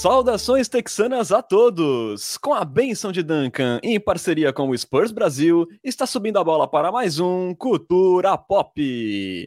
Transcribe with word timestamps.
Saudações 0.00 0.66
texanas 0.66 1.30
a 1.30 1.42
todos! 1.42 2.38
Com 2.38 2.54
a 2.54 2.64
benção 2.64 3.12
de 3.12 3.22
Duncan, 3.22 3.78
em 3.82 4.00
parceria 4.00 4.50
com 4.50 4.70
o 4.70 4.78
Spurs 4.78 5.12
Brasil, 5.12 5.68
está 5.84 6.06
subindo 6.06 6.38
a 6.38 6.42
bola 6.42 6.66
para 6.66 6.90
mais 6.90 7.20
um 7.20 7.54
Cultura 7.54 8.38
Pop. 8.38 9.46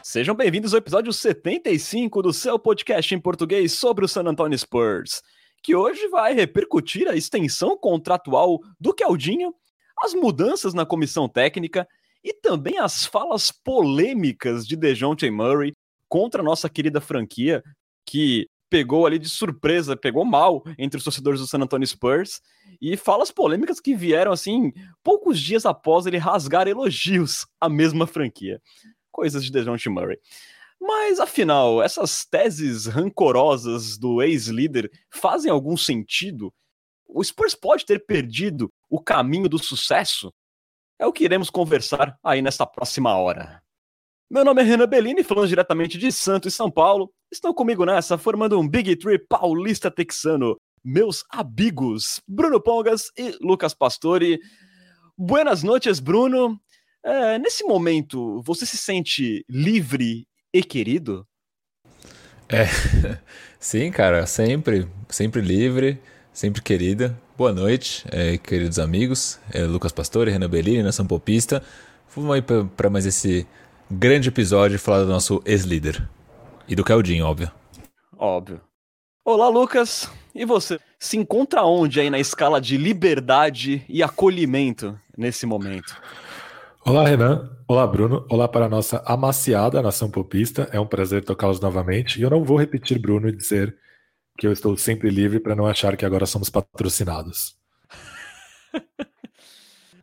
Sejam 0.00 0.32
bem-vindos 0.36 0.72
ao 0.72 0.78
episódio 0.78 1.12
75 1.12 2.22
do 2.22 2.32
seu 2.32 2.56
podcast 2.56 3.12
em 3.12 3.18
português 3.18 3.72
sobre 3.72 4.04
o 4.04 4.08
San 4.08 4.28
Antonio 4.28 4.56
Spurs, 4.56 5.24
que 5.60 5.74
hoje 5.74 6.06
vai 6.06 6.34
repercutir 6.34 7.08
a 7.08 7.16
extensão 7.16 7.76
contratual 7.76 8.60
do 8.78 8.94
Caldinho, 8.94 9.52
as 10.00 10.14
mudanças 10.14 10.72
na 10.72 10.86
comissão 10.86 11.28
técnica 11.28 11.84
e 12.22 12.32
também 12.32 12.78
as 12.78 13.04
falas 13.04 13.50
polêmicas 13.50 14.64
de 14.64 14.76
DeJounte 14.76 15.28
Murray 15.28 15.72
contra 16.08 16.40
a 16.40 16.44
nossa 16.44 16.68
querida 16.68 17.00
franquia, 17.00 17.62
que 18.06 18.48
pegou 18.68 19.06
ali 19.06 19.18
de 19.18 19.28
surpresa, 19.28 19.96
pegou 19.96 20.24
mal 20.24 20.62
entre 20.78 20.98
os 20.98 21.04
torcedores 21.04 21.40
do 21.40 21.46
San 21.46 21.58
Antonio 21.58 21.86
Spurs, 21.86 22.40
e 22.80 22.96
falas 22.96 23.30
polêmicas 23.30 23.80
que 23.80 23.94
vieram 23.94 24.32
assim 24.32 24.72
poucos 25.02 25.40
dias 25.40 25.64
após 25.64 26.06
ele 26.06 26.18
rasgar 26.18 26.66
elogios 26.66 27.46
à 27.60 27.68
mesma 27.68 28.06
franquia. 28.06 28.60
Coisas 29.10 29.44
de 29.44 29.50
DeJounte 29.50 29.88
Murray. 29.88 30.18
Mas 30.80 31.18
afinal, 31.18 31.82
essas 31.82 32.24
teses 32.26 32.86
rancorosas 32.86 33.96
do 33.96 34.22
ex-líder 34.22 34.90
fazem 35.10 35.50
algum 35.50 35.76
sentido? 35.76 36.52
O 37.08 37.24
Spurs 37.24 37.54
pode 37.54 37.86
ter 37.86 38.04
perdido 38.04 38.70
o 38.90 39.00
caminho 39.00 39.48
do 39.48 39.58
sucesso? 39.58 40.32
É 40.98 41.06
o 41.06 41.12
que 41.12 41.24
iremos 41.24 41.50
conversar 41.50 42.18
aí 42.22 42.42
nesta 42.42 42.66
próxima 42.66 43.16
hora. 43.16 43.62
Meu 44.28 44.44
nome 44.44 44.60
é 44.60 44.64
Renan 44.64 44.88
Bellini, 44.88 45.22
falando 45.22 45.46
diretamente 45.46 45.96
de 45.96 46.10
Santos 46.10 46.52
e 46.52 46.56
São 46.56 46.68
Paulo. 46.68 47.12
Estão 47.30 47.54
comigo 47.54 47.84
nessa, 47.84 48.18
formando 48.18 48.58
um 48.58 48.68
Big 48.68 48.96
Tree 48.96 49.20
paulista 49.20 49.88
texano. 49.88 50.56
Meus 50.84 51.24
amigos, 51.30 52.20
Bruno 52.26 52.60
Pongas 52.60 53.04
e 53.16 53.36
Lucas 53.40 53.72
Pastore. 53.72 54.40
Buenas 55.16 55.62
noites, 55.62 56.00
Bruno. 56.00 56.60
É, 57.04 57.38
nesse 57.38 57.62
momento, 57.62 58.42
você 58.42 58.66
se 58.66 58.76
sente 58.76 59.44
livre 59.48 60.26
e 60.52 60.60
querido? 60.60 61.24
É, 62.48 62.66
sim, 63.60 63.92
cara, 63.92 64.26
sempre, 64.26 64.88
sempre 65.08 65.40
livre, 65.40 66.00
sempre 66.32 66.62
querida. 66.62 67.16
Boa 67.38 67.52
noite, 67.52 68.04
é, 68.10 68.36
queridos 68.38 68.80
amigos. 68.80 69.38
É, 69.52 69.62
Lucas 69.62 69.92
Pastore, 69.92 70.32
Renan 70.32 70.50
Bellini, 70.50 70.82
Nação 70.82 71.06
Popista. 71.06 71.62
Vamos 72.12 72.34
aí 72.34 72.42
para 72.42 72.90
mais 72.90 73.06
esse 73.06 73.46
grande 73.90 74.28
episódio 74.28 74.78
falar 74.78 75.04
do 75.04 75.08
nosso 75.08 75.40
ex-líder. 75.44 76.08
E 76.68 76.74
do 76.74 76.84
Caldinho, 76.84 77.26
óbvio. 77.26 77.50
Óbvio. 78.18 78.60
Olá, 79.24 79.48
Lucas. 79.48 80.10
E 80.34 80.44
você? 80.44 80.78
Se 80.98 81.16
encontra 81.16 81.62
onde 81.62 82.00
aí 82.00 82.10
na 82.10 82.18
escala 82.18 82.60
de 82.60 82.76
liberdade 82.76 83.84
e 83.88 84.02
acolhimento 84.02 84.98
nesse 85.16 85.46
momento? 85.46 85.96
Olá, 86.84 87.06
Renan. 87.06 87.50
Olá, 87.68 87.86
Bruno. 87.86 88.26
Olá 88.30 88.48
para 88.48 88.66
a 88.66 88.68
nossa 88.68 89.02
amaciada 89.06 89.82
nação 89.82 90.10
popista. 90.10 90.68
É 90.72 90.78
um 90.78 90.86
prazer 90.86 91.24
tocá-los 91.24 91.60
novamente. 91.60 92.18
E 92.18 92.22
eu 92.22 92.30
não 92.30 92.44
vou 92.44 92.56
repetir, 92.56 92.98
Bruno, 92.98 93.28
e 93.28 93.36
dizer 93.36 93.76
que 94.38 94.46
eu 94.46 94.52
estou 94.52 94.76
sempre 94.76 95.10
livre 95.10 95.40
para 95.40 95.54
não 95.54 95.66
achar 95.66 95.96
que 95.96 96.04
agora 96.04 96.26
somos 96.26 96.50
patrocinados. 96.50 97.56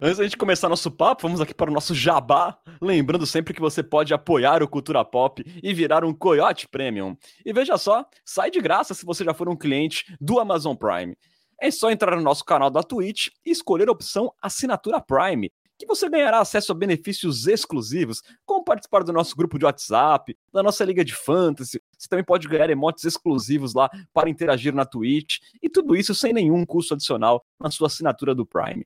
Antes 0.06 0.18
da 0.18 0.26
gente 0.26 0.36
começar 0.36 0.68
nosso 0.68 0.92
papo, 0.92 1.22
vamos 1.22 1.40
aqui 1.40 1.54
para 1.54 1.72
o 1.72 1.74
nosso 1.74 1.96
jabá. 1.96 2.58
Lembrando 2.82 3.26
sempre 3.26 3.54
que 3.54 3.62
você 3.62 3.82
pode 3.82 4.14
apoiar 4.14 4.62
o 4.62 4.68
Cultura 4.68 5.06
Pop 5.06 5.42
e 5.64 5.74
virar 5.74 6.04
um 6.04 6.14
Coyote 6.14 6.68
Premium. 6.68 7.16
E 7.46 7.54
veja 7.54 7.78
só, 7.78 8.06
sai 8.26 8.52
de 8.52 8.60
graça 8.60 8.94
se 8.94 9.06
você 9.06 9.24
já 9.24 9.34
for 9.34 9.48
um 9.48 9.56
cliente 9.56 10.14
do 10.20 10.42
Amazon 10.42 10.76
Prime. 10.76 11.16
É 11.58 11.72
só 11.72 11.90
entrar 11.90 12.18
no 12.18 12.22
nosso 12.22 12.44
canal 12.44 12.70
da 12.70 12.84
Twitch 12.84 13.30
e 13.46 13.52
escolher 13.52 13.88
a 13.88 13.94
opção 13.94 14.30
Assinatura 14.42 15.00
Prime, 15.00 15.50
que 15.80 15.86
você 15.86 16.10
ganhará 16.10 16.40
acesso 16.40 16.74
a 16.74 16.76
benefícios 16.76 17.48
exclusivos, 17.48 18.22
como 18.46 18.66
participar 18.66 19.06
do 19.06 19.14
nosso 19.14 19.38
grupo 19.38 19.58
de 19.58 19.64
WhatsApp, 19.64 20.38
da 20.52 20.62
nossa 20.62 20.84
liga 20.84 21.06
de 21.06 21.16
fantasy. 21.16 21.82
Você 21.98 22.10
também 22.10 22.26
pode 22.26 22.50
ganhar 22.50 22.70
emotes 22.70 23.06
exclusivos 23.06 23.74
lá 23.74 23.90
para 24.14 24.30
interagir 24.30 24.76
na 24.76 24.86
Twitch, 24.86 25.38
e 25.62 25.70
tudo 25.70 25.96
isso 25.96 26.14
sem 26.14 26.34
nenhum 26.34 26.66
custo 26.66 26.94
adicional 26.94 27.42
na 27.58 27.72
sua 27.72 27.88
assinatura 27.88 28.36
do 28.36 28.46
Prime. 28.46 28.86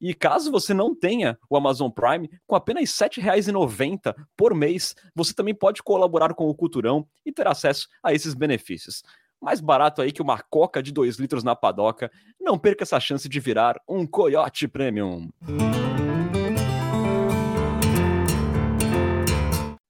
E 0.00 0.12
caso 0.12 0.50
você 0.50 0.74
não 0.74 0.94
tenha 0.94 1.38
o 1.48 1.56
Amazon 1.56 1.90
Prime, 1.90 2.30
com 2.46 2.54
apenas 2.54 3.00
R$ 3.00 3.08
7,90 3.08 4.14
por 4.36 4.54
mês, 4.54 4.94
você 5.14 5.32
também 5.32 5.54
pode 5.54 5.82
colaborar 5.82 6.34
com 6.34 6.48
o 6.48 6.54
Culturão 6.54 7.06
e 7.24 7.32
ter 7.32 7.46
acesso 7.46 7.88
a 8.02 8.12
esses 8.12 8.34
benefícios. 8.34 9.02
Mais 9.40 9.60
barato 9.60 10.02
aí 10.02 10.12
que 10.12 10.22
uma 10.22 10.38
coca 10.38 10.82
de 10.82 10.92
2 10.92 11.16
litros 11.16 11.44
na 11.44 11.54
padoca. 11.54 12.10
Não 12.40 12.58
perca 12.58 12.84
essa 12.84 13.00
chance 13.00 13.28
de 13.28 13.40
virar 13.40 13.80
um 13.88 14.06
Coyote 14.06 14.68
Premium. 14.68 15.30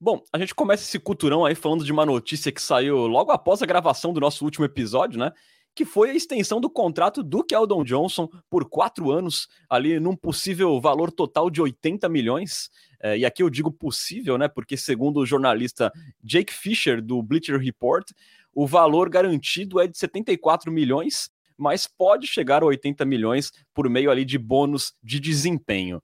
Bom, 0.00 0.22
a 0.32 0.38
gente 0.38 0.54
começa 0.54 0.84
esse 0.84 1.00
culturão 1.00 1.44
aí 1.44 1.56
falando 1.56 1.84
de 1.84 1.90
uma 1.90 2.06
notícia 2.06 2.52
que 2.52 2.62
saiu 2.62 3.08
logo 3.08 3.32
após 3.32 3.60
a 3.60 3.66
gravação 3.66 4.12
do 4.12 4.20
nosso 4.20 4.44
último 4.44 4.64
episódio, 4.64 5.18
né? 5.18 5.32
Que 5.76 5.84
foi 5.84 6.10
a 6.10 6.14
extensão 6.14 6.58
do 6.58 6.70
contrato 6.70 7.22
do 7.22 7.44
Keldon 7.44 7.84
Johnson 7.84 8.26
por 8.48 8.66
quatro 8.66 9.10
anos, 9.12 9.46
ali 9.68 10.00
num 10.00 10.16
possível 10.16 10.80
valor 10.80 11.12
total 11.12 11.50
de 11.50 11.60
80 11.60 12.08
milhões. 12.08 12.70
É, 12.98 13.18
e 13.18 13.26
aqui 13.26 13.42
eu 13.42 13.50
digo 13.50 13.70
possível, 13.70 14.38
né? 14.38 14.48
Porque, 14.48 14.74
segundo 14.74 15.20
o 15.20 15.26
jornalista 15.26 15.92
Jake 16.24 16.52
Fisher, 16.52 17.02
do 17.02 17.22
Bleacher 17.22 17.60
Report, 17.60 18.10
o 18.54 18.66
valor 18.66 19.10
garantido 19.10 19.78
é 19.78 19.86
de 19.86 19.98
74 19.98 20.72
milhões, 20.72 21.28
mas 21.58 21.86
pode 21.86 22.26
chegar 22.26 22.62
a 22.62 22.66
80 22.66 23.04
milhões 23.04 23.52
por 23.74 23.86
meio 23.90 24.10
ali 24.10 24.24
de 24.24 24.38
bônus 24.38 24.94
de 25.02 25.20
desempenho. 25.20 26.02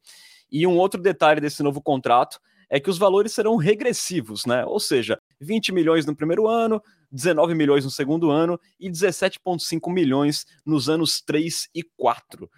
E 0.50 0.66
um 0.66 0.77
outro 0.77 1.00
detalhe 1.00 1.41
desse 1.41 1.62
novo 1.62 1.81
contrato 1.81 2.38
é 2.69 2.78
que 2.78 2.91
os 2.91 2.99
valores 2.99 3.32
serão 3.32 3.56
regressivos, 3.56 4.44
né? 4.44 4.66
Ou 4.66 4.78
seja, 4.78 5.19
20 5.41 5.72
milhões 5.72 6.05
no 6.05 6.15
primeiro 6.15 6.47
ano, 6.47 6.82
19 7.12 7.55
milhões 7.55 7.84
no 7.84 7.91
segundo 7.91 8.31
ano 8.31 8.59
e 8.81 8.91
17,5 8.91 9.93
milhões 9.93 10.47
nos 10.65 10.89
anos 10.89 11.21
3 11.21 11.69
e 11.75 11.83
4. 11.97 12.50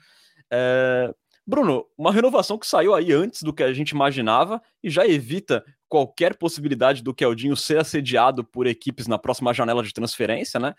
É... 0.50 1.12
Bruno, 1.46 1.84
uma 1.98 2.10
renovação 2.10 2.56
que 2.56 2.66
saiu 2.66 2.94
aí 2.94 3.12
antes 3.12 3.42
do 3.42 3.52
que 3.52 3.62
a 3.62 3.72
gente 3.72 3.90
imaginava 3.90 4.62
e 4.82 4.88
já 4.88 5.06
evita 5.06 5.62
qualquer 5.88 6.36
possibilidade 6.36 7.02
do 7.02 7.12
Keldinho 7.12 7.54
ser 7.54 7.78
assediado 7.78 8.42
por 8.42 8.66
equipes 8.66 9.06
na 9.06 9.18
próxima 9.18 9.52
janela 9.52 9.82
de 9.82 9.92
transferência, 9.92 10.58
né? 10.58 10.74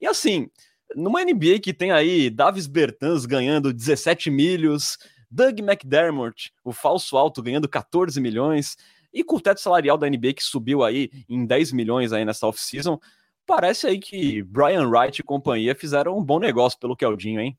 E 0.00 0.06
assim, 0.06 0.50
numa 0.94 1.24
NBA 1.24 1.58
que 1.62 1.72
tem 1.72 1.90
aí 1.90 2.28
Davis 2.28 2.66
Bertans 2.66 3.24
ganhando 3.24 3.72
17 3.72 4.30
milhos, 4.30 4.98
Doug 5.30 5.58
McDermott, 5.60 6.52
o 6.62 6.72
falso 6.72 7.16
alto, 7.16 7.42
ganhando 7.42 7.68
14 7.68 8.20
milhões, 8.20 8.76
e 9.14 9.22
com 9.22 9.36
o 9.36 9.40
teto 9.40 9.60
salarial 9.60 9.96
da 9.96 10.08
NBA 10.08 10.34
que 10.34 10.42
subiu 10.42 10.82
aí 10.82 11.10
em 11.28 11.46
10 11.46 11.72
milhões 11.72 12.12
aí 12.12 12.24
nessa 12.24 12.46
off-season, 12.46 12.98
parece 13.46 13.86
aí 13.86 13.98
que 13.98 14.42
Brian 14.42 14.88
Wright 14.88 15.20
e 15.20 15.24
companhia 15.24 15.74
fizeram 15.74 16.18
um 16.18 16.24
bom 16.24 16.40
negócio 16.40 16.78
pelo 16.78 16.96
Keldinho, 16.96 17.40
hein? 17.40 17.56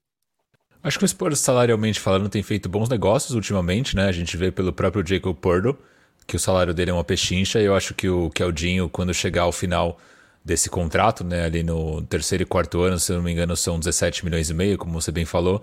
Acho 0.83 0.99
que 0.99 1.05
o 1.05 1.07
Spurs, 1.07 1.39
salarialmente 1.39 1.99
falando, 1.99 2.29
tem 2.29 2.43
feito 2.43 2.69
bons 2.69 2.89
negócios 2.89 3.33
ultimamente, 3.33 3.95
né? 3.95 4.07
A 4.07 4.11
gente 4.11 4.37
vê 4.37 4.51
pelo 4.51 4.71
próprio 4.71 5.03
Jacob 5.07 5.35
Purdo 5.35 5.75
que 6.27 6.35
o 6.35 6.39
salário 6.39 6.73
dele 6.73 6.91
é 6.91 6.93
uma 6.93 7.03
pechincha, 7.03 7.61
e 7.61 7.65
eu 7.65 7.75
acho 7.75 7.93
que 7.93 8.09
o 8.09 8.29
Keldinho, 8.29 8.89
quando 8.89 9.13
chegar 9.13 9.43
ao 9.43 9.51
final 9.51 9.99
desse 10.43 10.69
contrato, 10.69 11.23
né, 11.23 11.45
ali 11.45 11.63
no 11.63 12.01
terceiro 12.03 12.43
e 12.43 12.45
quarto 12.45 12.81
ano, 12.81 12.99
se 12.99 13.11
eu 13.11 13.17
não 13.17 13.23
me 13.23 13.31
engano, 13.31 13.55
são 13.55 13.79
17 13.79 14.23
milhões 14.25 14.49
e 14.49 14.53
meio, 14.53 14.77
como 14.77 14.99
você 14.99 15.11
bem 15.11 15.25
falou, 15.25 15.61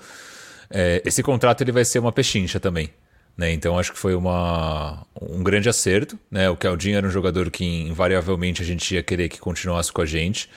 é, 0.71 1.03
esse 1.05 1.23
contrato 1.23 1.61
ele 1.63 1.73
vai 1.73 1.85
ser 1.85 1.99
uma 1.99 2.13
pechincha 2.13 2.59
também. 2.59 2.91
Né? 3.37 3.53
Então 3.53 3.79
acho 3.79 3.93
que 3.93 3.99
foi 3.99 4.15
uma, 4.15 5.07
um 5.21 5.43
grande 5.43 5.69
acerto. 5.69 6.19
Né? 6.31 6.49
O 6.51 6.57
Caldinho 6.57 6.97
era 6.97 7.07
um 7.07 7.11
jogador 7.11 7.51
que 7.51 7.65
invariavelmente 7.65 8.63
a 8.63 8.65
gente 8.65 8.95
ia 8.95 9.03
querer 9.03 9.29
que 9.29 9.39
continuasse 9.39 9.93
com 9.93 10.03
a 10.03 10.07
gente 10.07 10.49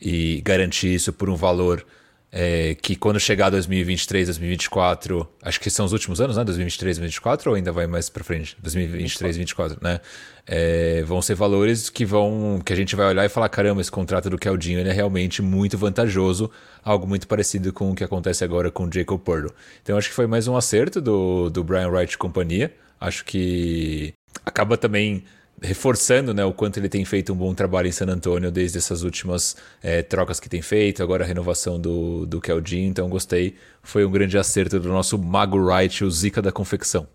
e 0.00 0.40
garantir 0.42 0.94
isso 0.94 1.12
por 1.12 1.28
um 1.28 1.36
valor 1.36 1.84
é, 2.32 2.76
que 2.76 2.94
quando 2.94 3.18
chegar 3.18 3.50
2023, 3.50 4.28
2024, 4.28 5.28
acho 5.42 5.60
que 5.60 5.68
são 5.68 5.84
os 5.84 5.92
últimos 5.92 6.20
anos, 6.20 6.36
né? 6.36 6.44
2023, 6.44 6.98
2024 6.98 7.50
ou 7.50 7.56
ainda 7.56 7.72
vai 7.72 7.88
mais 7.88 8.08
para 8.08 8.22
frente? 8.22 8.56
2023, 8.62 9.36
2024, 9.36 9.78
né? 9.82 10.00
É, 10.46 11.02
vão 11.02 11.20
ser 11.20 11.34
valores 11.34 11.90
que 11.90 12.04
vão 12.04 12.60
que 12.64 12.72
a 12.72 12.76
gente 12.76 12.94
vai 12.94 13.06
olhar 13.06 13.24
e 13.24 13.28
falar 13.28 13.48
caramba, 13.48 13.80
esse 13.80 13.90
contrato 13.90 14.30
do 14.30 14.38
Caldinho 14.38 14.80
é 14.80 14.92
realmente 14.92 15.42
muito 15.42 15.76
vantajoso, 15.76 16.50
algo 16.84 17.06
muito 17.06 17.26
parecido 17.26 17.72
com 17.72 17.90
o 17.90 17.94
que 17.94 18.04
acontece 18.04 18.44
agora 18.44 18.70
com 18.70 18.84
o 18.84 18.92
Jacob 18.92 19.20
Purdo. 19.20 19.52
Então 19.82 19.98
acho 19.98 20.08
que 20.08 20.14
foi 20.14 20.26
mais 20.26 20.46
um 20.46 20.56
acerto 20.56 21.00
do, 21.00 21.50
do 21.50 21.64
Brian 21.64 21.88
Wright 21.88 22.14
e 22.14 22.18
companhia. 22.18 22.72
Acho 23.00 23.24
que 23.24 24.14
acaba 24.44 24.76
também 24.76 25.24
reforçando 25.62 26.32
né, 26.32 26.44
o 26.44 26.52
quanto 26.52 26.78
ele 26.78 26.88
tem 26.88 27.04
feito 27.04 27.32
um 27.32 27.36
bom 27.36 27.54
trabalho 27.54 27.88
em 27.88 27.92
San 27.92 28.06
Antonio 28.06 28.50
desde 28.50 28.78
essas 28.78 29.02
últimas 29.02 29.56
é, 29.82 30.02
trocas 30.02 30.40
que 30.40 30.48
tem 30.48 30.62
feito, 30.62 31.02
agora 31.02 31.24
a 31.24 31.26
renovação 31.26 31.78
do, 31.78 32.26
do 32.26 32.40
Keldin, 32.40 32.86
então 32.86 33.08
gostei. 33.08 33.56
Foi 33.82 34.04
um 34.04 34.10
grande 34.10 34.38
acerto 34.38 34.80
do 34.80 34.88
nosso 34.88 35.18
Mago 35.18 35.58
Wright, 35.58 36.04
o 36.04 36.10
Zika 36.10 36.40
da 36.40 36.52
confecção. 36.52 37.06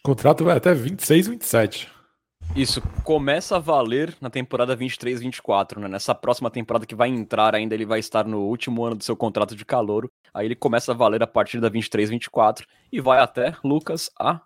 O 0.00 0.02
contrato 0.02 0.44
vai 0.44 0.56
até 0.56 0.74
26, 0.74 1.28
27. 1.28 1.88
Isso 2.56 2.80
começa 3.04 3.56
a 3.56 3.58
valer 3.58 4.16
na 4.20 4.30
temporada 4.30 4.76
23-24, 4.76 5.78
né? 5.78 5.88
Nessa 5.88 6.14
próxima 6.14 6.50
temporada 6.50 6.86
que 6.86 6.94
vai 6.94 7.08
entrar 7.08 7.54
ainda, 7.54 7.74
ele 7.74 7.84
vai 7.84 7.98
estar 7.98 8.24
no 8.24 8.40
último 8.40 8.84
ano 8.84 8.96
do 8.96 9.04
seu 9.04 9.16
contrato 9.16 9.54
de 9.54 9.64
calouro. 9.64 10.10
Aí 10.32 10.46
ele 10.46 10.56
começa 10.56 10.92
a 10.92 10.94
valer 10.94 11.22
a 11.22 11.26
partir 11.26 11.60
da 11.60 11.70
23-24 11.70 12.64
e 12.90 13.00
vai 13.00 13.20
até, 13.20 13.54
Lucas, 13.62 14.10
a 14.18 14.40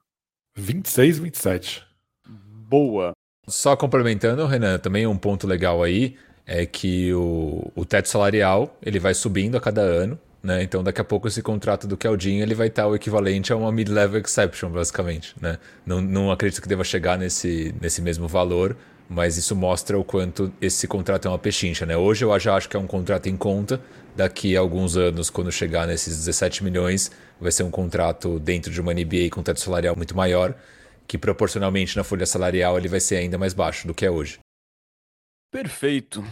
26-27. 0.59 1.85
Boa. 2.27 3.13
Só 3.53 3.77
complementando, 3.77 4.47
Renan, 4.47 4.79
também 4.79 5.07
um 5.07 5.15
ponto 5.15 5.47
legal 5.47 5.83
aí 5.83 6.17
é 6.47 6.65
que 6.65 7.13
o, 7.13 7.71
o 7.77 7.85
teto 7.85 8.09
salarial 8.09 8.75
ele 8.83 8.99
vai 8.99 9.13
subindo 9.13 9.59
a 9.59 9.61
cada 9.61 9.83
ano. 9.83 10.19
Né? 10.43 10.63
Então, 10.63 10.83
daqui 10.83 11.03
a 11.03 11.05
pouco, 11.05 11.29
esse 11.29 11.43
contrato 11.43 11.87
do 11.87 11.95
Keldinho 11.95 12.43
ele 12.43 12.55
vai 12.55 12.69
estar 12.69 12.87
o 12.87 12.97
equivalente 12.97 13.53
a 13.53 13.57
uma 13.57 13.71
mid-level 13.71 14.23
exception, 14.23 14.71
basicamente. 14.71 15.35
Né? 15.39 15.59
Não, 15.85 16.01
não 16.01 16.31
acredito 16.33 16.63
que 16.63 16.69
deva 16.69 16.83
chegar 16.83 17.19
nesse, 17.19 17.75
nesse 17.79 18.01
mesmo 18.01 18.27
valor, 18.27 18.75
mas 19.07 19.37
isso 19.37 19.55
mostra 19.55 19.99
o 19.99 20.03
quanto 20.03 20.51
esse 20.59 20.89
contrato 20.89 21.29
é 21.29 21.31
uma 21.31 21.39
pechincha. 21.39 21.85
Né? 21.85 21.95
Hoje 21.95 22.25
eu 22.25 22.41
já 22.41 22.57
acho 22.57 22.71
que 22.71 22.77
é 22.77 22.81
um 22.81 22.87
contrato 22.87 23.29
em 23.29 23.37
conta. 23.37 23.79
Daqui 24.17 24.57
a 24.57 24.61
alguns 24.61 24.97
anos, 24.97 25.29
quando 25.29 25.53
chegar 25.53 25.87
nesses 25.87 26.17
17 26.17 26.65
milhões, 26.65 27.11
vai 27.39 27.53
ser 27.53 27.65
um 27.65 27.71
contrato 27.71 28.39
dentro 28.39 28.73
de 28.73 28.81
uma 28.81 28.95
NBA 28.95 29.29
com 29.31 29.43
teto 29.43 29.61
salarial 29.61 29.95
muito 29.95 30.17
maior, 30.17 30.55
que 31.13 31.19
proporcionalmente 31.19 31.95
na 31.95 32.03
folha 32.03 32.25
salarial 32.25 32.79
ele 32.79 32.89
vai 32.89 32.99
ser 32.99 33.17
ainda 33.17 33.37
mais 33.37 33.53
baixo 33.53 33.87
do 33.87 33.93
que 33.93 34.07
é 34.07 34.11
hoje. 34.11 34.39
Perfeito. 35.51 36.25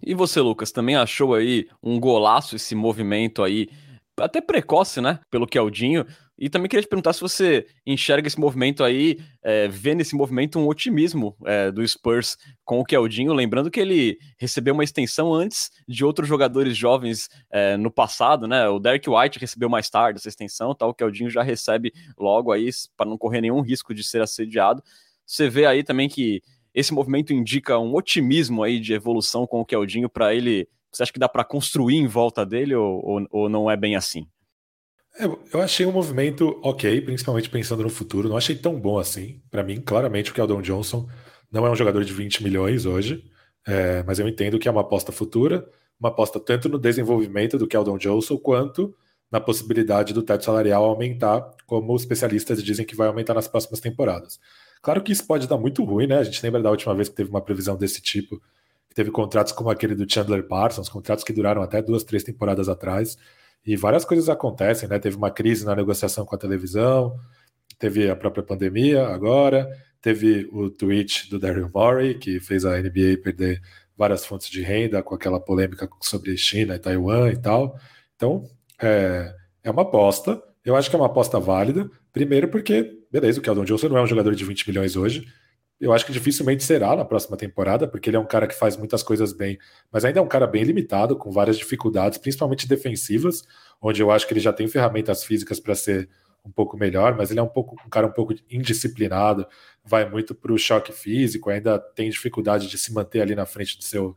E 0.00 0.14
você, 0.14 0.40
Lucas, 0.40 0.70
também 0.70 0.94
achou 0.94 1.34
aí 1.34 1.66
um 1.82 1.98
golaço 1.98 2.54
esse 2.54 2.72
movimento 2.76 3.42
aí, 3.42 3.68
até 4.16 4.40
precoce, 4.40 5.00
né? 5.00 5.18
Pelo 5.28 5.44
Keldinho. 5.44 6.06
E 6.38 6.48
também 6.48 6.68
queria 6.68 6.82
te 6.82 6.88
perguntar 6.88 7.12
se 7.12 7.20
você 7.20 7.66
enxerga 7.84 8.28
esse 8.28 8.38
movimento 8.38 8.84
aí, 8.84 9.18
é, 9.42 9.66
vê 9.66 9.92
nesse 9.92 10.14
movimento 10.14 10.58
um 10.58 10.68
otimismo 10.68 11.36
é, 11.44 11.70
do 11.72 11.86
Spurs 11.86 12.36
com 12.64 12.78
o 12.78 12.84
Keldinho, 12.84 13.32
lembrando 13.32 13.70
que 13.70 13.80
ele 13.80 14.18
recebeu 14.38 14.72
uma 14.72 14.84
extensão 14.84 15.34
antes 15.34 15.70
de 15.88 16.04
outros 16.04 16.28
jogadores 16.28 16.76
jovens 16.76 17.28
é, 17.50 17.76
no 17.76 17.90
passado, 17.90 18.46
né? 18.46 18.68
O 18.68 18.78
Derek 18.78 19.10
White 19.10 19.40
recebeu 19.40 19.68
mais 19.68 19.90
tarde 19.90 20.20
essa 20.20 20.28
extensão, 20.28 20.74
tal. 20.74 20.90
O 20.90 20.94
Keldinho 20.94 21.28
já 21.28 21.42
recebe 21.42 21.92
logo 22.16 22.52
aí 22.52 22.70
para 22.96 23.10
não 23.10 23.18
correr 23.18 23.40
nenhum 23.40 23.60
risco 23.60 23.92
de 23.92 24.04
ser 24.04 24.22
assediado. 24.22 24.80
Você 25.26 25.48
vê 25.48 25.66
aí 25.66 25.82
também 25.82 26.08
que 26.08 26.40
esse 26.72 26.94
movimento 26.94 27.32
indica 27.32 27.78
um 27.80 27.94
otimismo 27.96 28.62
aí 28.62 28.78
de 28.78 28.92
evolução 28.92 29.44
com 29.44 29.60
o 29.60 29.66
Keldinho 29.66 30.08
para 30.08 30.32
ele. 30.32 30.68
Você 30.92 31.02
acha 31.02 31.12
que 31.12 31.18
dá 31.18 31.28
para 31.28 31.44
construir 31.44 31.96
em 31.96 32.06
volta 32.06 32.46
dele 32.46 32.76
ou, 32.76 33.04
ou, 33.04 33.26
ou 33.30 33.48
não 33.48 33.68
é 33.68 33.76
bem 33.76 33.96
assim? 33.96 34.24
É, 35.18 35.24
eu 35.24 35.60
achei 35.60 35.84
um 35.84 35.90
movimento 35.90 36.60
ok, 36.62 37.00
principalmente 37.00 37.50
pensando 37.50 37.82
no 37.82 37.90
futuro. 37.90 38.28
Não 38.28 38.36
achei 38.36 38.54
tão 38.54 38.78
bom 38.78 38.98
assim. 38.98 39.42
Para 39.50 39.64
mim, 39.64 39.80
claramente, 39.80 40.30
o 40.30 40.34
Keldon 40.34 40.62
Johnson 40.62 41.08
não 41.50 41.66
é 41.66 41.70
um 41.70 41.74
jogador 41.74 42.04
de 42.04 42.12
20 42.12 42.44
milhões 42.44 42.86
hoje, 42.86 43.24
é, 43.66 44.02
mas 44.04 44.20
eu 44.20 44.28
entendo 44.28 44.58
que 44.58 44.68
é 44.68 44.70
uma 44.70 44.82
aposta 44.82 45.10
futura, 45.10 45.68
uma 45.98 46.10
aposta 46.10 46.38
tanto 46.38 46.68
no 46.68 46.78
desenvolvimento 46.78 47.58
do 47.58 47.66
Keldon 47.66 47.98
Johnson 47.98 48.38
quanto 48.38 48.94
na 49.30 49.40
possibilidade 49.40 50.14
do 50.14 50.22
teto 50.22 50.44
salarial 50.44 50.84
aumentar, 50.84 51.50
como 51.66 51.92
os 51.92 52.02
especialistas 52.02 52.62
dizem 52.62 52.86
que 52.86 52.94
vai 52.94 53.08
aumentar 53.08 53.34
nas 53.34 53.48
próximas 53.48 53.80
temporadas. 53.80 54.38
Claro 54.80 55.02
que 55.02 55.12
isso 55.12 55.26
pode 55.26 55.48
dar 55.48 55.58
muito 55.58 55.84
ruim, 55.84 56.06
né? 56.06 56.18
A 56.18 56.22
gente 56.22 56.42
lembra 56.42 56.62
da 56.62 56.70
última 56.70 56.94
vez 56.94 57.08
que 57.08 57.16
teve 57.16 57.28
uma 57.28 57.40
previsão 57.40 57.76
desse 57.76 58.00
tipo, 58.00 58.40
que 58.88 58.94
teve 58.94 59.10
contratos 59.10 59.52
como 59.52 59.68
aquele 59.68 59.94
do 59.94 60.10
Chandler 60.10 60.46
Parsons, 60.46 60.88
contratos 60.88 61.24
que 61.24 61.32
duraram 61.32 61.60
até 61.60 61.82
duas, 61.82 62.04
três 62.04 62.22
temporadas 62.22 62.68
atrás, 62.68 63.18
e 63.64 63.76
várias 63.76 64.04
coisas 64.04 64.28
acontecem, 64.28 64.88
né? 64.88 64.98
Teve 64.98 65.16
uma 65.16 65.30
crise 65.30 65.64
na 65.64 65.76
negociação 65.76 66.24
com 66.24 66.34
a 66.34 66.38
televisão, 66.38 67.18
teve 67.78 68.08
a 68.10 68.16
própria 68.16 68.42
pandemia 68.42 69.06
agora, 69.06 69.68
teve 70.00 70.48
o 70.52 70.70
tweet 70.70 71.28
do 71.30 71.38
Daryl 71.38 71.70
Morey, 71.72 72.14
que 72.14 72.40
fez 72.40 72.64
a 72.64 72.80
NBA 72.80 73.18
perder 73.22 73.60
várias 73.96 74.24
fontes 74.24 74.48
de 74.48 74.62
renda 74.62 75.02
com 75.02 75.14
aquela 75.14 75.40
polêmica 75.40 75.88
sobre 76.00 76.36
China 76.36 76.76
e 76.76 76.78
Taiwan 76.78 77.30
e 77.30 77.36
tal. 77.36 77.78
Então, 78.14 78.48
é, 78.80 79.34
é 79.64 79.70
uma 79.70 79.82
aposta. 79.82 80.40
Eu 80.64 80.76
acho 80.76 80.88
que 80.88 80.96
é 80.96 80.98
uma 80.98 81.06
aposta 81.06 81.40
válida. 81.40 81.90
Primeiro 82.12 82.48
porque, 82.48 82.98
beleza, 83.10 83.40
o 83.40 83.42
Keldon 83.42 83.64
Johnson 83.64 83.88
não 83.88 83.98
é 83.98 84.02
um 84.02 84.06
jogador 84.06 84.34
de 84.34 84.44
20 84.44 84.68
milhões 84.68 84.96
hoje. 84.96 85.26
Eu 85.80 85.92
acho 85.92 86.04
que 86.04 86.12
dificilmente 86.12 86.64
será 86.64 86.96
na 86.96 87.04
próxima 87.04 87.36
temporada, 87.36 87.86
porque 87.86 88.10
ele 88.10 88.16
é 88.16 88.20
um 88.20 88.26
cara 88.26 88.48
que 88.48 88.54
faz 88.54 88.76
muitas 88.76 89.02
coisas 89.02 89.32
bem, 89.32 89.58
mas 89.92 90.04
ainda 90.04 90.18
é 90.18 90.22
um 90.22 90.28
cara 90.28 90.46
bem 90.46 90.64
limitado, 90.64 91.16
com 91.16 91.30
várias 91.30 91.56
dificuldades, 91.56 92.18
principalmente 92.18 92.66
defensivas, 92.66 93.44
onde 93.80 94.02
eu 94.02 94.10
acho 94.10 94.26
que 94.26 94.32
ele 94.32 94.40
já 94.40 94.52
tem 94.52 94.66
ferramentas 94.66 95.22
físicas 95.22 95.60
para 95.60 95.74
ser 95.76 96.08
um 96.44 96.50
pouco 96.50 96.76
melhor, 96.76 97.16
mas 97.16 97.30
ele 97.30 97.38
é 97.40 97.42
um 97.42 97.48
pouco 97.48 97.76
um 97.84 97.88
cara 97.88 98.06
um 98.06 98.12
pouco 98.12 98.34
indisciplinado, 98.50 99.46
vai 99.84 100.08
muito 100.08 100.34
para 100.34 100.52
o 100.52 100.58
choque 100.58 100.92
físico, 100.92 101.50
ainda 101.50 101.78
tem 101.78 102.10
dificuldade 102.10 102.68
de 102.68 102.78
se 102.78 102.92
manter 102.92 103.20
ali 103.20 103.34
na 103.34 103.46
frente 103.46 103.76
do 103.76 103.84
seu 103.84 104.16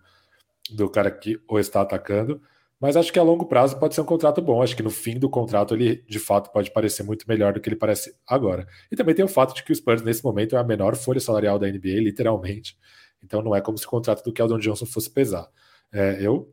do 0.70 0.90
cara 0.90 1.12
que 1.12 1.40
o 1.48 1.60
está 1.60 1.82
atacando. 1.82 2.42
Mas 2.82 2.98
acho 2.98 3.14
que 3.14 3.20
a 3.20 3.24
longo 3.24 3.46
prazo 3.46 3.78
pode 3.78 3.94
ser 3.94 4.02
um 4.02 4.06
contrato 4.06 4.42
bom. 4.42 4.60
Acho 4.64 4.76
que 4.76 4.82
no 4.82 4.90
fim 4.90 5.20
do 5.20 5.30
contrato 5.30 5.76
ele 5.76 6.04
de 6.10 6.18
fato 6.18 6.52
pode 6.52 6.72
parecer 6.72 7.04
muito 7.04 7.28
melhor 7.28 7.54
do 7.54 7.62
que 7.62 7.70
ele 7.70 7.76
parece 7.76 8.12
agora. 8.26 8.68
E 8.92 8.96
também 8.96 9.14
tem 9.14 9.24
o 9.24 9.28
fato 9.28 9.54
de 9.54 9.64
que 9.64 9.72
o 9.72 9.76
Spurs 9.76 10.02
nesse 10.02 10.24
momento 10.24 10.56
é 10.56 10.60
a 10.60 10.64
menor 10.64 10.96
folha 10.96 11.20
salarial 11.20 11.60
da 11.60 11.68
NBA, 11.68 12.02
literalmente. 12.02 12.76
Então 13.24 13.44
não 13.44 13.56
é 13.56 13.62
como 13.62 13.78
se 13.78 13.86
o 13.86 13.90
contrato 13.90 14.24
do 14.24 14.34
Keldon 14.34 14.58
Johnson 14.58 14.88
fosse 14.88 15.12
pesar. 15.12 15.48
É, 15.94 16.18
eu, 16.20 16.52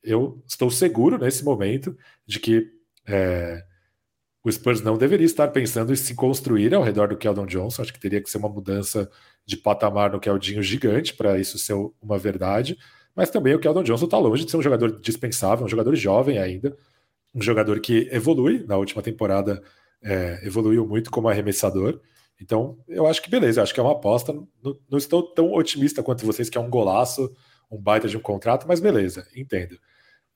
eu 0.00 0.40
estou 0.46 0.70
seguro 0.70 1.18
nesse 1.18 1.44
momento 1.44 1.96
de 2.24 2.38
que 2.38 2.70
é, 3.08 3.64
o 4.44 4.52
Spurs 4.52 4.80
não 4.80 4.96
deveria 4.96 5.26
estar 5.26 5.48
pensando 5.48 5.92
em 5.92 5.96
se 5.96 6.14
construir 6.14 6.72
ao 6.72 6.84
redor 6.84 7.08
do 7.08 7.16
Keldon 7.16 7.46
Johnson. 7.46 7.82
Acho 7.82 7.92
que 7.92 7.98
teria 7.98 8.22
que 8.22 8.30
ser 8.30 8.38
uma 8.38 8.48
mudança 8.48 9.10
de 9.44 9.56
patamar 9.56 10.12
no 10.12 10.20
Keldinho 10.20 10.62
gigante 10.62 11.14
para 11.14 11.36
isso 11.36 11.58
ser 11.58 11.74
uma 12.00 12.16
verdade. 12.16 12.78
Mas 13.14 13.30
também 13.30 13.54
o 13.54 13.58
Keldon 13.58 13.82
Johnson 13.82 14.06
está 14.06 14.18
longe 14.18 14.44
de 14.44 14.50
ser 14.50 14.56
um 14.56 14.62
jogador 14.62 15.00
dispensável, 15.00 15.64
um 15.64 15.68
jogador 15.68 15.94
jovem 15.94 16.38
ainda, 16.38 16.76
um 17.34 17.40
jogador 17.40 17.80
que 17.80 18.08
evolui. 18.10 18.64
Na 18.66 18.76
última 18.76 19.02
temporada, 19.02 19.62
é, 20.02 20.40
evoluiu 20.44 20.86
muito 20.86 21.10
como 21.10 21.28
arremessador. 21.28 22.00
Então, 22.40 22.78
eu 22.88 23.06
acho 23.06 23.22
que 23.22 23.30
beleza, 23.30 23.62
acho 23.62 23.72
que 23.72 23.80
é 23.80 23.82
uma 23.82 23.92
aposta. 23.92 24.32
Não, 24.32 24.48
não, 24.90 24.98
estou 24.98 25.22
tão 25.22 25.52
otimista 25.52 26.02
quanto 26.02 26.26
vocês, 26.26 26.50
que 26.50 26.58
é 26.58 26.60
um 26.60 26.68
golaço, 26.68 27.32
um 27.70 27.80
baita 27.80 28.08
de 28.08 28.16
um 28.16 28.20
contrato, 28.20 28.66
mas 28.66 28.80
beleza, 28.80 29.26
entendo. 29.34 29.78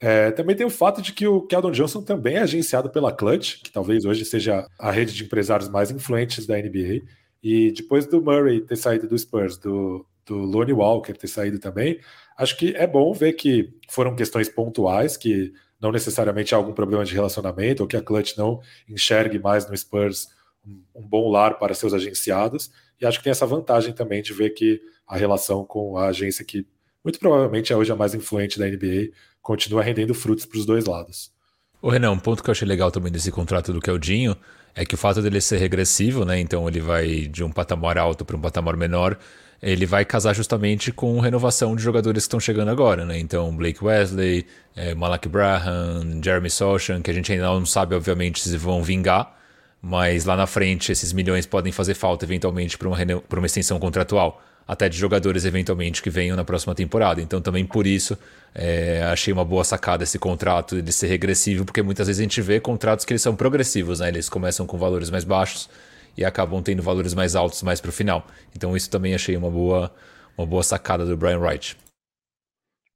É, 0.00 0.30
também 0.30 0.54
tem 0.54 0.64
o 0.64 0.70
fato 0.70 1.02
de 1.02 1.12
que 1.12 1.26
o 1.26 1.42
Keldon 1.42 1.72
Johnson 1.72 2.02
também 2.02 2.36
é 2.36 2.40
agenciado 2.40 2.88
pela 2.88 3.12
Clutch, 3.12 3.60
que 3.62 3.72
talvez 3.72 4.04
hoje 4.04 4.25
seja 4.25 4.66
a 4.78 4.92
rede 4.92 5.12
de 5.12 5.25
empresários 5.25 5.68
mais 5.68 5.90
influentes 5.90 6.47
da 6.47 6.56
NBA. 6.56 7.02
E 7.42 7.73
depois 7.73 8.06
do 8.06 8.23
Murray 8.23 8.61
ter 8.61 8.76
saído 8.76 9.08
do 9.08 9.18
Spurs, 9.18 9.58
do, 9.58 10.06
do 10.25 10.37
Lonnie 10.37 10.73
Walker 10.73 11.12
ter 11.12 11.26
saído 11.26 11.58
também, 11.58 11.99
acho 12.38 12.57
que 12.57 12.75
é 12.76 12.87
bom 12.87 13.12
ver 13.12 13.33
que 13.33 13.75
foram 13.90 14.14
questões 14.14 14.49
pontuais, 14.49 15.16
que 15.16 15.52
não 15.80 15.90
necessariamente 15.90 16.54
há 16.54 16.59
algum 16.59 16.73
problema 16.73 17.04
de 17.04 17.12
relacionamento, 17.12 17.83
ou 17.83 17.88
que 17.88 17.97
a 17.97 18.02
Clutch 18.02 18.37
não 18.37 18.61
enxergue 18.88 19.38
mais 19.38 19.68
no 19.68 19.76
Spurs 19.76 20.28
um, 20.64 21.07
bom 21.07 21.28
lar 21.28 21.59
para 21.59 21.75
seus 21.75 21.92
agenciados. 21.92 22.71
E 23.00 23.07
acho 23.07 23.18
que 23.18 23.25
tem 23.25 23.30
essa 23.30 23.47
vantagem 23.47 23.92
também 23.92 24.23
de 24.23 24.33
ver 24.33 24.50
que 24.50 24.80
a 25.07 25.16
relação 25.16 25.64
com 25.64 25.97
a 25.97 26.07
agência, 26.07 26.45
que 26.45 26.66
muito 27.04 27.18
provavelmente 27.18 27.73
é 27.73 27.76
hoje 27.76 27.92
a 27.92 27.97
mais 27.97 28.14
influente 28.14 28.59
da 28.59 28.66
NBA, 28.66 29.11
continua 29.40 29.83
rendendo 29.83 30.14
frutos 30.14 30.45
para 30.45 30.59
os 30.59 30.66
dois 30.66 30.85
lados. 30.85 31.33
O 31.80 31.88
Renan, 31.88 32.11
um 32.11 32.18
ponto 32.18 32.42
que 32.42 32.50
eu 32.50 32.52
achei 32.52 32.66
legal 32.66 32.90
também 32.90 33.11
desse 33.11 33.30
contrato 33.30 33.73
do 33.73 33.80
Keldinho 33.80 34.37
é 34.75 34.85
que 34.85 34.95
o 34.95 34.99
fato 34.99 35.23
dele 35.23 35.40
ser 35.40 35.59
regressivo, 35.59 36.25
né? 36.25 36.38
Então 36.38 36.68
ele 36.68 36.80
vai 36.80 37.26
de 37.26 37.42
um 37.42 37.50
patamar 37.50 37.97
alto 37.97 38.25
para 38.25 38.37
um 38.37 38.40
patamar 38.40 38.76
menor 38.76 39.16
ele 39.61 39.87
vai 39.87 40.05
casar 40.05 40.35
justamente 40.35 40.93
com 40.93 41.19
renovação 41.19 41.75
de 41.75 41.83
jogadores 41.83 42.25
que 42.25 42.29
estão 42.29 42.38
chegando 42.41 42.71
agora, 42.71 43.05
né? 43.05 43.19
Então, 43.19 43.55
Blake 43.57 43.85
Wesley, 43.85 44.47
é, 44.77 44.95
Malak 44.95 45.29
Braham, 45.29 46.21
Jeremy 46.23 46.49
Sochan, 46.49 47.03
que 47.03 47.11
a 47.11 47.15
gente 47.15 47.33
ainda 47.33 47.47
não 47.47 47.67
sabe, 47.67 47.95
obviamente, 47.95 48.41
se 48.41 48.57
vão 48.57 48.83
vingar, 48.83 49.37
mas 49.83 50.25
lá 50.25 50.37
na 50.37 50.47
frente 50.47 50.93
esses 50.93 51.12
milhões 51.12 51.45
podem 51.45 51.73
fazer 51.73 51.95
falta 51.95 52.25
eventualmente 52.25 52.79
para 52.79 52.88
uma, 52.88 52.97
uma 52.97 53.47
extensão 53.47 53.81
contratual, 53.81 54.41
até 54.67 54.88
de 54.88 54.97
jogadores 54.97 55.45
eventualmente 55.45 56.03
que 56.03 56.11
venham 56.11 56.37
na 56.37 56.45
próxima 56.45 56.75
temporada. 56.75 57.21
Então, 57.21 57.41
também 57.41 57.65
por 57.67 57.85
isso, 57.85 58.17
é, 58.55 59.03
achei 59.11 59.33
uma 59.33 59.45
boa 59.45 59.65
sacada 59.65 60.05
esse 60.05 60.21
contrato 60.21 60.81
de 60.81 60.93
ser 60.93 61.09
regressivo, 61.09 61.65
porque 61.65 61.83
muitas 61.83 62.07
vezes 62.07 62.21
a 62.21 62.23
gente 62.23 62.41
vê 62.41 62.61
contratos 62.61 63.05
que 63.05 63.12
eles 63.12 63.23
são 63.23 63.35
progressivos, 63.35 63.99
né? 63.99 64.09
Eles 64.09 64.29
começam 64.29 64.67
com 64.67 64.79
valores 64.79 65.11
mais 65.11 65.25
baixos 65.25 65.69
e 66.18 66.25
acabam 66.25 66.60
tendo 66.60 66.82
valores 66.82 67.14
mais 67.14 67.37
altos 67.37 67.62
mais 67.62 67.80
para 67.80 67.90
o 67.90 67.92
final. 67.92 68.26
Então 68.54 68.76
isso 68.76 68.90
também 68.90 69.14
achei 69.14 69.37
uma 69.37 69.48
boa, 69.48 69.94
uma 70.37 70.44
boa 70.44 70.64
sacada 70.64 71.06
do 71.06 71.16
Brian 71.16 71.38
Wright. 71.38 71.76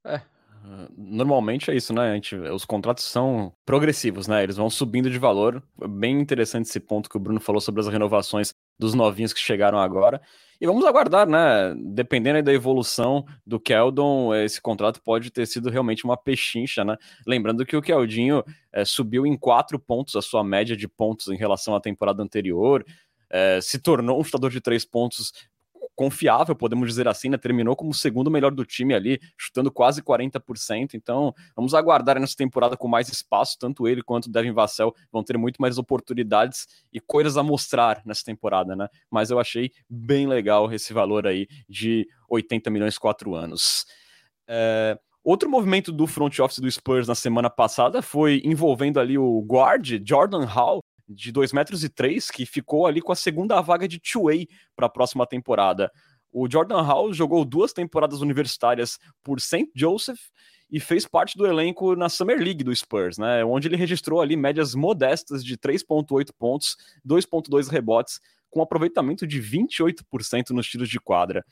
É, 0.05 0.19
normalmente 0.97 1.71
é 1.71 1.75
isso, 1.75 1.93
né? 1.93 2.13
Gente, 2.15 2.35
os 2.35 2.65
contratos 2.65 3.05
são 3.05 3.53
progressivos, 3.65 4.27
né? 4.27 4.43
Eles 4.43 4.57
vão 4.57 4.69
subindo 4.69 5.09
de 5.09 5.17
valor. 5.17 5.63
Bem 5.89 6.19
interessante 6.19 6.67
esse 6.67 6.81
ponto 6.81 7.09
que 7.09 7.15
o 7.15 7.19
Bruno 7.19 7.39
falou 7.39 7.61
sobre 7.61 7.79
as 7.79 7.87
renovações 7.87 8.53
dos 8.77 8.93
novinhos 8.93 9.31
que 9.31 9.39
chegaram 9.39 9.79
agora. 9.79 10.21
E 10.59 10.65
vamos 10.65 10.85
aguardar, 10.85 11.27
né? 11.27 11.75
Dependendo 11.77 12.41
da 12.41 12.53
evolução 12.53 13.25
do 13.45 13.59
Keldon, 13.59 14.33
esse 14.33 14.61
contrato 14.61 15.01
pode 15.01 15.29
ter 15.29 15.45
sido 15.45 15.69
realmente 15.69 16.05
uma 16.05 16.15
pechincha, 16.15 16.85
né? 16.85 16.95
Lembrando 17.27 17.65
que 17.65 17.75
o 17.75 17.81
Keldinho 17.81 18.43
é, 18.71 18.85
subiu 18.85 19.25
em 19.25 19.37
quatro 19.37 19.77
pontos 19.77 20.15
a 20.15 20.21
sua 20.21 20.43
média 20.43 20.75
de 20.77 20.87
pontos 20.87 21.27
em 21.27 21.35
relação 21.35 21.75
à 21.75 21.81
temporada 21.81 22.23
anterior 22.23 22.85
é, 23.33 23.59
se 23.59 23.79
tornou 23.79 24.21
um 24.21 24.23
chutador 24.23 24.51
de 24.51 24.61
três 24.61 24.85
pontos 24.85 25.33
confiável, 25.95 26.55
podemos 26.55 26.87
dizer 26.87 27.07
assim, 27.07 27.29
né? 27.29 27.37
Terminou 27.37 27.75
como 27.75 27.91
o 27.91 27.93
segundo 27.93 28.29
melhor 28.29 28.51
do 28.51 28.65
time 28.65 28.93
ali, 28.93 29.19
chutando 29.37 29.71
quase 29.71 30.01
40%. 30.01 30.93
Então, 30.93 31.33
vamos 31.55 31.73
aguardar 31.73 32.19
nessa 32.19 32.35
temporada 32.35 32.77
com 32.77 32.87
mais 32.87 33.09
espaço. 33.09 33.57
Tanto 33.59 33.87
ele 33.87 34.01
quanto 34.01 34.27
o 34.27 34.31
Devin 34.31 34.51
Vassell 34.51 34.93
vão 35.11 35.23
ter 35.23 35.37
muito 35.37 35.61
mais 35.61 35.77
oportunidades 35.77 36.67
e 36.91 36.99
coisas 36.99 37.37
a 37.37 37.43
mostrar 37.43 38.01
nessa 38.05 38.23
temporada, 38.23 38.75
né? 38.75 38.87
Mas 39.09 39.29
eu 39.29 39.39
achei 39.39 39.71
bem 39.89 40.27
legal 40.27 40.71
esse 40.71 40.93
valor 40.93 41.27
aí 41.27 41.47
de 41.67 42.07
80 42.29 42.69
milhões 42.69 42.97
quatro 42.97 43.35
anos. 43.35 43.85
É, 44.47 44.97
Outro 45.23 45.49
movimento 45.49 45.89
do 45.89 46.05
front 46.05 46.37
office 46.39 46.59
do 46.59 46.69
Spurs 46.69 47.07
na 47.07 47.15
semana 47.15 47.49
passada 47.49 48.01
foi 48.01 48.41
envolvendo 48.43 48.99
ali 48.99 49.17
o 49.17 49.41
guard 49.41 50.01
Jordan 50.05 50.43
Hall, 50.43 50.82
de 51.07 51.31
2 51.31 51.53
metros 51.53 51.83
e 51.83 51.89
3, 51.89 52.31
que 52.31 52.45
ficou 52.45 52.85
ali 52.87 53.01
com 53.01 53.11
a 53.11 53.15
segunda 53.15 53.59
vaga 53.61 53.87
de 53.87 53.99
two-way 53.99 54.47
para 54.75 54.87
a 54.87 54.89
próxima 54.89 55.25
temporada. 55.25 55.91
O 56.31 56.49
Jordan 56.49 56.81
Hall 56.81 57.13
jogou 57.13 57.45
duas 57.45 57.73
temporadas 57.73 58.21
universitárias 58.21 58.97
por 59.23 59.39
St. 59.39 59.69
Joseph 59.75 60.19
e 60.71 60.79
fez 60.79 61.05
parte 61.05 61.37
do 61.37 61.45
elenco 61.45 61.95
na 61.95 62.09
Summer 62.09 62.39
League 62.39 62.63
do 62.63 62.75
Spurs, 62.75 63.19
né, 63.19 63.45
onde 63.45 63.67
ele 63.67 63.75
registrou 63.75 64.19
ali 64.19 64.35
médias 64.35 64.73
modestas 64.73 65.45
de 65.45 65.55
3.8 65.55 66.29
pontos, 66.37 66.75
2.2 67.07 67.69
rebotes, 67.69 68.19
com 68.49 68.61
aproveitamento 68.61 69.27
de 69.27 69.39
28% 69.39 70.49
nos 70.49 70.67
tiros 70.67 70.89
de 70.89 70.99
quadra. 70.99 71.45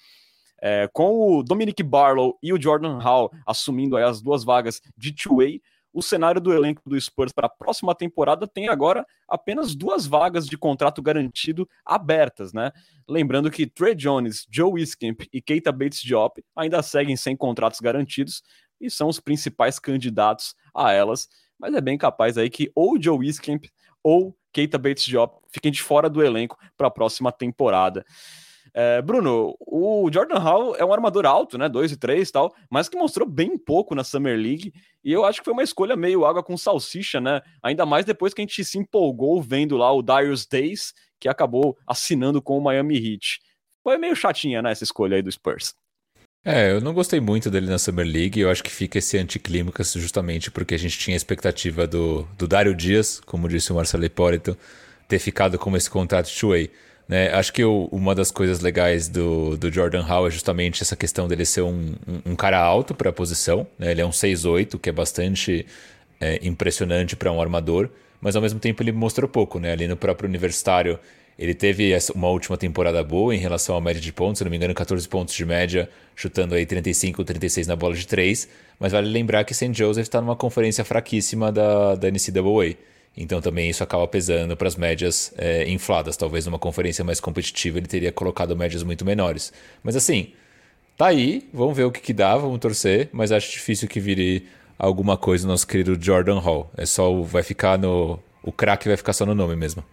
É, 0.64 0.88
com 0.94 1.38
o 1.38 1.44
Dominic 1.44 1.82
Barlow 1.84 2.38
e 2.42 2.54
o 2.54 2.62
Jordan 2.62 3.00
Hall 3.00 3.32
assumindo 3.46 3.98
as 3.98 4.22
duas 4.22 4.44
vagas 4.44 4.82
de 4.98 5.12
two-way, 5.12 5.62
o 5.94 6.02
cenário 6.02 6.40
do 6.40 6.54
elenco 6.54 6.82
do 6.86 7.00
Spurs 7.00 7.32
para 7.34 7.48
a 7.48 7.50
próxima 7.50 7.94
temporada 7.94 8.48
tem 8.48 8.68
agora 8.70 9.06
apenas 9.28 9.76
duas 9.76 10.06
vagas 10.06 10.48
de 10.48 10.58
contrato 10.58 11.02
garantido 11.02 11.68
abertas, 11.86 12.54
né? 12.54 12.72
Lembrando 13.08 13.52
que 13.52 13.68
Trey 13.68 13.96
Jones, 13.96 14.46
Joe 14.50 14.72
Wiskimp 14.74 15.24
e 15.34 15.42
Keita 15.42 15.72
Bates-Diop 15.72 16.42
ainda 16.56 16.82
seguem 16.82 17.16
sem 17.16 17.36
contratos 17.36 17.80
garantidos 17.80 18.42
e 18.80 18.90
são 18.90 19.08
os 19.08 19.20
principais 19.20 19.80
candidatos 19.80 20.56
a 20.74 20.92
elas, 20.92 21.28
mas 21.60 21.74
é 21.74 21.82
bem 21.82 21.98
capaz 21.98 22.38
aí 22.38 22.50
que 22.50 22.72
ou 22.74 23.02
Joe 23.02 23.18
Wiskimp 23.18 23.66
ou 24.04 24.36
Keita 24.54 24.78
Bates-Diop 24.78 25.40
fiquem 25.50 25.72
de 25.72 25.82
fora 25.82 26.10
do 26.10 26.24
elenco 26.24 26.58
para 26.78 26.88
a 26.88 26.92
próxima 26.92 27.32
temporada. 27.32 28.06
É, 28.74 29.02
Bruno, 29.02 29.56
o 29.60 30.10
Jordan 30.12 30.40
Hall 30.40 30.76
é 30.76 30.86
um 30.86 30.94
armador 30.94 31.26
alto, 31.26 31.58
né? 31.58 31.68
2 31.68 31.92
e 31.92 31.98
3 31.98 32.28
e 32.28 32.32
tal, 32.32 32.56
mas 32.70 32.88
que 32.88 32.98
mostrou 32.98 33.28
bem 33.28 33.58
pouco 33.58 33.94
na 33.94 34.04
Summer 34.04 34.38
League. 34.38 34.74
E 35.04 35.12
eu 35.12 35.26
acho 35.26 35.40
que 35.40 35.46
foi 35.46 35.54
uma 35.54 35.64
escolha 35.64 35.96
meio 35.96 36.26
água 36.26 36.42
com 36.42 36.56
salsicha, 36.56 37.20
né? 37.20 37.42
Ainda 37.62 37.86
mais 37.86 38.06
depois 38.06 38.34
que 38.34 38.42
a 38.42 38.44
gente 38.44 38.64
se 38.64 38.78
empolgou 38.78 39.42
vendo 39.42 39.76
lá 39.76 39.92
o 39.92 40.02
Darius 40.02 40.46
Days, 40.46 40.94
que 41.20 41.28
acabou 41.28 41.78
assinando 41.86 42.42
com 42.42 42.58
o 42.58 42.62
Miami 42.62 42.98
Heat. 42.98 43.40
Foi 43.84 43.98
meio 43.98 44.16
chatinha, 44.16 44.62
né? 44.62 44.72
Essa 44.72 44.84
escolha 44.84 45.18
aí 45.18 45.22
do 45.22 45.32
Spurs. 45.32 45.74
É, 46.44 46.72
eu 46.72 46.82
não 46.82 46.94
gostei 46.94 47.20
muito 47.20 47.52
dele 47.52 47.68
na 47.68 47.78
Summer 47.78 48.06
League. 48.06 48.40
Eu 48.40 48.50
acho 48.50 48.64
que 48.64 48.72
fica 48.72 48.98
esse 48.98 49.18
anticlímax 49.18 49.94
justamente 49.94 50.50
porque 50.50 50.74
a 50.74 50.78
gente 50.78 50.98
tinha 50.98 51.16
a 51.16 51.18
expectativa 51.18 51.86
do, 51.86 52.28
do 52.38 52.48
Dario 52.48 52.74
Dias, 52.74 53.20
como 53.26 53.48
disse 53.48 53.72
o 53.72 53.76
Marcelo 53.76 54.06
Hipólito, 54.06 54.58
ter 55.08 55.20
ficado 55.20 55.60
com 55.60 55.76
esse 55.76 55.90
contrato 55.90 56.32
two-way. 56.34 56.72
Né? 57.12 57.30
Acho 57.34 57.52
que 57.52 57.62
o, 57.62 57.90
uma 57.92 58.16
das 58.16 58.32
coisas 58.32 58.62
legais 58.62 59.10
do, 59.10 59.58
do 59.58 59.70
Jordan 59.70 60.02
Hall 60.02 60.28
é 60.28 60.32
justamente 60.32 60.82
essa 60.82 60.96
questão 60.96 61.28
dele 61.28 61.46
ser 61.46 61.62
um, 61.62 61.94
um, 62.08 62.32
um 62.32 62.36
cara 62.38 62.58
alto 62.58 62.96
para 62.96 63.10
a 63.10 63.14
posição. 63.14 63.68
Né? 63.78 63.92
Ele 63.92 64.00
é 64.00 64.06
um 64.06 64.12
6'8", 64.12 64.80
que 64.80 64.88
é 64.88 64.94
bastante 64.94 65.66
é, 66.22 66.40
impressionante 66.42 67.18
para 67.18 67.30
um 67.30 67.42
armador, 67.42 67.90
mas 68.22 68.38
ao 68.38 68.42
mesmo 68.42 68.62
tempo 68.62 68.82
ele 68.82 68.94
mostrou 68.94 69.28
pouco. 69.28 69.60
Né? 69.60 69.74
Ali 69.74 69.90
no 69.90 69.98
próprio 69.98 70.30
universitário, 70.30 70.98
ele 71.38 71.54
teve 71.54 71.94
uma 72.16 72.30
última 72.30 72.56
temporada 72.56 73.04
boa 73.04 73.36
em 73.36 73.40
relação 73.40 73.76
à 73.76 73.82
média 73.82 74.02
de 74.02 74.14
pontos, 74.14 74.38
se 74.38 74.46
não 74.46 74.50
me 74.50 74.56
engano, 74.56 74.74
14 74.74 75.06
pontos 75.10 75.36
de 75.36 75.46
média, 75.46 75.90
chutando 76.16 76.56
aí 76.56 76.66
35, 76.66 77.26
36 77.26 77.68
na 77.68 77.76
bola 77.76 77.94
de 77.94 78.08
3. 78.08 78.48
Mas 78.80 78.94
vale 78.94 79.10
lembrar 79.10 79.44
que 79.44 79.54
St. 79.54 79.74
Joseph 79.74 80.04
está 80.04 80.22
numa 80.22 80.38
conferência 80.38 80.86
fraquíssima 80.86 81.52
da, 81.52 81.96
da 81.96 82.10
NCAA. 82.10 82.78
Então 83.16 83.42
também 83.42 83.70
isso 83.70 83.84
acaba 83.84 84.08
pesando 84.08 84.56
para 84.56 84.68
as 84.68 84.76
médias 84.76 85.34
é, 85.38 85.70
infladas. 85.70 86.16
Talvez 86.16 86.46
numa 86.46 86.60
conferência 86.60 87.04
mais 87.04 87.20
competitiva 87.20 87.78
ele 87.78 87.88
teria 87.88 88.12
colocado 88.12 88.56
médias 88.56 88.84
muito 88.84 89.04
menores. 89.06 89.52
Mas 89.84 89.96
assim, 89.96 90.34
tá 90.98 91.08
aí, 91.08 91.50
vamos 91.54 91.76
ver 91.76 91.84
o 91.84 91.92
que, 91.92 92.00
que 92.02 92.14
dá, 92.14 92.38
vamos 92.38 92.60
torcer, 92.60 93.10
mas 93.12 93.32
acho 93.32 93.52
difícil 93.52 93.88
que 93.88 94.00
vire 94.00 94.48
alguma 94.78 95.18
coisa 95.18 95.46
no 95.46 95.54
nosso 95.54 95.68
querido 95.68 95.98
Jordan 96.02 96.40
Hall. 96.40 96.72
É 96.78 96.86
só 96.86 97.22
vai 97.22 97.44
ficar 97.44 97.78
no. 97.78 98.20
O 98.44 98.52
craque 98.52 98.88
vai 98.88 98.98
ficar 98.98 99.14
só 99.14 99.26
no 99.26 99.36
nome 99.36 99.56
mesmo. 99.56 99.84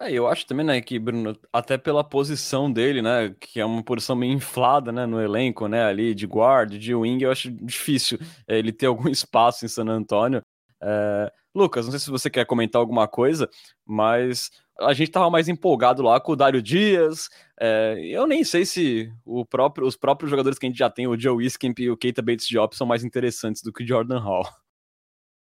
É, 0.00 0.10
eu 0.10 0.26
acho 0.26 0.46
também, 0.46 0.66
né, 0.66 0.80
que 0.80 0.98
Bruno, 0.98 1.36
até 1.52 1.78
pela 1.78 2.02
posição 2.02 2.70
dele, 2.72 3.00
né, 3.00 3.34
que 3.38 3.60
é 3.60 3.64
uma 3.64 3.82
posição 3.82 4.16
meio 4.16 4.32
inflada, 4.32 4.90
né, 4.90 5.06
no 5.06 5.20
elenco, 5.20 5.68
né, 5.68 5.84
ali 5.84 6.14
de 6.14 6.26
guard, 6.26 6.76
de 6.78 6.94
wing, 6.94 7.22
eu 7.22 7.30
acho 7.30 7.50
difícil 7.50 8.18
é, 8.48 8.58
ele 8.58 8.72
ter 8.72 8.86
algum 8.86 9.08
espaço 9.10 9.64
em 9.64 9.68
San 9.68 9.86
Antonio. 9.86 10.42
É, 10.82 11.32
Lucas, 11.54 11.84
não 11.86 11.92
sei 11.92 12.00
se 12.00 12.10
você 12.10 12.28
quer 12.28 12.44
comentar 12.44 12.80
alguma 12.80 13.06
coisa, 13.06 13.48
mas 13.86 14.50
a 14.80 14.92
gente 14.92 15.08
estava 15.08 15.30
mais 15.30 15.48
empolgado 15.48 16.02
lá 16.02 16.18
com 16.18 16.32
o 16.32 16.36
Dário 16.36 16.60
Dias. 16.60 17.28
É, 17.60 17.96
eu 18.00 18.26
nem 18.26 18.42
sei 18.42 18.66
se 18.66 19.12
próprio, 19.48 19.86
os 19.86 19.96
próprios 19.96 20.30
jogadores 20.30 20.58
que 20.58 20.66
a 20.66 20.68
gente 20.68 20.78
já 20.78 20.90
tem, 20.90 21.06
o 21.06 21.18
Joe 21.18 21.36
Wiskimp 21.36 21.78
e 21.78 21.90
o 21.90 21.96
Keita 21.96 22.20
Bates 22.20 22.46
Diop, 22.48 22.76
são 22.76 22.86
mais 22.86 23.04
interessantes 23.04 23.62
do 23.62 23.72
que 23.72 23.84
o 23.84 23.86
Jordan 23.86 24.18
Hall. 24.18 24.48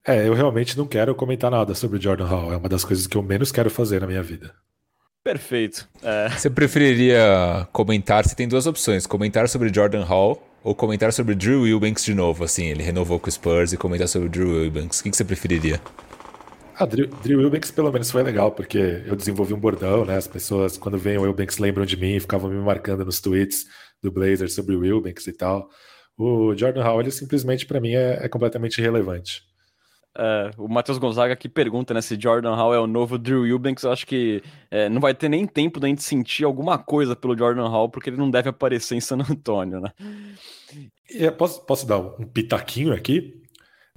É, 0.06 0.28
eu 0.28 0.34
realmente 0.34 0.78
não 0.78 0.88
quero 0.88 1.16
comentar 1.16 1.52
nada 1.52 1.74
sobre 1.76 1.98
o 1.98 2.02
Jordan 2.02 2.26
Hall. 2.26 2.52
É 2.52 2.58
uma 2.58 2.68
das 2.68 2.84
coisas 2.84 3.08
que 3.08 3.16
eu 3.16 3.24
menos 3.24 3.52
quero 3.52 3.70
fazer 3.70 4.02
na 4.02 4.08
minha 4.08 4.24
vida. 4.24 4.54
Perfeito. 5.24 5.88
É. 6.02 6.30
Você 6.30 6.50
preferiria 6.50 7.68
comentar? 7.72 8.26
Você 8.26 8.36
tem 8.36 8.48
duas 8.48 8.66
opções: 8.66 9.06
comentar 9.06 9.48
sobre 9.48 9.72
Jordan 9.74 10.04
Hall 10.04 10.51
ou 10.64 10.76
comentar 10.76 11.12
sobre 11.12 11.36
Drew 11.36 11.64
Wilbanks 11.64 12.04
de 12.04 12.14
novo, 12.14 12.44
assim, 12.44 12.66
ele 12.66 12.84
renovou 12.84 13.20
com 13.20 13.28
o 13.28 13.32
Spurs 13.32 13.74
e 13.74 13.78
comentar 13.78 14.08
sobre 14.08 14.30
Drew 14.30 14.50
Wilbanks. 14.50 15.00
O 15.00 15.04
que, 15.04 15.10
que 15.10 15.18
você 15.18 15.26
preferiria? 15.26 15.82
Ah, 16.76 16.86
Drew, 16.86 17.08
Drew 17.24 17.52
pelo 17.76 17.92
menos 17.92 18.10
foi 18.10 18.24
legal, 18.24 18.52
porque 18.52 19.04
eu 19.06 19.16
desenvolvi 19.16 19.54
um 19.54 19.60
bordão, 19.60 20.06
né? 20.06 20.18
As 20.18 20.28
pessoas, 20.28 20.78
quando 20.78 20.98
veem 20.98 21.18
o 21.18 21.24
Wilbanks, 21.24 21.58
lembram 21.58 21.86
de 21.86 21.98
mim, 21.98 22.20
ficavam 22.20 22.50
me 22.50 22.60
marcando 22.60 23.06
nos 23.06 23.20
tweets 23.20 23.66
do 24.02 24.12
Blazers 24.12 24.54
sobre 24.54 24.76
o 24.76 24.80
Wilbanks 24.80 25.28
e 25.28 25.34
tal. 25.34 25.70
O 26.18 26.56
Jordan 26.56 26.84
Howell, 26.84 27.02
ele 27.02 27.12
simplesmente, 27.12 27.66
para 27.66 27.80
mim, 27.80 27.94
é, 27.94 28.20
é 28.24 28.30
completamente 28.30 28.80
irrelevante. 28.80 29.44
É, 30.18 30.52
o 30.58 30.68
Matheus 30.68 30.98
Gonzaga 30.98 31.34
aqui 31.34 31.48
pergunta 31.48 31.94
né, 31.94 32.02
se 32.02 32.20
Jordan 32.20 32.54
Hall 32.54 32.74
é 32.74 32.80
o 32.80 32.88
novo 32.88 33.18
Drew 33.18 33.46
Eubanks. 33.46 33.84
Eu 33.84 33.92
acho 33.92 34.06
que 34.06 34.44
é, 34.70 34.90
não 34.90 35.00
vai 35.00 35.14
ter 35.14 35.30
nem 35.30 35.48
tempo 35.48 35.80
da 35.80 35.88
gente 35.88 36.04
sentir 36.04 36.44
alguma 36.44 36.78
coisa 36.78 37.16
pelo 37.16 37.38
Jordan 37.38 37.68
Hall, 37.68 37.90
porque 37.90 38.10
ele 38.10 38.18
não 38.18 38.30
deve 38.30 38.50
aparecer 38.50 38.96
em 38.96 39.02
San 39.02 39.18
Antônio, 39.18 39.80
né? 39.80 39.92
É, 41.10 41.32
posso, 41.32 41.66
posso 41.66 41.86
dar 41.86 42.00
um 42.00 42.26
pitaquinho 42.26 42.94
aqui? 42.94 43.42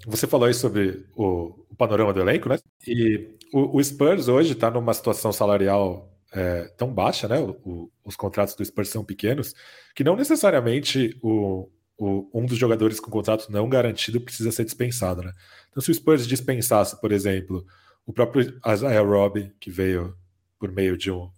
Você 0.07 0.27
falou 0.27 0.47
aí 0.47 0.55
sobre 0.55 1.07
o, 1.17 1.67
o 1.71 1.77
panorama 1.77 2.13
do 2.13 2.21
elenco, 2.21 2.49
né? 2.49 2.59
E 2.87 3.37
o, 3.53 3.79
o 3.79 3.83
Spurs 3.83 4.29
hoje 4.29 4.53
está 4.53 4.71
numa 4.71 4.95
situação 4.95 5.33
salarial 5.33 6.13
é, 6.33 6.65
tão 6.77 6.93
baixa, 6.93 7.27
né? 7.29 7.41
O, 7.41 7.91
os 8.05 8.17
contratos 8.17 8.55
do 8.55 8.65
Spurs 8.65 8.89
são 8.89 9.05
pequenos, 9.05 9.55
que 9.95 10.05
não 10.05 10.17
necessariamente 10.17 11.17
o, 11.23 11.69
o, 11.97 12.29
um 12.35 12.47
dos 12.47 12.59
jogadores 12.59 13.01
com 13.01 13.11
contrato 13.11 13.51
não 13.51 13.69
garantido 13.69 14.21
precisa 14.21 14.51
ser 14.51 14.65
dispensado, 14.65 15.23
né? 15.23 15.33
Então, 15.71 15.83
se 15.83 15.91
o 15.91 15.95
Spurs 15.95 16.27
dispensasse, 16.27 17.01
por 17.01 17.13
exemplo, 17.13 17.65
o 18.07 18.13
próprio 18.13 18.61
Isaiah 18.67 19.03
Robb, 19.03 19.53
que 19.61 19.71
veio 19.71 20.17
por 20.59 20.71
meio 20.71 20.97
de, 20.97 21.11
um, 21.11 21.31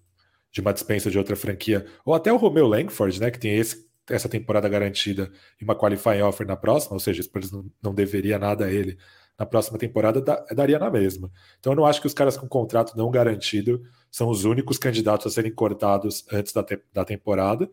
de 0.50 0.60
uma 0.60 0.72
dispensa 0.72 1.10
de 1.10 1.18
outra 1.18 1.36
franquia, 1.36 1.86
ou 2.04 2.14
até 2.14 2.32
o 2.32 2.36
Romeo 2.36 2.66
Langford, 2.66 3.20
né, 3.20 3.30
que 3.30 3.38
tem 3.38 3.56
esse, 3.56 3.86
essa 4.08 4.28
temporada 4.28 4.68
garantida 4.68 5.30
e 5.60 5.64
uma 5.64 5.74
qualifying 5.74 6.22
offer 6.22 6.46
na 6.46 6.56
próxima, 6.56 6.94
ou 6.94 7.00
seja, 7.00 7.20
o 7.20 7.24
Spurs 7.24 7.50
não, 7.50 7.70
não 7.82 7.94
deveria 7.94 8.38
nada 8.38 8.66
a 8.66 8.72
ele 8.72 8.98
na 9.38 9.44
próxima 9.44 9.78
temporada, 9.78 10.22
daria 10.54 10.78
na 10.78 10.90
mesma. 10.90 11.30
Então, 11.58 11.72
eu 11.72 11.76
não 11.76 11.84
acho 11.84 12.00
que 12.00 12.06
os 12.06 12.14
caras 12.14 12.36
com 12.36 12.48
contrato 12.48 12.96
não 12.96 13.10
garantido 13.10 13.82
são 14.10 14.28
os 14.30 14.44
únicos 14.44 14.78
candidatos 14.78 15.26
a 15.26 15.30
serem 15.30 15.52
cortados 15.52 16.24
antes 16.32 16.52
da, 16.52 16.62
te 16.62 16.80
da 16.92 17.04
temporada. 17.04 17.68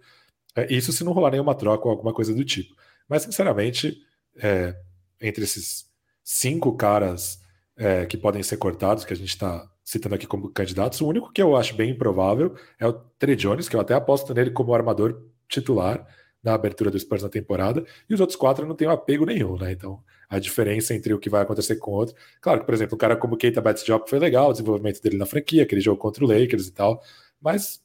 É, 0.56 0.72
isso 0.74 0.92
se 0.92 1.04
não 1.04 1.14
rolar 1.14 1.32
nenhuma 1.32 1.56
troca 1.56 1.86
ou 1.86 1.92
alguma 1.92 2.14
coisa 2.14 2.34
do 2.34 2.44
tipo. 2.44 2.76
Mas, 3.08 3.24
sinceramente, 3.24 3.98
é, 4.38 4.76
entre 5.22 5.44
esses 5.44 5.86
cinco 6.24 6.76
caras 6.76 7.40
é, 7.76 8.06
que 8.06 8.18
podem 8.18 8.44
ser 8.44 8.58
cortados, 8.58 9.06
que 9.06 9.14
a 9.14 9.16
gente 9.16 9.30
está 9.30 9.70
citando 9.84 10.16
aqui 10.16 10.26
como 10.26 10.50
candidatos, 10.50 11.02
o 11.02 11.08
único 11.08 11.32
que 11.32 11.42
eu 11.42 11.56
acho 11.56 11.76
bem 11.76 11.92
improvável 11.92 12.56
é 12.80 12.88
o 12.88 12.94
Trey 12.94 13.36
Jones, 13.36 13.68
que 13.68 13.76
eu 13.76 13.82
até 13.82 13.94
aposto 13.94 14.34
nele 14.34 14.52
como 14.52 14.74
armador 14.74 15.22
titular 15.48 16.08
na 16.42 16.54
abertura 16.54 16.92
do 16.92 17.00
Spurs 17.00 17.24
na 17.24 17.30
temporada, 17.30 17.86
e 18.10 18.14
os 18.14 18.20
outros 18.20 18.36
quatro 18.36 18.66
não 18.66 18.76
têm 18.76 18.88
apego 18.88 19.26
nenhum, 19.26 19.58
né? 19.58 19.72
Então, 19.72 20.04
a 20.30 20.40
diferença 20.40 20.94
entre 20.94 21.14
o 21.14 21.20
que 21.20 21.30
vai 21.30 21.42
acontecer 21.42 21.78
com 21.78 21.92
o 21.92 21.94
outro. 21.94 22.16
Claro 22.42 22.60
que, 22.60 22.66
por 22.66 22.74
exemplo, 22.74 22.96
um 22.96 22.98
cara 22.98 23.16
como 23.16 23.38
Keita 23.38 23.62
Bates-Diop 23.62 24.10
foi 24.10 24.20
legal, 24.20 24.50
o 24.50 24.52
desenvolvimento 24.52 25.02
dele 25.02 25.18
na 25.18 25.26
franquia, 25.26 25.64
aquele 25.64 25.80
jogo 25.80 25.98
contra 25.98 26.24
o 26.24 26.28
Lakers 26.28 26.68
e 26.68 26.72
tal, 26.74 27.02
mas 27.42 27.83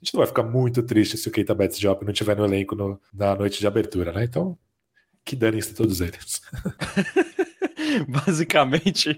a 0.00 0.04
gente 0.04 0.14
não 0.14 0.20
vai 0.20 0.26
ficar 0.26 0.42
muito 0.42 0.82
triste 0.82 1.18
se 1.18 1.28
o 1.28 1.30
Keita 1.30 1.54
Betts 1.54 1.78
Job 1.78 2.04
não 2.04 2.12
estiver 2.12 2.34
no 2.34 2.44
elenco 2.44 2.74
no, 2.74 2.98
na 3.12 3.34
noite 3.34 3.60
de 3.60 3.66
abertura, 3.66 4.12
né? 4.12 4.24
Então, 4.24 4.56
que 5.24 5.36
danem-se 5.36 5.74
todos 5.74 6.00
eles. 6.00 6.40
Basicamente 8.08 9.16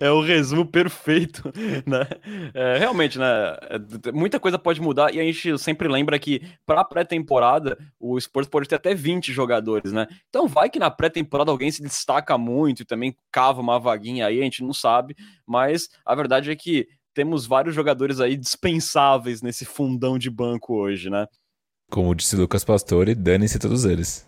é 0.00 0.10
o 0.10 0.20
resumo 0.20 0.66
perfeito, 0.66 1.52
né? 1.86 2.06
É, 2.52 2.76
realmente, 2.78 3.18
né? 3.18 3.56
É, 4.04 4.12
muita 4.12 4.38
coisa 4.38 4.58
pode 4.58 4.80
mudar 4.80 5.14
e 5.14 5.20
a 5.20 5.22
gente 5.22 5.58
sempre 5.58 5.88
lembra 5.88 6.18
que 6.18 6.42
para 6.66 6.84
pré-temporada 6.84 7.78
o 7.98 8.20
Spurs 8.20 8.48
pode 8.48 8.68
ter 8.68 8.74
até 8.74 8.94
20 8.94 9.32
jogadores, 9.32 9.92
né? 9.92 10.06
Então 10.28 10.46
vai 10.46 10.68
que 10.68 10.78
na 10.78 10.90
pré-temporada 10.90 11.50
alguém 11.50 11.70
se 11.70 11.82
destaca 11.82 12.36
muito 12.36 12.82
e 12.82 12.84
também 12.84 13.16
cava 13.30 13.60
uma 13.60 13.78
vaguinha 13.78 14.26
aí, 14.26 14.40
a 14.40 14.44
gente 14.44 14.62
não 14.62 14.72
sabe, 14.72 15.16
mas 15.46 15.88
a 16.04 16.14
verdade 16.14 16.50
é 16.50 16.56
que 16.56 16.86
temos 17.18 17.46
vários 17.46 17.74
jogadores 17.74 18.20
aí 18.20 18.36
dispensáveis 18.36 19.42
nesse 19.42 19.64
fundão 19.64 20.16
de 20.16 20.30
banco 20.30 20.76
hoje, 20.76 21.10
né? 21.10 21.26
Como 21.90 22.14
disse 22.14 22.36
Lucas 22.36 22.64
Pastore, 22.64 23.12
dane-se 23.12 23.58
todos 23.58 23.84
eles. 23.84 24.24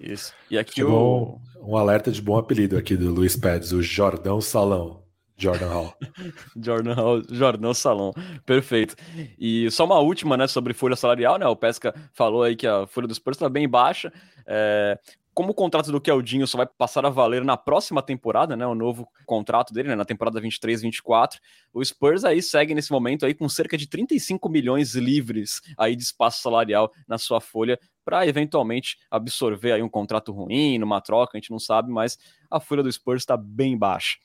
Isso. 0.00 0.34
E 0.50 0.58
aqui 0.58 0.82
o... 0.82 1.38
um 1.60 1.76
alerta 1.76 2.10
de 2.10 2.20
bom 2.20 2.36
apelido 2.36 2.76
aqui 2.76 2.96
do 2.96 3.14
Luiz 3.14 3.36
Pérez, 3.36 3.72
o 3.72 3.80
Jordão 3.80 4.40
Salão. 4.40 5.04
Jordan 5.36 5.68
Hall. 5.68 5.94
Jordan 6.60 6.94
Hall, 6.94 7.22
Jordão 7.30 7.72
Salão. 7.72 8.12
Perfeito. 8.44 8.96
E 9.38 9.70
só 9.70 9.84
uma 9.84 10.00
última, 10.00 10.36
né, 10.36 10.48
sobre 10.48 10.74
folha 10.74 10.96
salarial, 10.96 11.38
né? 11.38 11.46
O 11.46 11.54
Pesca 11.54 11.94
falou 12.12 12.42
aí 12.42 12.56
que 12.56 12.66
a 12.66 12.88
folha 12.88 13.06
dos 13.06 13.18
Spurs 13.18 13.36
está 13.36 13.48
bem 13.48 13.68
baixa. 13.68 14.12
É, 14.44 14.98
como 15.34 15.52
o 15.52 15.54
contrato 15.54 15.90
do 15.90 16.00
Keldinho 16.00 16.46
só 16.46 16.58
vai 16.58 16.66
passar 16.66 17.06
a 17.06 17.10
valer 17.10 17.44
na 17.44 17.56
próxima 17.56 18.02
temporada, 18.02 18.56
né, 18.56 18.66
o 18.66 18.74
novo 18.74 19.08
contrato 19.24 19.72
dele, 19.72 19.88
né, 19.88 19.94
na 19.94 20.04
temporada 20.04 20.40
23-24, 20.40 21.38
o 21.72 21.84
Spurs 21.84 22.24
aí 22.24 22.42
segue 22.42 22.74
nesse 22.74 22.92
momento 22.92 23.24
aí 23.24 23.34
com 23.34 23.48
cerca 23.48 23.76
de 23.76 23.86
35 23.86 24.48
milhões 24.48 24.94
livres 24.94 25.60
aí 25.78 25.96
de 25.96 26.02
espaço 26.02 26.42
salarial 26.42 26.92
na 27.08 27.16
sua 27.16 27.40
folha 27.40 27.78
para 28.04 28.26
eventualmente 28.26 28.98
absorver 29.10 29.72
aí 29.72 29.82
um 29.82 29.88
contrato 29.88 30.32
ruim, 30.32 30.78
numa 30.78 31.00
troca, 31.00 31.36
a 31.36 31.40
gente 31.40 31.50
não 31.50 31.58
sabe, 31.58 31.90
mas 31.90 32.18
a 32.50 32.60
folha 32.60 32.82
do 32.82 32.92
Spurs 32.92 33.22
está 33.22 33.36
bem 33.36 33.78
baixa. 33.78 34.18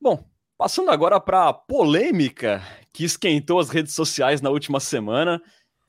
Bom, 0.00 0.24
passando 0.56 0.90
agora 0.90 1.20
para 1.20 1.48
a 1.48 1.52
polêmica 1.52 2.62
que 2.92 3.04
esquentou 3.04 3.60
as 3.60 3.68
redes 3.68 3.94
sociais 3.94 4.40
na 4.40 4.50
última 4.50 4.80
semana, 4.80 5.40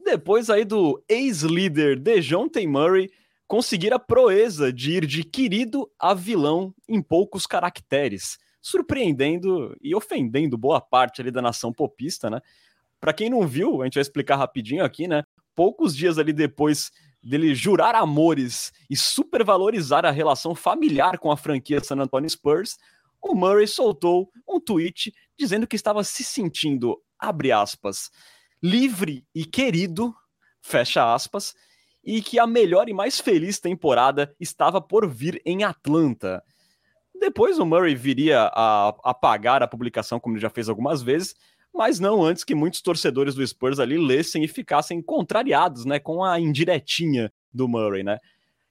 depois 0.03 0.49
aí 0.49 0.65
do 0.65 1.03
ex-líder 1.07 1.99
DeJounte 1.99 2.65
Murray 2.67 3.09
conseguir 3.49 3.91
a 3.91 3.97
proeza 3.97 4.71
de 4.71 4.91
ir 4.91 5.07
de 5.07 5.23
querido 5.23 5.91
a 5.97 6.13
vilão 6.13 6.71
em 6.87 7.01
poucos 7.01 7.47
caracteres, 7.47 8.37
surpreendendo 8.61 9.75
e 9.81 9.95
ofendendo 9.95 10.55
boa 10.55 10.79
parte 10.79 11.19
ali 11.19 11.31
da 11.31 11.41
nação 11.41 11.73
popista, 11.73 12.29
né? 12.29 12.41
Para 13.01 13.11
quem 13.11 13.27
não 13.27 13.47
viu, 13.47 13.81
a 13.81 13.85
gente 13.85 13.95
vai 13.95 14.03
explicar 14.03 14.35
rapidinho 14.35 14.85
aqui, 14.85 15.07
né? 15.07 15.23
Poucos 15.55 15.95
dias 15.95 16.19
ali 16.19 16.31
depois 16.31 16.91
dele 17.23 17.55
jurar 17.55 17.95
amores 17.95 18.71
e 18.87 18.95
supervalorizar 18.95 20.05
a 20.05 20.11
relação 20.11 20.53
familiar 20.53 21.17
com 21.17 21.31
a 21.31 21.37
franquia 21.37 21.83
San 21.83 21.97
Antonio 21.97 22.29
Spurs, 22.29 22.77
o 23.19 23.33
Murray 23.33 23.67
soltou 23.67 24.29
um 24.47 24.59
tweet 24.59 25.11
dizendo 25.35 25.65
que 25.65 25.75
estava 25.75 26.03
se 26.03 26.23
sentindo, 26.23 27.01
abre 27.17 27.51
aspas, 27.51 28.11
livre 28.61 29.25
e 29.33 29.43
querido, 29.43 30.13
fecha 30.61 31.11
aspas, 31.15 31.55
e 32.03 32.21
que 32.21 32.39
a 32.39 32.47
melhor 32.47 32.89
e 32.89 32.93
mais 32.93 33.19
feliz 33.19 33.59
temporada 33.59 34.33
estava 34.39 34.81
por 34.81 35.07
vir 35.07 35.41
em 35.45 35.63
Atlanta. 35.63 36.43
Depois 37.19 37.59
o 37.59 37.65
Murray 37.65 37.95
viria 37.95 38.49
a 38.53 38.95
apagar 39.03 39.61
a 39.61 39.67
publicação, 39.67 40.19
como 40.19 40.35
ele 40.35 40.41
já 40.41 40.49
fez 40.49 40.69
algumas 40.69 41.01
vezes, 41.01 41.35
mas 41.73 41.99
não 41.99 42.23
antes 42.23 42.43
que 42.43 42.55
muitos 42.55 42.81
torcedores 42.81 43.35
do 43.35 43.45
Spurs 43.45 43.79
ali 43.79 43.97
lessem 43.97 44.43
e 44.43 44.47
ficassem 44.47 45.01
contrariados, 45.01 45.85
né, 45.85 45.99
com 45.99 46.23
a 46.23 46.39
indiretinha 46.39 47.31
do 47.53 47.67
Murray, 47.67 48.03
né? 48.03 48.17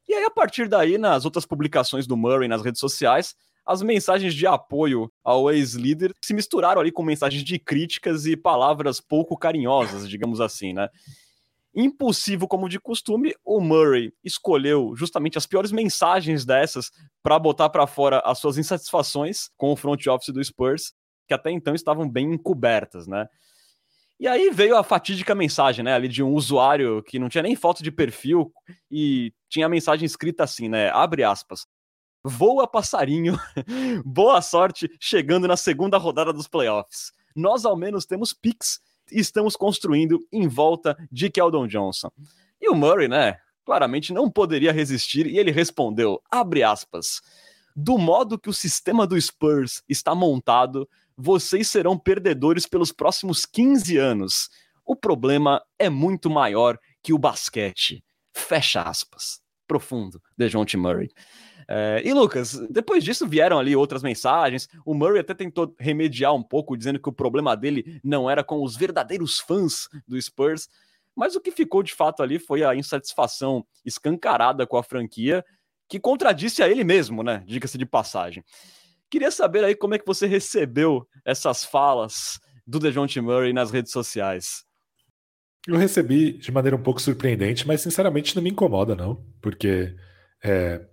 E 0.08 0.14
aí 0.14 0.24
a 0.24 0.30
partir 0.30 0.68
daí, 0.68 0.96
nas 0.96 1.24
outras 1.24 1.44
publicações 1.44 2.06
do 2.06 2.16
Murray 2.16 2.48
nas 2.48 2.62
redes 2.62 2.80
sociais, 2.80 3.36
as 3.66 3.82
mensagens 3.82 4.34
de 4.34 4.46
apoio 4.46 5.12
ao 5.22 5.50
ex-líder 5.50 6.14
se 6.22 6.32
misturaram 6.32 6.80
ali 6.80 6.90
com 6.90 7.02
mensagens 7.02 7.44
de 7.44 7.58
críticas 7.58 8.24
e 8.24 8.34
palavras 8.34 8.98
pouco 8.98 9.36
carinhosas, 9.36 10.08
digamos 10.08 10.40
assim, 10.40 10.72
né? 10.72 10.88
Impulsivo 11.80 12.48
como 12.48 12.68
de 12.68 12.80
costume, 12.80 13.32
o 13.44 13.60
Murray 13.60 14.12
escolheu 14.24 14.96
justamente 14.96 15.38
as 15.38 15.46
piores 15.46 15.70
mensagens 15.70 16.44
dessas 16.44 16.90
para 17.22 17.38
botar 17.38 17.68
para 17.68 17.86
fora 17.86 18.20
as 18.24 18.40
suas 18.40 18.58
insatisfações 18.58 19.48
com 19.56 19.70
o 19.70 19.76
front 19.76 20.04
office 20.08 20.34
do 20.34 20.42
Spurs, 20.42 20.92
que 21.28 21.32
até 21.32 21.52
então 21.52 21.76
estavam 21.76 22.10
bem 22.10 22.32
encobertas, 22.32 23.06
né? 23.06 23.28
E 24.18 24.26
aí 24.26 24.50
veio 24.50 24.76
a 24.76 24.82
fatídica 24.82 25.36
mensagem, 25.36 25.84
né, 25.84 25.94
ali 25.94 26.08
de 26.08 26.20
um 26.20 26.32
usuário 26.32 27.00
que 27.04 27.16
não 27.16 27.28
tinha 27.28 27.42
nem 27.42 27.54
foto 27.54 27.80
de 27.80 27.92
perfil 27.92 28.52
e 28.90 29.32
tinha 29.48 29.66
a 29.66 29.68
mensagem 29.68 30.04
escrita 30.04 30.42
assim, 30.42 30.68
né, 30.68 30.90
abre 30.90 31.22
aspas, 31.22 31.64
voa 32.24 32.66
passarinho, 32.66 33.38
boa 34.04 34.42
sorte 34.42 34.90
chegando 34.98 35.46
na 35.46 35.56
segunda 35.56 35.96
rodada 35.96 36.32
dos 36.32 36.48
playoffs. 36.48 37.12
Nós 37.36 37.64
ao 37.64 37.76
menos 37.76 38.04
temos 38.04 38.32
picks 38.32 38.80
estamos 39.12 39.56
construindo 39.56 40.18
em 40.32 40.46
volta 40.46 40.96
de 41.10 41.30
Keldon 41.30 41.66
Johnson. 41.66 42.10
E 42.60 42.68
o 42.68 42.74
Murray, 42.74 43.08
né, 43.08 43.36
claramente 43.64 44.12
não 44.12 44.30
poderia 44.30 44.72
resistir 44.72 45.26
e 45.26 45.38
ele 45.38 45.50
respondeu, 45.50 46.20
abre 46.30 46.62
aspas, 46.62 47.20
do 47.76 47.96
modo 47.96 48.38
que 48.38 48.48
o 48.48 48.52
sistema 48.52 49.06
do 49.06 49.20
Spurs 49.20 49.82
está 49.88 50.14
montado, 50.14 50.88
vocês 51.16 51.68
serão 51.68 51.98
perdedores 51.98 52.66
pelos 52.66 52.90
próximos 52.90 53.44
15 53.44 53.96
anos. 53.96 54.48
O 54.84 54.96
problema 54.96 55.62
é 55.78 55.88
muito 55.88 56.30
maior 56.30 56.78
que 57.02 57.12
o 57.12 57.18
basquete. 57.18 58.02
Fecha 58.32 58.82
aspas. 58.82 59.40
Profundo, 59.66 60.20
DeJounte 60.36 60.76
Murray. 60.76 61.10
É, 61.70 62.00
e 62.02 62.14
Lucas, 62.14 62.58
depois 62.70 63.04
disso 63.04 63.28
vieram 63.28 63.58
ali 63.58 63.76
outras 63.76 64.02
mensagens. 64.02 64.68
O 64.86 64.94
Murray 64.94 65.20
até 65.20 65.34
tentou 65.34 65.74
remediar 65.78 66.34
um 66.34 66.42
pouco, 66.42 66.76
dizendo 66.76 66.98
que 66.98 67.08
o 67.08 67.12
problema 67.12 67.54
dele 67.54 68.00
não 68.02 68.28
era 68.28 68.42
com 68.42 68.62
os 68.62 68.74
verdadeiros 68.74 69.38
fãs 69.38 69.88
do 70.06 70.20
Spurs. 70.20 70.68
Mas 71.14 71.36
o 71.36 71.40
que 71.40 71.50
ficou 71.50 71.82
de 71.82 71.94
fato 71.94 72.22
ali 72.22 72.38
foi 72.38 72.64
a 72.64 72.74
insatisfação 72.74 73.66
escancarada 73.84 74.66
com 74.66 74.76
a 74.76 74.82
franquia, 74.82 75.44
que 75.88 76.00
contradisse 76.00 76.62
a 76.62 76.68
ele 76.68 76.84
mesmo, 76.84 77.22
né? 77.22 77.42
Diga-se 77.46 77.76
de 77.76 77.84
passagem. 77.84 78.42
Queria 79.10 79.30
saber 79.30 79.64
aí 79.64 79.74
como 79.74 79.94
é 79.94 79.98
que 79.98 80.06
você 80.06 80.26
recebeu 80.26 81.06
essas 81.24 81.64
falas 81.64 82.38
do 82.66 82.78
DeJounte 82.78 83.20
Murray 83.20 83.52
nas 83.52 83.70
redes 83.70 83.90
sociais. 83.90 84.64
Eu 85.66 85.76
recebi 85.76 86.32
de 86.32 86.52
maneira 86.52 86.76
um 86.76 86.82
pouco 86.82 87.00
surpreendente, 87.00 87.66
mas 87.66 87.80
sinceramente 87.80 88.36
não 88.36 88.42
me 88.42 88.50
incomoda, 88.50 88.94
não. 88.94 89.22
Porque 89.40 89.96
é, 90.42 90.86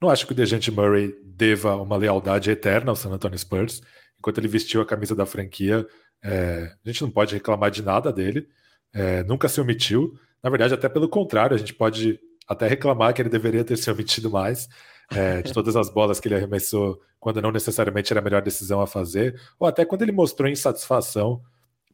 não 0.00 0.10
acho 0.10 0.26
que 0.26 0.32
o 0.32 0.34
Dejante 0.34 0.70
Murray 0.70 1.14
deva 1.24 1.76
uma 1.76 1.96
lealdade 1.96 2.50
eterna 2.50 2.90
ao 2.90 2.96
San 2.96 3.10
Antonio 3.10 3.38
Spurs. 3.38 3.82
Enquanto 4.18 4.38
ele 4.38 4.48
vestiu 4.48 4.80
a 4.80 4.86
camisa 4.86 5.14
da 5.14 5.26
franquia, 5.26 5.86
é, 6.22 6.72
a 6.84 6.88
gente 6.88 7.02
não 7.02 7.10
pode 7.10 7.34
reclamar 7.34 7.70
de 7.70 7.82
nada 7.82 8.12
dele. 8.12 8.48
É, 8.92 9.22
nunca 9.24 9.48
se 9.48 9.60
omitiu. 9.60 10.18
Na 10.42 10.50
verdade, 10.50 10.74
até 10.74 10.88
pelo 10.88 11.08
contrário, 11.08 11.54
a 11.54 11.58
gente 11.58 11.74
pode 11.74 12.20
até 12.46 12.66
reclamar 12.68 13.12
que 13.14 13.22
ele 13.22 13.28
deveria 13.28 13.64
ter 13.64 13.76
se 13.76 13.90
omitido 13.90 14.30
mais 14.30 14.68
é, 15.10 15.42
de 15.42 15.52
todas 15.52 15.76
as 15.76 15.90
bolas 15.90 16.20
que 16.20 16.28
ele 16.28 16.36
arremessou 16.36 17.00
quando 17.18 17.42
não 17.42 17.50
necessariamente 17.50 18.12
era 18.12 18.20
a 18.20 18.22
melhor 18.22 18.42
decisão 18.42 18.80
a 18.80 18.86
fazer, 18.86 19.40
ou 19.58 19.66
até 19.66 19.84
quando 19.84 20.02
ele 20.02 20.12
mostrou 20.12 20.48
insatisfação 20.48 21.42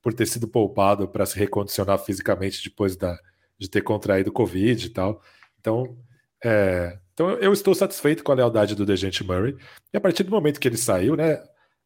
por 0.03 0.13
ter 0.13 0.27
sido 0.27 0.49
poupado 0.49 1.09
para 1.09 1.25
se 1.25 1.39
recondicionar 1.39 1.99
fisicamente 1.99 2.63
depois 2.63 2.97
da, 2.97 3.17
de 3.59 3.71
ter 3.71 3.83
contraído 3.83 4.33
Covid 4.33 4.87
e 4.87 4.91
tal. 4.91 5.23
Então, 5.61 5.97
é, 6.45 6.99
então 7.15 7.31
eu 7.39 7.53
estou 7.53 7.75
satisfeito 7.75 8.25
com 8.25 8.33
a 8.33 8.35
lealdade 8.35 8.75
do 8.75 8.87
Dejante 8.87 9.25
Murray. 9.25 9.57
E 9.93 9.97
a 9.97 10.01
partir 10.01 10.23
do 10.23 10.31
momento 10.31 10.59
que 10.59 10.67
ele 10.67 10.77
saiu, 10.77 11.15
né, 11.15 11.43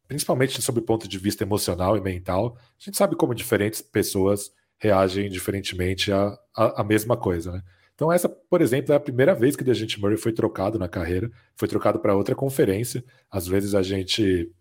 principalmente 0.07 0.61
sob 0.61 0.79
o 0.79 0.83
ponto 0.83 1.07
de 1.07 1.17
vista 1.19 1.43
emocional 1.43 1.97
e 1.97 2.01
mental, 2.01 2.57
a 2.57 2.83
gente 2.83 2.97
sabe 2.97 3.15
como 3.15 3.35
diferentes 3.35 3.81
pessoas 3.81 4.51
reagem 4.79 5.29
diferentemente 5.29 6.11
à, 6.11 6.37
à, 6.55 6.81
à 6.81 6.83
mesma 6.83 7.17
coisa. 7.17 7.51
Né? 7.51 7.63
Então 7.93 8.11
essa, 8.11 8.29
por 8.29 8.61
exemplo, 8.61 8.93
é 8.93 8.95
a 8.95 8.99
primeira 8.99 9.33
vez 9.33 9.55
que 9.55 9.63
o 9.63 9.65
Dejante 9.65 9.99
Murray 9.99 10.17
foi 10.17 10.31
trocado 10.31 10.79
na 10.79 10.87
carreira, 10.87 11.31
foi 11.55 11.67
trocado 11.67 11.99
para 11.99 12.15
outra 12.15 12.35
conferência. 12.35 13.03
Às 13.29 13.47
vezes 13.47 13.75
a 13.75 13.81
gente 13.81 14.51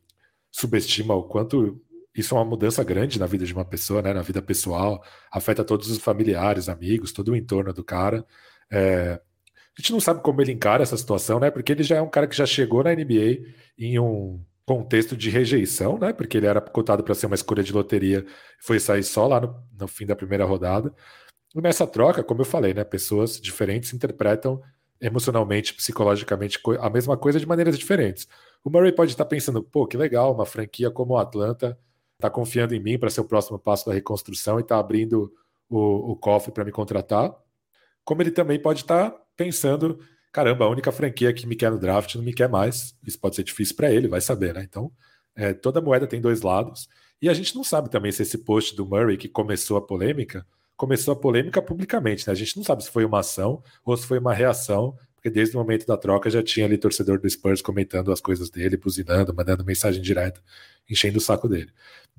subestima 0.50 1.14
o 1.14 1.24
quanto 1.24 1.80
isso 2.14 2.35
é 2.35 2.38
uma 2.38 2.44
mudança 2.46 2.82
grande 2.82 3.18
na 3.20 3.26
vida 3.26 3.44
de 3.44 3.52
uma 3.52 3.64
pessoa, 3.64 4.00
né, 4.00 4.14
na 4.14 4.22
vida 4.22 4.40
pessoal, 4.40 5.04
afeta 5.30 5.62
todos 5.62 5.90
os 5.90 5.98
familiares, 5.98 6.68
amigos, 6.68 7.12
todo 7.12 7.28
o 7.32 7.37
entorno 7.37 7.74
do 7.74 7.85
cara. 7.85 8.24
É, 8.70 9.20
a 9.78 9.82
gente 9.82 9.92
não 9.92 10.00
sabe 10.00 10.22
como 10.22 10.40
ele 10.40 10.52
encara 10.52 10.82
essa 10.82 10.96
situação, 10.96 11.38
né? 11.38 11.50
Porque 11.50 11.70
ele 11.70 11.82
já 11.82 11.96
é 11.96 12.02
um 12.02 12.08
cara 12.08 12.26
que 12.26 12.34
já 12.34 12.46
chegou 12.46 12.82
na 12.82 12.94
NBA 12.94 13.44
em 13.78 13.98
um 13.98 14.42
contexto 14.64 15.14
de 15.16 15.28
rejeição, 15.28 15.98
né? 15.98 16.14
Porque 16.14 16.38
ele 16.38 16.46
era 16.46 16.60
cotado 16.62 17.02
para 17.04 17.14
ser 17.14 17.26
uma 17.26 17.34
escolha 17.34 17.62
de 17.62 17.72
loteria, 17.72 18.24
foi 18.58 18.80
sair 18.80 19.02
só 19.04 19.26
lá 19.26 19.40
no, 19.40 19.54
no, 19.78 19.86
fim 19.86 20.06
da 20.06 20.16
primeira 20.16 20.46
rodada. 20.46 20.94
E 21.54 21.60
nessa 21.60 21.86
troca, 21.86 22.24
como 22.24 22.40
eu 22.40 22.46
falei, 22.46 22.72
né? 22.72 22.84
Pessoas 22.84 23.38
diferentes 23.38 23.92
interpretam 23.92 24.62
emocionalmente, 24.98 25.74
psicologicamente 25.74 26.58
a 26.80 26.88
mesma 26.88 27.16
coisa 27.18 27.38
de 27.38 27.46
maneiras 27.46 27.78
diferentes. 27.78 28.26
O 28.64 28.70
Murray 28.70 28.92
pode 28.92 29.12
estar 29.12 29.26
pensando, 29.26 29.62
pô, 29.62 29.86
que 29.86 29.96
legal, 29.96 30.32
uma 30.34 30.46
franquia 30.46 30.90
como 30.90 31.12
o 31.14 31.18
Atlanta 31.18 31.78
está 32.14 32.30
confiando 32.30 32.74
em 32.74 32.80
mim 32.80 32.98
para 32.98 33.10
ser 33.10 33.20
o 33.20 33.24
próximo 33.24 33.58
passo 33.58 33.86
da 33.86 33.92
reconstrução 33.92 34.58
e 34.58 34.62
está 34.62 34.78
abrindo 34.78 35.30
o, 35.68 36.12
o 36.12 36.16
cofre 36.16 36.50
para 36.50 36.64
me 36.64 36.72
contratar. 36.72 37.36
Como 38.04 38.22
ele 38.22 38.30
também 38.30 38.58
pode 38.58 38.80
estar 38.80 39.14
pensando, 39.37 39.99
caramba, 40.33 40.64
a 40.64 40.68
única 40.68 40.90
franquia 40.90 41.33
que 41.33 41.46
me 41.46 41.57
quer 41.57 41.70
no 41.70 41.79
draft 41.79 42.14
não 42.14 42.22
me 42.22 42.33
quer 42.33 42.49
mais. 42.49 42.94
Isso 43.07 43.18
pode 43.18 43.37
ser 43.37 43.44
difícil 43.44 43.77
para 43.77 43.92
ele, 43.92 44.09
vai 44.09 44.20
saber, 44.20 44.55
né? 44.55 44.62
Então, 44.68 44.90
é, 45.35 45.53
toda 45.53 45.81
moeda 45.81 46.07
tem 46.07 46.20
dois 46.20 46.42
lados. 46.42 46.88
E 47.20 47.29
a 47.29 47.35
gente 47.35 47.55
não 47.55 47.64
sabe 47.64 47.90
também 47.90 48.12
se 48.12 48.22
esse 48.22 48.38
post 48.38 48.75
do 48.77 48.87
Murray 48.87 49.16
que 49.16 49.29
começou 49.29 49.77
a 49.77 49.83
polêmica, 49.83 50.46
começou 50.77 51.12
a 51.12 51.16
polêmica 51.16 51.62
publicamente, 51.62 52.27
né? 52.27 52.33
A 52.33 52.37
gente 52.37 52.57
não 52.57 52.64
sabe 52.64 52.85
se 52.85 52.90
foi 52.90 53.05
uma 53.05 53.20
ação 53.20 53.62
ou 53.85 53.96
se 53.96 54.07
foi 54.07 54.18
uma 54.18 54.35
reação, 54.35 54.96
porque 55.14 55.31
desde 55.31 55.57
o 55.57 55.59
momento 55.59 55.87
da 55.87 55.96
troca 55.96 56.29
já 56.29 56.42
tinha 56.42 56.66
ali 56.66 56.77
torcedor 56.77 57.18
do 57.18 57.29
Spurs 57.29 57.62
comentando 57.62 58.12
as 58.12 58.20
coisas 58.20 58.51
dele, 58.51 58.77
buzinando, 58.77 59.35
mandando 59.35 59.64
mensagem 59.64 60.03
direta, 60.03 60.40
enchendo 60.88 61.18
o 61.18 61.20
saco 61.20 61.49
dele. 61.49 61.70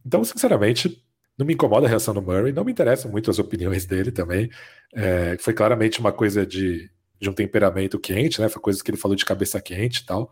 Então, 0.06 0.24
sinceramente, 0.24 1.04
não 1.38 1.46
me 1.46 1.54
incomoda 1.54 1.86
a 1.86 1.90
reação 1.90 2.14
do 2.14 2.22
Murray, 2.22 2.52
não 2.52 2.66
me 2.66 2.72
interessam 2.72 3.12
muito 3.12 3.30
as 3.30 3.38
opiniões 3.38 3.86
dele 3.86 4.12
também. 4.12 4.50
É, 4.94 5.38
foi 5.40 5.54
claramente 5.54 6.00
uma 6.00 6.12
coisa 6.12 6.46
de, 6.46 6.90
de 7.20 7.30
um 7.30 7.34
temperamento 7.34 8.00
quente, 8.00 8.40
né? 8.42 8.50
Foi 8.50 8.62
coisas 8.62 8.82
que 8.82 8.92
ele 8.92 8.98
falou 8.98 9.16
de 9.16 9.26
cabeça 9.26 9.60
quente 9.62 10.02
e 10.02 10.06
tal. 10.06 10.32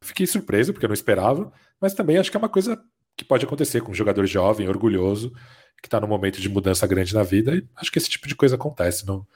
Fiquei 0.00 0.26
surpreso, 0.26 0.72
porque 0.72 0.84
eu 0.84 0.88
não 0.88 0.94
esperava, 0.94 1.52
mas 1.80 1.94
também 1.94 2.18
acho 2.18 2.30
que 2.30 2.36
é 2.36 2.38
uma 2.38 2.48
coisa 2.48 2.82
que 3.16 3.24
pode 3.24 3.44
acontecer 3.44 3.80
com 3.80 3.92
um 3.92 3.94
jogador 3.94 4.26
jovem, 4.26 4.68
orgulhoso, 4.68 5.32
que 5.80 5.86
está 5.86 6.00
num 6.00 6.08
momento 6.08 6.40
de 6.40 6.48
mudança 6.48 6.86
grande 6.86 7.14
na 7.14 7.22
vida, 7.22 7.54
e 7.54 7.66
acho 7.76 7.90
que 7.90 7.98
esse 7.98 8.10
tipo 8.10 8.26
de 8.26 8.34
coisa 8.34 8.56
acontece, 8.56 9.06
não, 9.06 9.26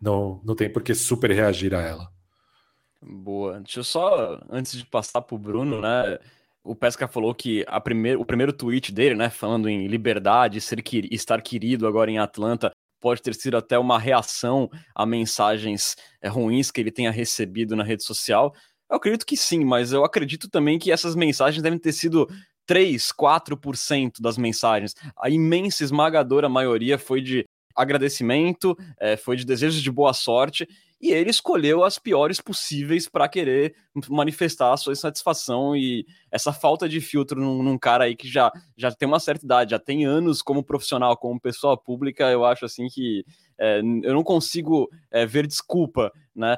não, 0.00 0.40
não 0.44 0.54
tem 0.54 0.70
por 0.70 0.82
que 0.82 0.94
super 0.94 1.30
reagir 1.30 1.74
a 1.74 1.80
ela. 1.80 2.08
Boa. 3.02 3.60
Deixa 3.60 3.80
eu 3.80 3.84
só, 3.84 4.40
antes 4.48 4.72
de 4.72 4.86
passar 4.86 5.20
para 5.20 5.34
o 5.34 5.38
Bruno, 5.38 5.80
né? 5.80 6.18
O 6.62 6.74
Pesca 6.74 7.06
falou 7.06 7.34
que 7.34 7.64
a 7.68 7.78
primeir, 7.78 8.18
o 8.18 8.24
primeiro 8.24 8.52
tweet 8.52 8.90
dele, 8.90 9.14
né, 9.14 9.28
falando 9.28 9.68
em 9.68 9.86
liberdade, 9.86 10.60
ser, 10.62 10.82
estar 11.10 11.42
querido 11.42 11.86
agora 11.86 12.10
em 12.10 12.18
Atlanta, 12.18 12.70
pode 13.04 13.20
ter 13.20 13.34
sido 13.34 13.58
até 13.58 13.78
uma 13.78 13.98
reação 13.98 14.70
a 14.94 15.04
mensagens 15.04 15.94
é, 16.22 16.28
ruins 16.30 16.70
que 16.70 16.80
ele 16.80 16.90
tenha 16.90 17.10
recebido 17.10 17.76
na 17.76 17.84
rede 17.84 18.02
social. 18.02 18.54
Eu 18.90 18.96
acredito 18.96 19.26
que 19.26 19.36
sim, 19.36 19.62
mas 19.62 19.92
eu 19.92 20.06
acredito 20.06 20.48
também 20.48 20.78
que 20.78 20.90
essas 20.90 21.14
mensagens 21.14 21.62
devem 21.62 21.78
ter 21.78 21.92
sido 21.92 22.26
3, 22.64 23.12
4% 23.12 24.22
das 24.22 24.38
mensagens. 24.38 24.94
A 25.20 25.28
imensa, 25.28 25.84
esmagadora 25.84 26.48
maioria 26.48 26.96
foi 26.96 27.20
de 27.20 27.44
agradecimento, 27.76 28.74
é, 28.98 29.18
foi 29.18 29.36
de 29.36 29.44
desejos 29.44 29.82
de 29.82 29.90
boa 29.90 30.14
sorte, 30.14 30.66
e 31.04 31.12
ele 31.12 31.28
escolheu 31.28 31.84
as 31.84 31.98
piores 31.98 32.40
possíveis 32.40 33.06
para 33.06 33.28
querer 33.28 33.74
manifestar 34.08 34.72
a 34.72 34.76
sua 34.78 34.94
insatisfação 34.94 35.76
e 35.76 36.06
essa 36.30 36.50
falta 36.50 36.88
de 36.88 36.98
filtro 36.98 37.38
num, 37.38 37.62
num, 37.62 37.76
cara 37.76 38.04
aí 38.04 38.16
que 38.16 38.26
já, 38.26 38.50
já 38.74 38.90
tem 38.90 39.06
uma 39.06 39.20
certa 39.20 39.44
idade, 39.44 39.72
já 39.72 39.78
tem 39.78 40.06
anos 40.06 40.40
como 40.40 40.64
profissional, 40.64 41.14
como 41.14 41.38
pessoa 41.38 41.76
pública, 41.76 42.30
eu 42.30 42.42
acho 42.42 42.64
assim 42.64 42.88
que 42.88 43.22
é, 43.58 43.80
eu 43.80 44.14
não 44.14 44.22
consigo 44.22 44.88
é, 45.10 45.26
ver 45.26 45.46
desculpa, 45.46 46.10
né? 46.34 46.56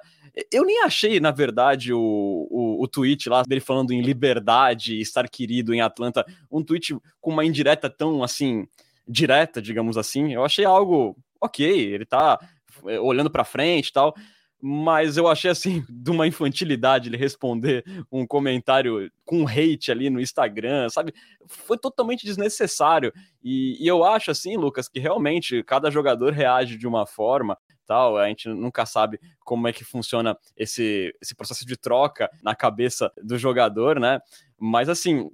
Eu 0.52 0.64
nem 0.64 0.80
achei, 0.84 1.18
na 1.18 1.32
verdade, 1.32 1.92
o, 1.92 1.98
o, 1.98 2.84
o, 2.84 2.86
tweet 2.86 3.28
lá 3.28 3.42
dele 3.42 3.60
falando 3.60 3.90
em 3.90 4.00
liberdade, 4.00 5.00
estar 5.00 5.28
querido 5.28 5.74
em 5.74 5.80
Atlanta, 5.80 6.24
um 6.48 6.62
tweet 6.62 6.96
com 7.20 7.32
uma 7.32 7.44
indireta 7.44 7.90
tão 7.90 8.22
assim, 8.22 8.64
direta, 9.08 9.60
digamos 9.60 9.98
assim. 9.98 10.34
Eu 10.34 10.44
achei 10.44 10.64
algo 10.64 11.16
ok, 11.40 11.66
ele 11.66 12.06
tá 12.06 12.38
é, 12.86 13.00
olhando 13.00 13.30
para 13.30 13.44
frente 13.44 13.88
e 13.88 13.92
tal, 13.92 14.14
mas 14.60 15.16
eu 15.16 15.28
achei 15.28 15.50
assim 15.50 15.84
de 15.88 16.10
uma 16.10 16.26
infantilidade 16.26 17.08
ele 17.08 17.16
responder 17.16 17.84
um 18.10 18.26
comentário 18.26 19.10
com 19.24 19.46
hate 19.46 19.90
ali 19.90 20.10
no 20.10 20.20
Instagram, 20.20 20.88
sabe? 20.88 21.12
Foi 21.46 21.78
totalmente 21.78 22.24
desnecessário. 22.24 23.12
E, 23.42 23.76
e 23.82 23.86
eu 23.86 24.04
acho 24.04 24.30
assim, 24.30 24.56
Lucas, 24.56 24.88
que 24.88 24.98
realmente 24.98 25.62
cada 25.62 25.90
jogador 25.90 26.32
reage 26.32 26.76
de 26.76 26.86
uma 26.86 27.06
forma 27.06 27.56
tal, 27.86 28.18
a 28.18 28.26
gente 28.28 28.48
nunca 28.48 28.84
sabe 28.84 29.20
como 29.44 29.68
é 29.68 29.72
que 29.72 29.84
funciona 29.84 30.36
esse, 30.56 31.14
esse 31.22 31.34
processo 31.34 31.64
de 31.64 31.76
troca 31.76 32.28
na 32.42 32.54
cabeça 32.54 33.12
do 33.22 33.38
jogador, 33.38 34.00
né? 34.00 34.18
Mas 34.58 34.88
assim, 34.88 35.30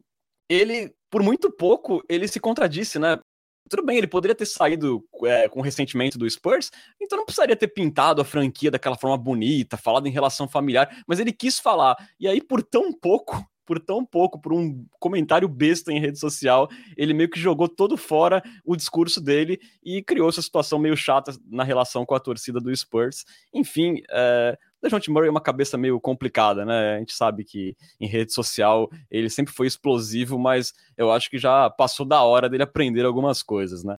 ele, 0.48 0.94
por 1.10 1.22
muito 1.22 1.50
pouco, 1.50 2.04
ele 2.08 2.28
se 2.28 2.38
contradisse, 2.38 2.98
né? 2.98 3.18
Tudo 3.68 3.84
bem, 3.84 3.96
ele 3.96 4.06
poderia 4.06 4.34
ter 4.34 4.46
saído 4.46 5.04
é, 5.24 5.48
com 5.48 5.60
ressentimento 5.60 6.18
do 6.18 6.28
Spurs, 6.28 6.70
então 7.00 7.16
não 7.16 7.24
precisaria 7.24 7.56
ter 7.56 7.68
pintado 7.68 8.20
a 8.20 8.24
franquia 8.24 8.70
daquela 8.70 8.96
forma 8.96 9.16
bonita, 9.16 9.76
falado 9.76 10.06
em 10.06 10.10
relação 10.10 10.48
familiar, 10.48 11.02
mas 11.06 11.20
ele 11.20 11.32
quis 11.32 11.58
falar. 11.58 11.96
E 12.18 12.28
aí, 12.28 12.40
por 12.42 12.62
tão 12.62 12.92
pouco, 12.92 13.42
por 13.64 13.78
tão 13.78 14.04
pouco, 14.04 14.40
por 14.40 14.52
um 14.52 14.84
comentário 14.98 15.48
besta 15.48 15.92
em 15.92 16.00
rede 16.00 16.18
social, 16.18 16.68
ele 16.96 17.14
meio 17.14 17.30
que 17.30 17.38
jogou 17.38 17.68
todo 17.68 17.96
fora 17.96 18.42
o 18.64 18.76
discurso 18.76 19.20
dele 19.20 19.58
e 19.82 20.02
criou 20.02 20.28
essa 20.28 20.42
situação 20.42 20.78
meio 20.78 20.96
chata 20.96 21.32
na 21.48 21.62
relação 21.62 22.04
com 22.04 22.14
a 22.14 22.20
torcida 22.20 22.60
do 22.60 22.74
Spurs. 22.76 23.24
Enfim, 23.54 24.02
é, 24.10 24.58
o 24.71 24.71
Dejounte 24.82 25.10
Murray 25.10 25.28
é 25.28 25.30
uma 25.30 25.40
cabeça 25.40 25.78
meio 25.78 26.00
complicada, 26.00 26.64
né? 26.64 26.96
A 26.96 26.98
gente 26.98 27.14
sabe 27.14 27.44
que 27.44 27.76
em 28.00 28.06
rede 28.06 28.32
social 28.32 28.90
ele 29.10 29.30
sempre 29.30 29.54
foi 29.54 29.66
explosivo, 29.66 30.38
mas 30.38 30.72
eu 30.96 31.12
acho 31.12 31.30
que 31.30 31.38
já 31.38 31.70
passou 31.70 32.04
da 32.04 32.22
hora 32.22 32.48
dele 32.48 32.64
aprender 32.64 33.04
algumas 33.04 33.42
coisas, 33.42 33.84
né? 33.84 33.96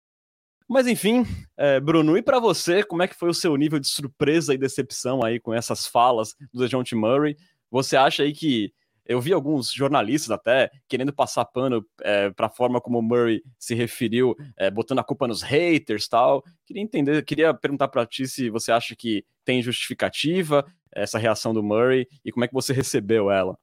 Mas 0.68 0.86
enfim, 0.86 1.24
é, 1.56 1.78
Bruno, 1.78 2.16
e 2.16 2.22
para 2.22 2.40
você, 2.40 2.82
como 2.82 3.02
é 3.02 3.08
que 3.08 3.14
foi 3.14 3.28
o 3.28 3.34
seu 3.34 3.54
nível 3.56 3.78
de 3.78 3.88
surpresa 3.88 4.54
e 4.54 4.58
decepção 4.58 5.24
aí 5.24 5.38
com 5.38 5.54
essas 5.54 5.86
falas 5.86 6.34
do 6.52 6.60
Dejounte 6.60 6.94
Murray? 6.94 7.36
Você 7.70 7.96
acha 7.96 8.22
aí 8.22 8.32
que 8.32 8.72
eu 9.06 9.20
vi 9.20 9.32
alguns 9.32 9.72
jornalistas 9.72 10.30
até 10.30 10.70
querendo 10.88 11.12
passar 11.12 11.44
pano 11.44 11.84
é, 12.02 12.30
para 12.30 12.46
a 12.46 12.50
forma 12.50 12.80
como 12.80 12.98
o 12.98 13.02
Murray 13.02 13.42
se 13.58 13.74
referiu, 13.74 14.34
é, 14.56 14.70
botando 14.70 15.00
a 15.00 15.04
culpa 15.04 15.26
nos 15.26 15.42
haters 15.42 16.08
tal. 16.08 16.42
Queria 16.66 16.82
entender, 16.82 17.24
queria 17.24 17.52
perguntar 17.52 17.88
para 17.88 18.06
ti 18.06 18.26
se 18.26 18.50
você 18.50 18.72
acha 18.72 18.94
que 18.96 19.24
tem 19.44 19.62
justificativa 19.62 20.64
essa 20.94 21.18
reação 21.18 21.52
do 21.52 21.62
Murray 21.62 22.06
e 22.24 22.30
como 22.30 22.44
é 22.44 22.48
que 22.48 22.54
você 22.54 22.72
recebeu 22.72 23.30
ela. 23.30 23.56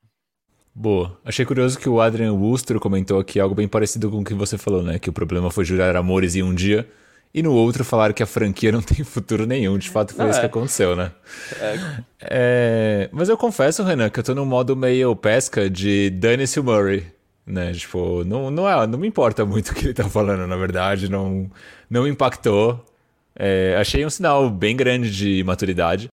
Boa. 0.74 1.20
Achei 1.26 1.46
curioso 1.46 1.78
que 1.78 1.90
o 1.90 2.00
Adrian 2.00 2.34
Wooster 2.34 2.80
comentou 2.80 3.20
aqui 3.20 3.40
algo 3.40 3.56
bem 3.56 3.68
parecido 3.68 4.10
com 4.10 4.20
o 4.20 4.24
que 4.24 4.34
você 4.34 4.58
falou, 4.58 4.82
né? 4.82 5.00
Que 5.00 5.10
o 5.10 5.14
problema 5.14 5.52
foi 5.52 5.66
jurar 5.66 5.96
amores 5.96 6.36
em 6.36 6.44
um 6.44 6.54
dia 6.54 6.88
e 7.34 7.44
no 7.44 7.54
outro 7.54 7.86
falaram 7.86 8.14
que 8.14 8.24
a 8.24 8.26
franquia 8.26 8.72
não 8.72 8.82
tem 8.84 9.04
futuro 9.04 9.46
nenhum. 9.46 9.78
De 9.78 9.90
fato, 9.90 10.14
foi 10.14 10.24
não, 10.24 10.32
isso 10.32 10.40
é. 10.40 10.42
que 10.42 10.48
aconteceu, 10.48 10.96
né? 10.96 11.12
É. 11.60 11.80
É... 12.22 13.10
Mas 13.12 13.30
eu 13.30 13.38
confesso, 13.38 13.84
Renan, 13.84 14.10
que 14.10 14.20
eu 14.20 14.24
tô 14.24 14.34
num 14.34 14.46
modo 14.46 14.76
meio 14.76 15.16
pesca 15.16 15.70
de 15.70 16.10
dane-se 16.10 16.60
o 16.60 16.64
Murray. 16.64 17.06
Né? 17.46 17.72
Tipo, 17.74 18.24
não, 18.24 18.52
não, 18.52 18.70
é, 18.70 18.86
não 18.86 19.00
me 19.00 19.08
importa 19.08 19.44
muito 19.46 19.72
o 19.72 19.76
que 19.76 19.86
ele 19.86 19.94
tá 19.94 20.08
falando, 20.08 20.46
na 20.48 20.56
verdade. 20.56 21.10
Não, 21.10 21.50
não 21.90 22.04
me 22.04 22.10
impactou. 22.10 22.84
É, 23.36 23.76
achei 23.80 24.06
um 24.06 24.10
sinal 24.10 24.50
bem 24.50 24.76
grande 24.76 25.10
de 25.12 25.44
maturidade. 25.44 26.08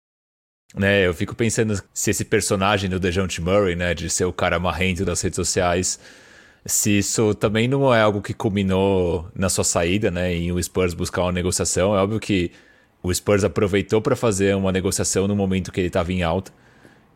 Né, 0.76 1.06
eu 1.06 1.14
fico 1.14 1.36
pensando 1.36 1.80
se 1.94 2.10
esse 2.10 2.26
personagem 2.26 2.90
do 2.90 3.00
Dejounte 3.00 3.40
Murray, 3.40 3.76
né, 3.76 3.94
de 3.94 4.10
ser 4.10 4.26
o 4.26 4.34
cara 4.34 4.60
marrento 4.60 5.06
das 5.06 5.22
redes 5.22 5.36
sociais, 5.36 6.00
se 6.66 6.98
isso 6.98 7.34
também 7.36 7.68
não 7.68 7.94
é 7.94 8.02
algo 8.02 8.22
que 8.22 8.34
culminou 8.34 9.28
na 9.36 9.50
sua 9.50 9.64
saída, 9.64 10.10
né, 10.10 10.34
em 10.34 10.52
o 10.52 10.62
Spurs 10.62 10.94
buscar 10.94 11.24
uma 11.24 11.32
negociação. 11.32 11.96
É 11.96 12.00
óbvio 12.00 12.20
que 12.20 12.52
o 13.02 13.14
Spurs 13.14 13.44
aproveitou 13.44 14.02
para 14.02 14.16
fazer 14.16 14.56
uma 14.56 14.72
negociação 14.72 15.28
no 15.28 15.36
momento 15.36 15.72
que 15.72 15.80
ele 15.82 15.88
estava 15.88 16.12
em 16.14 16.24
alta 16.24 16.52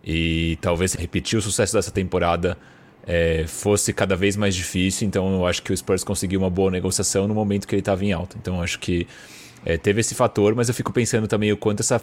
e 0.03 0.57
talvez 0.61 0.93
repetir 0.93 1.39
o 1.39 1.41
sucesso 1.41 1.73
dessa 1.73 1.91
temporada 1.91 2.57
é, 3.05 3.45
fosse 3.47 3.93
cada 3.93 4.15
vez 4.15 4.35
mais 4.35 4.53
difícil. 4.53 5.07
Então 5.07 5.33
eu 5.35 5.47
acho 5.47 5.63
que 5.63 5.71
o 5.71 5.77
Spurs 5.77 6.03
conseguiu 6.03 6.41
uma 6.41 6.49
boa 6.49 6.69
negociação 6.69 7.27
no 7.27 7.33
momento 7.33 7.67
que 7.67 7.73
ele 7.73 7.81
estava 7.81 8.03
em 8.03 8.11
alta. 8.11 8.37
Então 8.39 8.57
eu 8.57 8.61
acho 8.61 8.79
que 8.79 9.07
é, 9.65 9.77
teve 9.77 10.01
esse 10.01 10.13
fator, 10.13 10.53
mas 10.55 10.67
eu 10.67 10.75
fico 10.75 10.91
pensando 10.91 11.27
também 11.27 11.51
o 11.53 11.57
quanto 11.57 11.79
essa 11.79 12.01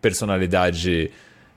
personalidade 0.00 1.10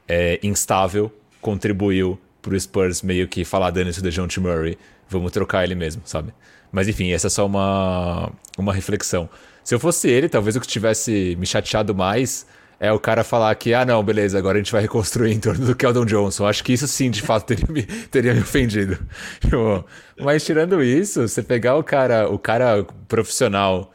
é, 0.07 0.39
instável 0.41 1.11
contribuiu 1.41 2.17
para 2.45 2.55
o 2.55 2.59
Spurs 2.59 3.01
meio 3.01 3.27
que 3.27 3.43
falar 3.43 3.71
dane-se 3.71 4.01
do 4.01 4.11
John 4.11 4.27
T. 4.27 4.39
Murray 4.39 4.77
vamos 5.09 5.31
trocar 5.31 5.63
ele 5.63 5.75
mesmo, 5.75 6.01
sabe? 6.05 6.33
Mas 6.71 6.87
enfim, 6.87 7.11
essa 7.11 7.27
é 7.27 7.29
só 7.29 7.45
uma, 7.45 8.31
uma 8.57 8.73
reflexão. 8.73 9.29
Se 9.63 9.73
eu 9.73 9.79
fosse 9.79 10.09
ele, 10.09 10.29
talvez 10.29 10.55
o 10.55 10.61
que 10.61 10.67
tivesse 10.67 11.35
me 11.39 11.45
chateado 11.45 11.95
mais 11.95 12.45
é 12.79 12.91
o 12.91 12.99
cara 12.99 13.23
falar 13.23 13.55
que, 13.55 13.73
ah, 13.73 13.85
não, 13.85 14.03
beleza, 14.03 14.37
agora 14.37 14.57
a 14.57 14.61
gente 14.61 14.71
vai 14.71 14.81
reconstruir 14.81 15.31
em 15.31 15.39
torno 15.39 15.65
do 15.65 15.75
Keldon 15.75 16.05
Johnson. 16.05 16.45
Acho 16.45 16.63
que 16.63 16.73
isso 16.73 16.87
sim, 16.87 17.09
de 17.09 17.21
fato, 17.21 17.45
teria 17.55 17.67
me, 17.69 17.83
teria 17.83 18.33
me 18.33 18.41
ofendido. 18.41 18.97
Mas 20.19 20.43
tirando 20.43 20.83
isso, 20.83 21.27
você 21.27 21.41
pegar 21.41 21.77
o 21.77 21.83
cara, 21.83 22.29
o 22.29 22.37
cara 22.37 22.85
profissional, 23.07 23.93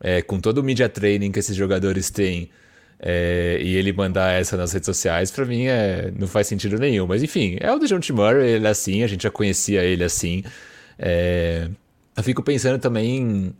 é, 0.00 0.20
com 0.20 0.40
todo 0.40 0.58
o 0.58 0.62
media 0.62 0.88
training 0.88 1.30
que 1.30 1.38
esses 1.38 1.54
jogadores 1.54 2.10
têm, 2.10 2.50
é, 2.98 3.58
e 3.60 3.76
ele 3.76 3.92
mandar 3.92 4.32
essa 4.32 4.56
nas 4.56 4.72
redes 4.72 4.86
sociais, 4.86 5.30
para 5.30 5.44
mim 5.44 5.66
é, 5.66 6.10
não 6.18 6.26
faz 6.26 6.46
sentido 6.46 6.78
nenhum. 6.78 7.06
Mas 7.06 7.22
enfim, 7.22 7.56
é 7.60 7.72
o 7.72 7.78
DeJounte 7.78 8.12
Murray, 8.12 8.48
ele 8.52 8.66
é 8.66 8.70
assim, 8.70 9.02
a 9.02 9.06
gente 9.06 9.22
já 9.22 9.30
conhecia 9.30 9.82
ele 9.82 10.04
assim. 10.04 10.42
É, 10.98 11.68
eu 12.16 12.22
fico 12.22 12.42
pensando 12.42 12.80
também 12.80 13.16
em 13.18 13.54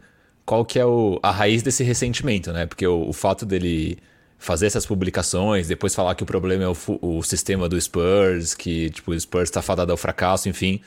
qual 0.45 0.65
que 0.65 0.79
é 0.79 0.87
o, 0.87 1.19
a 1.23 1.31
raiz 1.31 1.63
desse 1.63 1.85
ressentimento, 1.85 2.53
né? 2.53 2.67
Porque 2.67 2.87
o, 2.87 3.09
o, 3.09 3.13
fato 3.13 3.45
dele 3.45 3.99
fazer 4.39 4.67
essas 4.67 4.87
publicações, 4.87 5.69
depois 5.69 5.95
falar 5.95 6.15
que 6.15 6.23
o 6.23 6.27
problema 6.27 6.65
é 6.65 6.69
o, 6.69 6.77
o 7.03 7.23
sistema 7.23 7.69
do 7.69 7.81
Spurs, 7.81 8.55
que 8.55 8.91
tipo, 8.91 9.11
o 9.11 9.21
Spurs 9.21 9.49
está 9.49 9.61
fadado 9.61 9.93
ao 9.93 9.99
fracasso, 9.99 10.49
enfim. 10.49 10.81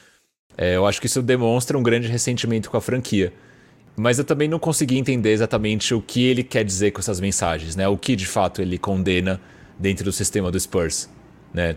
É, 0.58 0.76
eu 0.76 0.88
acho 0.88 1.00
que 1.00 1.08
isso 1.08 1.22
demonstra 1.22 1.78
um 1.78 1.84
grande 1.84 2.08
ressentimento 2.08 2.70
com 2.70 2.78
a 2.78 2.82
franquia. 2.82 3.32
Mas 3.96 4.18
eu 4.18 4.24
também 4.24 4.48
não 4.48 4.60
consegui 4.60 4.98
entender 4.98 5.32
exatamente 5.32 5.94
o 5.94 6.02
que 6.02 6.26
ele 6.26 6.44
quer 6.44 6.64
dizer 6.64 6.92
com 6.92 7.00
essas 7.00 7.20
mensagens, 7.20 7.76
né? 7.76 7.88
O 7.88 7.98
que 7.98 8.16
de 8.16 8.26
fato 8.26 8.62
ele 8.62 8.78
condena 8.78 9.42
dentro 9.78 10.06
do 10.06 10.12
sistema 10.12 10.52
do 10.52 10.60
Spurs. 10.60 11.10
Né? 11.54 11.76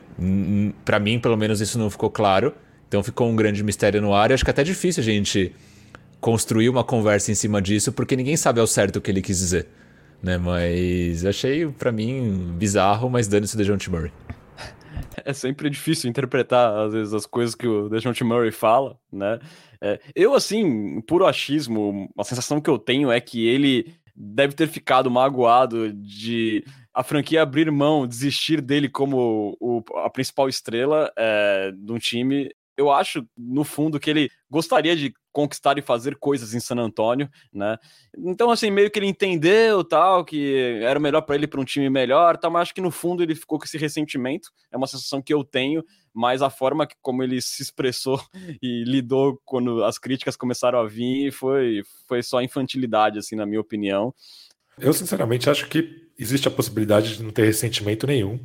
Para 0.84 0.98
mim, 0.98 1.18
pelo 1.18 1.36
menos, 1.36 1.60
isso 1.60 1.78
não 1.78 1.88
ficou 1.90 2.10
claro. 2.10 2.54
Então 2.88 3.02
ficou 3.02 3.28
um 3.30 3.34
grande 3.34 3.62
mistério 3.64 4.02
no 4.02 4.12
ar 4.12 4.30
e 4.30 4.34
acho 4.34 4.44
que 4.44 4.50
é 4.50 4.52
até 4.52 4.62
difícil 4.62 5.00
a 5.00 5.04
gente 5.04 5.52
construir 6.20 6.68
uma 6.68 6.84
conversa 6.84 7.32
em 7.32 7.34
cima 7.34 7.60
disso, 7.60 7.90
porque 7.90 8.14
ninguém 8.14 8.36
sabe 8.36 8.60
ao 8.60 8.66
certo 8.66 8.96
o 8.96 9.00
que 9.00 9.10
ele 9.10 9.22
quis 9.22 9.38
dizer. 9.38 9.66
Né? 10.22 10.38
Mas 10.38 11.24
achei, 11.24 11.66
para 11.66 11.90
mim, 11.90 12.54
bizarro, 12.56 13.08
mas 13.08 13.26
dane-se 13.26 13.54
o 13.54 13.58
DeJounte 13.58 13.90
Murray. 13.90 14.12
É 15.24 15.32
sempre 15.32 15.70
difícil 15.70 16.08
interpretar, 16.08 16.76
às 16.78 16.92
vezes, 16.92 17.14
as 17.14 17.26
coisas 17.26 17.54
que 17.54 17.66
o 17.66 17.88
DeJounte 17.88 18.24
Murray 18.24 18.52
fala, 18.52 18.98
né? 19.12 19.38
É, 19.80 20.00
eu, 20.14 20.34
assim, 20.34 21.00
puro 21.02 21.26
achismo, 21.26 22.08
a 22.18 22.24
sensação 22.24 22.60
que 22.60 22.70
eu 22.70 22.78
tenho 22.78 23.10
é 23.10 23.20
que 23.20 23.46
ele 23.46 23.94
deve 24.14 24.54
ter 24.54 24.68
ficado 24.68 25.10
magoado 25.10 25.92
de 25.92 26.64
a 26.94 27.02
franquia 27.02 27.42
abrir 27.42 27.70
mão, 27.70 28.06
desistir 28.06 28.60
dele 28.60 28.88
como 28.88 29.56
o, 29.58 29.82
a 30.04 30.10
principal 30.10 30.48
estrela 30.48 31.10
é, 31.16 31.72
de 31.72 31.92
um 31.92 31.98
time 31.98 32.50
eu 32.76 32.90
acho, 32.90 33.26
no 33.36 33.64
fundo, 33.64 34.00
que 34.00 34.10
ele 34.10 34.30
gostaria 34.50 34.96
de 34.96 35.12
conquistar 35.32 35.78
e 35.78 35.82
fazer 35.82 36.16
coisas 36.16 36.54
em 36.54 36.60
San 36.60 36.76
Antônio, 36.76 37.28
né? 37.52 37.78
Então, 38.16 38.50
assim, 38.50 38.70
meio 38.70 38.90
que 38.90 38.98
ele 38.98 39.06
entendeu, 39.06 39.82
tal, 39.82 40.24
que 40.24 40.80
era 40.82 41.00
melhor 41.00 41.22
para 41.22 41.34
ele 41.34 41.46
para 41.46 41.60
um 41.60 41.64
time 41.64 41.88
melhor, 41.88 42.36
tal, 42.36 42.50
mas 42.50 42.62
acho 42.62 42.74
que 42.74 42.80
no 42.80 42.90
fundo 42.90 43.22
ele 43.22 43.34
ficou 43.34 43.58
com 43.58 43.64
esse 43.64 43.78
ressentimento. 43.78 44.50
É 44.70 44.76
uma 44.76 44.86
sensação 44.86 45.22
que 45.22 45.32
eu 45.32 45.42
tenho, 45.42 45.82
mas 46.12 46.42
a 46.42 46.50
forma 46.50 46.86
que, 46.86 46.94
como 47.00 47.22
ele 47.22 47.40
se 47.40 47.62
expressou 47.62 48.20
e 48.62 48.84
lidou 48.84 49.40
quando 49.44 49.82
as 49.82 49.98
críticas 49.98 50.36
começaram 50.36 50.78
a 50.78 50.86
vir 50.86 51.32
foi, 51.32 51.82
foi 52.06 52.22
só 52.22 52.42
infantilidade, 52.42 53.18
assim, 53.18 53.34
na 53.34 53.46
minha 53.46 53.60
opinião. 53.60 54.14
Eu, 54.78 54.92
sinceramente, 54.92 55.48
acho 55.48 55.68
que 55.68 56.08
existe 56.18 56.46
a 56.48 56.50
possibilidade 56.50 57.16
de 57.16 57.22
não 57.22 57.30
ter 57.30 57.44
ressentimento 57.44 58.06
nenhum. 58.06 58.38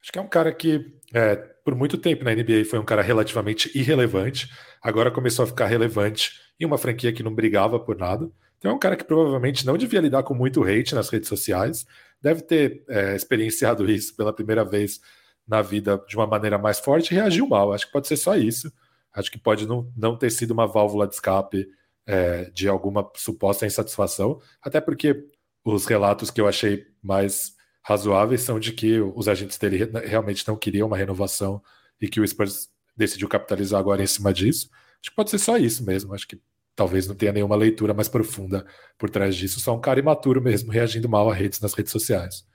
Acho 0.00 0.12
que 0.12 0.18
é 0.18 0.22
um 0.22 0.28
cara 0.28 0.52
que 0.52 0.92
é, 1.12 1.36
por 1.68 1.74
muito 1.74 1.98
tempo 1.98 2.24
na 2.24 2.34
NBA 2.34 2.64
foi 2.64 2.78
um 2.78 2.84
cara 2.84 3.02
relativamente 3.02 3.70
irrelevante, 3.78 4.50
agora 4.80 5.10
começou 5.10 5.42
a 5.42 5.46
ficar 5.46 5.66
relevante 5.66 6.32
em 6.58 6.64
uma 6.64 6.78
franquia 6.78 7.12
que 7.12 7.22
não 7.22 7.34
brigava 7.34 7.78
por 7.78 7.94
nada. 7.94 8.26
Então 8.56 8.70
é 8.70 8.74
um 8.74 8.78
cara 8.78 8.96
que 8.96 9.04
provavelmente 9.04 9.66
não 9.66 9.76
devia 9.76 10.00
lidar 10.00 10.22
com 10.22 10.32
muito 10.32 10.64
hate 10.64 10.94
nas 10.94 11.10
redes 11.10 11.28
sociais, 11.28 11.84
deve 12.22 12.40
ter 12.40 12.82
é, 12.88 13.14
experienciado 13.14 13.84
isso 13.92 14.16
pela 14.16 14.32
primeira 14.32 14.64
vez 14.64 14.98
na 15.46 15.60
vida 15.60 16.02
de 16.08 16.16
uma 16.16 16.26
maneira 16.26 16.56
mais 16.56 16.78
forte 16.78 17.10
e 17.10 17.16
reagiu 17.16 17.46
mal. 17.46 17.74
Acho 17.74 17.84
que 17.84 17.92
pode 17.92 18.08
ser 18.08 18.16
só 18.16 18.34
isso. 18.34 18.72
Acho 19.12 19.30
que 19.30 19.38
pode 19.38 19.68
não, 19.68 19.92
não 19.94 20.16
ter 20.16 20.30
sido 20.30 20.52
uma 20.52 20.66
válvula 20.66 21.06
de 21.06 21.16
escape 21.16 21.68
é, 22.06 22.48
de 22.48 22.66
alguma 22.66 23.10
suposta 23.14 23.66
insatisfação, 23.66 24.40
até 24.62 24.80
porque 24.80 25.22
os 25.62 25.84
relatos 25.84 26.30
que 26.30 26.40
eu 26.40 26.48
achei 26.48 26.86
mais 27.02 27.57
razoáveis 27.88 28.42
são 28.42 28.60
de 28.60 28.70
que 28.72 29.00
os 29.00 29.28
agentes 29.28 29.56
dele 29.56 29.78
realmente 30.04 30.46
não 30.46 30.54
queriam 30.54 30.86
uma 30.86 30.96
renovação 30.96 31.62
e 31.98 32.06
que 32.06 32.20
o 32.20 32.28
Spurs 32.28 32.68
decidiu 32.94 33.26
capitalizar 33.26 33.80
agora 33.80 34.02
em 34.02 34.06
cima 34.06 34.30
disso. 34.30 34.68
Acho 35.00 35.10
que 35.10 35.16
pode 35.16 35.30
ser 35.30 35.38
só 35.38 35.56
isso 35.56 35.82
mesmo. 35.86 36.12
Acho 36.12 36.28
que 36.28 36.38
talvez 36.76 37.08
não 37.08 37.14
tenha 37.14 37.32
nenhuma 37.32 37.56
leitura 37.56 37.94
mais 37.94 38.06
profunda 38.06 38.66
por 38.98 39.08
trás 39.08 39.34
disso. 39.34 39.58
Só 39.58 39.74
um 39.74 39.80
cara 39.80 39.98
imaturo 39.98 40.42
mesmo, 40.42 40.70
reagindo 40.70 41.08
mal 41.08 41.30
a 41.30 41.34
redes 41.34 41.60
nas 41.60 41.72
redes 41.72 41.90
sociais. 41.90 42.46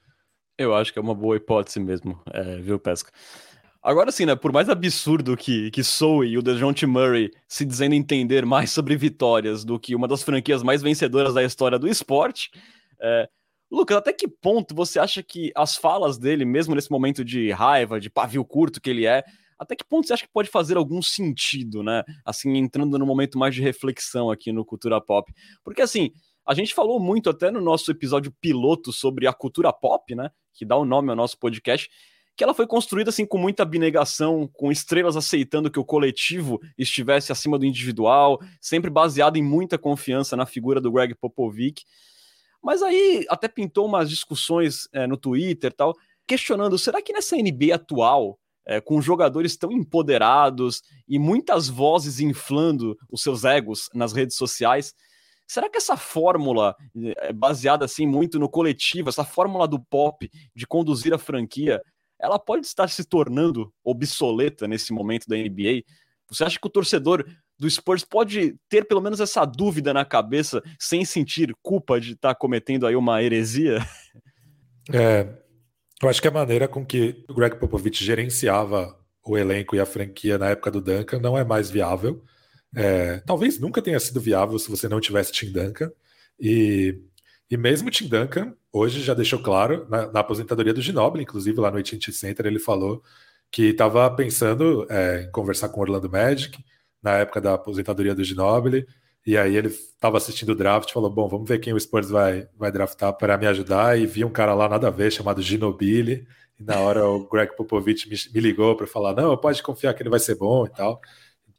Eu 0.56 0.76
acho 0.76 0.94
que 0.94 1.00
é 1.00 1.02
uma 1.02 1.16
boa 1.16 1.36
hipótese 1.36 1.80
mesmo, 1.80 2.22
é, 2.32 2.58
viu, 2.58 2.78
Pesca? 2.78 3.12
Agora 3.82 4.12
sim, 4.12 4.28
né? 4.28 4.36
Por 4.36 4.54
mais 4.54 4.70
absurdo 4.70 5.36
que, 5.36 5.72
que 5.72 5.84
soe 5.84 6.38
o 6.38 6.44
DeJounte 6.44 6.86
Murray 6.86 7.32
se 7.48 7.66
dizendo 7.66 7.96
entender 7.96 8.46
mais 8.46 8.70
sobre 8.70 8.96
vitórias 8.96 9.66
do 9.66 9.80
que 9.80 9.96
uma 9.96 10.08
das 10.08 10.22
franquias 10.22 10.62
mais 10.62 10.84
vencedoras 10.84 11.34
da 11.34 11.44
história 11.44 11.80
do 11.80 11.88
esporte, 11.88 12.52
é, 13.02 13.28
Lucas, 13.74 13.98
até 13.98 14.14
que 14.14 14.28
ponto 14.28 14.76
você 14.76 15.00
acha 15.00 15.24
que 15.24 15.52
as 15.56 15.76
falas 15.76 16.20
dele, 16.20 16.46
mesmo 16.46 16.76
nesse 16.76 16.92
momento 16.92 17.26
de 17.26 17.50
raiva, 17.50 18.00
de 18.00 18.08
pavio 18.08 18.46
curto 18.46 18.80
que 18.80 18.88
ele 18.88 19.08
é, 19.08 19.24
até 19.58 19.76
que 19.76 19.84
ponto 19.84 20.06
você 20.06 20.14
acha 20.14 20.28
que 20.28 20.32
pode 20.32 20.48
fazer 20.48 20.78
algum 20.78 21.02
sentido, 21.02 21.82
né? 21.82 22.04
Assim, 22.24 22.56
entrando 22.56 23.00
no 23.00 23.06
momento 23.06 23.36
mais 23.36 23.56
de 23.56 23.64
reflexão 23.64 24.30
aqui 24.30 24.52
no 24.52 24.64
Cultura 24.64 25.02
Pop. 25.02 25.34
Porque, 25.64 25.82
assim, 25.82 26.12
a 26.46 26.54
gente 26.54 26.72
falou 26.72 27.00
muito 27.00 27.32
até 27.32 27.50
no 27.50 27.60
nosso 27.60 27.90
episódio 27.90 28.32
piloto 28.40 28.94
sobre 28.94 29.26
a 29.26 29.34
cultura 29.34 29.74
pop, 29.74 30.14
né? 30.14 30.30
Que 30.54 30.66
dá 30.66 30.78
o 30.78 30.86
nome 30.86 31.10
ao 31.10 31.16
nosso 31.16 31.40
podcast. 31.40 31.90
Que 32.36 32.44
ela 32.44 32.54
foi 32.54 32.68
construída 32.68 33.10
assim 33.10 33.26
com 33.26 33.40
muita 33.40 33.64
abnegação, 33.64 34.48
com 34.54 34.72
estrelas 34.72 35.18
aceitando 35.18 35.72
que 35.72 35.80
o 35.80 35.86
coletivo 35.86 36.60
estivesse 36.78 37.32
acima 37.32 37.58
do 37.58 37.66
individual, 37.66 38.40
sempre 38.62 38.92
baseado 38.92 39.38
em 39.38 39.44
muita 39.44 39.80
confiança 39.80 40.36
na 40.36 40.46
figura 40.46 40.80
do 40.80 40.92
Greg 40.92 41.16
Popovich. 41.16 41.84
Mas 42.64 42.82
aí 42.82 43.26
até 43.30 43.48
pintou 43.48 43.86
umas 43.86 44.10
discussões 44.10 44.88
é, 44.94 45.06
no 45.06 45.18
Twitter 45.18 45.74
tal, 45.74 45.94
questionando: 46.26 46.78
será 46.78 47.02
que 47.02 47.12
nessa 47.12 47.36
NBA 47.36 47.76
atual, 47.76 48.40
é, 48.66 48.80
com 48.80 49.02
jogadores 49.02 49.58
tão 49.58 49.72
empoderados 49.72 50.82
e 51.08 51.20
muitas 51.20 51.68
vozes 51.68 52.20
inflando 52.20 52.98
os 53.12 53.22
seus 53.22 53.44
egos 53.44 53.90
nas 53.94 54.14
redes 54.14 54.38
sociais, 54.38 54.94
será 55.46 55.70
que 55.70 55.78
essa 55.78 55.98
fórmula, 55.98 56.74
é, 57.18 57.34
baseada 57.34 57.84
assim 57.84 58.08
muito 58.08 58.40
no 58.40 58.48
coletivo, 58.48 59.10
essa 59.10 59.26
fórmula 59.26 59.68
do 59.68 59.80
pop 59.80 60.30
de 60.56 60.66
conduzir 60.66 61.14
a 61.14 61.18
franquia, 61.18 61.82
ela 62.18 62.40
pode 62.40 62.66
estar 62.66 62.88
se 62.88 63.04
tornando 63.04 63.74
obsoleta 63.84 64.66
nesse 64.66 64.94
momento 64.94 65.28
da 65.28 65.36
NBA? 65.36 65.84
Você 66.30 66.46
acha 66.46 66.58
que 66.58 66.68
o 66.68 66.70
torcedor 66.70 67.26
do 67.58 67.70
Spurs 67.70 68.04
pode 68.04 68.56
ter 68.70 68.86
pelo 68.86 69.02
menos 69.02 69.20
essa 69.20 69.46
dúvida 69.46 69.94
na 69.94 70.04
cabeça 70.04 70.62
sem 70.80 71.06
sentir 71.06 71.54
culpa 71.62 72.00
de 72.00 72.14
estar 72.14 72.34
tá 72.34 72.36
cometendo 72.36 72.86
aí 72.86 72.96
uma 72.96 73.22
heresia? 73.22 73.80
É, 74.92 75.28
eu 76.02 76.10
acho 76.10 76.22
que 76.22 76.28
a 76.28 76.32
maneira 76.32 76.68
com 76.68 76.86
que 76.86 77.24
o 77.30 77.34
Greg 77.34 77.56
Popovich 77.58 78.04
gerenciava 78.04 78.98
o 79.26 79.38
elenco 79.38 79.76
e 79.76 79.80
a 79.80 79.86
franquia 79.86 80.38
na 80.38 80.50
época 80.50 80.70
do 80.70 80.82
Duncan 80.82 81.20
não 81.20 81.38
é 81.38 81.44
mais 81.44 81.70
viável. 81.70 82.24
É, 82.76 83.20
talvez 83.26 83.60
nunca 83.60 83.82
tenha 83.82 84.00
sido 84.00 84.20
viável 84.20 84.58
se 84.60 84.70
você 84.70 84.90
não 84.90 85.00
tivesse 85.00 85.32
Tim 85.32 85.52
Duncan. 85.52 85.92
E, 86.40 87.00
e 87.50 87.56
mesmo 87.56 87.90
Tim 87.90 88.08
Duncan, 88.08 88.54
hoje 88.72 89.02
já 89.02 89.14
deixou 89.14 89.40
claro, 89.40 89.88
na, 89.90 90.12
na 90.12 90.20
aposentadoria 90.20 90.74
do 90.74 90.82
Ginobili, 90.82 91.24
inclusive 91.24 91.60
lá 91.60 91.72
no 91.72 91.78
AT&T 91.78 92.12
Center, 92.12 92.46
ele 92.46 92.60
falou 92.60 93.02
que 93.52 93.68
estava 93.68 94.10
pensando 94.10 94.86
é, 94.90 95.24
em 95.24 95.32
conversar 95.32 95.70
com 95.70 95.80
o 95.80 95.84
Orlando 95.84 96.10
Magic, 96.10 96.58
na 97.04 97.18
época 97.18 97.42
da 97.42 97.54
aposentadoria 97.56 98.16
do 98.16 98.24
Ginobili. 98.24 98.88
E 99.26 99.38
aí 99.38 99.56
ele 99.56 99.68
estava 99.68 100.18
assistindo 100.18 100.50
o 100.50 100.56
draft 100.56 100.90
e 100.90 100.94
falou: 100.94 101.10
Bom, 101.10 101.28
vamos 101.28 101.48
ver 101.48 101.60
quem 101.60 101.74
o 101.74 101.80
Spurs 101.80 102.10
vai, 102.10 102.48
vai 102.58 102.72
draftar 102.72 103.14
para 103.14 103.38
me 103.38 103.48
ajudar. 103.48 104.00
E 104.00 104.06
vi 104.06 104.24
um 104.26 104.32
cara 104.32 104.54
lá 104.54 104.68
nada 104.70 104.88
a 104.88 104.92
ver 104.92 105.12
chamado 105.12 105.42
Ginobili. 105.42 106.28
E 106.60 106.64
na 106.64 106.80
hora 106.80 107.08
o 107.08 107.28
Greg 107.28 107.56
Popovich 107.56 108.10
me, 108.10 108.16
me 108.34 108.40
ligou 108.42 108.76
para 108.76 108.88
falar: 108.88 109.14
Não, 109.14 109.36
pode 109.38 109.62
confiar 109.64 109.94
que 109.94 110.04
ele 110.04 110.10
vai 110.10 110.20
ser 110.20 110.36
bom 110.36 110.66
e 110.66 110.70
tal. 110.70 111.02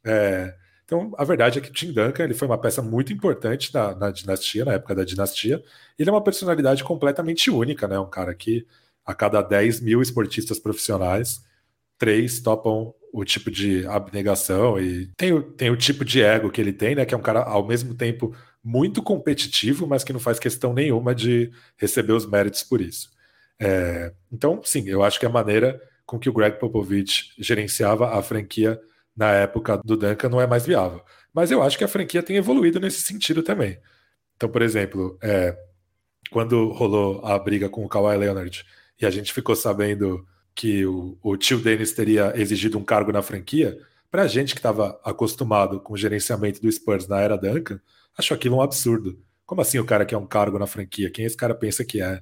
É, 0.03 0.55
então 0.85 1.11
a 1.17 1.23
verdade 1.23 1.57
é 1.57 1.61
que 1.61 1.69
o 1.69 1.73
Tim 1.73 1.91
Duncan 1.91 2.23
ele 2.23 2.35
foi 2.35 2.47
uma 2.47 2.59
peça 2.59 2.81
muito 2.81 3.11
importante 3.11 3.73
na, 3.73 3.95
na 3.95 4.11
dinastia, 4.11 4.63
na 4.65 4.73
época 4.73 4.95
da 4.95 5.03
dinastia. 5.03 5.63
Ele 5.97 6.09
é 6.09 6.13
uma 6.13 6.23
personalidade 6.23 6.83
completamente 6.83 7.49
única, 7.49 7.87
né? 7.87 7.99
Um 7.99 8.09
cara 8.09 8.33
que 8.35 8.65
a 9.03 9.13
cada 9.13 9.41
10 9.41 9.81
mil 9.81 10.01
esportistas 10.01 10.59
profissionais, 10.59 11.41
três 11.97 12.39
topam 12.39 12.93
o 13.15 13.23
tipo 13.23 13.49
de 13.49 13.87
abnegação 13.87 14.77
e 14.77 15.07
tem 15.15 15.31
o, 15.31 15.41
tem 15.41 15.69
o 15.69 15.77
tipo 15.77 16.03
de 16.03 16.21
ego 16.21 16.51
que 16.51 16.59
ele 16.59 16.73
tem, 16.73 16.95
né? 16.95 17.05
Que 17.05 17.13
é 17.13 17.17
um 17.17 17.21
cara 17.21 17.43
ao 17.43 17.65
mesmo 17.65 17.95
tempo 17.95 18.35
muito 18.61 19.01
competitivo, 19.01 19.87
mas 19.87 20.03
que 20.03 20.11
não 20.11 20.19
faz 20.19 20.37
questão 20.37 20.73
nenhuma 20.73 21.15
de 21.15 21.49
receber 21.77 22.11
os 22.11 22.25
méritos 22.25 22.61
por 22.61 22.81
isso. 22.81 23.09
É, 23.57 24.11
então, 24.29 24.61
sim, 24.65 24.89
eu 24.89 25.01
acho 25.01 25.17
que 25.17 25.25
a 25.25 25.29
maneira 25.29 25.81
com 26.05 26.19
que 26.19 26.29
o 26.29 26.33
Greg 26.33 26.59
Popovich 26.59 27.31
gerenciava 27.37 28.19
a 28.19 28.21
franquia 28.21 28.77
na 29.15 29.31
época 29.31 29.79
do 29.85 29.95
Duncan 29.95 30.27
não 30.27 30.41
é 30.41 30.45
mais 30.45 30.65
viável. 30.65 31.01
Mas 31.33 31.51
eu 31.51 31.63
acho 31.63 31.77
que 31.77 31.85
a 31.85 31.87
franquia 31.87 32.21
tem 32.21 32.35
evoluído 32.35 32.81
nesse 32.81 33.01
sentido 33.01 33.41
também. 33.41 33.79
Então, 34.35 34.49
por 34.49 34.61
exemplo, 34.61 35.17
é, 35.23 35.57
quando 36.29 36.69
rolou 36.73 37.25
a 37.25 37.39
briga 37.39 37.69
com 37.69 37.85
o 37.85 37.87
Kawhi 37.87 38.17
Leonard 38.17 38.65
e 39.01 39.05
a 39.05 39.09
gente 39.09 39.31
ficou 39.31 39.55
sabendo 39.55 40.27
que 40.55 40.85
o, 40.85 41.17
o 41.21 41.35
tio 41.35 41.59
Dennis 41.59 41.91
teria 41.91 42.33
exigido 42.35 42.77
um 42.77 42.83
cargo 42.83 43.11
na 43.11 43.21
franquia, 43.21 43.77
para 44.09 44.23
a 44.23 44.27
gente 44.27 44.53
que 44.53 44.59
estava 44.59 44.99
acostumado 45.03 45.81
com 45.81 45.93
o 45.93 45.97
gerenciamento 45.97 46.61
do 46.61 46.71
Spurs 46.71 47.07
na 47.07 47.19
era 47.19 47.37
Duncan, 47.37 47.79
achou 48.17 48.33
aquilo 48.33 48.55
um 48.55 48.61
absurdo. 48.61 49.19
Como 49.45 49.61
assim 49.61 49.77
o 49.77 49.85
cara 49.85 50.05
quer 50.05 50.17
um 50.17 50.25
cargo 50.25 50.57
na 50.57 50.65
franquia? 50.65 51.11
Quem 51.11 51.25
esse 51.25 51.35
cara 51.35 51.53
pensa 51.53 51.83
que 51.83 52.01
é? 52.01 52.21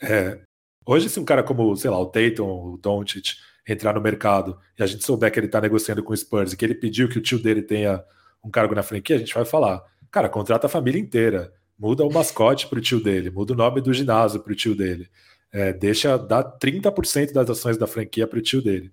é 0.00 0.40
hoje, 0.86 1.08
se 1.08 1.18
um 1.18 1.24
cara 1.24 1.42
como, 1.42 1.76
sei 1.76 1.90
lá, 1.90 1.98
o 1.98 2.06
Tatum, 2.06 2.44
o 2.44 2.78
Doncic, 2.78 3.34
entrar 3.66 3.94
no 3.94 4.00
mercado 4.00 4.56
e 4.78 4.82
a 4.82 4.86
gente 4.86 5.04
souber 5.04 5.32
que 5.32 5.38
ele 5.38 5.46
está 5.46 5.60
negociando 5.60 6.02
com 6.02 6.12
o 6.12 6.16
Spurs 6.16 6.52
e 6.52 6.56
que 6.56 6.64
ele 6.64 6.74
pediu 6.74 7.08
que 7.08 7.18
o 7.18 7.20
tio 7.20 7.42
dele 7.42 7.62
tenha 7.62 8.02
um 8.44 8.50
cargo 8.50 8.74
na 8.74 8.82
franquia, 8.82 9.16
a 9.16 9.18
gente 9.18 9.34
vai 9.34 9.44
falar, 9.44 9.82
cara, 10.10 10.28
contrata 10.28 10.66
a 10.66 10.70
família 10.70 11.00
inteira, 11.00 11.52
muda 11.78 12.04
o 12.04 12.12
mascote 12.12 12.68
para 12.68 12.78
o 12.78 12.82
tio 12.82 13.02
dele, 13.02 13.30
muda 13.30 13.52
o 13.52 13.56
nome 13.56 13.80
do 13.80 13.92
ginásio 13.92 14.40
para 14.40 14.52
o 14.52 14.56
tio 14.56 14.74
dele 14.74 15.08
é, 15.52 15.72
deixa 15.72 16.16
dar 16.16 16.42
30% 16.58 17.32
das 17.32 17.50
ações 17.50 17.76
da 17.76 17.86
franquia 17.86 18.26
para 18.26 18.38
o 18.38 18.42
tio 18.42 18.62
dele. 18.62 18.90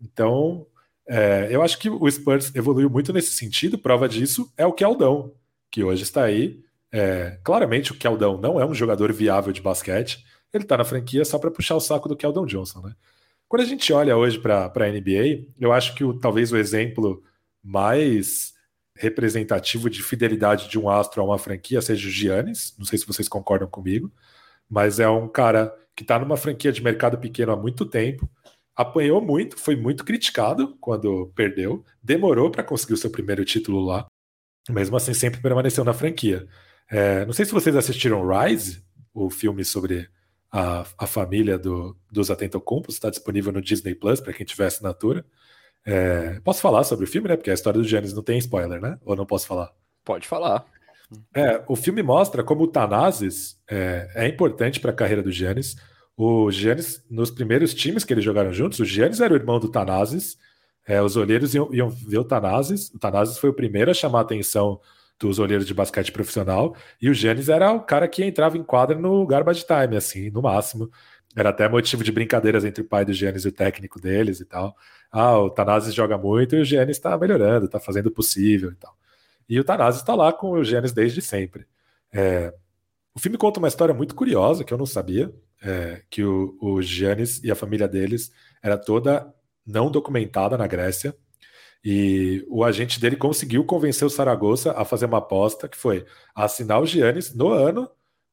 Então, 0.00 0.66
é, 1.08 1.48
eu 1.50 1.62
acho 1.62 1.78
que 1.78 1.90
o 1.90 2.10
Spurs 2.10 2.54
evoluiu 2.54 2.88
muito 2.88 3.12
nesse 3.12 3.32
sentido. 3.32 3.78
Prova 3.78 4.08
disso 4.08 4.52
é 4.56 4.64
o 4.64 4.72
Keldão, 4.72 5.34
que 5.70 5.82
hoje 5.82 6.04
está 6.04 6.24
aí. 6.24 6.60
É, 6.92 7.38
claramente, 7.42 7.92
o 7.92 7.98
Keldão 7.98 8.38
não 8.38 8.60
é 8.60 8.64
um 8.64 8.74
jogador 8.74 9.12
viável 9.12 9.52
de 9.52 9.60
basquete. 9.60 10.24
Ele 10.52 10.64
está 10.64 10.76
na 10.76 10.84
franquia 10.84 11.24
só 11.24 11.38
para 11.38 11.50
puxar 11.50 11.74
o 11.74 11.80
saco 11.80 12.08
do 12.08 12.16
Keldon 12.16 12.46
Johnson, 12.46 12.80
né? 12.82 12.94
Quando 13.48 13.62
a 13.62 13.66
gente 13.66 13.92
olha 13.92 14.16
hoje 14.16 14.40
para 14.40 14.66
a 14.66 14.88
NBA, 14.88 15.46
eu 15.58 15.72
acho 15.72 15.94
que 15.94 16.02
o, 16.02 16.18
talvez 16.18 16.50
o 16.50 16.56
exemplo 16.56 17.22
mais 17.62 18.54
representativo 18.96 19.90
de 19.90 20.02
fidelidade 20.02 20.68
de 20.68 20.78
um 20.78 20.88
astro 20.88 21.20
a 21.20 21.24
uma 21.24 21.38
franquia 21.38 21.80
seja 21.80 22.08
o 22.08 22.10
Giannis. 22.10 22.74
Não 22.78 22.84
sei 22.84 22.98
se 22.98 23.06
vocês 23.06 23.28
concordam 23.28 23.68
comigo, 23.68 24.10
mas 24.68 24.98
é 24.98 25.08
um 25.08 25.28
cara 25.28 25.72
que 25.96 26.02
está 26.02 26.18
numa 26.18 26.36
franquia 26.36 26.70
de 26.70 26.82
mercado 26.82 27.18
pequeno 27.18 27.52
há 27.52 27.56
muito 27.56 27.86
tempo, 27.86 28.28
apanhou 28.76 29.22
muito, 29.22 29.58
foi 29.58 29.74
muito 29.74 30.04
criticado 30.04 30.76
quando 30.78 31.32
perdeu, 31.34 31.82
demorou 32.02 32.50
para 32.50 32.62
conseguir 32.62 32.92
o 32.92 32.98
seu 32.98 33.10
primeiro 33.10 33.44
título 33.44 33.80
lá, 33.80 34.06
mesmo 34.68 34.96
assim 34.96 35.14
sempre 35.14 35.40
permaneceu 35.40 35.82
na 35.82 35.94
franquia. 35.94 36.46
É, 36.90 37.24
não 37.24 37.32
sei 37.32 37.46
se 37.46 37.52
vocês 37.52 37.74
assistiram 37.74 38.28
Rise, 38.28 38.84
o 39.14 39.30
filme 39.30 39.64
sobre 39.64 40.08
a, 40.52 40.84
a 40.98 41.06
família 41.06 41.58
do, 41.58 41.96
dos 42.10 42.30
Atentocumpo, 42.30 42.90
está 42.90 43.08
disponível 43.08 43.50
no 43.50 43.62
Disney 43.62 43.94
Plus 43.94 44.20
para 44.20 44.34
quem 44.34 44.44
tiver 44.44 44.66
assinatura. 44.66 45.24
É, 45.84 46.40
posso 46.40 46.60
falar 46.60 46.84
sobre 46.84 47.06
o 47.06 47.08
filme, 47.08 47.28
né? 47.28 47.36
Porque 47.36 47.50
a 47.50 47.54
história 47.54 47.80
do 47.80 47.86
Giannis 47.86 48.12
não 48.12 48.22
tem 48.22 48.38
spoiler, 48.38 48.80
né? 48.80 48.98
Ou 49.04 49.16
não 49.16 49.24
posso 49.24 49.46
falar? 49.46 49.72
Pode 50.04 50.26
falar. 50.28 50.66
É, 51.34 51.62
o 51.68 51.76
filme 51.76 52.02
mostra 52.02 52.42
como 52.42 52.64
o 52.64 52.66
Tanazes 52.66 53.58
é, 53.70 54.10
é 54.14 54.28
importante 54.28 54.80
para 54.80 54.90
a 54.90 54.94
carreira 54.94 55.22
do 55.22 55.30
Giannis. 55.30 55.76
O 56.16 56.50
Giannis, 56.50 57.04
nos 57.10 57.30
primeiros 57.30 57.74
times 57.74 58.04
que 58.04 58.12
eles 58.12 58.24
jogaram 58.24 58.52
juntos, 58.52 58.80
o 58.80 58.84
Giannis 58.84 59.20
era 59.20 59.32
o 59.32 59.36
irmão 59.36 59.60
do 59.60 59.70
Tanazes. 59.70 60.36
É, 60.86 61.02
os 61.02 61.16
olheiros 61.16 61.54
iam, 61.54 61.72
iam, 61.72 61.88
ver 61.88 62.18
o 62.18 62.24
Tanazes. 62.24 62.90
O 62.90 62.98
Tanazes 62.98 63.38
foi 63.38 63.50
o 63.50 63.54
primeiro 63.54 63.90
a 63.90 63.94
chamar 63.94 64.20
a 64.20 64.22
atenção 64.22 64.80
dos 65.18 65.38
olheiros 65.38 65.66
de 65.66 65.74
basquete 65.74 66.12
profissional. 66.12 66.76
E 67.00 67.08
o 67.08 67.14
Giannis 67.14 67.48
era 67.48 67.72
o 67.72 67.80
cara 67.80 68.08
que 68.08 68.24
entrava 68.24 68.56
em 68.56 68.62
quadra 68.62 68.98
no 68.98 69.26
garbage 69.26 69.64
time, 69.64 69.96
assim, 69.96 70.30
no 70.30 70.42
máximo. 70.42 70.90
Era 71.36 71.50
até 71.50 71.68
motivo 71.68 72.02
de 72.02 72.12
brincadeiras 72.12 72.64
entre 72.64 72.82
o 72.82 72.88
pai 72.88 73.04
do 73.04 73.12
Giannis 73.12 73.44
e 73.44 73.48
o 73.48 73.52
técnico 73.52 74.00
deles 74.00 74.40
e 74.40 74.44
tal. 74.44 74.74
Ah, 75.10 75.38
o 75.38 75.50
Tanazes 75.50 75.94
joga 75.94 76.16
muito 76.16 76.56
e 76.56 76.60
o 76.60 76.64
Giannis 76.64 76.96
está 76.96 77.16
melhorando, 77.18 77.66
está 77.66 77.78
fazendo 77.78 78.06
o 78.06 78.10
possível 78.10 78.70
e 78.70 78.74
tal. 78.76 78.96
E 79.48 79.58
o 79.60 79.64
Tanazes 79.64 80.00
está 80.00 80.14
lá 80.14 80.32
com 80.32 80.50
o 80.50 80.64
Giannis 80.64 80.92
desde 80.92 81.22
sempre. 81.22 81.66
É, 82.12 82.52
o 83.14 83.18
filme 83.18 83.38
conta 83.38 83.58
uma 83.58 83.68
história 83.68 83.94
muito 83.94 84.14
curiosa 84.14 84.64
que 84.64 84.72
eu 84.72 84.78
não 84.78 84.86
sabia, 84.86 85.32
é, 85.62 86.02
que 86.10 86.22
o, 86.22 86.56
o 86.60 86.82
Giannis 86.82 87.42
e 87.42 87.50
a 87.50 87.54
família 87.54 87.88
deles 87.88 88.32
era 88.62 88.76
toda 88.76 89.32
não 89.66 89.90
documentada 89.90 90.56
na 90.56 90.66
Grécia. 90.66 91.16
E 91.84 92.44
o 92.48 92.64
agente 92.64 93.00
dele 93.00 93.16
conseguiu 93.16 93.64
convencer 93.64 94.06
o 94.06 94.10
Saragossa 94.10 94.72
a 94.72 94.84
fazer 94.84 95.06
uma 95.06 95.18
aposta 95.18 95.68
que 95.68 95.76
foi 95.76 96.04
assinar 96.34 96.80
o 96.80 96.86
Giannis 96.86 97.34
no 97.34 97.48
ano 97.50 97.88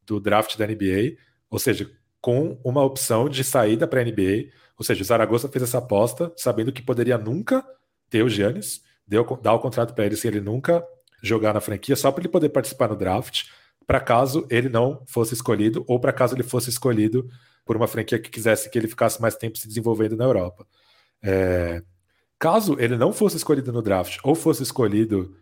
do 0.06 0.20
draft 0.20 0.58
da 0.58 0.66
NBA, 0.66 1.18
ou 1.50 1.60
seja, 1.60 1.90
com 2.20 2.60
uma 2.64 2.84
opção 2.84 3.30
de 3.30 3.44
saída 3.44 3.88
para 3.88 4.02
a 4.02 4.04
NBA. 4.04 4.50
Ou 4.78 4.84
seja, 4.84 5.02
o 5.02 5.06
Zaragoza 5.06 5.48
fez 5.50 5.64
essa 5.64 5.78
aposta 5.78 6.34
sabendo 6.36 6.72
que 6.72 6.82
poderia 6.82 7.18
nunca 7.18 7.64
ter 8.10 8.24
o 8.24 8.30
Giannis, 8.30 8.82
deu, 9.08 9.24
dar 9.42 9.54
o 9.54 9.60
contrato 9.60 9.94
para 9.94 10.06
ele 10.06 10.16
se 10.16 10.28
ele 10.28 10.42
nunca 10.42 10.84
jogar 11.24 11.54
na 11.54 11.62
franquia, 11.62 11.96
só 11.96 12.12
para 12.12 12.22
ele 12.22 12.30
poder 12.30 12.50
participar 12.50 12.90
no 12.90 12.96
draft, 12.96 13.46
para 13.88 14.00
caso 14.00 14.46
ele 14.50 14.70
não 14.70 15.04
fosse 15.08 15.34
escolhido, 15.34 15.84
ou 15.88 16.00
para 16.00 16.14
caso 16.14 16.36
ele 16.36 16.44
fosse 16.44 16.70
escolhido 16.70 17.28
por 17.66 17.78
uma 17.78 17.88
franquia 17.88 18.20
que 18.20 18.30
quisesse 18.30 18.70
que 18.70 18.78
ele 18.78 18.88
ficasse 18.88 19.22
mais 19.22 19.36
tempo 19.36 19.58
se 19.58 19.68
desenvolvendo 19.68 20.18
na 20.18 20.26
Europa. 20.26 20.68
É... 21.24 21.82
Caso 22.38 22.76
ele 22.78 22.98
não 22.98 23.14
fosse 23.14 23.38
escolhido 23.38 23.72
no 23.72 23.82
draft, 23.82 24.20
ou 24.24 24.36
fosse 24.36 24.62
escolhido 24.62 25.36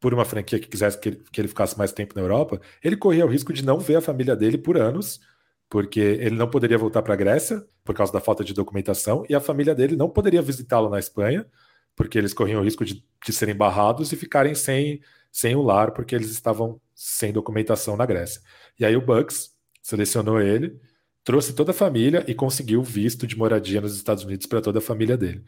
por 0.00 0.14
uma 0.14 0.24
franquia 0.24 0.58
que 0.58 0.68
quisesse 0.68 0.98
que 0.98 1.10
ele, 1.10 1.24
que 1.30 1.40
ele 1.40 1.48
ficasse 1.48 1.76
mais 1.76 1.92
tempo 1.92 2.14
na 2.14 2.22
Europa, 2.22 2.60
ele 2.82 2.96
corria 2.96 3.26
o 3.26 3.28
risco 3.28 3.52
de 3.52 3.64
não 3.64 3.78
ver 3.78 3.96
a 3.96 4.00
família 4.00 4.34
dele 4.34 4.58
por 4.58 4.78
anos, 4.78 5.20
porque 5.68 6.00
ele 6.00 6.36
não 6.36 6.48
poderia 6.48 6.78
voltar 6.78 7.02
para 7.02 7.14
a 7.14 7.16
Grécia 7.16 7.64
por 7.84 7.94
causa 7.94 8.12
da 8.12 8.20
falta 8.20 8.44
de 8.44 8.54
documentação, 8.54 9.24
e 9.28 9.34
a 9.34 9.40
família 9.40 9.74
dele 9.74 9.96
não 9.96 10.08
poderia 10.08 10.40
visitá-lo 10.40 10.88
na 10.88 10.98
Espanha, 10.98 11.46
porque 11.94 12.18
eles 12.18 12.34
corriam 12.34 12.60
o 12.60 12.64
risco 12.64 12.84
de, 12.84 13.02
de 13.24 13.32
serem 13.32 13.54
barrados 13.54 14.12
e 14.12 14.16
ficarem 14.16 14.54
sem 14.54 15.00
sem 15.36 15.54
o 15.54 15.60
lar, 15.60 15.92
porque 15.92 16.14
eles 16.14 16.30
estavam 16.30 16.80
sem 16.94 17.30
documentação 17.30 17.94
na 17.94 18.06
Grécia. 18.06 18.40
E 18.80 18.86
aí 18.86 18.96
o 18.96 19.04
Bucks 19.04 19.50
selecionou 19.82 20.40
ele, 20.40 20.80
trouxe 21.22 21.52
toda 21.52 21.72
a 21.72 21.74
família 21.74 22.24
e 22.26 22.34
conseguiu 22.34 22.82
visto 22.82 23.26
de 23.26 23.36
moradia 23.36 23.82
nos 23.82 23.94
Estados 23.94 24.24
Unidos 24.24 24.46
para 24.46 24.62
toda 24.62 24.78
a 24.78 24.82
família 24.82 25.14
dele. 25.14 25.44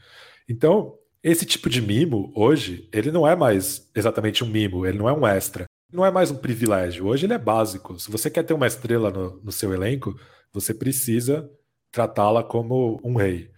Então, 0.46 0.94
esse 1.22 1.46
tipo 1.46 1.70
de 1.70 1.80
mimo, 1.80 2.30
hoje, 2.36 2.86
ele 2.92 3.10
não 3.10 3.26
é 3.26 3.34
mais 3.34 3.90
exatamente 3.94 4.44
um 4.44 4.46
mimo, 4.46 4.84
ele 4.84 4.98
não 4.98 5.08
é 5.08 5.12
um 5.14 5.26
extra. 5.26 5.64
Não 5.90 6.04
é 6.04 6.10
mais 6.10 6.30
um 6.30 6.36
privilégio. 6.36 7.06
Hoje 7.06 7.24
ele 7.24 7.32
é 7.32 7.38
básico. 7.38 7.98
Se 7.98 8.10
você 8.10 8.28
quer 8.30 8.42
ter 8.42 8.52
uma 8.52 8.66
estrela 8.66 9.10
no, 9.10 9.40
no 9.42 9.50
seu 9.50 9.72
elenco, 9.72 10.14
você 10.52 10.74
precisa 10.74 11.50
tratá-la 11.90 12.44
como 12.44 13.00
um 13.02 13.16
rei. 13.16 13.50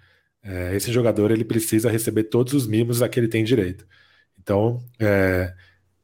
É, 0.44 0.76
esse 0.76 0.92
jogador 0.92 1.32
ele 1.32 1.44
precisa 1.44 1.90
receber 1.90 2.24
todos 2.24 2.52
os 2.52 2.68
mimos 2.68 3.02
a 3.02 3.08
que 3.08 3.18
ele 3.18 3.26
tem 3.26 3.42
direito. 3.42 3.84
Então, 4.38 4.78
é, 5.00 5.52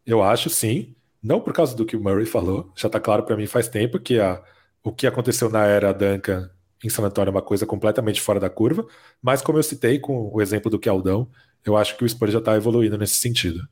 eu 0.07 0.23
acho 0.23 0.49
sim, 0.49 0.95
não 1.23 1.41
por 1.41 1.53
causa 1.53 1.77
do 1.77 1.85
que 1.85 1.97
o 1.97 2.01
Murray 2.01 2.27
falou, 2.27 2.73
já 2.77 2.87
está 2.87 3.01
claro 3.01 3.25
para 3.25 3.37
mim 3.37 3.47
faz 3.47 3.69
tempo 3.69 3.99
que 3.99 4.21
a, 4.21 4.43
o 4.83 4.93
que 4.93 5.07
aconteceu 5.07 5.51
na 5.51 5.65
era 5.67 5.93
Duncan 5.93 6.49
em 6.85 6.89
San 6.89 7.03
Antonio 7.05 7.31
é 7.31 7.33
uma 7.33 7.43
coisa 7.43 7.67
completamente 7.67 8.21
fora 8.21 8.39
da 8.39 8.49
curva, 8.49 8.87
mas 9.21 9.43
como 9.43 9.59
eu 9.59 9.63
citei 9.63 9.99
com 9.99 10.31
o 10.33 10.41
exemplo 10.41 10.71
do 10.71 10.79
Keldão, 10.79 11.29
eu 11.65 11.77
acho 11.77 11.97
que 11.97 12.05
o 12.05 12.09
Spurs 12.09 12.33
já 12.33 12.39
está 12.39 12.55
evoluindo 12.55 12.97
nesse 12.97 13.19
sentido. 13.19 13.67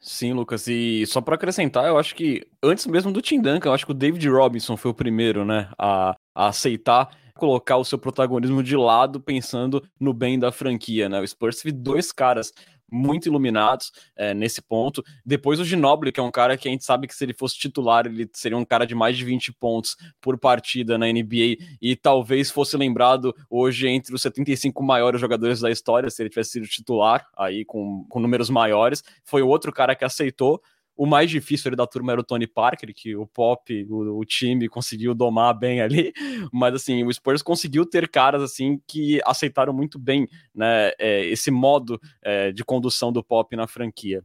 Sim, 0.00 0.32
Lucas, 0.32 0.66
e 0.68 1.04
só 1.06 1.20
para 1.20 1.34
acrescentar, 1.34 1.86
eu 1.86 1.98
acho 1.98 2.14
que 2.14 2.46
antes 2.62 2.86
mesmo 2.86 3.12
do 3.12 3.20
Tim 3.20 3.40
Duncan, 3.40 3.68
eu 3.68 3.72
acho 3.74 3.84
que 3.84 3.90
o 3.90 3.94
David 3.94 4.28
Robinson 4.28 4.76
foi 4.76 4.90
o 4.90 4.94
primeiro, 4.94 5.44
né, 5.44 5.68
a, 5.76 6.14
a 6.34 6.48
aceitar 6.48 7.10
colocar 7.36 7.76
o 7.76 7.84
seu 7.84 7.98
protagonismo 7.98 8.62
de 8.62 8.76
lado 8.76 9.20
pensando 9.20 9.82
no 10.00 10.12
bem 10.12 10.38
da 10.38 10.50
franquia, 10.50 11.08
né? 11.08 11.20
O 11.20 11.26
Spurs 11.26 11.58
teve 11.58 11.72
dois 11.72 12.10
caras 12.10 12.52
muito 12.90 13.26
iluminados 13.26 13.92
é, 14.16 14.32
nesse 14.34 14.62
ponto. 14.62 15.02
Depois 15.24 15.58
o 15.60 15.64
Ginobili, 15.64 16.12
que 16.12 16.20
é 16.20 16.22
um 16.22 16.30
cara 16.30 16.56
que 16.56 16.68
a 16.68 16.70
gente 16.70 16.84
sabe 16.84 17.06
que 17.06 17.14
se 17.14 17.24
ele 17.24 17.34
fosse 17.34 17.58
titular, 17.58 18.06
ele 18.06 18.28
seria 18.32 18.56
um 18.56 18.64
cara 18.64 18.86
de 18.86 18.94
mais 18.94 19.16
de 19.16 19.24
20 19.24 19.52
pontos 19.54 19.96
por 20.20 20.38
partida 20.38 20.96
na 20.96 21.06
NBA 21.06 21.56
e 21.80 21.96
talvez 21.96 22.50
fosse 22.50 22.76
lembrado 22.76 23.34
hoje 23.50 23.88
entre 23.88 24.14
os 24.14 24.22
75 24.22 24.82
maiores 24.82 25.20
jogadores 25.20 25.60
da 25.60 25.70
história, 25.70 26.10
se 26.10 26.22
ele 26.22 26.30
tivesse 26.30 26.50
sido 26.50 26.66
titular 26.66 27.26
aí 27.36 27.64
com, 27.64 28.04
com 28.08 28.20
números 28.20 28.50
maiores. 28.50 29.02
Foi 29.24 29.42
outro 29.42 29.72
cara 29.72 29.94
que 29.94 30.04
aceitou. 30.04 30.60
O 30.96 31.04
mais 31.04 31.30
difícil 31.30 31.76
da 31.76 31.86
turma 31.86 32.12
era 32.12 32.20
o 32.20 32.24
Tony 32.24 32.46
Parker, 32.46 32.94
que 32.94 33.14
o 33.14 33.26
Pop, 33.26 33.86
o, 33.90 34.18
o, 34.18 34.24
time 34.24 34.68
conseguiu 34.68 35.14
domar 35.14 35.52
bem 35.52 35.82
ali, 35.82 36.12
mas 36.50 36.74
assim, 36.74 37.04
o 37.04 37.12
Spurs 37.12 37.42
conseguiu 37.42 37.84
ter 37.84 38.08
caras 38.08 38.42
assim 38.42 38.80
que 38.86 39.20
aceitaram 39.26 39.74
muito 39.74 39.98
bem 39.98 40.26
né, 40.54 40.92
é, 40.98 41.26
esse 41.26 41.50
modo 41.50 42.00
é, 42.22 42.50
de 42.50 42.64
condução 42.64 43.12
do 43.12 43.22
Pop 43.22 43.54
na 43.54 43.66
franquia. 43.66 44.24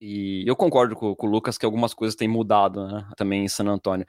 E 0.00 0.44
eu 0.46 0.54
concordo 0.54 0.94
com, 0.94 1.14
com, 1.14 1.26
o 1.26 1.30
Lucas 1.30 1.56
que 1.56 1.64
algumas 1.64 1.94
coisas 1.94 2.14
têm 2.14 2.28
mudado 2.28 2.86
né, 2.86 3.08
também 3.16 3.44
em 3.44 3.48
San 3.48 3.66
Antonio. 3.66 4.06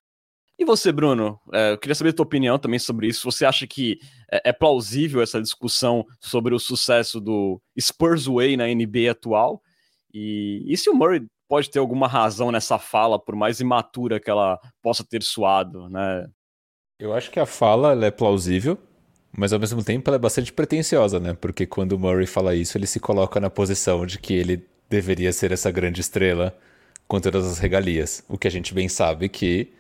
E 0.61 0.65
você, 0.65 0.91
Bruno? 0.91 1.39
É, 1.51 1.71
eu 1.71 1.77
queria 1.77 1.95
saber 1.95 2.11
a 2.11 2.13
tua 2.13 2.25
opinião 2.25 2.59
também 2.59 2.77
sobre 2.77 3.07
isso. 3.07 3.29
Você 3.29 3.45
acha 3.45 3.65
que 3.65 3.99
é, 4.31 4.49
é 4.49 4.53
plausível 4.53 5.21
essa 5.21 5.41
discussão 5.41 6.05
sobre 6.19 6.53
o 6.53 6.59
sucesso 6.59 7.19
do 7.19 7.59
Spurs 7.79 8.25
Way 8.25 8.57
na 8.57 8.67
NBA 8.67 9.09
atual? 9.09 9.61
E, 10.13 10.63
e 10.67 10.77
se 10.77 10.89
o 10.89 10.93
Murray 10.93 11.25
pode 11.51 11.69
ter 11.69 11.79
alguma 11.79 12.07
razão 12.07 12.49
nessa 12.49 12.79
fala, 12.79 13.19
por 13.19 13.35
mais 13.35 13.59
imatura 13.59 14.21
que 14.21 14.29
ela 14.29 14.57
possa 14.81 15.03
ter 15.03 15.21
suado, 15.21 15.89
né? 15.89 16.25
Eu 16.97 17.13
acho 17.13 17.29
que 17.29 17.41
a 17.41 17.45
fala 17.45 17.93
é 18.05 18.09
plausível, 18.09 18.77
mas 19.37 19.51
ao 19.51 19.59
mesmo 19.59 19.83
tempo 19.83 20.09
ela 20.09 20.15
é 20.15 20.19
bastante 20.19 20.53
pretensiosa, 20.53 21.19
né? 21.19 21.33
Porque 21.33 21.65
quando 21.65 21.91
o 21.91 21.99
Murray 21.99 22.25
fala 22.25 22.55
isso, 22.55 22.77
ele 22.77 22.87
se 22.87 23.01
coloca 23.01 23.37
na 23.37 23.49
posição 23.49 24.05
de 24.05 24.17
que 24.17 24.33
ele 24.33 24.65
deveria 24.89 25.33
ser 25.33 25.51
essa 25.51 25.69
grande 25.69 25.99
estrela 25.99 26.57
com 27.05 27.19
todas 27.19 27.45
as 27.45 27.59
regalias, 27.59 28.23
o 28.29 28.37
que 28.37 28.47
a 28.47 28.51
gente 28.51 28.73
bem 28.73 28.87
sabe 28.87 29.27
que 29.27 29.73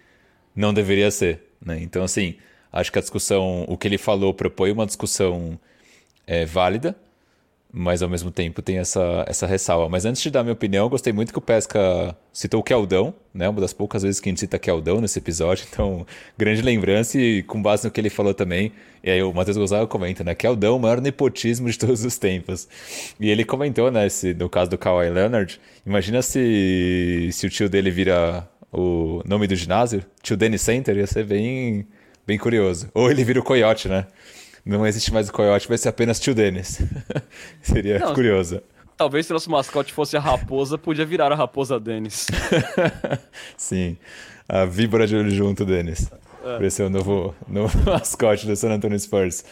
não 0.53 0.73
deveria 0.73 1.09
ser, 1.09 1.41
né? 1.65 1.81
Então, 1.81 2.03
assim, 2.03 2.35
acho 2.69 2.91
que 2.91 2.99
a 2.99 3.01
discussão, 3.01 3.63
o 3.65 3.77
que 3.77 3.87
ele 3.87 3.97
falou 3.97 4.33
propõe 4.33 4.73
uma 4.73 4.85
discussão 4.85 5.57
é, 6.27 6.45
válida, 6.45 6.97
mas 7.73 8.01
ao 8.01 8.09
mesmo 8.09 8.29
tempo 8.29 8.61
tem 8.61 8.77
essa, 8.79 9.23
essa 9.27 9.47
ressalva. 9.47 9.87
Mas 9.87 10.05
antes 10.05 10.21
de 10.21 10.29
dar 10.29 10.43
minha 10.43 10.53
opinião, 10.53 10.89
gostei 10.89 11.13
muito 11.13 11.31
que 11.31 11.39
o 11.39 11.41
Pesca 11.41 12.15
citou 12.33 12.59
o 12.59 12.63
Keldão, 12.63 13.13
né? 13.33 13.47
Uma 13.47 13.61
das 13.61 13.71
poucas 13.71 14.03
vezes 14.03 14.19
que 14.19 14.27
a 14.27 14.31
gente 14.31 14.41
cita 14.41 14.59
Keldão 14.59 14.99
nesse 14.99 15.19
episódio, 15.19 15.65
então 15.71 16.05
grande 16.37 16.61
lembrança 16.61 17.17
e 17.17 17.43
com 17.43 17.61
base 17.61 17.85
no 17.85 17.91
que 17.91 18.01
ele 18.01 18.09
falou 18.09 18.33
também. 18.33 18.73
E 19.03 19.09
aí 19.09 19.23
o 19.23 19.33
Matheus 19.33 19.57
Gonzaga 19.57 19.87
comenta, 19.87 20.23
né? 20.23 20.35
Keldão, 20.35 20.75
o 20.75 20.79
maior 20.79 20.99
nepotismo 20.99 21.69
de 21.69 21.79
todos 21.79 22.03
os 22.03 22.17
tempos. 22.17 22.67
E 23.19 23.29
ele 23.29 23.45
comentou, 23.45 23.89
né? 23.89 24.07
No 24.37 24.49
caso 24.49 24.69
do 24.69 24.77
Kawhi 24.77 25.09
Leonard, 25.09 25.59
imagina 25.85 26.21
se, 26.21 27.29
se 27.31 27.47
o 27.47 27.49
tio 27.49 27.69
dele 27.69 27.89
vira 27.89 28.47
o 28.71 29.21
nome 29.25 29.47
do 29.47 29.55
ginásio, 29.55 30.03
tio 30.21 30.35
Dennis 30.37 30.61
Center, 30.61 30.95
ia 30.97 31.07
ser 31.07 31.25
bem, 31.25 31.87
bem 32.27 32.37
curioso. 32.37 32.89
Ou 32.93 33.09
ele 33.09 33.23
vira 33.23 33.39
o 33.39 33.43
Coyote, 33.43 33.87
né? 33.87 34.05
Não 34.65 34.85
existe 34.85 35.11
mais 35.13 35.29
o 35.29 35.33
coiote, 35.33 35.67
vai 35.67 35.77
ser 35.77 35.89
apenas 35.89 36.19
tio 36.19 36.35
Dennis. 36.35 36.81
Seria 37.61 37.99
não, 37.99 38.13
curioso. 38.13 38.61
Talvez 38.95 39.25
se 39.25 39.33
nosso 39.33 39.49
mascote 39.49 39.91
fosse 39.93 40.15
a 40.15 40.19
raposa, 40.19 40.77
podia 40.77 41.05
virar 41.05 41.31
a 41.31 41.35
raposa 41.35 41.79
Dennis. 41.79 42.27
Sim, 43.57 43.97
a 44.47 44.65
víbora 44.65 45.07
de 45.07 45.15
olho 45.15 45.31
junto, 45.31 45.65
Dennis. 45.65 46.11
É. 46.43 46.57
Para 46.57 46.69
ser 46.69 46.83
o 46.83 46.89
novo, 46.89 47.35
novo 47.47 47.77
mascote 47.85 48.45
do 48.45 48.55
San 48.55 48.71
Antonio 48.71 48.99
Spurs. 48.99 49.43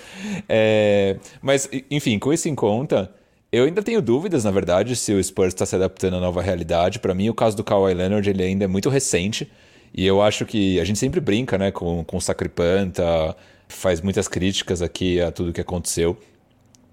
É, 0.47 1.17
mas, 1.41 1.69
enfim, 1.89 2.17
com 2.17 2.33
isso 2.33 2.49
em 2.49 2.55
conta, 2.55 3.13
eu 3.51 3.65
ainda 3.65 3.81
tenho 3.81 4.01
dúvidas, 4.01 4.43
na 4.43 4.51
verdade, 4.51 4.95
se 4.95 5.13
o 5.13 5.23
Spurs 5.23 5.53
está 5.53 5.65
se 5.65 5.75
adaptando 5.75 6.17
à 6.17 6.19
nova 6.19 6.41
realidade. 6.41 6.99
Para 6.99 7.15
mim, 7.15 7.29
o 7.29 7.33
caso 7.33 7.57
do 7.57 7.63
Kawhi 7.63 7.93
Leonard 7.93 8.29
ele 8.29 8.43
ainda 8.43 8.65
é 8.65 8.67
muito 8.67 8.89
recente. 8.89 9.51
E 9.93 10.05
eu 10.05 10.21
acho 10.21 10.45
que 10.45 10.79
a 10.79 10.83
gente 10.83 10.99
sempre 10.99 11.19
brinca 11.19 11.57
né, 11.57 11.71
com, 11.71 12.03
com 12.03 12.17
o 12.17 12.21
Sacripanta, 12.21 13.35
faz 13.69 14.01
muitas 14.01 14.27
críticas 14.27 14.81
aqui 14.81 15.21
a 15.21 15.31
tudo 15.31 15.53
que 15.53 15.61
aconteceu. 15.61 16.17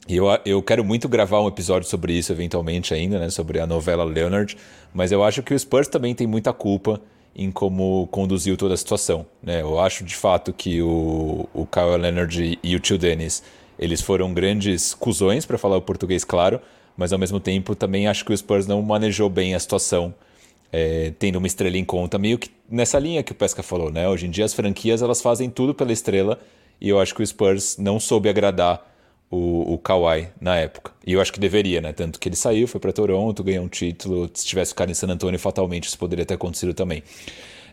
E 0.09 0.15
eu, 0.17 0.27
eu 0.45 0.63
quero 0.63 0.85
muito 0.85 1.09
gravar 1.09 1.41
um 1.41 1.49
episódio 1.49 1.89
sobre 1.89 2.13
isso 2.13 2.31
eventualmente 2.31 2.95
ainda, 2.95 3.19
né, 3.19 3.29
sobre 3.29 3.59
a 3.59 3.67
novela 3.67 4.05
Leonard. 4.05 4.57
Mas 4.95 5.11
eu 5.11 5.25
acho 5.25 5.43
que 5.43 5.53
o 5.53 5.59
Spurs 5.59 5.89
também 5.89 6.15
tem 6.15 6.27
muita 6.27 6.53
culpa 6.53 7.01
em 7.35 7.51
como 7.51 8.07
conduziu 8.13 8.57
toda 8.57 8.75
a 8.75 8.77
situação. 8.77 9.27
Né? 9.43 9.63
Eu 9.63 9.81
acho 9.81 10.05
de 10.05 10.15
fato 10.15 10.53
que 10.53 10.81
o, 10.81 11.49
o 11.53 11.67
Kyle 11.67 11.97
Leonard 11.97 12.59
e 12.63 12.77
o 12.77 12.81
tio 12.81 12.97
Dennis 12.97 13.43
eles 13.79 14.01
foram 14.01 14.33
grandes 14.33 14.95
cuzões, 14.95 15.45
para 15.45 15.59
falar 15.59 15.77
o 15.77 15.83
português 15.83 16.25
claro, 16.25 16.61
mas 16.97 17.13
ao 17.13 17.19
mesmo 17.19 17.39
tempo 17.39 17.75
também 17.75 18.09
acho 18.09 18.25
que 18.25 18.33
o 18.33 18.37
Spurs 18.37 18.67
não 18.67 18.81
manejou 18.81 19.29
bem 19.29 19.55
a 19.55 19.61
situação, 19.61 20.15
é, 20.73 21.13
tendo 21.19 21.37
uma 21.37 21.47
estrela 21.47 21.77
em 21.77 21.85
conta, 21.85 22.19
meio 22.19 22.39
que 22.39 22.51
nessa 22.71 22.99
linha 22.99 23.23
que 23.23 23.33
o 23.33 23.35
Pesca 23.35 23.63
falou. 23.63 23.91
Né? 23.91 24.09
Hoje 24.09 24.27
em 24.27 24.31
dia 24.31 24.45
as 24.47 24.55
franquias 24.55 25.03
elas 25.03 25.21
fazem 25.21 25.51
tudo 25.51 25.75
pela 25.75 25.93
estrela 25.93 26.39
e 26.81 26.89
eu 26.89 27.01
acho 27.01 27.15
que 27.15 27.23
o 27.23 27.27
Spurs 27.27 27.77
não 27.79 27.99
soube 27.99 28.29
agradar 28.29 28.87
o, 29.31 29.75
o 29.75 29.79
Kawhi 29.79 30.29
na 30.41 30.57
época. 30.57 30.93
E 31.07 31.13
eu 31.13 31.21
acho 31.21 31.33
que 31.33 31.41
deveria, 31.41 31.81
né? 31.81 31.93
Tanto 31.93 32.19
que 32.19 32.29
ele 32.29 32.37
saiu, 32.37 32.69
foi 32.69 32.81
para 32.81 32.93
Toronto, 32.93 33.43
ganhou 33.43 33.65
um 33.65 33.69
título. 33.69 34.31
Se 34.33 34.47
tivesse 34.47 34.71
ficado 34.71 34.91
em 34.91 34.95
San 34.95 35.09
Antonio, 35.09 35.39
fatalmente 35.39 35.85
isso 35.85 35.99
poderia 35.99 36.25
ter 36.25 36.35
acontecido 36.35 36.75
também. 36.75 37.03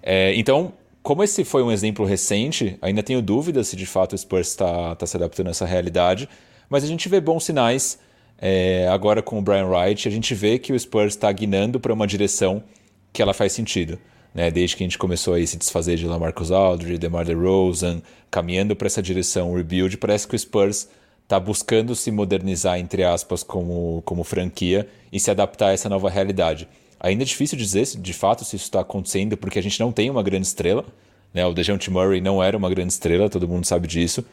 É, 0.01 0.33
então, 0.35 0.73
como 1.01 1.23
esse 1.23 1.43
foi 1.43 1.61
um 1.63 1.71
exemplo 1.71 2.05
recente, 2.05 2.77
ainda 2.81 3.03
tenho 3.03 3.21
dúvidas 3.21 3.67
se 3.67 3.75
de 3.75 3.85
fato 3.85 4.13
o 4.13 4.17
Spurs 4.17 4.49
está 4.49 4.95
tá 4.95 5.05
se 5.05 5.15
adaptando 5.15 5.47
a 5.47 5.51
essa 5.51 5.65
realidade, 5.65 6.27
mas 6.69 6.83
a 6.83 6.87
gente 6.87 7.07
vê 7.07 7.19
bons 7.19 7.43
sinais 7.43 7.99
é, 8.37 8.87
agora 8.89 9.21
com 9.21 9.37
o 9.37 9.41
Brian 9.41 9.67
Wright. 9.67 10.07
A 10.07 10.11
gente 10.11 10.33
vê 10.33 10.57
que 10.57 10.73
o 10.73 10.79
Spurs 10.79 11.13
está 11.13 11.31
guinando 11.31 11.79
para 11.79 11.93
uma 11.93 12.07
direção 12.07 12.63
que 13.11 13.21
ela 13.21 13.33
faz 13.33 13.53
sentido. 13.53 13.99
Né, 14.33 14.49
desde 14.49 14.75
que 14.75 14.83
a 14.83 14.87
gente 14.87 14.97
começou 14.97 15.35
a 15.35 15.45
se 15.45 15.57
desfazer 15.57 15.95
de 15.95 16.07
Lamarcus 16.07 16.51
Aldridge, 16.51 16.97
DeMar 16.97 17.23
DeRozan, 17.23 18.01
caminhando 18.31 18.75
para 18.75 18.87
essa 18.87 19.01
direção 19.01 19.53
rebuild, 19.53 19.95
parece 19.97 20.27
que 20.27 20.35
o 20.35 20.39
Spurs 20.39 20.87
está 21.21 21.39
buscando 21.39 21.95
se 21.95 22.09
modernizar, 22.11 22.79
entre 22.79 23.03
aspas, 23.03 23.43
como, 23.43 24.01
como 24.05 24.23
franquia 24.23 24.87
e 25.11 25.19
se 25.19 25.29
adaptar 25.29 25.67
a 25.67 25.71
essa 25.73 25.87
nova 25.87 26.09
realidade. 26.09 26.67
Ainda 26.99 27.23
é 27.23 27.25
difícil 27.25 27.57
dizer, 27.57 27.85
de 27.85 28.13
fato, 28.13 28.45
se 28.45 28.55
isso 28.55 28.65
está 28.65 28.79
acontecendo, 28.79 29.35
porque 29.35 29.59
a 29.59 29.61
gente 29.61 29.79
não 29.79 29.91
tem 29.91 30.09
uma 30.09 30.23
grande 30.23 30.47
estrela. 30.47 30.85
Né? 31.33 31.45
O 31.45 31.53
DeJounte 31.53 31.91
Murray 31.91 32.21
não 32.21 32.41
era 32.41 32.55
uma 32.55 32.69
grande 32.69 32.93
estrela, 32.93 33.29
todo 33.29 33.47
mundo 33.47 33.65
sabe 33.65 33.87
disso. 33.87 34.23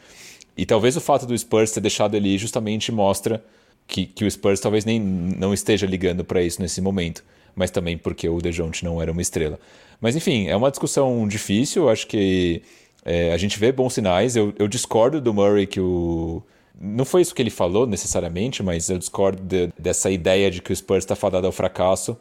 E 0.55 0.65
talvez 0.65 0.95
o 0.95 1.01
fato 1.01 1.25
do 1.25 1.37
Spurs 1.37 1.71
ter 1.71 1.81
deixado 1.81 2.15
ele 2.15 2.37
justamente 2.37 2.91
mostra 2.91 3.43
que, 3.87 4.05
que 4.05 4.23
o 4.23 4.31
Spurs 4.31 4.59
talvez 4.59 4.85
nem 4.85 4.99
não 4.99 5.53
esteja 5.53 5.85
ligando 5.85 6.23
para 6.23 6.41
isso 6.41 6.61
nesse 6.61 6.81
momento. 6.81 7.23
Mas 7.53 7.71
também 7.71 7.97
porque 7.97 8.29
o 8.29 8.39
DeJounte 8.39 8.85
não 8.85 9.01
era 9.01 9.11
uma 9.11 9.21
estrela. 9.21 9.59
Mas 10.01 10.15
enfim, 10.15 10.47
é 10.47 10.55
uma 10.55 10.71
discussão 10.71 11.27
difícil. 11.27 11.87
Acho 11.87 12.07
que 12.07 12.63
é, 13.05 13.31
a 13.31 13.37
gente 13.37 13.57
vê 13.59 13.71
bons 13.71 13.93
sinais. 13.93 14.35
Eu, 14.35 14.53
eu 14.57 14.67
discordo 14.67 15.21
do 15.21 15.33
Murray 15.33 15.67
que 15.67 15.79
o 15.79 16.43
não 16.83 17.05
foi 17.05 17.21
isso 17.21 17.35
que 17.35 17.41
ele 17.41 17.51
falou 17.51 17.85
necessariamente, 17.85 18.63
mas 18.63 18.89
eu 18.89 18.97
discordo 18.97 19.39
de, 19.43 19.71
dessa 19.77 20.09
ideia 20.09 20.49
de 20.49 20.63
que 20.63 20.73
o 20.73 20.75
Spurs 20.75 21.03
está 21.03 21.15
fadado 21.15 21.45
ao 21.45 21.53
fracasso, 21.53 22.17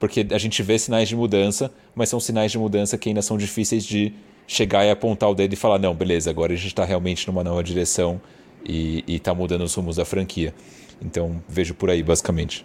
porque 0.00 0.26
a 0.30 0.38
gente 0.38 0.62
vê 0.62 0.78
sinais 0.78 1.10
de 1.10 1.14
mudança, 1.14 1.70
mas 1.94 2.08
são 2.08 2.18
sinais 2.18 2.50
de 2.50 2.58
mudança 2.58 2.96
que 2.96 3.10
ainda 3.10 3.20
são 3.20 3.36
difíceis 3.36 3.84
de 3.84 4.14
chegar 4.46 4.86
e 4.86 4.90
apontar 4.90 5.30
o 5.30 5.34
dedo 5.34 5.52
e 5.52 5.56
falar: 5.56 5.78
não, 5.78 5.94
beleza, 5.94 6.30
agora 6.30 6.54
a 6.54 6.56
gente 6.56 6.68
está 6.68 6.84
realmente 6.84 7.26
numa 7.26 7.44
nova 7.44 7.62
direção 7.62 8.18
e 8.64 9.04
está 9.06 9.34
mudando 9.34 9.62
os 9.62 9.74
rumos 9.74 9.96
da 9.96 10.04
franquia. 10.06 10.54
Então 11.00 11.42
vejo 11.46 11.74
por 11.74 11.90
aí, 11.90 12.02
basicamente. 12.02 12.64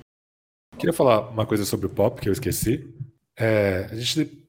Queria 0.78 0.94
falar 0.94 1.30
uma 1.30 1.46
coisa 1.46 1.66
sobre 1.66 1.88
o 1.88 1.90
Pop 1.90 2.22
que 2.22 2.30
eu 2.30 2.34
esqueci. 2.34 2.88
É, 3.38 3.88
a 3.92 3.96
gente 3.96 4.48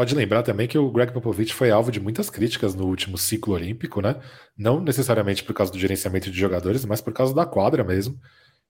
Pode 0.00 0.14
lembrar 0.14 0.42
também 0.42 0.66
que 0.66 0.78
o 0.78 0.90
Greg 0.90 1.12
Popovich 1.12 1.52
foi 1.52 1.70
alvo 1.70 1.92
de 1.92 2.00
muitas 2.00 2.30
críticas 2.30 2.74
no 2.74 2.86
último 2.86 3.18
ciclo 3.18 3.52
olímpico, 3.52 4.00
né? 4.00 4.18
Não 4.56 4.80
necessariamente 4.80 5.44
por 5.44 5.52
causa 5.52 5.70
do 5.70 5.78
gerenciamento 5.78 6.30
de 6.30 6.40
jogadores, 6.40 6.86
mas 6.86 7.02
por 7.02 7.12
causa 7.12 7.34
da 7.34 7.44
quadra 7.44 7.84
mesmo. 7.84 8.18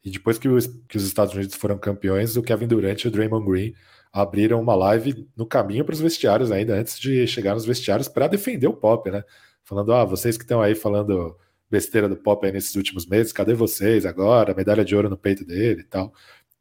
E 0.04 0.10
depois 0.10 0.38
que 0.38 0.48
os, 0.48 0.66
que 0.88 0.96
os 0.96 1.04
Estados 1.04 1.32
Unidos 1.32 1.54
foram 1.54 1.78
campeões, 1.78 2.36
o 2.36 2.42
Kevin 2.42 2.66
Durant 2.66 3.04
e 3.04 3.06
o 3.06 3.12
Draymond 3.12 3.46
Green 3.48 3.74
abriram 4.12 4.60
uma 4.60 4.74
live 4.74 5.28
no 5.36 5.46
caminho 5.46 5.84
para 5.84 5.92
os 5.92 6.00
vestiários, 6.00 6.50
ainda 6.50 6.74
antes 6.74 6.98
de 6.98 7.24
chegar 7.28 7.54
nos 7.54 7.64
vestiários, 7.64 8.08
para 8.08 8.26
defender 8.26 8.66
o 8.66 8.72
Pop, 8.72 9.08
né? 9.08 9.22
Falando, 9.62 9.92
ah, 9.92 10.04
vocês 10.04 10.36
que 10.36 10.42
estão 10.42 10.60
aí 10.60 10.74
falando 10.74 11.36
besteira 11.70 12.08
do 12.08 12.16
Pop 12.16 12.44
aí 12.44 12.50
nesses 12.50 12.74
últimos 12.74 13.06
meses, 13.06 13.32
cadê 13.32 13.54
vocês 13.54 14.04
agora? 14.04 14.52
Medalha 14.52 14.84
de 14.84 14.96
ouro 14.96 15.08
no 15.08 15.16
peito 15.16 15.44
dele 15.44 15.82
e 15.82 15.84
tal. 15.84 16.12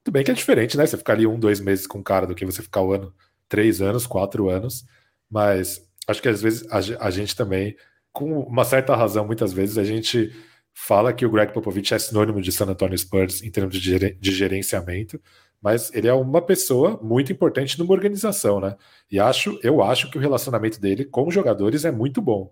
Tudo 0.09 0.13
bem 0.15 0.23
que 0.23 0.31
é 0.31 0.33
diferente, 0.33 0.75
né? 0.75 0.87
Você 0.87 0.97
ficar 0.97 1.13
ali 1.13 1.27
um, 1.27 1.39
dois 1.39 1.59
meses 1.59 1.85
com 1.85 1.99
o 1.99 2.03
cara 2.03 2.25
do 2.25 2.33
que 2.33 2.43
você 2.43 2.63
ficar 2.63 2.81
o 2.81 2.93
ano 2.93 3.13
três 3.47 3.79
anos, 3.79 4.07
quatro 4.07 4.49
anos, 4.49 4.83
mas 5.29 5.87
acho 6.07 6.19
que 6.19 6.27
às 6.27 6.41
vezes 6.41 6.65
a, 6.71 7.05
a 7.05 7.11
gente 7.11 7.35
também, 7.35 7.75
com 8.11 8.39
uma 8.39 8.65
certa 8.65 8.95
razão, 8.95 9.23
muitas 9.23 9.53
vezes 9.53 9.77
a 9.77 9.83
gente 9.83 10.31
fala 10.73 11.13
que 11.13 11.27
o 11.27 11.29
Greg 11.29 11.53
Popovich 11.53 11.93
é 11.93 11.99
sinônimo 11.99 12.41
de 12.41 12.51
San 12.51 12.65
Antonio 12.65 12.97
Spurs 12.97 13.43
em 13.43 13.51
termos 13.51 13.79
de, 13.79 14.15
de 14.15 14.31
gerenciamento, 14.31 15.21
mas 15.61 15.93
ele 15.93 16.07
é 16.07 16.13
uma 16.13 16.41
pessoa 16.41 16.99
muito 17.03 17.31
importante 17.31 17.77
numa 17.77 17.93
organização, 17.93 18.59
né? 18.59 18.75
E 19.11 19.19
acho, 19.19 19.59
eu 19.61 19.83
acho 19.83 20.09
que 20.09 20.17
o 20.17 20.21
relacionamento 20.21 20.81
dele 20.81 21.05
com 21.05 21.27
os 21.27 21.33
jogadores 21.35 21.85
é 21.85 21.91
muito 21.91 22.19
bom. 22.19 22.51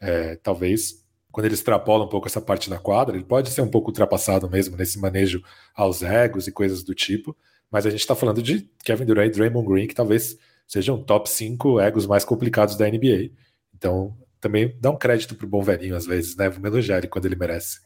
É, 0.00 0.34
talvez 0.42 1.05
quando 1.36 1.44
ele 1.44 1.54
extrapola 1.54 2.06
um 2.06 2.08
pouco 2.08 2.26
essa 2.26 2.40
parte 2.40 2.70
da 2.70 2.78
quadra, 2.78 3.14
ele 3.14 3.22
pode 3.22 3.50
ser 3.50 3.60
um 3.60 3.68
pouco 3.68 3.90
ultrapassado 3.90 4.48
mesmo 4.48 4.74
nesse 4.74 4.98
manejo 4.98 5.42
aos 5.74 6.02
egos 6.02 6.46
e 6.46 6.50
coisas 6.50 6.82
do 6.82 6.94
tipo, 6.94 7.36
mas 7.70 7.84
a 7.84 7.90
gente 7.90 8.00
está 8.00 8.14
falando 8.14 8.42
de 8.42 8.66
Kevin 8.82 9.04
Durant 9.04 9.26
e 9.26 9.30
Draymond 9.32 9.68
Green, 9.68 9.86
que 9.86 9.94
talvez 9.94 10.38
sejam 10.66 10.96
top 11.02 11.28
5 11.28 11.78
egos 11.78 12.06
mais 12.06 12.24
complicados 12.24 12.74
da 12.74 12.88
NBA. 12.88 13.32
Então, 13.74 14.16
também 14.40 14.78
dá 14.80 14.90
um 14.90 14.96
crédito 14.96 15.34
pro 15.34 15.46
bom 15.46 15.60
velhinho 15.60 15.94
às 15.94 16.06
vezes, 16.06 16.34
né? 16.36 16.48
Vamos 16.48 16.70
elogiar 16.70 16.96
ele 16.96 17.06
quando 17.06 17.26
ele 17.26 17.36
merece. 17.36 17.80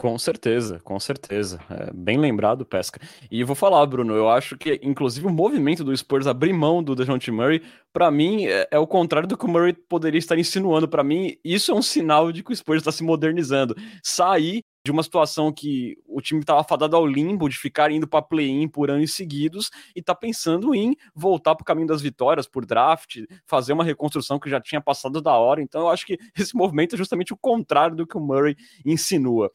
Com 0.00 0.18
certeza, 0.18 0.80
com 0.82 0.98
certeza. 0.98 1.60
É 1.68 1.92
bem 1.92 2.16
lembrado, 2.16 2.64
Pesca. 2.64 2.98
E 3.30 3.44
vou 3.44 3.54
falar, 3.54 3.84
Bruno, 3.84 4.14
eu 4.14 4.30
acho 4.30 4.56
que, 4.56 4.80
inclusive, 4.82 5.26
o 5.26 5.30
movimento 5.30 5.84
do 5.84 5.94
Spurs 5.94 6.26
abrir 6.26 6.54
mão 6.54 6.82
do 6.82 6.96
DeJounte 6.96 7.30
Murray, 7.30 7.60
para 7.92 8.10
mim, 8.10 8.46
é, 8.46 8.66
é, 8.70 8.78
o 8.78 8.86
contrário 8.86 9.28
do 9.28 9.36
que 9.36 9.44
o 9.44 9.48
Murray 9.48 9.74
poderia 9.74 10.18
estar 10.18 10.38
insinuando. 10.38 10.88
Para 10.88 11.04
mim, 11.04 11.36
isso 11.44 11.70
é 11.70 11.74
um 11.74 11.82
sinal 11.82 12.32
de 12.32 12.42
que 12.42 12.50
o 12.50 12.56
Spurs 12.56 12.78
está 12.78 12.90
se 12.90 13.04
modernizando. 13.04 13.76
Sair 14.02 14.64
de 14.84 14.90
uma 14.90 15.02
situação 15.02 15.52
que 15.52 15.98
o 16.06 16.20
time 16.20 16.40
estava 16.40 16.64
fadado 16.64 16.96
ao 16.96 17.06
limbo 17.06 17.48
de 17.48 17.58
ficar 17.58 17.90
indo 17.90 18.08
para 18.08 18.22
play-in 18.22 18.66
por 18.66 18.90
anos 18.90 19.12
seguidos 19.12 19.70
e 19.94 20.02
tá 20.02 20.14
pensando 20.14 20.74
em 20.74 20.96
voltar 21.14 21.54
para 21.54 21.62
o 21.62 21.66
caminho 21.66 21.86
das 21.86 22.00
vitórias 22.00 22.46
por 22.46 22.64
draft, 22.64 23.18
fazer 23.46 23.74
uma 23.74 23.84
reconstrução 23.84 24.38
que 24.38 24.48
já 24.48 24.60
tinha 24.60 24.80
passado 24.80 25.20
da 25.20 25.34
hora. 25.34 25.60
Então 25.60 25.82
eu 25.82 25.88
acho 25.90 26.06
que 26.06 26.18
esse 26.38 26.56
movimento 26.56 26.94
é 26.94 26.98
justamente 26.98 27.32
o 27.32 27.36
contrário 27.36 27.94
do 27.94 28.06
que 28.06 28.16
o 28.16 28.20
Murray 28.20 28.56
insinua. 28.84 29.50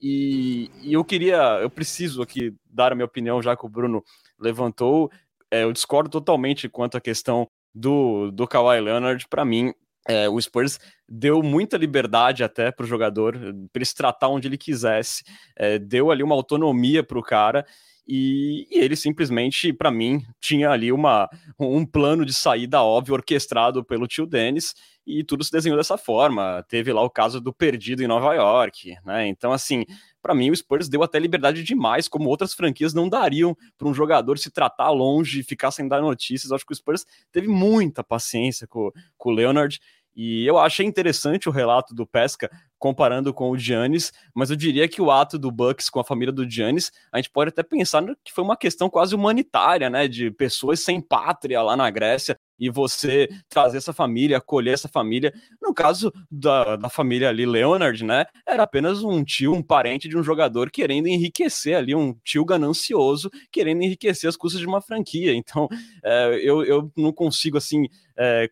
E, 0.00 0.70
e 0.82 0.92
eu 0.92 1.04
queria, 1.04 1.60
eu 1.62 1.70
preciso 1.70 2.22
aqui 2.22 2.54
dar 2.68 2.92
a 2.92 2.94
minha 2.94 3.06
opinião, 3.06 3.40
já 3.40 3.56
que 3.56 3.64
o 3.64 3.68
Bruno 3.68 4.02
levantou. 4.38 5.10
É, 5.50 5.64
eu 5.64 5.72
discordo 5.72 6.10
totalmente 6.10 6.68
quanto 6.68 6.96
à 6.96 7.00
questão 7.00 7.48
do, 7.74 8.30
do 8.30 8.46
Kawhi 8.46 8.80
Leonard. 8.80 9.26
Para 9.28 9.44
mim, 9.44 9.72
é, 10.06 10.28
o 10.28 10.40
Spurs 10.40 10.78
deu 11.08 11.42
muita 11.42 11.76
liberdade 11.76 12.44
até 12.44 12.70
para 12.70 12.84
o 12.84 12.88
jogador, 12.88 13.34
para 13.34 13.80
ele 13.80 13.84
se 13.84 13.94
tratar 13.94 14.28
onde 14.28 14.48
ele 14.48 14.58
quisesse, 14.58 15.24
é, 15.56 15.78
deu 15.78 16.10
ali 16.10 16.22
uma 16.22 16.34
autonomia 16.34 17.02
para 17.02 17.18
o 17.18 17.22
cara. 17.22 17.64
E, 18.06 18.66
e, 18.70 18.78
ele 18.78 18.96
simplesmente, 18.96 19.72
para 19.72 19.90
mim, 19.90 20.22
tinha 20.40 20.70
ali 20.70 20.92
uma, 20.92 21.28
um 21.58 21.86
plano 21.86 22.24
de 22.24 22.34
saída 22.34 22.82
óbvio, 22.82 23.14
orquestrado 23.14 23.82
pelo 23.82 24.06
tio 24.06 24.26
Dennis, 24.26 24.74
e 25.06 25.22
tudo 25.22 25.44
se 25.44 25.50
desenhou 25.50 25.78
dessa 25.78 25.96
forma. 25.96 26.64
Teve 26.68 26.92
lá 26.92 27.02
o 27.02 27.10
caso 27.10 27.40
do 27.40 27.52
perdido 27.52 28.02
em 28.02 28.06
Nova 28.06 28.34
York, 28.34 28.94
né? 29.04 29.26
Então, 29.26 29.52
assim, 29.52 29.84
para 30.22 30.34
mim 30.34 30.50
o 30.50 30.56
Spurs 30.56 30.88
deu 30.88 31.02
até 31.02 31.18
liberdade 31.18 31.62
demais, 31.62 32.08
como 32.08 32.28
outras 32.28 32.54
franquias 32.54 32.94
não 32.94 33.08
dariam 33.08 33.56
para 33.76 33.88
um 33.88 33.94
jogador 33.94 34.38
se 34.38 34.50
tratar 34.50 34.90
longe, 34.90 35.42
ficar 35.42 35.70
sem 35.70 35.86
dar 35.88 36.00
notícias. 36.00 36.52
acho 36.52 36.64
que 36.64 36.72
o 36.72 36.76
Spurs 36.76 37.04
teve 37.30 37.48
muita 37.48 38.02
paciência 38.02 38.66
com, 38.66 38.90
com 39.16 39.30
o 39.30 39.32
Leonard. 39.32 39.78
E 40.16 40.46
eu 40.46 40.58
achei 40.58 40.86
interessante 40.86 41.48
o 41.48 41.52
relato 41.52 41.94
do 41.94 42.06
Pesca 42.06 42.48
comparando 42.84 43.32
com 43.32 43.48
o 43.48 43.56
Giannis, 43.56 44.12
mas 44.34 44.50
eu 44.50 44.56
diria 44.56 44.86
que 44.86 45.00
o 45.00 45.10
ato 45.10 45.38
do 45.38 45.50
Bucks 45.50 45.88
com 45.88 46.00
a 46.00 46.04
família 46.04 46.30
do 46.30 46.46
Giannis, 46.46 46.92
a 47.10 47.16
gente 47.16 47.30
pode 47.30 47.48
até 47.48 47.62
pensar 47.62 48.04
que 48.22 48.30
foi 48.30 48.44
uma 48.44 48.58
questão 48.58 48.90
quase 48.90 49.14
humanitária, 49.14 49.88
né, 49.88 50.06
de 50.06 50.30
pessoas 50.30 50.80
sem 50.80 51.00
pátria 51.00 51.62
lá 51.62 51.78
na 51.78 51.88
Grécia, 51.88 52.38
e 52.58 52.70
você 52.70 53.28
trazer 53.48 53.78
essa 53.78 53.92
família, 53.92 54.38
acolher 54.38 54.74
essa 54.74 54.88
família. 54.88 55.32
No 55.60 55.74
caso 55.74 56.12
da, 56.30 56.76
da 56.76 56.88
família 56.88 57.28
ali, 57.28 57.46
Leonard, 57.46 58.04
né? 58.04 58.26
Era 58.46 58.62
apenas 58.62 59.02
um 59.02 59.24
tio, 59.24 59.52
um 59.52 59.62
parente 59.62 60.08
de 60.08 60.16
um 60.16 60.22
jogador 60.22 60.70
querendo 60.70 61.06
enriquecer 61.06 61.76
ali, 61.76 61.94
um 61.94 62.14
tio 62.24 62.44
ganancioso 62.44 63.30
querendo 63.50 63.82
enriquecer 63.82 64.28
as 64.28 64.36
custas 64.36 64.60
de 64.60 64.66
uma 64.66 64.80
franquia. 64.80 65.34
Então, 65.34 65.68
é, 66.02 66.40
eu, 66.42 66.64
eu 66.64 66.92
não 66.96 67.12
consigo, 67.12 67.56
assim, 67.56 67.88
é, 68.16 68.50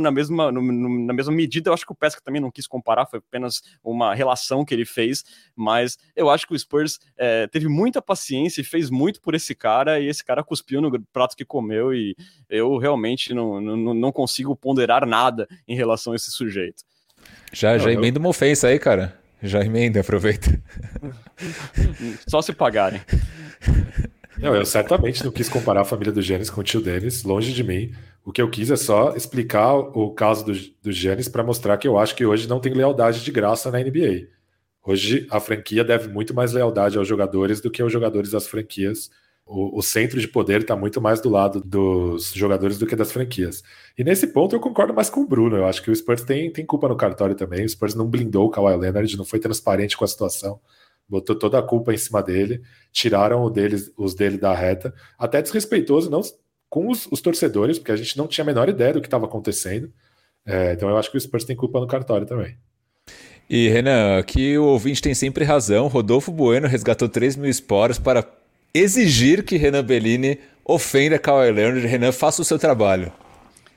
na 0.00 0.10
mesma, 0.10 0.50
no, 0.50 0.60
no, 0.60 1.06
na 1.06 1.12
mesma 1.12 1.32
medida. 1.32 1.70
Eu 1.70 1.74
acho 1.74 1.86
que 1.86 1.92
o 1.92 1.96
Pesca 1.96 2.20
também 2.22 2.40
não 2.40 2.50
quis 2.50 2.66
comparar, 2.66 3.06
foi 3.06 3.18
apenas 3.18 3.62
uma 3.82 4.14
relação 4.14 4.64
que 4.64 4.74
ele 4.74 4.84
fez, 4.84 5.24
mas 5.54 5.98
eu 6.16 6.28
acho 6.30 6.46
que 6.46 6.54
o 6.54 6.58
Spurs 6.58 6.98
é, 7.16 7.46
teve 7.46 7.68
muita 7.68 8.02
paciência 8.02 8.60
e 8.60 8.64
fez 8.64 8.90
muito 8.90 9.20
por 9.20 9.34
esse 9.34 9.54
cara, 9.54 10.00
e 10.00 10.06
esse 10.06 10.24
cara 10.24 10.42
cuspiu 10.42 10.80
no 10.80 11.00
prato 11.12 11.36
que 11.36 11.44
comeu, 11.44 11.94
e 11.94 12.16
eu 12.48 12.76
realmente 12.78 13.32
não, 13.32 13.43
não, 13.60 13.94
não 13.94 14.12
consigo 14.12 14.54
ponderar 14.56 15.06
nada 15.06 15.48
em 15.66 15.76
relação 15.76 16.12
a 16.12 16.16
esse 16.16 16.30
sujeito. 16.30 16.82
Já, 17.52 17.78
já 17.78 17.92
emenda 17.92 18.18
uma 18.18 18.28
ofensa 18.28 18.68
aí, 18.68 18.78
cara. 18.78 19.18
Já 19.42 19.64
emenda, 19.64 20.00
aproveita. 20.00 20.60
Só 22.26 22.40
se 22.40 22.52
pagarem. 22.52 23.00
Não, 24.38 24.54
eu 24.54 24.64
certamente 24.64 25.24
não 25.24 25.30
quis 25.30 25.48
comparar 25.48 25.82
a 25.82 25.84
família 25.84 26.12
do 26.12 26.22
Gênesis 26.22 26.50
com 26.50 26.60
o 26.60 26.64
tio 26.64 26.80
Denis, 26.80 27.22
longe 27.22 27.52
de 27.52 27.62
mim. 27.62 27.92
O 28.24 28.32
que 28.32 28.40
eu 28.40 28.48
quis 28.48 28.70
é 28.70 28.76
só 28.76 29.14
explicar 29.14 29.74
o 29.74 30.10
caso 30.12 30.46
do, 30.46 30.52
do 30.82 30.90
Giannis 30.90 31.28
para 31.28 31.44
mostrar 31.44 31.76
que 31.76 31.86
eu 31.86 31.98
acho 31.98 32.16
que 32.16 32.24
hoje 32.24 32.48
não 32.48 32.58
tem 32.58 32.72
lealdade 32.72 33.22
de 33.22 33.30
graça 33.30 33.70
na 33.70 33.78
NBA. 33.78 34.28
Hoje 34.82 35.26
a 35.30 35.38
franquia 35.38 35.84
deve 35.84 36.08
muito 36.08 36.32
mais 36.32 36.52
lealdade 36.52 36.96
aos 36.96 37.06
jogadores 37.06 37.60
do 37.60 37.70
que 37.70 37.82
aos 37.82 37.92
jogadores 37.92 38.30
das 38.30 38.46
franquias. 38.46 39.10
O, 39.46 39.78
o 39.78 39.82
centro 39.82 40.18
de 40.20 40.26
poder 40.26 40.62
está 40.62 40.74
muito 40.74 41.00
mais 41.00 41.20
do 41.20 41.28
lado 41.28 41.60
dos 41.60 42.32
jogadores 42.32 42.78
do 42.78 42.86
que 42.86 42.96
das 42.96 43.12
franquias. 43.12 43.62
E 43.96 44.02
nesse 44.02 44.26
ponto 44.28 44.56
eu 44.56 44.60
concordo 44.60 44.94
mais 44.94 45.10
com 45.10 45.20
o 45.20 45.26
Bruno. 45.26 45.56
Eu 45.56 45.66
acho 45.66 45.82
que 45.82 45.90
o 45.90 45.96
Spurs 45.96 46.22
tem, 46.22 46.50
tem 46.50 46.64
culpa 46.64 46.88
no 46.88 46.96
cartório 46.96 47.34
também. 47.34 47.64
O 47.64 47.68
Spurs 47.68 47.94
não 47.94 48.08
blindou 48.08 48.46
o 48.46 48.50
Kawhi 48.50 48.76
Leonard, 48.76 49.16
não 49.16 49.24
foi 49.24 49.38
transparente 49.38 49.96
com 49.96 50.04
a 50.04 50.08
situação 50.08 50.60
botou 51.08 51.36
toda 51.36 51.58
a 51.58 51.62
culpa 51.62 51.92
em 51.92 51.98
cima 51.98 52.22
dele, 52.22 52.62
tiraram 52.92 53.50
deles, 53.50 53.92
os 53.96 54.14
dele 54.14 54.38
da 54.38 54.54
reta, 54.54 54.94
até 55.18 55.40
desrespeitoso, 55.42 56.10
não 56.10 56.20
com 56.68 56.90
os, 56.90 57.06
os, 57.10 57.20
torcedores, 57.20 57.78
porque 57.78 57.92
a 57.92 57.96
gente 57.96 58.18
não 58.18 58.26
tinha 58.26 58.42
a 58.42 58.46
menor 58.46 58.68
ideia 58.68 58.92
do 58.92 59.00
que 59.00 59.06
estava 59.06 59.26
acontecendo. 59.26 59.92
É, 60.44 60.72
então 60.72 60.88
eu 60.88 60.96
acho 60.96 61.10
que 61.10 61.16
o 61.16 61.20
Spurs 61.20 61.44
tem 61.44 61.54
culpa 61.54 61.78
no 61.78 61.86
cartório 61.86 62.26
também. 62.26 62.56
E 63.48 63.68
Renan, 63.68 64.18
aqui 64.18 64.58
o 64.58 64.64
ouvinte 64.64 65.00
tem 65.00 65.14
sempre 65.14 65.44
razão. 65.44 65.86
Rodolfo 65.86 66.32
Bueno 66.32 66.66
resgatou 66.66 67.08
3 67.08 67.36
mil 67.36 67.48
esporos 67.48 67.98
para 67.98 68.26
exigir 68.74 69.44
que 69.44 69.56
Renan 69.56 69.84
Bellini 69.84 70.40
ofenda 70.64 71.18
Kawhi 71.18 71.52
Leonard. 71.52 71.86
Renan, 71.86 72.12
faça 72.12 72.42
o 72.42 72.44
seu 72.44 72.58
trabalho. 72.58 73.12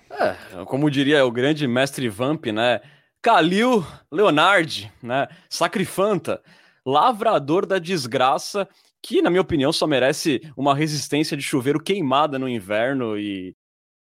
É, 0.10 0.66
como 0.66 0.90
diria 0.90 1.24
o 1.26 1.32
grande 1.32 1.68
mestre 1.68 2.10
Vamp, 2.10 2.48
né? 2.48 2.82
Kalil 3.22 3.86
Leonard, 4.12 4.92
né? 5.02 5.28
Sacrifanta, 5.50 6.42
lavrador 6.86 7.66
da 7.66 7.78
desgraça 7.78 8.68
que, 9.02 9.22
na 9.22 9.30
minha 9.30 9.42
opinião, 9.42 9.72
só 9.72 9.86
merece 9.86 10.42
uma 10.56 10.74
resistência 10.74 11.38
de 11.38 11.44
chuveiro 11.44 11.80
queimada 11.80 12.40
no 12.40 12.50
inverno. 12.50 13.18
E 13.18 13.56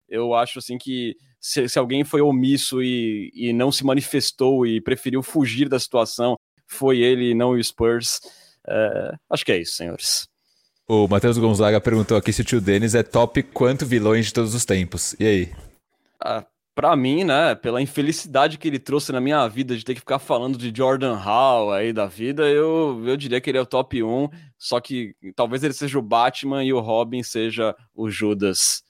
eu 0.09 0.34
acho 0.34 0.59
assim 0.59 0.78
que 0.78 1.16
se, 1.41 1.68
se 1.68 1.78
alguém 1.78 2.05
foi 2.05 2.20
omisso 2.20 2.82
e, 2.82 3.32
e 3.34 3.53
não 3.53 3.72
se 3.72 3.84
manifestou 3.84 4.66
e 4.66 4.80
preferiu 4.80 5.22
fugir 5.22 5.68
da 5.68 5.80
situação, 5.80 6.37
foi 6.68 7.01
ele 7.01 7.30
e 7.30 7.34
não 7.34 7.51
o 7.51 7.62
Spurs. 7.62 8.20
É, 8.68 9.14
acho 9.30 9.45
que 9.45 9.53
é 9.53 9.59
isso, 9.59 9.74
senhores. 9.74 10.28
O 10.89 11.09
Matheus 11.09 11.37
Gonzaga 11.37 11.80
perguntou 11.80 12.16
aqui 12.16 12.32
se 12.32 12.43
o 12.43 12.45
tio 12.45 12.61
Denis 12.61 12.95
é 12.95 13.03
top 13.03 13.43
quanto 13.43 13.84
vilões 13.84 14.26
de 14.26 14.32
todos 14.32 14.55
os 14.55 14.64
tempos. 14.64 15.16
E 15.18 15.26
aí? 15.26 15.53
Ah, 16.20 16.47
para 16.76 16.95
mim, 16.95 17.24
né, 17.24 17.57
pela 17.57 17.82
infelicidade 17.82 18.57
que 18.57 18.68
ele 18.68 18.78
trouxe 18.78 19.11
na 19.11 19.20
minha 19.20 19.49
vida 19.49 19.76
de 19.76 19.84
ter 19.84 19.95
que 19.95 20.01
ficar 20.01 20.20
falando 20.20 20.57
de 20.57 20.72
Jordan 20.72 21.16
Hall 21.16 21.72
aí 21.72 21.93
da 21.93 22.07
vida, 22.07 22.47
eu, 22.49 23.03
eu 23.05 23.16
diria 23.16 23.41
que 23.41 23.51
ele 23.51 23.59
é 23.59 23.61
o 23.61 23.66
top 23.66 24.01
1, 24.01 24.28
só 24.57 24.78
que 24.78 25.16
talvez 25.34 25.64
ele 25.64 25.74
seja 25.74 25.99
o 25.99 26.03
Batman 26.03 26.62
e 26.62 26.72
o 26.72 26.78
Robin 26.78 27.22
seja 27.22 27.74
o 27.93 28.09
Judas. 28.09 28.84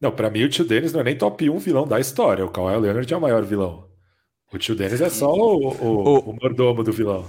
Não, 0.00 0.10
para 0.10 0.30
mim 0.30 0.44
o 0.44 0.48
tio 0.48 0.64
Dennis 0.64 0.94
não 0.94 1.00
é 1.00 1.04
nem 1.04 1.18
top 1.18 1.50
1 1.50 1.58
vilão 1.58 1.86
da 1.86 2.00
história, 2.00 2.46
o 2.46 2.48
Kawhi 2.48 2.78
Leonard 2.78 3.12
é 3.12 3.16
o 3.16 3.20
maior 3.20 3.42
vilão. 3.42 3.86
O 4.50 4.56
tio 4.56 4.74
Dennis 4.74 5.02
é 5.02 5.10
só 5.10 5.30
o, 5.34 5.68
o, 5.68 5.84
o... 5.84 6.18
o 6.30 6.36
mordomo 6.40 6.82
do 6.82 6.92
vilão. 6.92 7.26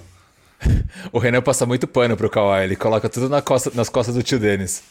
o 1.11 1.19
Renan 1.19 1.41
passa 1.41 1.65
muito 1.65 1.87
pano 1.87 2.15
pro 2.15 2.29
Kawhi, 2.29 2.63
ele 2.63 2.75
coloca 2.75 3.09
tudo 3.09 3.29
na 3.29 3.41
costa, 3.41 3.71
nas 3.73 3.89
costas 3.89 4.15
do 4.15 4.23
tio 4.23 4.39
Dennis. 4.39 4.83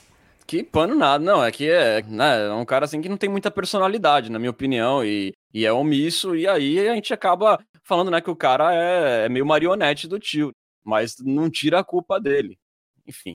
Que 0.46 0.64
pano 0.64 0.94
nada, 0.94 1.24
não, 1.24 1.44
é 1.44 1.52
que 1.52 1.70
é, 1.70 2.02
né, 2.02 2.46
é 2.46 2.52
um 2.52 2.64
cara 2.64 2.84
assim 2.84 3.00
que 3.00 3.08
não 3.08 3.16
tem 3.16 3.30
muita 3.30 3.50
personalidade, 3.50 4.30
na 4.30 4.38
minha 4.38 4.50
opinião, 4.50 5.04
e, 5.04 5.32
e 5.54 5.64
é 5.64 5.72
omisso, 5.72 6.34
e 6.34 6.46
aí 6.48 6.88
a 6.88 6.94
gente 6.94 7.14
acaba 7.14 7.58
falando, 7.84 8.10
né, 8.10 8.20
que 8.20 8.30
o 8.30 8.36
cara 8.36 8.74
é, 8.74 9.26
é 9.26 9.28
meio 9.28 9.46
marionete 9.46 10.08
do 10.08 10.18
tio, 10.18 10.50
mas 10.84 11.14
não 11.20 11.48
tira 11.48 11.78
a 11.78 11.84
culpa 11.84 12.20
dele. 12.20 12.58
Enfim. 13.06 13.32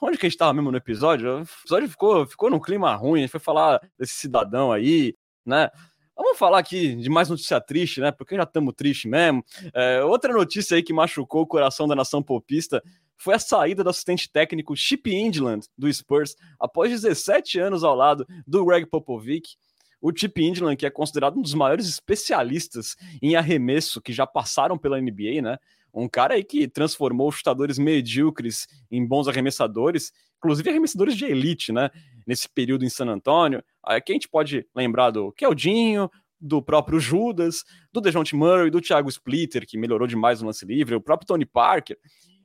Onde 0.00 0.18
que 0.18 0.26
a 0.26 0.28
gente 0.28 0.38
tava 0.38 0.52
mesmo 0.52 0.70
no 0.70 0.76
episódio? 0.76 1.38
O 1.38 1.42
episódio 1.42 1.88
ficou, 1.88 2.26
ficou 2.26 2.50
num 2.50 2.60
clima 2.60 2.94
ruim, 2.94 3.20
a 3.20 3.22
gente 3.22 3.30
foi 3.30 3.40
falar 3.40 3.80
desse 3.98 4.12
cidadão 4.12 4.70
aí, 4.70 5.14
né? 5.44 5.70
Vamos 6.18 6.36
falar 6.36 6.58
aqui 6.58 6.96
de 6.96 7.08
mais 7.08 7.28
notícia 7.28 7.60
triste, 7.60 8.00
né? 8.00 8.10
Porque 8.10 8.34
já 8.34 8.42
estamos 8.42 8.74
tristes 8.74 9.08
mesmo. 9.08 9.44
É, 9.72 10.02
outra 10.02 10.32
notícia 10.32 10.76
aí 10.76 10.82
que 10.82 10.92
machucou 10.92 11.42
o 11.42 11.46
coração 11.46 11.86
da 11.86 11.94
nação 11.94 12.20
popista 12.20 12.82
foi 13.16 13.34
a 13.34 13.38
saída 13.38 13.84
do 13.84 13.90
assistente 13.90 14.30
técnico 14.30 14.76
Chip 14.76 15.08
Indland 15.14 15.66
do 15.78 15.92
Spurs 15.92 16.34
após 16.58 16.90
17 16.90 17.60
anos 17.60 17.84
ao 17.84 17.94
lado 17.94 18.26
do 18.44 18.64
Greg 18.64 18.86
Popovich. 18.86 19.56
O 20.00 20.12
Chip 20.14 20.42
Indland, 20.42 20.76
que 20.76 20.86
é 20.86 20.90
considerado 20.90 21.38
um 21.38 21.42
dos 21.42 21.54
maiores 21.54 21.88
especialistas 21.88 22.96
em 23.20 23.36
arremesso 23.36 24.00
que 24.00 24.12
já 24.12 24.26
passaram 24.26 24.78
pela 24.78 25.00
NBA, 25.00 25.42
né? 25.42 25.58
Um 25.92 26.08
cara 26.08 26.34
aí 26.34 26.44
que 26.44 26.68
transformou 26.68 27.32
chutadores 27.32 27.78
medíocres 27.78 28.68
em 28.90 29.04
bons 29.04 29.26
arremessadores, 29.26 30.12
inclusive 30.36 30.70
arremessadores 30.70 31.16
de 31.16 31.24
elite, 31.24 31.72
né? 31.72 31.90
Nesse 32.26 32.48
período 32.48 32.84
em 32.84 32.88
San 32.88 33.06
Antonio. 33.06 33.62
Aqui 33.82 34.12
a 34.12 34.14
gente 34.14 34.28
pode 34.28 34.66
lembrar 34.74 35.10
do 35.10 35.32
Keldinho, 35.32 36.10
do 36.40 36.62
próprio 36.62 37.00
Judas, 37.00 37.64
do 37.92 38.00
DeJounte 38.00 38.36
Murray, 38.36 38.70
do 38.70 38.80
Thiago 38.80 39.08
Splitter, 39.08 39.66
que 39.66 39.76
melhorou 39.76 40.06
demais 40.06 40.40
no 40.40 40.46
lance 40.46 40.64
livre, 40.64 40.94
o 40.94 41.00
próprio 41.00 41.26
Tony 41.26 41.44
Parker. 41.44 41.98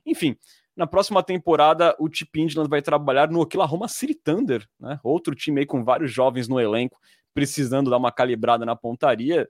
Enfim, 0.04 0.36
na 0.76 0.86
próxima 0.86 1.22
temporada, 1.22 1.94
o 2.00 2.08
Chip 2.12 2.40
Indland 2.40 2.68
vai 2.68 2.82
trabalhar 2.82 3.30
no 3.30 3.40
Oklahoma 3.40 3.86
City 3.86 4.14
Thunder, 4.14 4.68
né? 4.80 4.98
Outro 5.04 5.34
time 5.34 5.60
aí 5.60 5.66
com 5.66 5.84
vários 5.84 6.12
jovens 6.12 6.48
no 6.48 6.58
elenco, 6.58 6.98
precisando 7.34 7.90
dar 7.90 7.98
uma 7.98 8.12
calibrada 8.12 8.64
na 8.64 8.76
pontaria. 8.76 9.46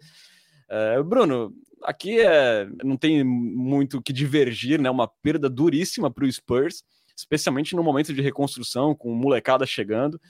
É, 0.68 1.02
Bruno, 1.02 1.52
aqui 1.82 2.18
é, 2.20 2.66
não 2.82 2.96
tem 2.96 3.22
muito 3.22 4.02
que 4.02 4.12
divergir, 4.12 4.80
né? 4.80 4.90
Uma 4.90 5.06
perda 5.06 5.48
duríssima 5.48 6.10
para 6.10 6.24
o 6.24 6.32
Spurs, 6.32 6.82
especialmente 7.16 7.76
no 7.76 7.82
momento 7.82 8.12
de 8.12 8.22
reconstrução, 8.22 8.94
com 8.94 9.14
molecada 9.14 9.66
chegando. 9.66 10.20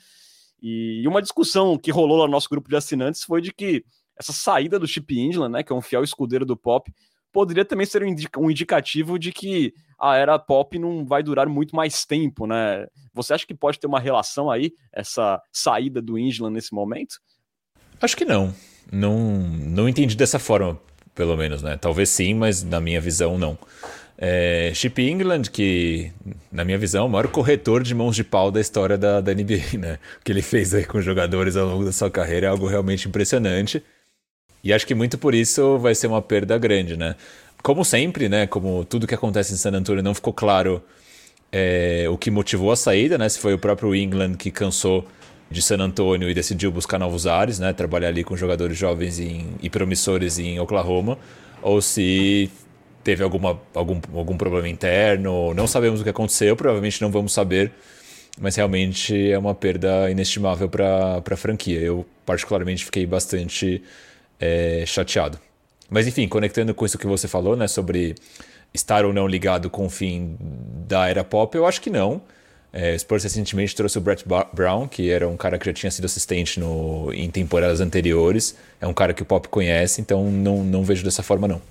E 0.61 1.07
uma 1.07 1.21
discussão 1.21 1.77
que 1.77 1.91
rolou 1.91 2.25
no 2.25 2.31
nosso 2.31 2.49
grupo 2.49 2.69
de 2.69 2.75
assinantes 2.75 3.23
foi 3.23 3.41
de 3.41 3.53
que 3.53 3.83
essa 4.17 4.33
saída 4.33 4.77
do 4.77 4.87
Chip 4.87 5.17
Indland, 5.17 5.51
né, 5.51 5.63
que 5.63 5.71
é 5.71 5.75
um 5.75 5.81
fiel 5.81 6.03
escudeiro 6.03 6.45
do 6.45 6.55
Pop, 6.55 6.91
poderia 7.35 7.65
também 7.65 7.85
ser 7.85 8.01
um 8.37 8.49
indicativo 8.49 9.19
de 9.19 9.29
que 9.33 9.73
a 9.99 10.15
era 10.15 10.39
pop 10.39 10.79
não 10.79 11.05
vai 11.05 11.21
durar 11.21 11.49
muito 11.49 11.75
mais 11.75 12.05
tempo, 12.05 12.47
né? 12.47 12.87
Você 13.13 13.33
acha 13.33 13.45
que 13.45 13.53
pode 13.53 13.77
ter 13.77 13.87
uma 13.87 13.99
relação 13.99 14.49
aí, 14.49 14.71
essa 14.89 15.41
saída 15.51 16.01
do 16.01 16.17
England 16.17 16.51
nesse 16.51 16.73
momento? 16.73 17.15
Acho 18.01 18.15
que 18.17 18.25
não. 18.25 18.53
Não, 18.91 19.17
não 19.17 19.89
entendi 19.89 20.15
dessa 20.15 20.39
forma, 20.39 20.79
pelo 21.13 21.35
menos, 21.35 21.61
né? 21.61 21.77
Talvez 21.79 22.09
sim, 22.09 22.33
mas 22.33 22.63
na 22.63 22.79
minha 22.79 23.01
visão, 23.01 23.37
não. 23.37 23.57
É, 24.17 24.71
Chip 24.73 25.01
England, 25.01 25.43
que, 25.51 26.11
na 26.51 26.63
minha 26.63 26.77
visão, 26.77 27.03
é 27.03 27.07
o 27.07 27.09
maior 27.09 27.27
corretor 27.27 27.83
de 27.83 27.93
mãos 27.93 28.15
de 28.15 28.23
pau 28.23 28.49
da 28.49 28.61
história 28.61 28.97
da, 28.97 29.19
da 29.19 29.33
NBA, 29.33 29.77
né? 29.79 29.99
O 30.19 30.23
que 30.23 30.31
ele 30.31 30.41
fez 30.41 30.73
aí 30.73 30.85
com 30.85 31.01
jogadores 31.01 31.55
ao 31.57 31.67
longo 31.67 31.83
da 31.83 31.91
sua 31.91 32.09
carreira 32.09 32.47
é 32.47 32.49
algo 32.49 32.67
realmente 32.67 33.07
impressionante. 33.07 33.83
E 34.63 34.73
acho 34.73 34.87
que 34.87 34.95
muito 34.95 35.17
por 35.17 35.35
isso 35.35 35.77
vai 35.77 35.93
ser 35.93 36.07
uma 36.07 36.21
perda 36.21 36.57
grande, 36.57 36.95
né? 36.97 37.15
Como 37.61 37.83
sempre, 37.83 38.29
né? 38.29 38.47
Como 38.47 38.85
tudo 38.85 39.07
que 39.07 39.15
acontece 39.15 39.53
em 39.53 39.57
San 39.57 39.71
Antonio 39.71 40.01
não 40.01 40.13
ficou 40.13 40.33
claro 40.33 40.81
é, 41.51 42.05
o 42.09 42.17
que 42.17 42.31
motivou 42.31 42.71
a 42.71 42.75
saída, 42.75 43.17
né? 43.17 43.27
Se 43.29 43.39
foi 43.39 43.53
o 43.53 43.59
próprio 43.59 43.93
England 43.95 44.35
que 44.35 44.49
cansou 44.49 45.07
de 45.49 45.61
San 45.61 45.77
Antonio 45.79 46.29
e 46.29 46.33
decidiu 46.33 46.71
buscar 46.71 46.97
novos 46.99 47.27
ares, 47.27 47.59
né? 47.59 47.73
Trabalhar 47.73 48.09
ali 48.09 48.23
com 48.23 48.35
jogadores 48.35 48.77
jovens 48.77 49.19
em, 49.19 49.47
e 49.61 49.69
promissores 49.69 50.39
em 50.39 50.59
Oklahoma, 50.59 51.17
ou 51.61 51.81
se 51.81 52.49
teve 53.03 53.23
alguma, 53.23 53.59
algum, 53.73 54.01
algum 54.15 54.35
problema 54.35 54.67
interno, 54.67 55.53
não 55.53 55.67
sabemos 55.67 56.01
o 56.01 56.03
que 56.03 56.09
aconteceu, 56.09 56.55
provavelmente 56.55 56.99
não 57.01 57.11
vamos 57.11 57.33
saber, 57.33 57.71
mas 58.41 58.55
realmente 58.55 59.31
é 59.31 59.37
uma 59.37 59.53
perda 59.53 60.09
inestimável 60.09 60.67
para 60.67 61.21
a 61.23 61.37
franquia. 61.37 61.79
Eu 61.79 62.05
particularmente 62.25 62.83
fiquei 62.83 63.05
bastante 63.05 63.83
é, 64.39 64.83
chateado. 64.87 65.39
Mas 65.89 66.07
enfim, 66.07 66.27
conectando 66.27 66.73
com 66.73 66.83
isso 66.83 66.97
que 66.97 67.05
você 67.05 67.27
falou, 67.27 67.55
né, 67.55 67.67
sobre 67.67 68.15
estar 68.73 69.05
ou 69.05 69.13
não 69.13 69.27
ligado 69.27 69.69
com 69.69 69.85
o 69.85 69.89
fim 69.89 70.35
da 70.87 71.07
era 71.07 71.23
pop, 71.23 71.55
eu 71.55 71.65
acho 71.65 71.79
que 71.79 71.91
não. 71.91 72.21
É, 72.77 72.93
o 72.93 72.99
Spurs 72.99 73.23
recentemente 73.23 73.73
trouxe 73.73 73.97
o 73.97 74.01
Brett 74.01 74.25
Brown, 74.51 74.85
que 74.85 75.09
era 75.09 75.25
um 75.25 75.37
cara 75.37 75.57
que 75.57 75.65
já 75.65 75.71
tinha 75.71 75.89
sido 75.89 76.03
assistente 76.03 76.59
no, 76.59 77.09
em 77.13 77.31
temporadas 77.31 77.79
anteriores. 77.79 78.53
É 78.81 78.85
um 78.85 78.93
cara 78.93 79.13
que 79.13 79.21
o 79.21 79.25
Pop 79.25 79.47
conhece, 79.47 80.01
então 80.01 80.29
não, 80.29 80.61
não 80.61 80.83
vejo 80.83 81.01
dessa 81.01 81.23
forma, 81.23 81.47
não. 81.47 81.61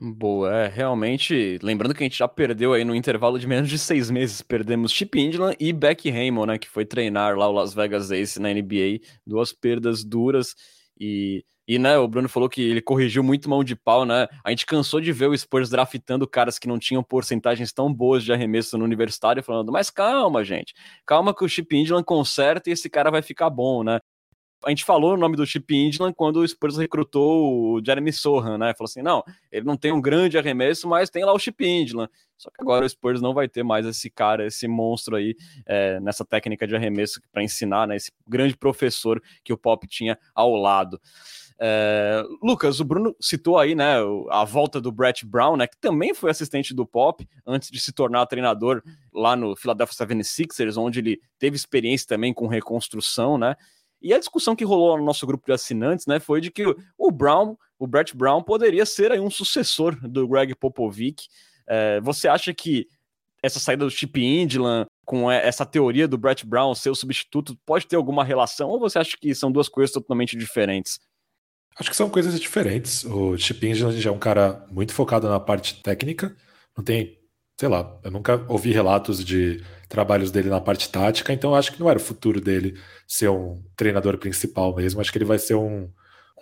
Boa, 0.00 0.54
é, 0.54 0.68
realmente, 0.68 1.58
lembrando 1.60 1.92
que 1.92 2.04
a 2.04 2.06
gente 2.06 2.16
já 2.16 2.28
perdeu 2.28 2.72
aí 2.72 2.84
no 2.84 2.94
intervalo 2.94 3.40
de 3.40 3.46
menos 3.48 3.68
de 3.68 3.76
seis 3.76 4.08
meses, 4.08 4.40
perdemos 4.40 4.92
Chip 4.92 5.18
Indland 5.18 5.56
e 5.58 5.72
Beck 5.72 6.08
Raymond, 6.08 6.46
né, 6.46 6.58
que 6.58 6.68
foi 6.68 6.84
treinar 6.84 7.36
lá 7.36 7.48
o 7.48 7.52
Las 7.52 7.74
Vegas 7.74 8.12
Ace 8.12 8.40
na 8.40 8.54
NBA, 8.54 9.00
duas 9.26 9.52
perdas 9.52 10.04
duras, 10.04 10.54
e 10.98 11.44
e, 11.72 11.78
né, 11.78 11.96
o 11.96 12.08
Bruno 12.08 12.28
falou 12.28 12.48
que 12.48 12.60
ele 12.60 12.82
corrigiu 12.82 13.22
muito 13.22 13.48
mão 13.48 13.62
de 13.62 13.76
pau, 13.76 14.04
né? 14.04 14.26
A 14.42 14.50
gente 14.50 14.66
cansou 14.66 15.00
de 15.00 15.12
ver 15.12 15.28
o 15.28 15.38
Spurs 15.38 15.70
draftando 15.70 16.26
caras 16.26 16.58
que 16.58 16.66
não 16.66 16.80
tinham 16.80 17.00
porcentagens 17.00 17.72
tão 17.72 17.94
boas 17.94 18.24
de 18.24 18.32
arremesso 18.32 18.76
no 18.76 18.84
universitário, 18.84 19.40
falando, 19.40 19.70
mas 19.70 19.88
calma, 19.88 20.42
gente, 20.42 20.74
calma 21.06 21.32
que 21.32 21.44
o 21.44 21.48
Chip 21.48 21.76
Indland 21.76 22.04
conserta 22.04 22.68
e 22.68 22.72
esse 22.72 22.90
cara 22.90 23.08
vai 23.08 23.22
ficar 23.22 23.48
bom, 23.50 23.84
né? 23.84 24.00
A 24.64 24.70
gente 24.70 24.84
falou 24.84 25.14
o 25.14 25.16
nome 25.16 25.36
do 25.36 25.46
Chip 25.46 25.72
Indland 25.72 26.12
quando 26.12 26.40
o 26.40 26.48
Spurs 26.48 26.76
recrutou 26.76 27.76
o 27.76 27.80
Jeremy 27.84 28.12
Sohan, 28.12 28.58
né? 28.58 28.74
Falou 28.76 28.88
assim: 28.88 29.00
não, 29.00 29.22
ele 29.52 29.64
não 29.64 29.76
tem 29.76 29.92
um 29.92 30.00
grande 30.00 30.36
arremesso, 30.36 30.88
mas 30.88 31.08
tem 31.08 31.24
lá 31.24 31.32
o 31.32 31.38
Chip 31.38 31.64
Indland. 31.64 32.10
Só 32.36 32.50
que 32.50 32.60
agora 32.60 32.84
o 32.84 32.88
Spurs 32.88 33.22
não 33.22 33.32
vai 33.32 33.48
ter 33.48 33.62
mais 33.62 33.86
esse 33.86 34.10
cara, 34.10 34.44
esse 34.44 34.66
monstro 34.66 35.14
aí 35.14 35.36
é, 35.66 36.00
nessa 36.00 36.24
técnica 36.24 36.66
de 36.66 36.74
arremesso 36.74 37.20
para 37.30 37.44
ensinar, 37.44 37.86
né? 37.86 37.94
Esse 37.94 38.10
grande 38.26 38.56
professor 38.56 39.22
que 39.44 39.52
o 39.52 39.56
Pop 39.56 39.86
tinha 39.86 40.18
ao 40.34 40.56
lado. 40.56 41.00
É, 41.62 42.24
Lucas, 42.42 42.80
o 42.80 42.84
Bruno 42.84 43.14
citou 43.20 43.58
aí, 43.58 43.74
né, 43.74 43.96
a 44.30 44.44
volta 44.46 44.80
do 44.80 44.90
Brett 44.90 45.26
Brown, 45.26 45.58
né, 45.58 45.66
que 45.66 45.76
também 45.78 46.14
foi 46.14 46.30
assistente 46.30 46.72
do 46.72 46.86
Pop 46.86 47.28
antes 47.46 47.70
de 47.70 47.78
se 47.78 47.92
tornar 47.92 48.24
treinador 48.24 48.82
lá 49.12 49.36
no 49.36 49.54
Philadelphia 49.54 50.06
76ers, 50.06 50.78
onde 50.78 51.00
ele 51.00 51.20
teve 51.38 51.56
experiência 51.56 52.08
também 52.08 52.32
com 52.32 52.46
reconstrução, 52.46 53.36
né? 53.36 53.56
E 54.00 54.14
a 54.14 54.18
discussão 54.18 54.56
que 54.56 54.64
rolou 54.64 54.96
no 54.96 55.04
nosso 55.04 55.26
grupo 55.26 55.44
de 55.44 55.52
assinantes, 55.52 56.06
né, 56.06 56.18
foi 56.18 56.40
de 56.40 56.50
que 56.50 56.64
o 56.96 57.10
Brown, 57.10 57.54
o 57.78 57.86
Brett 57.86 58.16
Brown, 58.16 58.42
poderia 58.42 58.86
ser 58.86 59.12
aí 59.12 59.20
um 59.20 59.30
sucessor 59.30 59.94
do 60.08 60.26
Greg 60.26 60.54
Popovich. 60.54 61.28
É, 61.68 62.00
você 62.00 62.26
acha 62.26 62.54
que 62.54 62.88
essa 63.42 63.60
saída 63.60 63.84
do 63.84 63.90
Chip 63.90 64.18
Indland 64.18 64.86
com 65.04 65.30
essa 65.30 65.66
teoria 65.66 66.08
do 66.08 66.16
Brett 66.16 66.46
Brown 66.46 66.74
ser 66.74 66.88
o 66.88 66.94
substituto 66.94 67.58
pode 67.66 67.86
ter 67.86 67.96
alguma 67.96 68.24
relação 68.24 68.70
ou 68.70 68.78
você 68.78 68.98
acha 68.98 69.16
que 69.20 69.34
são 69.34 69.52
duas 69.52 69.68
coisas 69.68 69.92
totalmente 69.92 70.36
diferentes? 70.36 70.98
Acho 71.80 71.88
que 71.88 71.96
são 71.96 72.10
coisas 72.10 72.38
diferentes. 72.38 73.06
O 73.06 73.38
Chip 73.38 73.66
England 73.66 73.98
é 74.04 74.10
um 74.10 74.18
cara 74.18 74.66
muito 74.70 74.92
focado 74.92 75.26
na 75.26 75.40
parte 75.40 75.82
técnica. 75.82 76.36
Não 76.76 76.84
tem, 76.84 77.18
sei 77.58 77.70
lá, 77.70 77.98
eu 78.04 78.10
nunca 78.10 78.44
ouvi 78.48 78.70
relatos 78.70 79.24
de 79.24 79.64
trabalhos 79.88 80.30
dele 80.30 80.50
na 80.50 80.60
parte 80.60 80.90
tática, 80.90 81.32
então 81.32 81.54
acho 81.54 81.72
que 81.72 81.80
não 81.80 81.88
era 81.88 81.98
o 81.98 82.02
futuro 82.02 82.38
dele 82.38 82.78
ser 83.08 83.30
um 83.30 83.64
treinador 83.74 84.18
principal 84.18 84.76
mesmo. 84.76 85.00
Acho 85.00 85.10
que 85.10 85.16
ele 85.16 85.24
vai 85.24 85.38
ser 85.38 85.54
um, 85.54 85.90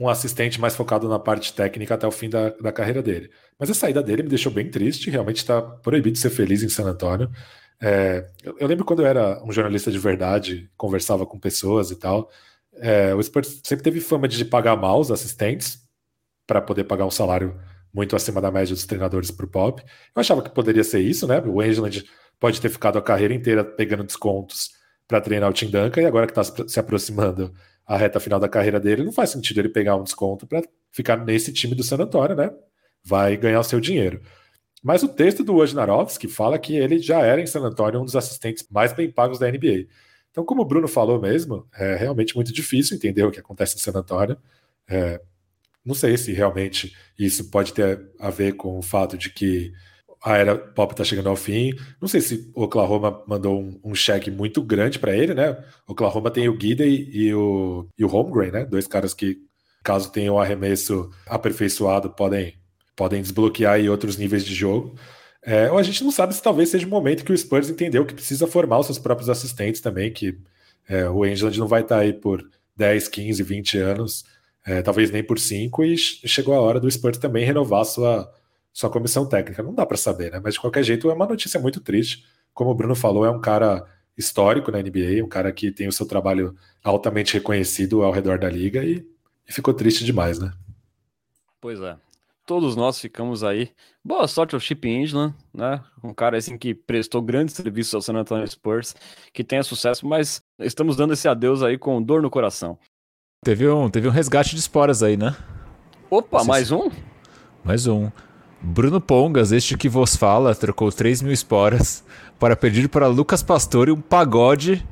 um 0.01 0.09
assistente 0.09 0.61
mais 0.61 0.74
focado 0.74 1.09
na 1.09 1.20
parte 1.20 1.53
técnica 1.53 1.95
até 1.95 2.05
o 2.05 2.11
fim 2.11 2.28
da, 2.28 2.51
da 2.51 2.72
carreira 2.72 3.01
dele. 3.01 3.30
Mas 3.57 3.70
a 3.70 3.74
saída 3.74 4.03
dele 4.03 4.24
me 4.24 4.28
deixou 4.28 4.51
bem 4.51 4.68
triste. 4.68 5.09
Realmente 5.09 5.36
está 5.36 5.62
proibido 5.62 6.14
de 6.14 6.18
ser 6.18 6.30
feliz 6.30 6.64
em 6.64 6.68
San 6.68 6.84
Antônio. 6.84 7.30
É, 7.80 8.28
eu, 8.43 8.57
eu 8.59 8.66
lembro 8.66 8.84
quando 8.84 9.03
eu 9.03 9.07
era 9.07 9.41
um 9.45 9.53
jornalista 9.53 9.89
de 9.93 10.01
verdade, 10.01 10.68
conversava 10.76 11.24
com 11.24 11.39
pessoas 11.39 11.93
e 11.93 11.97
tal. 11.97 12.28
É, 12.81 13.14
o 13.14 13.22
Spurs 13.22 13.61
sempre 13.64 13.83
teve 13.85 14.01
fama 14.01 14.29
de 14.29 14.45
pagar 14.45 14.76
mal 14.76 15.01
os 15.01 15.11
assistentes 15.11 15.79
para 16.47 16.61
poder 16.61 16.85
pagar 16.85 17.07
um 17.07 17.11
salário 17.11 17.59
muito 17.93 18.14
acima 18.14 18.41
da 18.41 18.51
média 18.51 18.74
dos 18.74 18.87
treinadores 18.87 19.31
para 19.31 19.47
o 19.47 19.49
Pop. 19.49 19.83
Eu 19.83 20.20
achava 20.20 20.43
que 20.43 20.51
poderia 20.51 20.85
ser 20.85 21.01
isso, 21.01 21.26
né? 21.26 21.41
O 21.41 21.61
Angeland 21.61 22.05
pode 22.39 22.61
ter 22.61 22.68
ficado 22.68 22.99
a 22.99 23.03
carreira 23.03 23.35
inteira 23.35 23.64
pegando 23.64 24.05
descontos 24.05 24.70
para 25.07 25.20
treinar 25.20 25.51
o 25.51 25.53
Tim 25.53 25.70
Duncan 25.70 26.03
e 26.03 26.07
agora 26.07 26.26
que 26.26 26.39
está 26.39 26.68
se 26.68 26.79
aproximando 26.79 27.53
a 27.87 27.97
reta 27.97 28.20
final 28.20 28.39
da 28.39 28.49
carreira 28.49 28.79
dele, 28.79 29.03
não 29.03 29.12
faz 29.12 29.31
sentido 29.31 29.59
ele 29.61 29.70
pegar 29.70 29.97
um 29.97 30.03
desconto 30.03 30.47
para 30.47 30.62
ficar 30.93 31.16
nesse 31.16 31.53
time 31.53 31.74
do 31.74 31.83
San 31.83 31.97
Antonio, 31.97 32.37
né? 32.37 32.51
Vai 33.03 33.37
ganhar 33.37 33.61
o 33.61 33.64
seu 33.64 33.81
dinheiro. 33.81 34.20
Mas 34.83 35.03
o 35.03 35.09
texto 35.09 35.43
do 35.43 35.55
Wojnarowski 35.55 36.29
fala 36.29 36.59
que 36.59 36.76
ele 36.76 36.99
já 36.99 37.20
era 37.20 37.41
em 37.41 37.47
San 37.47 37.61
Antonio 37.61 38.01
um 38.01 38.05
dos 38.05 38.14
assistentes 38.14 38.66
mais 38.70 38.93
bem 38.93 39.11
pagos 39.11 39.39
da 39.39 39.51
NBA. 39.51 39.87
Então, 40.39 40.47
como 40.47 40.62
o 40.62 40.64
Bruno 40.64 40.86
falou 40.86 41.20
mesmo, 41.20 41.66
é 41.74 41.97
realmente 41.97 42.36
muito 42.36 42.53
difícil 42.53 42.97
entender 42.97 43.24
o 43.24 43.30
que 43.32 43.41
acontece 43.41 43.74
em 43.74 43.80
San 43.80 43.91
Antonio. 43.99 44.39
É, 44.89 45.20
não 45.84 45.97
sei 45.97 46.16
se 46.16 46.32
realmente 46.32 46.97
isso 47.18 47.51
pode 47.51 47.72
ter 47.72 48.09
a 48.20 48.30
ver 48.30 48.53
com 48.53 48.78
o 48.78 48.82
fato 48.82 49.18
de 49.18 49.30
que 49.30 49.72
a 50.22 50.36
era 50.36 50.57
pop 50.57 50.93
está 50.93 51.03
chegando 51.03 51.28
ao 51.28 51.34
fim. 51.34 51.72
Não 52.01 52.07
sei 52.07 52.20
se 52.20 52.49
Oklahoma 52.55 53.20
mandou 53.26 53.61
um, 53.61 53.80
um 53.82 53.97
cheque 53.97 54.30
muito 54.30 54.62
grande 54.62 55.01
para 55.01 55.16
ele, 55.16 55.34
né? 55.34 55.59
Oklahoma 55.89 56.30
tem 56.30 56.49
o 56.49 56.57
Gidey 56.57 57.11
e 57.12 57.34
o, 57.34 57.89
e 57.99 58.05
o 58.05 58.09
Holmgren, 58.09 58.53
né? 58.53 58.64
Dois 58.64 58.86
caras 58.86 59.12
que, 59.12 59.39
caso 59.82 60.12
tenham 60.12 60.36
um 60.36 60.39
arremesso 60.39 61.11
aperfeiçoado, 61.26 62.11
podem, 62.11 62.55
podem 62.95 63.20
desbloquear 63.20 63.74
aí 63.74 63.91
outros 63.91 64.16
níveis 64.16 64.45
de 64.45 64.55
jogo. 64.55 64.95
É, 65.49 65.70
ou 65.72 65.78
a 65.78 65.82
gente 65.82 66.05
não 66.05 66.11
sabe 66.11 66.34
se 66.34 66.42
talvez 66.42 66.68
seja 66.68 66.86
o 66.86 66.90
momento 66.90 67.24
que 67.24 67.32
o 67.32 67.38
Spurs 67.38 67.70
entendeu 67.70 68.05
que 68.05 68.12
precisa 68.12 68.46
formar 68.46 68.80
os 68.80 68.84
seus 68.84 68.99
próprios 68.99 69.30
assistentes 69.30 69.80
também, 69.80 70.12
que 70.12 70.38
é, 70.86 71.09
o 71.09 71.24
Angeland 71.24 71.59
não 71.59 71.66
vai 71.66 71.80
estar 71.80 72.01
aí 72.01 72.12
por 72.12 72.46
10, 72.76 73.09
15, 73.09 73.42
20 73.42 73.78
anos, 73.78 74.26
é, 74.62 74.82
talvez 74.82 75.11
nem 75.11 75.24
por 75.24 75.38
5, 75.38 75.82
e 75.84 75.96
chegou 75.96 76.53
a 76.55 76.61
hora 76.61 76.78
do 76.78 76.90
Spurs 76.90 77.16
também 77.16 77.46
renovar 77.46 77.86
sua, 77.86 78.30
sua 78.74 78.90
comissão 78.90 79.26
técnica. 79.26 79.62
Não 79.62 79.74
dá 79.74 79.86
para 79.86 79.96
saber, 79.96 80.32
né? 80.32 80.38
Mas 80.44 80.53
de 80.53 80.61
qualquer 80.61 80.82
jeito 80.82 81.11
é 81.11 81.14
uma 81.14 81.26
notícia 81.26 81.59
muito 81.59 81.80
triste. 81.80 82.26
Como 82.53 82.68
o 82.70 82.74
Bruno 82.74 82.94
falou, 82.94 83.24
é 83.24 83.30
um 83.30 83.40
cara 83.40 83.86
histórico 84.18 84.70
na 84.70 84.82
NBA, 84.82 85.24
um 85.24 85.28
cara 85.30 85.51
que 85.51 85.72
tem 85.72 85.88
o 85.88 85.92
seu 85.92 86.05
trabalho 86.05 86.55
altamente 86.84 87.32
reconhecido 87.32 88.03
ao 88.03 88.12
redor 88.12 88.38
da 88.38 88.51
liga 88.51 88.84
e, 88.84 89.03
e 89.49 89.53
ficou 89.55 89.72
triste 89.72 90.05
demais, 90.05 90.38
né? 90.38 90.53
Pois 91.59 91.80
é 91.80 91.96
todos 92.49 92.74
nós 92.74 92.99
ficamos 92.99 93.44
aí. 93.44 93.70
Boa 94.03 94.26
sorte 94.26 94.55
ao 94.55 94.61
Chip 94.61 94.88
Indland, 94.88 95.34
né? 95.53 95.82
Um 96.03 96.14
cara 96.14 96.38
assim 96.38 96.57
que 96.57 96.74
prestou 96.74 97.20
grandes 97.20 97.55
serviços 97.55 97.94
ao 97.94 98.01
San 98.01 98.14
Antonio 98.14 98.49
Spurs, 98.49 98.96
que 99.34 99.44
tenha 99.44 99.62
sucesso, 99.62 100.07
mas 100.07 100.40
estamos 100.59 100.96
dando 100.96 101.12
esse 101.12 101.28
adeus 101.28 101.62
aí 101.62 101.76
com 101.76 102.03
dor 102.03 102.22
no 102.22 102.30
coração. 102.30 102.78
Teve 103.44 103.68
um, 103.68 103.90
teve 103.90 104.09
um 104.09 104.11
resgate 104.11 104.55
de 104.55 104.61
esporas 104.62 105.03
aí, 105.03 105.14
né? 105.14 105.36
Opa, 106.09 106.42
mais 106.42 106.72
um? 106.72 106.90
Mais 107.62 107.86
um. 107.86 108.11
Bruno 108.62 108.99
Pongas, 108.99 109.53
este 109.53 109.76
que 109.76 109.88
vos 109.88 110.16
fala, 110.16 110.55
trocou 110.55 110.90
3 110.90 111.20
mil 111.20 111.34
esporas 111.34 112.03
para 112.38 112.57
pedir 112.57 112.88
para 112.88 113.09
Lucas 113.09 113.42
Pastore 113.42 113.92
um 113.92 114.01
pagode 114.01 114.82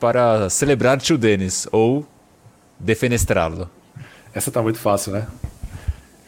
para 0.00 0.48
celebrar 0.48 0.98
tio 0.98 1.18
Denis, 1.18 1.68
ou 1.70 2.06
defenestrá-lo. 2.80 3.68
Essa 4.32 4.50
tá 4.50 4.62
muito 4.62 4.78
fácil, 4.78 5.12
né? 5.12 5.28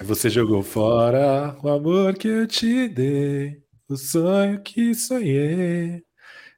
Você 0.04 0.28
jogou 0.28 0.62
fora 0.62 1.56
o 1.62 1.68
amor 1.70 2.12
que 2.12 2.28
eu 2.28 2.46
te 2.46 2.88
dei, 2.88 3.62
o 3.88 3.96
sonho 3.96 4.60
que 4.60 4.94
sonhei, 4.94 6.02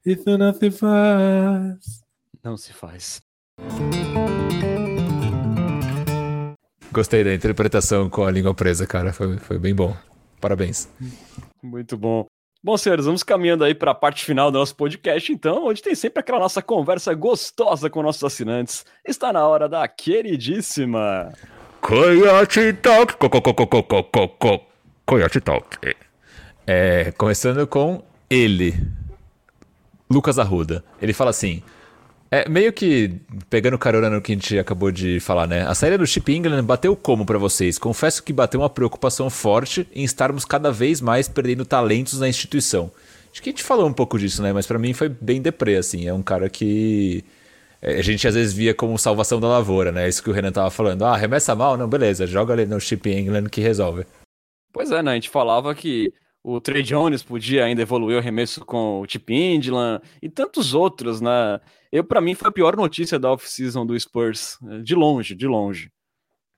e 0.05 0.17
tu 0.17 0.37
não 0.37 0.53
se 0.53 0.69
faz. 0.69 1.79
Não 2.43 2.57
se 2.57 2.73
faz. 2.73 3.23
Gostei 6.91 7.23
da 7.23 7.33
interpretação 7.33 8.11
com 8.11 8.25
a 8.25 8.33
língua 8.33 8.53
presa, 8.53 8.85
cara. 8.85 9.13
Foi, 9.13 9.39
foi 9.39 9.61
bem 9.61 9.75
bom. 9.75 9.97
Parabéns. 10.41 10.89
Muito 11.63 11.97
bom. 11.97 12.27
Bom, 12.65 12.77
senhores, 12.77 13.05
vamos 13.07 13.23
caminhando 13.23 13.63
aí 13.63 13.77
para 13.77 13.93
a 13.93 13.95
parte 13.95 14.25
final 14.25 14.51
do 14.51 14.59
nosso 14.59 14.75
podcast, 14.75 15.33
então, 15.33 15.67
onde 15.67 15.81
tem 15.81 15.95
sempre 15.95 16.19
aquela 16.19 16.41
nossa 16.41 16.61
conversa 16.61 17.15
gostosa 17.15 17.89
com 17.89 18.03
nossos 18.03 18.25
assinantes. 18.25 18.85
Está 19.07 19.33
na 19.33 19.47
hora 19.47 19.69
da 19.69 19.87
queridíssima 19.87 21.33
Coyote 21.87 22.73
Talk. 22.73 23.17
Co, 23.17 23.31
co, 23.31 23.41
co, 23.41 23.55
co, 23.55 23.83
co, 23.85 24.03
co, 24.03 24.29
co, 24.29 24.61
Coyote 25.07 25.41
Talk. 25.41 25.79
É, 26.67 27.13
começando 27.17 27.65
com 27.65 28.03
ele, 28.29 28.75
Lucas 30.11 30.37
Arruda. 30.37 30.83
Ele 31.01 31.13
fala 31.13 31.31
assim: 31.31 31.63
é 32.29 32.49
meio 32.49 32.73
que 32.73 33.21
pegando 33.49 33.79
carona 33.79 34.11
no 34.11 34.21
que 34.21 34.33
a 34.33 34.35
gente 34.35 34.59
acabou 34.59 34.91
de 34.91 35.21
falar, 35.21 35.47
né? 35.47 35.65
A 35.65 35.77
saída 35.77 35.97
do 35.97 36.05
Chip 36.09 36.35
England 36.35 36.65
bateu 36.65 36.97
como 36.97 37.25
para 37.25 37.39
vocês? 37.39 37.79
Confesso 37.79 38.21
que 38.21 38.33
bateu 38.33 38.63
uma 38.63 38.71
preocupação 38.71 39.31
forte 39.31 39.87
em 39.95 40.03
estarmos 40.03 40.45
cada 40.45 40.73
vez 40.73 41.01
mais 41.01 41.29
perdendo 41.29 41.65
talentos 41.65 42.19
na 42.19 42.29
instituição. 42.29 42.91
Acho 43.31 43.41
que 43.41 43.51
a 43.51 43.53
gente 43.53 43.63
falou 43.63 43.87
um 43.87 43.93
pouco 43.93 44.19
disso, 44.19 44.43
né? 44.43 44.53
Mas 44.53 44.67
para 44.67 44.77
mim 44.77 44.93
foi 44.93 45.09
bem 45.09 45.41
deprê, 45.41 45.77
assim. 45.77 46.09
É 46.09 46.13
um 46.13 46.23
cara 46.23 46.51
que 46.51 47.23
é, 47.23 47.36
a 47.81 48.03
gente 48.03 48.27
às 48.27 48.35
vezes 48.35 48.53
via 48.53 48.75
como 48.75 48.99
salvação 48.99 49.41
da 49.41 49.49
lavoura, 49.49 49.93
né? 49.93 50.09
Isso 50.09 50.23
que 50.23 50.31
o 50.31 50.33
Renan 50.33 50.53
tava 50.53 50.71
falando. 50.71 51.05
Ah, 51.05 51.17
remessa 51.17 51.55
mal? 51.55 51.77
Não, 51.77 51.89
beleza, 51.89 52.27
joga 52.27 52.53
ali 52.53 52.67
no 52.67 52.81
Chip 52.81 53.09
England 53.09 53.49
que 53.49 53.61
resolve. 53.61 54.07
Pois 54.73 54.91
é, 54.91 55.03
né? 55.03 55.13
A 55.13 55.15
gente 55.15 55.31
falava 55.31 55.75
que 55.75 56.13
o 56.43 56.61
Trey 56.61 56.83
Jones 56.83 57.23
podia 57.23 57.65
ainda 57.65 57.83
evoluir 57.83 58.17
o 58.17 58.19
arremesso 58.19 58.65
com 58.65 59.01
o 59.01 59.07
Chip 59.09 59.35
Indland 59.35 60.01
e 60.23 60.29
tantos 60.29 60.75
outros, 60.75 61.21
né? 61.21 61.61
Eu, 61.91 62.05
para 62.05 62.21
mim, 62.21 62.35
foi 62.35 62.49
a 62.49 62.53
pior 62.53 62.77
notícia 62.77 63.19
da 63.19 63.33
off-season 63.33 63.87
do 63.87 63.99
Spurs. 63.99 64.59
De 64.85 64.95
longe, 64.95 65.35
de 65.35 65.47
longe. 65.47 65.91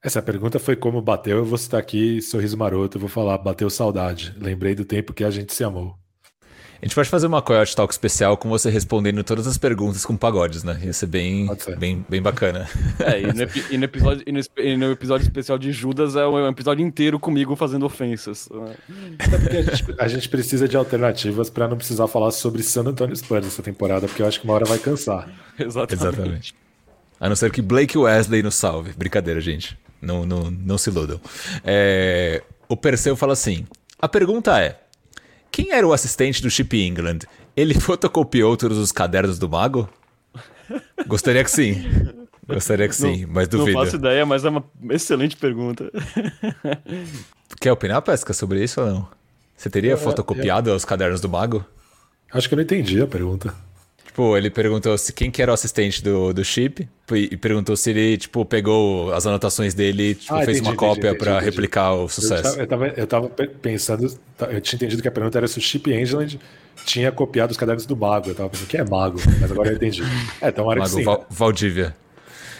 Essa 0.02 0.22
pergunta 0.22 0.58
foi 0.58 0.76
como 0.76 1.00
bateu. 1.00 1.38
Eu 1.38 1.44
vou 1.44 1.58
citar 1.58 1.80
aqui 1.80 2.20
sorriso 2.20 2.56
maroto. 2.56 2.96
Eu 2.96 3.00
vou 3.00 3.08
falar, 3.08 3.38
bateu 3.38 3.68
saudade. 3.70 4.34
Lembrei 4.38 4.74
do 4.74 4.84
tempo 4.84 5.12
que 5.12 5.24
a 5.24 5.30
gente 5.30 5.54
se 5.54 5.64
amou. 5.64 5.94
A 6.80 6.84
gente 6.84 6.94
pode 6.94 7.08
fazer 7.08 7.26
uma 7.26 7.42
Coyote 7.42 7.74
Talk 7.74 7.92
especial 7.92 8.36
com 8.36 8.48
você 8.48 8.70
respondendo 8.70 9.24
todas 9.24 9.48
as 9.48 9.58
perguntas 9.58 10.06
com 10.06 10.16
pagodes, 10.16 10.62
né? 10.62 10.78
Ia 10.84 10.92
ser 10.92 11.06
bem, 11.06 11.50
ser. 11.58 11.76
bem, 11.76 12.04
bem 12.08 12.22
bacana. 12.22 12.68
É, 13.00 13.20
e 13.20 13.26
no, 13.26 13.72
e 13.72 13.78
no, 13.78 13.84
episódio, 13.84 14.22
e 14.24 14.30
no, 14.30 14.40
e 14.56 14.76
no 14.76 14.92
episódio 14.92 15.24
especial 15.24 15.58
de 15.58 15.72
Judas 15.72 16.14
é 16.14 16.24
um 16.24 16.46
episódio 16.46 16.86
inteiro 16.86 17.18
comigo 17.18 17.56
fazendo 17.56 17.84
ofensas. 17.84 18.48
É 19.18 19.58
a 19.58 19.62
gente, 19.62 19.94
a 19.98 20.08
gente 20.08 20.28
precisa 20.28 20.68
de 20.68 20.76
alternativas 20.76 21.50
para 21.50 21.66
não 21.66 21.76
precisar 21.76 22.06
falar 22.06 22.30
sobre 22.30 22.62
San 22.62 22.82
Antonio 22.82 23.16
Spurs 23.16 23.46
essa 23.46 23.62
temporada, 23.62 24.06
porque 24.06 24.22
eu 24.22 24.26
acho 24.28 24.38
que 24.38 24.44
uma 24.44 24.54
hora 24.54 24.64
vai 24.64 24.78
cansar. 24.78 25.28
Exatamente. 25.58 25.94
Exatamente. 25.94 26.54
A 27.18 27.28
não 27.28 27.34
ser 27.34 27.50
que 27.50 27.60
Blake 27.60 27.98
Wesley 27.98 28.40
nos 28.40 28.54
salve. 28.54 28.92
Brincadeira, 28.96 29.40
gente. 29.40 29.76
Não, 30.00 30.24
não, 30.24 30.48
não 30.48 30.78
se 30.78 30.90
iludam. 30.90 31.20
É, 31.64 32.40
o 32.68 32.76
Perseu 32.76 33.16
fala 33.16 33.32
assim: 33.32 33.66
a 34.00 34.08
pergunta 34.08 34.60
é 34.60 34.78
quem 35.50 35.72
era 35.72 35.86
o 35.86 35.92
assistente 35.92 36.42
do 36.42 36.50
Chip 36.50 36.76
England? 36.76 37.20
Ele 37.56 37.74
fotocopiou 37.78 38.56
todos 38.56 38.78
os 38.78 38.92
cadernos 38.92 39.38
do 39.38 39.48
mago? 39.48 39.88
Gostaria 41.06 41.42
que 41.42 41.50
sim. 41.50 41.84
Gostaria 42.46 42.88
que 42.88 42.94
sim, 42.94 43.26
não, 43.26 43.34
mas 43.34 43.48
duvido. 43.48 43.76
Não 43.76 43.84
faço 43.84 43.96
ideia, 43.96 44.24
mas 44.24 44.44
é 44.44 44.48
uma 44.48 44.64
excelente 44.90 45.36
pergunta. 45.36 45.90
Quer 47.60 47.72
opinar, 47.72 48.00
Pesca, 48.00 48.32
sobre 48.32 48.64
isso 48.64 48.80
ou 48.80 48.86
não? 48.86 49.08
Você 49.54 49.68
teria 49.68 49.96
fotocopiado 49.96 50.72
os 50.72 50.84
cadernos 50.84 51.20
do 51.20 51.28
mago? 51.28 51.64
Acho 52.32 52.48
que 52.48 52.54
eu 52.54 52.56
não 52.56 52.62
entendi 52.62 53.02
a 53.02 53.06
pergunta. 53.06 53.54
Tipo, 54.18 54.36
ele 54.36 54.50
perguntou 54.50 54.98
se 54.98 55.12
quem 55.12 55.30
que 55.30 55.40
era 55.40 55.52
o 55.52 55.54
assistente 55.54 56.02
do, 56.02 56.32
do 56.32 56.44
Chip 56.44 56.88
e 57.12 57.36
perguntou 57.36 57.76
se 57.76 57.90
ele, 57.90 58.18
tipo, 58.18 58.44
pegou 58.44 59.12
as 59.12 59.24
anotações 59.24 59.74
dele 59.74 60.10
e 60.10 60.14
tipo, 60.16 60.34
ah, 60.34 60.42
fez 60.42 60.58
entendi, 60.58 60.70
uma 60.70 60.76
cópia 60.76 61.14
para 61.14 61.38
replicar 61.38 61.94
o 61.94 62.08
sucesso. 62.08 62.58
Eu 62.58 62.66
tava, 62.66 62.88
eu 62.88 63.06
tava, 63.06 63.28
pensando, 63.28 64.12
eu 64.50 64.60
tinha 64.60 64.76
entendido 64.76 65.00
que 65.00 65.06
a 65.06 65.12
pergunta 65.12 65.38
era 65.38 65.46
se 65.46 65.58
o 65.58 65.60
Chip 65.60 65.94
Angeland 65.94 66.40
tinha 66.84 67.12
copiado 67.12 67.52
os 67.52 67.56
cadernos 67.56 67.86
do 67.86 67.96
Mago. 67.96 68.30
Eu 68.30 68.34
tava 68.34 68.50
pensando, 68.50 68.66
quem 68.66 68.80
é 68.80 68.84
Mago? 68.84 69.20
Mas 69.40 69.52
agora 69.52 69.68
eu 69.68 69.76
entendi. 69.76 70.02
É, 70.40 70.48
então 70.48 70.66
hora 70.66 70.80
Mago, 70.80 70.90
que 70.90 70.96
sim. 70.96 71.04
Val, 71.04 71.24
Valdívia. 71.30 71.94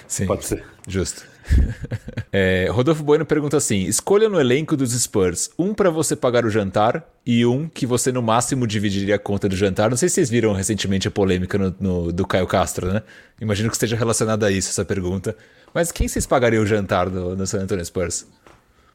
Sim. 0.07 0.27
Pode 0.27 0.47
ser. 0.47 0.65
Justo. 0.87 1.27
é, 2.33 2.69
Rodolfo 2.71 3.03
Bueno 3.03 3.25
pergunta 3.25 3.57
assim: 3.57 3.85
escolha 3.85 4.29
no 4.29 4.41
elenco 4.41 4.77
dos 4.77 4.93
Spurs 4.93 5.51
um 5.59 5.75
para 5.75 5.91
você 5.91 6.15
pagar 6.17 6.45
o 6.45 6.51
jantar 6.51 7.05
e 7.25 7.45
um 7.45 7.69
que 7.69 7.87
você 7.87 8.13
no 8.13 8.23
máximo 8.23 8.67
dividiria 8.67 9.17
a 9.17 9.19
conta 9.19 9.49
do 9.49 9.57
jantar. 9.57 9.91
Não 9.91 9.97
sei 9.97 10.09
se 10.09 10.17
vocês 10.17 10.31
viram 10.31 10.53
recentemente 10.53 11.09
a 11.09 11.11
polêmica 11.11 11.59
no, 11.59 11.75
no, 11.79 12.13
do 12.13 12.27
Caio 12.27 12.47
Castro, 12.47 12.93
né? 12.93 13.03
Imagino 13.41 13.69
que 13.69 13.77
esteja 13.77 13.97
relacionada 13.97 14.47
a 14.47 14.51
isso 14.51 14.71
essa 14.71 14.85
pergunta. 14.85 15.37
Mas 15.75 15.93
quem 15.93 16.09
vocês 16.09 16.27
pagariam 16.27 16.63
o 16.63 16.67
jantar 16.67 17.11
no, 17.11 17.47
San 17.47 17.61
Antonio 17.61 17.85
Spurs? 17.85 18.27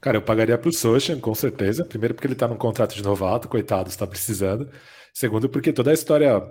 Cara, 0.01 0.17
eu 0.17 0.21
pagaria 0.21 0.57
pro 0.57 0.73
Sochan, 0.73 1.19
com 1.19 1.33
certeza. 1.33 1.85
Primeiro 1.85 2.13
porque 2.13 2.27
ele 2.27 2.35
tá 2.35 2.47
num 2.47 2.57
contrato 2.57 2.95
de 2.95 3.03
novato, 3.03 3.47
coitado, 3.47 3.89
está 3.89 4.05
precisando. 4.05 4.67
Segundo 5.13 5.47
porque 5.47 5.71
toda 5.71 5.91
a 5.91 5.93
história 5.93 6.43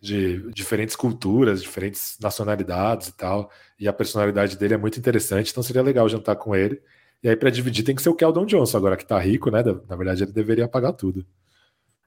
de 0.00 0.50
diferentes 0.52 0.96
culturas, 0.96 1.62
diferentes 1.62 2.16
nacionalidades 2.20 3.08
e 3.08 3.16
tal. 3.16 3.50
E 3.78 3.86
a 3.86 3.92
personalidade 3.92 4.56
dele 4.56 4.74
é 4.74 4.78
muito 4.78 4.98
interessante, 4.98 5.50
então 5.50 5.62
seria 5.62 5.82
legal 5.82 6.08
jantar 6.08 6.36
com 6.36 6.54
ele. 6.54 6.80
E 7.22 7.28
aí, 7.28 7.36
para 7.36 7.50
dividir, 7.50 7.84
tem 7.84 7.94
que 7.94 8.02
ser 8.02 8.08
o 8.08 8.14
Keldon 8.14 8.46
Johnson, 8.46 8.78
agora 8.78 8.96
que 8.96 9.04
tá 9.04 9.18
rico, 9.18 9.50
né? 9.50 9.62
Na 9.88 9.96
verdade, 9.96 10.24
ele 10.24 10.32
deveria 10.32 10.66
pagar 10.66 10.92
tudo. 10.94 11.24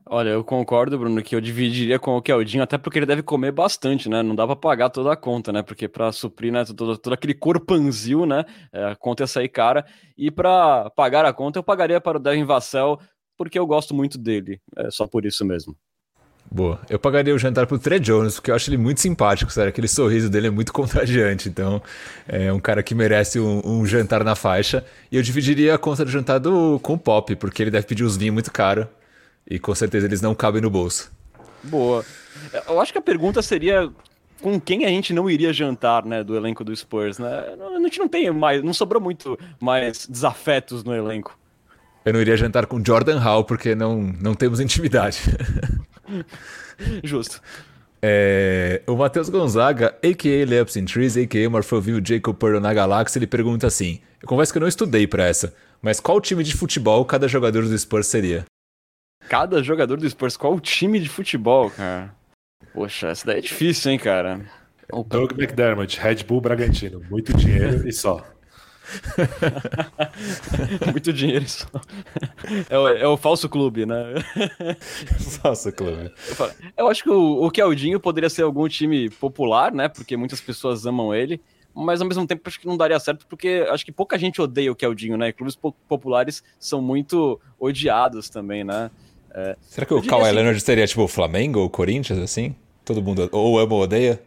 Olha, 0.06 0.30
eu 0.30 0.44
concordo, 0.44 0.98
Bruno, 1.00 1.24
que 1.24 1.34
eu 1.34 1.40
dividiria 1.40 1.98
com 1.98 2.18
o 2.18 2.22
Keldinho, 2.22 2.64
até 2.64 2.78
porque 2.78 3.00
ele 3.00 3.06
deve 3.06 3.24
comer 3.24 3.52
bastante, 3.54 4.10
né? 4.10 4.22
Não 4.22 4.36
dá 4.36 4.46
para 4.46 4.56
pagar 4.56 4.90
toda 4.90 5.14
a 5.14 5.16
conta, 5.16 5.52
né? 5.54 5.62
Porque 5.62 5.88
para 5.88 6.12
suprir, 6.12 6.52
né, 6.52 6.66
todo, 6.66 6.98
todo 6.98 7.14
aquele 7.14 7.34
corpanzil, 7.34 8.26
né? 8.26 8.44
É, 8.74 8.86
a 8.92 8.96
conta 8.96 9.24
ia 9.24 9.28
sair 9.28 9.48
cara. 9.48 9.86
E 10.18 10.30
para 10.30 10.90
pagar 10.90 11.24
a 11.26 11.32
conta, 11.32 11.60
eu 11.60 11.64
pagaria 11.64 12.02
para 12.02 12.18
o 12.18 12.22
Devin 12.22 12.44
Vassell, 12.44 13.00
porque 13.38 13.58
eu 13.58 13.66
gosto 13.66 13.94
muito 13.94 14.18
dele. 14.18 14.60
É 14.78 14.92
só 14.92 15.08
por 15.08 15.26
isso 15.26 15.46
mesmo. 15.46 15.76
Boa. 16.54 16.80
Eu 16.88 17.00
pagaria 17.00 17.34
o 17.34 17.40
jantar 17.40 17.66
pro 17.66 17.80
Trey 17.80 18.00
Jones, 18.00 18.36
porque 18.36 18.52
eu 18.52 18.56
acho 18.56 18.70
ele 18.70 18.78
muito 18.78 19.02
simpático, 19.02 19.52
sério. 19.52 19.70
Aquele 19.70 19.88
sorriso 19.88 20.30
dele 20.30 20.48
é 20.48 20.50
muito 20.52 20.72
contagiante. 20.72 21.50
Então, 21.50 21.82
é 22.28 22.54
um 22.54 22.60
cara 22.60 22.84
que 22.84 22.94
merece 22.94 23.40
um, 23.40 23.60
um, 23.66 23.84
jantar 23.88 24.24
na 24.24 24.36
faixa. 24.36 24.86
E 25.12 25.18
eu 25.18 25.24
dividiria 25.24 25.74
a 25.74 25.80
conta 25.80 26.06
do 26.06 26.12
jantar 26.12 26.40
do, 26.40 26.80
com 26.84 26.94
o 26.94 26.98
Pop, 26.98 27.36
porque 27.38 27.64
ele 27.64 27.72
deve 27.72 27.88
pedir 27.88 28.04
uns 28.04 28.16
vinhos 28.16 28.36
muito 28.36 28.52
caro. 28.52 28.88
E 29.50 29.58
com 29.58 29.74
certeza 29.74 30.06
eles 30.06 30.22
não 30.22 30.36
cabem 30.36 30.62
no 30.62 30.70
bolso. 30.70 31.12
Boa. 31.64 32.06
Eu 32.68 32.80
acho 32.80 32.92
que 32.92 33.00
a 33.00 33.02
pergunta 33.02 33.42
seria 33.42 33.90
com 34.40 34.62
quem 34.62 34.86
a 34.86 34.90
gente 34.90 35.12
não 35.12 35.28
iria 35.28 35.52
jantar, 35.52 36.06
né, 36.06 36.24
do 36.24 36.36
elenco 36.36 36.64
do 36.64 36.76
Spurs, 36.76 37.18
né? 37.18 37.46
A 37.76 37.80
gente 37.80 37.98
não 37.98 38.08
tem 38.08 38.30
mais, 38.30 38.62
não 38.62 38.76
sobrou 38.76 39.02
muito 39.02 39.40
mais 39.60 40.06
desafetos 40.06 40.84
no 40.84 40.94
elenco. 40.94 41.36
Eu 42.06 42.14
não 42.14 42.22
iria 42.22 42.38
jantar 42.38 42.68
com 42.68 42.84
Jordan 42.86 43.18
Hall 43.18 43.44
porque 43.44 43.74
não, 43.74 44.04
não 44.22 44.36
temos 44.36 44.60
intimidade. 44.60 45.20
Justo. 47.04 47.42
É, 48.02 48.82
o 48.86 48.98
Matheus 48.98 49.30
Gonzaga, 49.30 49.96
a.k.a. 50.04 50.46
Layups 50.46 50.76
in 50.76 50.86
Trees, 50.86 51.16
a.k.a. 51.16 51.50
Morphoville 51.50 52.04
Jacob 52.06 52.36
Pearl 52.36 52.60
na 52.60 52.74
Galáxia, 52.74 53.18
ele 53.18 53.28
pergunta 53.28 53.68
assim: 53.68 54.02
Eu 54.22 54.28
confesso 54.28 54.52
que 54.52 54.58
eu 54.58 54.62
não 54.62 54.68
estudei 54.68 55.08
para 55.08 55.26
essa, 55.26 55.56
mas 55.82 56.00
qual 56.02 56.20
time 56.20 56.44
de 56.44 56.54
futebol 56.54 57.06
cada 57.06 57.28
jogador 57.28 57.64
do 57.64 57.78
Spurs 57.78 58.08
seria? 58.08 58.46
Cada 59.30 59.64
jogador 59.64 59.98
do 59.98 60.10
Spurs, 60.10 60.36
qual 60.36 60.60
time 60.60 61.00
de 61.00 61.08
futebol, 61.08 61.70
cara? 61.70 62.14
Poxa, 62.74 63.08
essa 63.08 63.26
daí 63.26 63.38
é 63.38 63.42
difícil, 63.42 63.92
hein, 63.92 64.00
cara? 64.00 64.42
Doug 65.08 65.32
McDermott, 65.32 65.98
Red 66.00 66.24
Bull 66.24 66.42
Bragantino, 66.42 67.02
muito 67.10 67.34
dinheiro 67.34 67.88
e 67.88 67.94
só. 67.94 68.26
Muito 70.92 71.14
dinheiro 71.14 71.48
só. 71.48 71.68
É 72.70 72.78
o, 72.78 72.88
é 72.88 73.08
o, 73.08 73.18
falso 73.18 73.48
clube, 73.48 73.86
né? 73.86 74.16
falso 75.42 75.72
clube. 75.72 76.12
Eu 76.78 76.88
acho 76.88 77.04
que 77.04 77.10
o, 77.10 77.46
o 77.46 77.52
Keldinho 77.52 78.00
poderia 78.00 78.30
ser 78.30 78.44
algum 78.44 78.68
time 78.68 79.10
popular, 79.10 79.72
né? 79.72 79.88
Porque 79.88 80.18
muitas 80.18 80.42
pessoas 80.42 80.86
amam 80.86 81.14
ele. 81.14 81.42
Mas 81.74 82.02
ao 82.02 82.08
mesmo 82.08 82.28
tempo 82.28 82.44
acho 82.46 82.60
que 82.60 82.68
não 82.68 82.78
daria 82.78 83.00
certo, 83.00 83.26
porque 83.28 83.66
acho 83.70 83.84
que 83.84 83.92
pouca 83.92 84.18
gente 84.18 84.40
odeia 84.40 84.72
o 84.72 84.76
Keldinho, 84.76 85.18
né? 85.18 85.32
clubes 85.32 85.58
populares 85.88 86.44
são 86.60 86.82
muito 86.82 87.40
odiados 87.60 88.30
também, 88.30 88.64
né? 88.64 88.92
É, 89.34 89.58
Será 89.62 89.88
que 89.88 89.94
o 89.94 90.04
Kawhi 90.04 90.26
assim, 90.26 90.36
Leonard 90.36 90.62
seria 90.62 90.86
tipo 90.86 91.02
o 91.02 91.08
Flamengo 91.08 91.60
ou 91.60 91.70
Corinthians, 91.70 92.20
assim? 92.20 92.56
Todo 92.86 93.02
mundo 93.02 93.28
ou 93.32 93.58
ama 93.58 93.74
ou 93.74 93.82
odeia? 93.82 94.22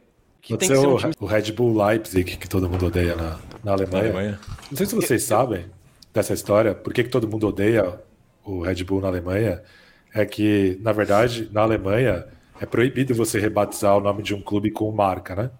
Que 0.46 0.52
Pode 0.54 0.66
ser, 0.68 0.76
ser 0.76 0.86
um 0.86 0.96
time... 0.96 1.12
o 1.18 1.26
Red 1.26 1.50
Bull 1.50 1.84
Leipzig, 1.84 2.36
que 2.36 2.48
todo 2.48 2.70
mundo 2.70 2.86
odeia 2.86 3.16
na, 3.16 3.40
na 3.64 3.72
Alemanha. 3.72 4.02
na, 4.04 4.08
Alemanha. 4.08 4.40
Não 4.70 4.76
sei 4.76 4.86
se 4.86 4.94
vocês 4.94 5.24
sabem 5.24 5.66
dessa 6.14 6.32
história, 6.32 6.72
por 6.72 6.94
que, 6.94 7.02
que 7.02 7.10
todo 7.10 7.26
mundo 7.26 7.48
odeia 7.48 7.98
o 8.44 8.62
Red 8.62 8.84
Bull 8.84 9.00
na 9.00 9.08
Alemanha. 9.08 9.60
É 10.14 10.24
que, 10.24 10.78
na 10.80 10.92
verdade, 10.92 11.50
na 11.52 11.62
Alemanha 11.62 12.26
é 12.60 12.64
proibido 12.64 13.12
você 13.12 13.40
rebatizar 13.40 13.96
o 13.96 14.00
nome 14.00 14.22
de 14.22 14.34
um 14.34 14.40
clube 14.40 14.70
com 14.70 14.90
marca, 14.92 15.34
né? 15.34 15.50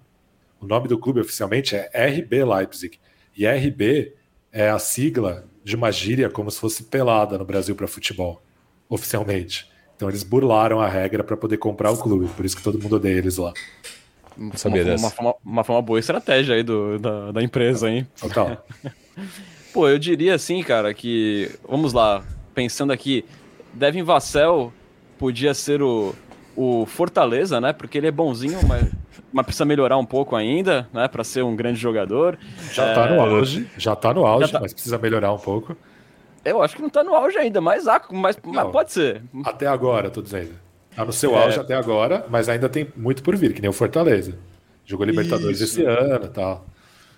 O 0.61 0.67
nome 0.67 0.87
do 0.87 0.97
clube 0.97 1.21
oficialmente 1.21 1.75
é 1.75 2.07
RB 2.07 2.45
Leipzig. 2.45 2.99
E 3.37 3.45
RB 3.45 4.15
é 4.53 4.71
a 4.71 4.79
sigla 4.79 5.45
de 5.65 5.75
uma 5.75 5.91
gíria 5.91 6.31
como 6.31 6.49
se 6.49 6.61
fosse 6.61 6.85
pelada 6.85 7.37
no 7.37 7.45
Brasil 7.45 7.75
para 7.75 7.89
futebol, 7.89 8.41
oficialmente. 8.89 9.69
Então 9.97 10.09
eles 10.09 10.23
burlaram 10.23 10.81
a 10.81 10.89
regra 10.89 11.25
para 11.25 11.37
poder 11.37 11.57
comprar 11.57 11.91
o 11.91 11.99
clube, 11.99 12.29
por 12.29 12.47
isso 12.47 12.57
que 12.57 12.63
todo 12.63 12.81
mundo 12.81 12.97
odeia 12.97 13.19
eles 13.19 13.37
lá. 13.37 13.53
Sabia 14.55 14.83
uma, 14.83 14.91
dessa. 14.91 15.21
Uma, 15.21 15.35
uma, 15.45 15.63
uma, 15.63 15.83
boa 15.83 15.99
estratégia 15.99 16.55
aí 16.55 16.63
do, 16.63 16.99
da, 16.99 17.33
da 17.33 17.43
empresa, 17.43 17.91
hein? 17.91 18.07
Total. 18.21 18.65
Pô, 19.73 19.89
eu 19.89 19.99
diria 19.99 20.35
assim, 20.35 20.63
cara, 20.63 20.93
que. 20.93 21.51
Vamos 21.69 21.93
lá, 21.93 22.23
pensando 22.55 22.93
aqui, 22.93 23.25
Devin 23.73 24.03
Vassell 24.03 24.73
podia 25.19 25.55
ser 25.55 25.83
o, 25.83 26.15
o 26.55 26.87
Fortaleza, 26.87 27.61
né? 27.61 27.73
Porque 27.73 27.99
ele 27.99 28.07
é 28.07 28.11
bonzinho, 28.11 28.59
mas, 28.67 28.91
mas 29.33 29.45
precisa 29.47 29.65
melhorar 29.65 29.99
um 29.99 30.07
pouco 30.07 30.37
ainda, 30.37 30.89
né? 30.93 31.09
Para 31.09 31.25
ser 31.25 31.43
um 31.43 31.55
grande 31.55 31.79
jogador. 31.79 32.39
Já 32.73 32.87
é... 32.87 32.95
tá 32.95 33.07
no 33.09 33.21
auge, 33.21 33.71
já 33.77 33.97
tá 33.97 34.15
no 34.15 34.27
auge, 34.27 34.53
tá... 34.53 34.61
mas 34.61 34.73
precisa 34.73 34.99
melhorar 34.99 35.33
um 35.33 35.39
pouco. 35.39 35.77
Eu 36.45 36.63
acho 36.63 36.77
que 36.77 36.83
não 36.83 36.89
tá 36.89 37.03
no 37.03 37.15
auge 37.15 37.37
ainda, 37.37 37.61
mas, 37.61 37.85
mas, 38.11 38.39
mas 38.45 38.71
pode 38.71 38.93
ser. 38.93 39.23
Até 39.45 39.67
agora, 39.67 40.09
tô 40.09 40.23
dizendo. 40.23 40.66
Tá 40.97 41.05
no 41.05 41.13
seu 41.13 41.37
é. 41.37 41.45
auge 41.45 41.61
até 41.61 41.75
agora, 41.75 42.25
mas 42.31 42.49
ainda 42.49 42.71
tem 42.71 42.89
muito 42.97 43.23
por 43.23 43.37
vir, 43.37 43.53
que 43.53 43.61
nem 43.61 43.69
o 43.69 43.73
Fortaleza. 43.73 44.37
Jogou 44.87 45.05
Libertadores 45.05 45.61
Isso. 45.61 45.81
esse 45.81 45.85
ano 45.85 46.25
e 46.25 46.29
tal. 46.29 46.67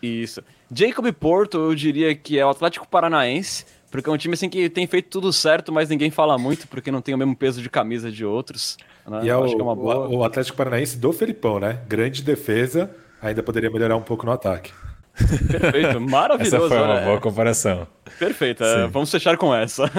Isso. 0.03 0.43
Jacob 0.75 1.11
Porto, 1.13 1.59
eu 1.59 1.75
diria 1.77 2.15
que 2.15 2.39
é 2.39 2.45
o 2.45 2.51
Atlético 2.51 2.89
Paranaense, 2.89 3.65
porque 3.89 4.11
é 4.11 4.13
um 4.13 4.17
time 4.17 4.35
assim 4.35 4.49
que 4.49 4.69
tem 4.69 4.87
feito 4.87 5.09
tudo 5.09 5.33
certo, 5.33 5.73
mas 5.73 5.89
ninguém 5.89 6.11
fala 6.11 6.37
muito, 6.37 6.67
porque 6.67 6.91
não 6.91 7.01
tem 7.01 7.15
o 7.15 7.19
mesmo 7.19 7.37
peso 7.37 7.63
de 7.63 7.71
camisa 7.71 8.11
de 8.11 8.25
outros. 8.25 8.77
Né? 9.07 9.21
E 9.25 9.29
é, 9.29 9.37
o, 9.37 9.47
é 9.47 9.57
boa... 9.57 10.09
o, 10.09 10.25
Atlético 10.25 10.57
Paranaense 10.57 10.99
do 10.99 11.13
Felipão, 11.13 11.61
né? 11.61 11.81
Grande 11.87 12.23
defesa, 12.23 12.91
ainda 13.23 13.45
poderia 13.45 13.71
melhorar 13.71 13.97
um 13.97 14.03
pouco 14.03 14.27
no 14.27 14.33
ataque. 14.33 14.73
Perfeito, 15.17 16.01
maravilhoso. 16.03 16.57
Essa 16.57 16.69
foi 16.69 16.79
uma 16.79 17.01
né? 17.01 17.05
boa 17.05 17.21
comparação. 17.21 17.87
Perfeito, 18.19 18.65
é, 18.65 18.89
vamos 18.89 19.11
fechar 19.11 19.37
com 19.37 19.55
essa. 19.55 19.91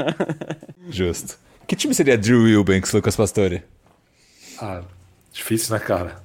Justo. 0.90 1.38
Que 1.70 1.76
time 1.76 1.94
seria 1.94 2.18
Drew 2.18 2.46
Wilbanks, 2.46 2.92
Lucas 2.94 3.16
Pastore? 3.16 3.62
Ah, 4.60 4.82
difícil, 5.32 5.72
né, 5.72 5.80
cara? 5.80 6.16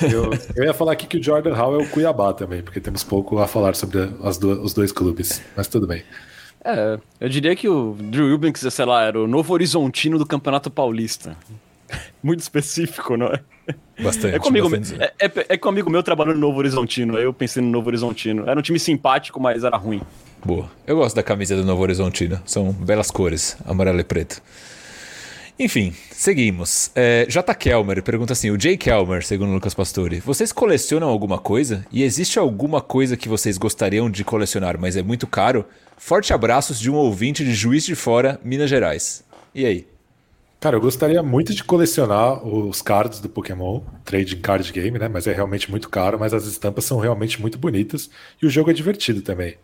Eu, 0.00 0.30
eu, 0.56 0.64
ia 0.64 0.72
falar 0.72 0.92
aqui 0.92 1.06
que 1.06 1.18
o 1.18 1.22
Jordan 1.22 1.52
Hall 1.52 1.78
é 1.78 1.84
o 1.84 1.86
Cuiabá 1.90 2.32
também, 2.32 2.62
porque 2.62 2.80
temos 2.80 3.04
pouco 3.04 3.38
a 3.38 3.46
falar 3.46 3.76
sobre 3.76 4.10
as 4.24 4.38
do, 4.38 4.62
os 4.62 4.72
dois 4.72 4.90
clubes, 4.90 5.42
mas 5.54 5.68
tudo 5.68 5.86
bem. 5.86 6.02
É, 6.64 6.98
eu 7.20 7.28
diria 7.28 7.54
que 7.54 7.68
o 7.68 7.98
Drew 8.00 8.28
Wilbanks, 8.28 8.62
sei 8.72 8.84
lá, 8.86 9.04
era 9.04 9.20
o 9.20 9.28
novo 9.28 9.52
horizontino 9.52 10.18
do 10.18 10.24
Campeonato 10.24 10.70
Paulista. 10.70 11.36
Muito 12.22 12.40
específico, 12.40 13.14
não 13.14 13.26
é? 13.26 13.40
Bastante. 14.02 14.36
É 14.36 14.38
comigo, 14.38 14.70
bastante. 14.70 15.02
é, 15.02 15.12
é, 15.18 15.32
é 15.50 15.58
comigo 15.58 15.90
meu 15.90 16.02
trabalhando 16.02 16.36
no 16.36 16.40
Novo 16.40 16.60
Horizontino. 16.60 17.18
Aí 17.18 17.24
eu 17.24 17.34
pensei 17.34 17.62
no 17.62 17.68
Novo 17.68 17.88
Horizontino. 17.88 18.48
Era 18.48 18.58
um 18.58 18.62
time 18.62 18.78
simpático, 18.78 19.38
mas 19.38 19.64
era 19.64 19.76
ruim. 19.76 20.00
Boa. 20.42 20.70
Eu 20.86 20.96
gosto 20.96 21.14
da 21.14 21.22
camisa 21.22 21.54
do 21.54 21.64
Novo 21.64 21.82
Horizontino. 21.82 22.40
São 22.46 22.72
belas 22.72 23.10
cores, 23.10 23.58
amarelo 23.66 24.00
e 24.00 24.04
preto. 24.04 24.40
Enfim, 25.58 25.92
seguimos. 26.12 26.92
É, 26.94 27.26
J. 27.28 27.52
Kelmer 27.52 28.00
pergunta 28.02 28.32
assim: 28.32 28.50
o 28.50 28.60
Jay 28.60 28.76
Kelmer, 28.76 29.26
segundo 29.26 29.52
Lucas 29.52 29.74
Pastore, 29.74 30.20
vocês 30.20 30.52
colecionam 30.52 31.08
alguma 31.08 31.36
coisa? 31.36 31.84
E 31.90 32.04
existe 32.04 32.38
alguma 32.38 32.80
coisa 32.80 33.16
que 33.16 33.28
vocês 33.28 33.58
gostariam 33.58 34.08
de 34.08 34.22
colecionar, 34.22 34.78
mas 34.78 34.96
é 34.96 35.02
muito 35.02 35.26
caro? 35.26 35.64
Forte 35.96 36.32
abraços 36.32 36.78
de 36.78 36.88
um 36.88 36.94
ouvinte 36.94 37.44
de 37.44 37.52
Juiz 37.52 37.84
de 37.84 37.96
Fora, 37.96 38.40
Minas 38.44 38.70
Gerais. 38.70 39.24
E 39.52 39.66
aí? 39.66 39.88
Cara, 40.60 40.76
eu 40.76 40.80
gostaria 40.80 41.22
muito 41.24 41.52
de 41.52 41.64
colecionar 41.64 42.44
os 42.46 42.80
cards 42.80 43.18
do 43.18 43.28
Pokémon, 43.28 43.80
trading 44.04 44.40
card 44.40 44.72
game, 44.72 44.96
né? 44.96 45.08
Mas 45.08 45.26
é 45.26 45.32
realmente 45.32 45.70
muito 45.70 45.88
caro, 45.88 46.18
mas 46.18 46.32
as 46.32 46.46
estampas 46.46 46.84
são 46.84 46.98
realmente 46.98 47.40
muito 47.40 47.58
bonitas 47.58 48.08
e 48.40 48.46
o 48.46 48.50
jogo 48.50 48.70
é 48.70 48.72
divertido 48.72 49.22
também. 49.22 49.56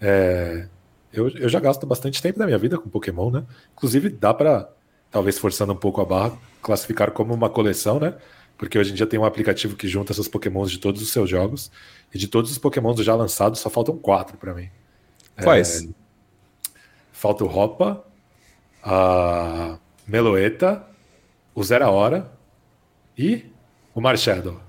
É, 0.00 0.66
eu, 1.12 1.28
eu 1.30 1.48
já 1.48 1.60
gasto 1.60 1.86
bastante 1.86 2.22
tempo 2.22 2.38
da 2.38 2.46
minha 2.46 2.58
vida 2.58 2.78
com 2.78 2.88
Pokémon, 2.88 3.30
né? 3.30 3.44
Inclusive 3.74 4.08
dá 4.08 4.32
para 4.32 4.68
talvez 5.12 5.38
forçando 5.38 5.74
um 5.74 5.76
pouco 5.76 6.00
a 6.00 6.04
barra, 6.04 6.32
classificar 6.62 7.12
como 7.12 7.32
uma 7.34 7.50
coleção, 7.50 8.00
né? 8.00 8.14
Porque 8.56 8.78
hoje 8.78 8.92
em 8.92 8.94
dia 8.94 9.06
tem 9.06 9.20
um 9.20 9.24
aplicativo 9.24 9.76
que 9.76 9.86
junta 9.86 10.14
seus 10.14 10.26
Pokémons 10.26 10.70
de 10.70 10.78
todos 10.78 11.02
os 11.02 11.12
seus 11.12 11.28
jogos. 11.28 11.70
E 12.14 12.18
de 12.18 12.26
todos 12.26 12.50
os 12.50 12.58
Pokémons 12.58 12.98
já 13.04 13.14
lançados, 13.14 13.60
só 13.60 13.68
faltam 13.68 13.96
quatro 13.96 14.36
para 14.36 14.54
mim. 14.54 14.68
Quais? 15.42 15.84
É, 15.84 15.88
falta 17.12 17.44
o 17.44 17.48
Hoppa, 17.48 18.04
a 18.82 19.78
Meloeta, 20.06 20.84
o 21.54 21.62
Zera 21.62 21.90
Hora 21.90 22.30
e 23.16 23.46
o 23.94 24.00
Marshadow. 24.00 24.60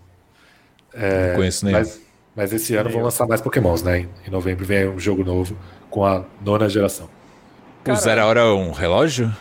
É, 0.94 1.30
Não 1.30 1.36
conheço 1.36 1.66
nenhum. 1.66 1.80
Mas, 1.80 2.02
mas 2.36 2.54
esse 2.54 2.76
ano 2.76 2.90
vão 2.90 3.04
lançar 3.04 3.28
mais 3.28 3.42
Pokémons, 3.42 3.82
né? 3.84 4.00
Em, 4.00 4.10
em 4.28 4.30
novembro 4.30 4.66
vem 4.66 4.88
um 4.88 5.00
jogo 5.00 5.24
novo 5.24 5.58
com 5.90 6.06
a 6.06 6.26
nona 6.42 6.68
geração. 6.68 7.10
O 7.88 7.96
Zera 7.96 8.26
Hora 8.26 8.42
é 8.42 8.46
um 8.46 8.72
relógio? 8.72 9.34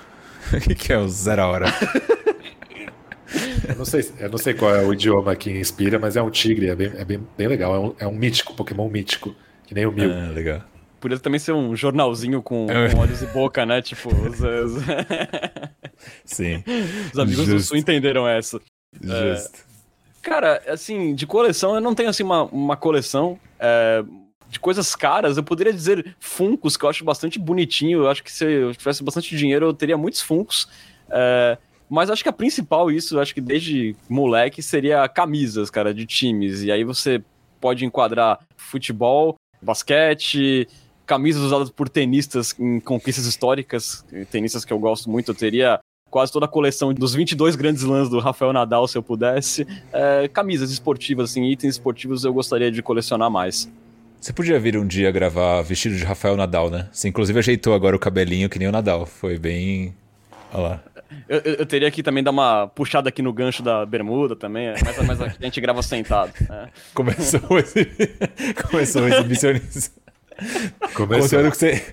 O 0.50 0.60
que, 0.60 0.74
que 0.74 0.92
é 0.92 0.98
o 0.98 1.08
Zero 1.08 1.42
Hora? 1.42 1.66
eu, 3.68 3.76
não 3.76 3.84
sei, 3.84 4.10
eu 4.18 4.30
não 4.30 4.38
sei 4.38 4.54
qual 4.54 4.74
é 4.74 4.84
o 4.84 4.92
idioma 4.92 5.36
que 5.36 5.50
inspira, 5.50 5.98
mas 5.98 6.16
é 6.16 6.22
um 6.22 6.30
tigre, 6.30 6.68
é 6.68 6.74
bem, 6.74 6.92
é 6.96 7.04
bem, 7.04 7.20
bem 7.36 7.48
legal. 7.48 7.74
É 7.74 7.78
um, 7.78 7.94
é 8.00 8.06
um 8.06 8.12
mítico, 8.12 8.54
Pokémon 8.54 8.88
mítico, 8.88 9.34
que 9.66 9.74
nem 9.74 9.86
o 9.86 9.92
Mil. 9.92 10.12
Ah, 10.12 10.30
legal. 10.30 10.62
Podia 11.00 11.18
também 11.18 11.40
ser 11.40 11.52
um 11.52 11.74
jornalzinho 11.74 12.40
com, 12.42 12.66
é. 12.70 12.90
com 12.90 13.00
olhos 13.00 13.22
e 13.22 13.26
boca, 13.26 13.66
né? 13.66 13.82
Tipo, 13.82 14.08
os, 14.08 14.40
os... 14.40 14.82
Sim. 16.24 16.62
Os 17.12 17.18
amigos 17.18 17.44
Justo. 17.44 17.54
do 17.54 17.60
Sul 17.60 17.76
entenderam 17.76 18.28
essa. 18.28 18.60
Justo. 19.00 19.58
É, 19.58 20.22
cara, 20.22 20.62
assim, 20.68 21.14
de 21.14 21.26
coleção, 21.26 21.74
eu 21.74 21.80
não 21.80 21.94
tenho 21.94 22.08
assim 22.08 22.22
uma, 22.22 22.44
uma 22.44 22.76
coleção. 22.76 23.36
É, 23.58 24.04
de 24.52 24.60
coisas 24.60 24.94
caras, 24.94 25.38
eu 25.38 25.42
poderia 25.42 25.72
dizer 25.72 26.14
Funcos, 26.20 26.76
que 26.76 26.84
eu 26.84 26.90
acho 26.90 27.02
bastante 27.02 27.38
bonitinho. 27.38 28.00
Eu 28.00 28.08
acho 28.10 28.22
que 28.22 28.30
se 28.30 28.44
eu 28.44 28.74
tivesse 28.74 29.02
bastante 29.02 29.34
dinheiro, 29.34 29.64
eu 29.64 29.72
teria 29.72 29.96
muitos 29.96 30.20
Funcos. 30.20 30.68
É, 31.08 31.56
mas 31.88 32.10
acho 32.10 32.22
que 32.22 32.28
a 32.28 32.32
principal, 32.34 32.90
isso, 32.90 33.18
acho 33.18 33.32
que 33.32 33.40
desde 33.40 33.96
moleque, 34.10 34.62
seria 34.62 35.08
camisas, 35.08 35.70
cara, 35.70 35.94
de 35.94 36.04
times. 36.04 36.62
E 36.62 36.70
aí 36.70 36.84
você 36.84 37.24
pode 37.62 37.86
enquadrar 37.86 38.40
futebol, 38.58 39.36
basquete, 39.62 40.68
camisas 41.06 41.40
usadas 41.40 41.70
por 41.70 41.88
tenistas 41.88 42.54
em 42.58 42.78
conquistas 42.78 43.24
históricas, 43.24 44.04
tenistas 44.30 44.66
que 44.66 44.72
eu 44.74 44.78
gosto 44.78 45.08
muito. 45.08 45.30
Eu 45.30 45.34
teria 45.34 45.80
quase 46.10 46.30
toda 46.30 46.44
a 46.44 46.48
coleção 46.48 46.92
dos 46.92 47.14
22 47.14 47.56
grandes 47.56 47.84
lãs 47.84 48.10
do 48.10 48.18
Rafael 48.18 48.52
Nadal, 48.52 48.86
se 48.86 48.98
eu 48.98 49.02
pudesse. 49.02 49.66
É, 49.90 50.28
camisas 50.28 50.70
esportivas, 50.70 51.30
assim, 51.30 51.44
itens 51.44 51.76
esportivos 51.76 52.22
eu 52.22 52.34
gostaria 52.34 52.70
de 52.70 52.82
colecionar 52.82 53.30
mais. 53.30 53.66
Você 54.22 54.32
podia 54.32 54.56
vir 54.60 54.76
um 54.76 54.86
dia 54.86 55.10
gravar 55.10 55.62
vestido 55.62 55.96
de 55.96 56.04
Rafael 56.04 56.36
Nadal, 56.36 56.70
né? 56.70 56.86
Você 56.92 57.08
inclusive 57.08 57.36
ajeitou 57.40 57.74
agora 57.74 57.96
o 57.96 57.98
cabelinho 57.98 58.48
que 58.48 58.56
nem 58.56 58.68
o 58.68 58.72
Nadal. 58.72 59.04
Foi 59.04 59.36
bem. 59.36 59.92
Olha 60.52 60.62
lá. 60.62 60.80
Eu, 61.28 61.40
eu, 61.40 61.66
teria 61.66 61.90
que 61.90 62.04
também 62.04 62.22
dar 62.22 62.30
uma 62.30 62.68
puxada 62.68 63.08
aqui 63.08 63.20
no 63.20 63.32
gancho 63.32 63.64
da 63.64 63.84
bermuda 63.84 64.36
também, 64.36 64.68
é, 64.68 64.74
mas, 64.80 64.96
mas 65.04 65.20
a 65.20 65.28
gente 65.28 65.60
grava 65.60 65.82
sentado. 65.82 66.32
É. 66.48 66.68
Começou 66.94 67.58
esse. 67.58 67.84
Começou 68.70 69.02
o 69.02 69.08
exibicionismo. 69.08 69.92
Começou. 70.94 71.50
Que 71.50 71.58
você... 71.58 71.84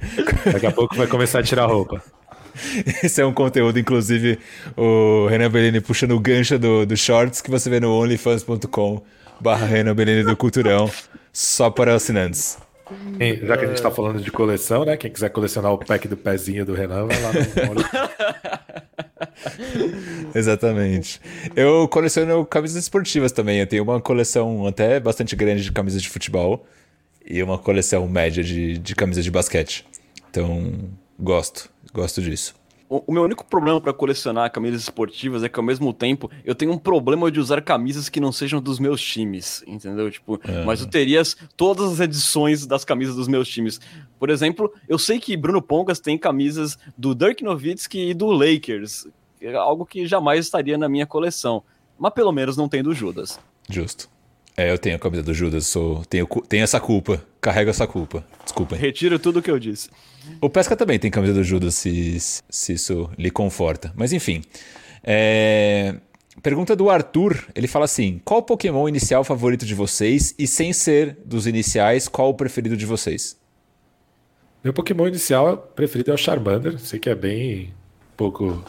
Daqui 0.53 0.67
a 0.67 0.71
pouco 0.71 0.95
vai 0.95 1.07
começar 1.07 1.39
a 1.39 1.43
tirar 1.43 1.63
a 1.63 1.67
roupa. 1.67 1.99
Esse 3.03 3.21
é 3.21 3.25
um 3.25 3.33
conteúdo, 3.33 3.79
inclusive, 3.79 4.37
o 4.77 5.25
Renan 5.27 5.49
Bellini 5.49 5.81
puxando 5.81 6.11
o 6.11 6.19
gancho 6.19 6.59
do, 6.59 6.85
do 6.85 6.95
shorts 6.95 7.41
que 7.41 7.49
você 7.49 7.71
vê 7.71 7.79
no 7.79 7.91
onlyfans.com 7.91 9.01
barra 9.39 9.65
Renan 9.65 9.95
Bellini 9.95 10.23
do 10.23 10.37
Culturão 10.37 10.91
só 11.31 11.69
para 11.69 11.95
assinantes. 11.95 12.57
Sim, 12.89 13.45
já 13.45 13.55
que 13.55 13.65
a 13.65 13.67
gente 13.67 13.77
está 13.77 13.91
falando 13.91 14.19
de 14.19 14.31
coleção, 14.31 14.83
né? 14.83 14.97
Quem 14.97 15.11
quiser 15.11 15.29
colecionar 15.29 15.71
o 15.71 15.77
pack 15.77 16.07
do 16.07 16.17
pezinho 16.17 16.65
do 16.65 16.73
Renan, 16.73 17.05
vai 17.05 17.21
lá 17.21 17.31
no 17.33 17.39
Exatamente. 20.33 21.21
Eu 21.55 21.87
coleciono 21.87 22.45
camisas 22.45 22.83
esportivas 22.83 23.31
também. 23.31 23.59
Eu 23.59 23.67
tenho 23.67 23.83
uma 23.83 24.01
coleção 24.01 24.65
até 24.65 24.99
bastante 24.99 25.35
grande 25.35 25.63
de 25.63 25.71
camisas 25.71 26.01
de 26.01 26.09
futebol 26.09 26.65
e 27.25 27.43
uma 27.43 27.59
coleção 27.59 28.07
média 28.07 28.43
de, 28.43 28.79
de 28.79 28.95
camisas 28.95 29.23
de 29.23 29.29
basquete. 29.29 29.85
Então, 30.29 30.73
gosto, 31.19 31.69
gosto 31.93 32.21
disso. 32.21 32.58
O, 32.89 33.13
meu 33.13 33.23
único 33.23 33.45
problema 33.45 33.79
para 33.79 33.93
colecionar 33.93 34.51
camisas 34.51 34.81
esportivas 34.81 35.43
é 35.43 35.49
que 35.49 35.59
ao 35.59 35.63
mesmo 35.63 35.93
tempo 35.93 36.29
eu 36.43 36.55
tenho 36.55 36.71
um 36.71 36.77
problema 36.77 37.31
de 37.31 37.39
usar 37.39 37.61
camisas 37.61 38.09
que 38.09 38.19
não 38.19 38.31
sejam 38.31 38.59
dos 38.59 38.79
meus 38.79 38.99
times, 38.99 39.63
entendeu? 39.67 40.09
Tipo, 40.09 40.41
é. 40.43 40.65
mas 40.65 40.81
eu 40.81 40.87
teria 40.87 41.21
todas 41.55 41.93
as 41.93 41.99
edições 41.99 42.65
das 42.65 42.83
camisas 42.83 43.15
dos 43.15 43.27
meus 43.27 43.47
times. 43.47 43.79
Por 44.17 44.31
exemplo, 44.31 44.73
eu 44.87 44.97
sei 44.97 45.19
que 45.19 45.37
Bruno 45.37 45.61
Pongas 45.61 45.99
tem 45.99 46.17
camisas 46.17 46.79
do 46.97 47.13
Dirk 47.13 47.43
Nowitzki 47.43 48.09
e 48.09 48.13
do 48.15 48.31
Lakers, 48.31 49.05
é 49.39 49.53
algo 49.53 49.85
que 49.85 50.07
jamais 50.07 50.45
estaria 50.45 50.75
na 50.75 50.89
minha 50.89 51.05
coleção, 51.05 51.63
mas 51.97 52.11
pelo 52.11 52.31
menos 52.31 52.57
não 52.57 52.67
tem 52.67 52.81
do 52.81 52.93
Judas. 52.93 53.39
Justo. 53.69 54.09
É, 54.57 54.71
eu 54.71 54.79
tenho 54.79 54.95
a 54.95 54.99
camisa 54.99 55.21
do 55.21 55.33
Judas, 55.33 55.67
sou, 55.67 56.03
tenho, 56.05 56.27
tenho 56.47 56.63
essa 56.63 56.79
culpa, 56.79 57.23
carrego 57.39 57.69
essa 57.69 57.85
culpa. 57.85 58.25
Desculpa. 58.43 58.75
Retiro 58.75 59.19
tudo 59.19 59.39
o 59.39 59.41
que 59.41 59.51
eu 59.51 59.59
disse. 59.59 59.89
O 60.41 60.49
Pesca 60.49 60.75
também 60.75 60.99
tem 60.99 61.11
camisa 61.11 61.33
do 61.33 61.43
Judas, 61.43 61.75
se, 61.75 62.17
se 62.49 62.73
isso 62.73 63.09
lhe 63.17 63.29
conforta. 63.29 63.91
Mas 63.95 64.13
enfim. 64.13 64.41
É... 65.03 65.95
Pergunta 66.41 66.75
do 66.75 66.89
Arthur, 66.89 67.45
ele 67.53 67.67
fala 67.67 67.85
assim: 67.85 68.21
qual 68.23 68.41
Pokémon 68.41 68.87
inicial 68.87 69.23
favorito 69.23 69.65
de 69.65 69.75
vocês? 69.75 70.33
E 70.37 70.47
sem 70.47 70.71
ser 70.71 71.17
dos 71.25 71.47
iniciais, 71.47 72.07
qual 72.07 72.29
o 72.29 72.33
preferido 72.33 72.77
de 72.77 72.85
vocês? 72.85 73.37
Meu 74.63 74.73
Pokémon 74.73 75.07
inicial 75.07 75.57
preferido 75.57 76.11
é 76.11 76.13
o 76.13 76.17
Charmander, 76.17 76.79
sei 76.79 76.99
que 76.99 77.09
é 77.09 77.15
bem 77.15 77.73
pouco 78.15 78.63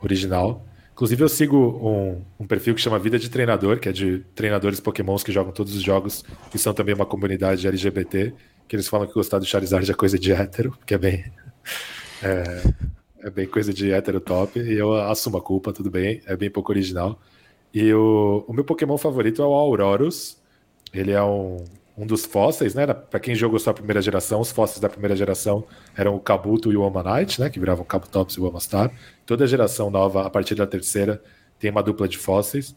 original. 0.00 0.64
Inclusive, 0.92 1.24
eu 1.24 1.28
sigo 1.28 1.56
um, 1.58 2.22
um, 2.38 2.46
perfil 2.46 2.72
que 2.72 2.80
chama 2.80 3.00
Vida 3.00 3.18
de 3.18 3.28
Treinador, 3.28 3.80
que 3.80 3.88
é 3.88 3.92
de 3.92 4.20
treinadores 4.32 4.78
Pokémons 4.78 5.24
que 5.24 5.32
jogam 5.32 5.52
todos 5.52 5.74
os 5.74 5.82
jogos 5.82 6.24
e 6.54 6.58
são 6.58 6.72
também 6.72 6.94
uma 6.94 7.04
comunidade 7.04 7.66
LGBT 7.66 8.32
que 8.68 8.76
eles 8.76 8.88
falam 8.88 9.06
que 9.06 9.14
gostar 9.14 9.38
do 9.38 9.44
Charizard 9.44 9.90
é 9.90 9.94
coisa 9.94 10.18
de 10.18 10.32
hétero, 10.32 10.76
que 10.86 10.94
é 10.94 10.98
bem. 10.98 11.24
É, 12.22 12.62
é, 13.26 13.30
bem 13.30 13.46
coisa 13.46 13.72
de 13.72 13.92
hétero 13.92 14.20
top, 14.20 14.58
e 14.58 14.72
eu 14.74 14.94
assumo 14.94 15.36
a 15.36 15.42
culpa, 15.42 15.72
tudo 15.72 15.90
bem, 15.90 16.22
é 16.26 16.36
bem 16.36 16.50
pouco 16.50 16.72
original. 16.72 17.20
E 17.72 17.92
o, 17.92 18.44
o 18.46 18.52
meu 18.52 18.64
Pokémon 18.64 18.96
favorito 18.96 19.42
é 19.42 19.46
o 19.46 19.52
Aurorus. 19.52 20.38
Ele 20.92 21.10
é 21.10 21.22
um, 21.22 21.64
um 21.98 22.06
dos 22.06 22.24
fósseis, 22.24 22.74
né? 22.74 22.86
Para 22.86 23.18
quem 23.18 23.34
jogou 23.34 23.58
só 23.58 23.70
a 23.70 23.74
primeira 23.74 24.00
geração, 24.00 24.40
os 24.40 24.52
fósseis 24.52 24.80
da 24.80 24.88
primeira 24.88 25.16
geração 25.16 25.64
eram 25.96 26.14
o 26.14 26.20
Kabuto 26.20 26.72
e 26.72 26.76
o 26.76 26.82
Omanite, 26.82 27.40
né? 27.40 27.50
Que 27.50 27.58
viravam 27.58 27.84
Kabutops 27.84 28.36
e 28.36 28.40
o 28.40 28.44
Omastar. 28.44 28.92
Toda 29.26 29.46
geração 29.46 29.90
nova, 29.90 30.24
a 30.24 30.30
partir 30.30 30.54
da 30.54 30.66
terceira, 30.66 31.20
tem 31.58 31.70
uma 31.70 31.82
dupla 31.82 32.06
de 32.06 32.16
fósseis. 32.16 32.76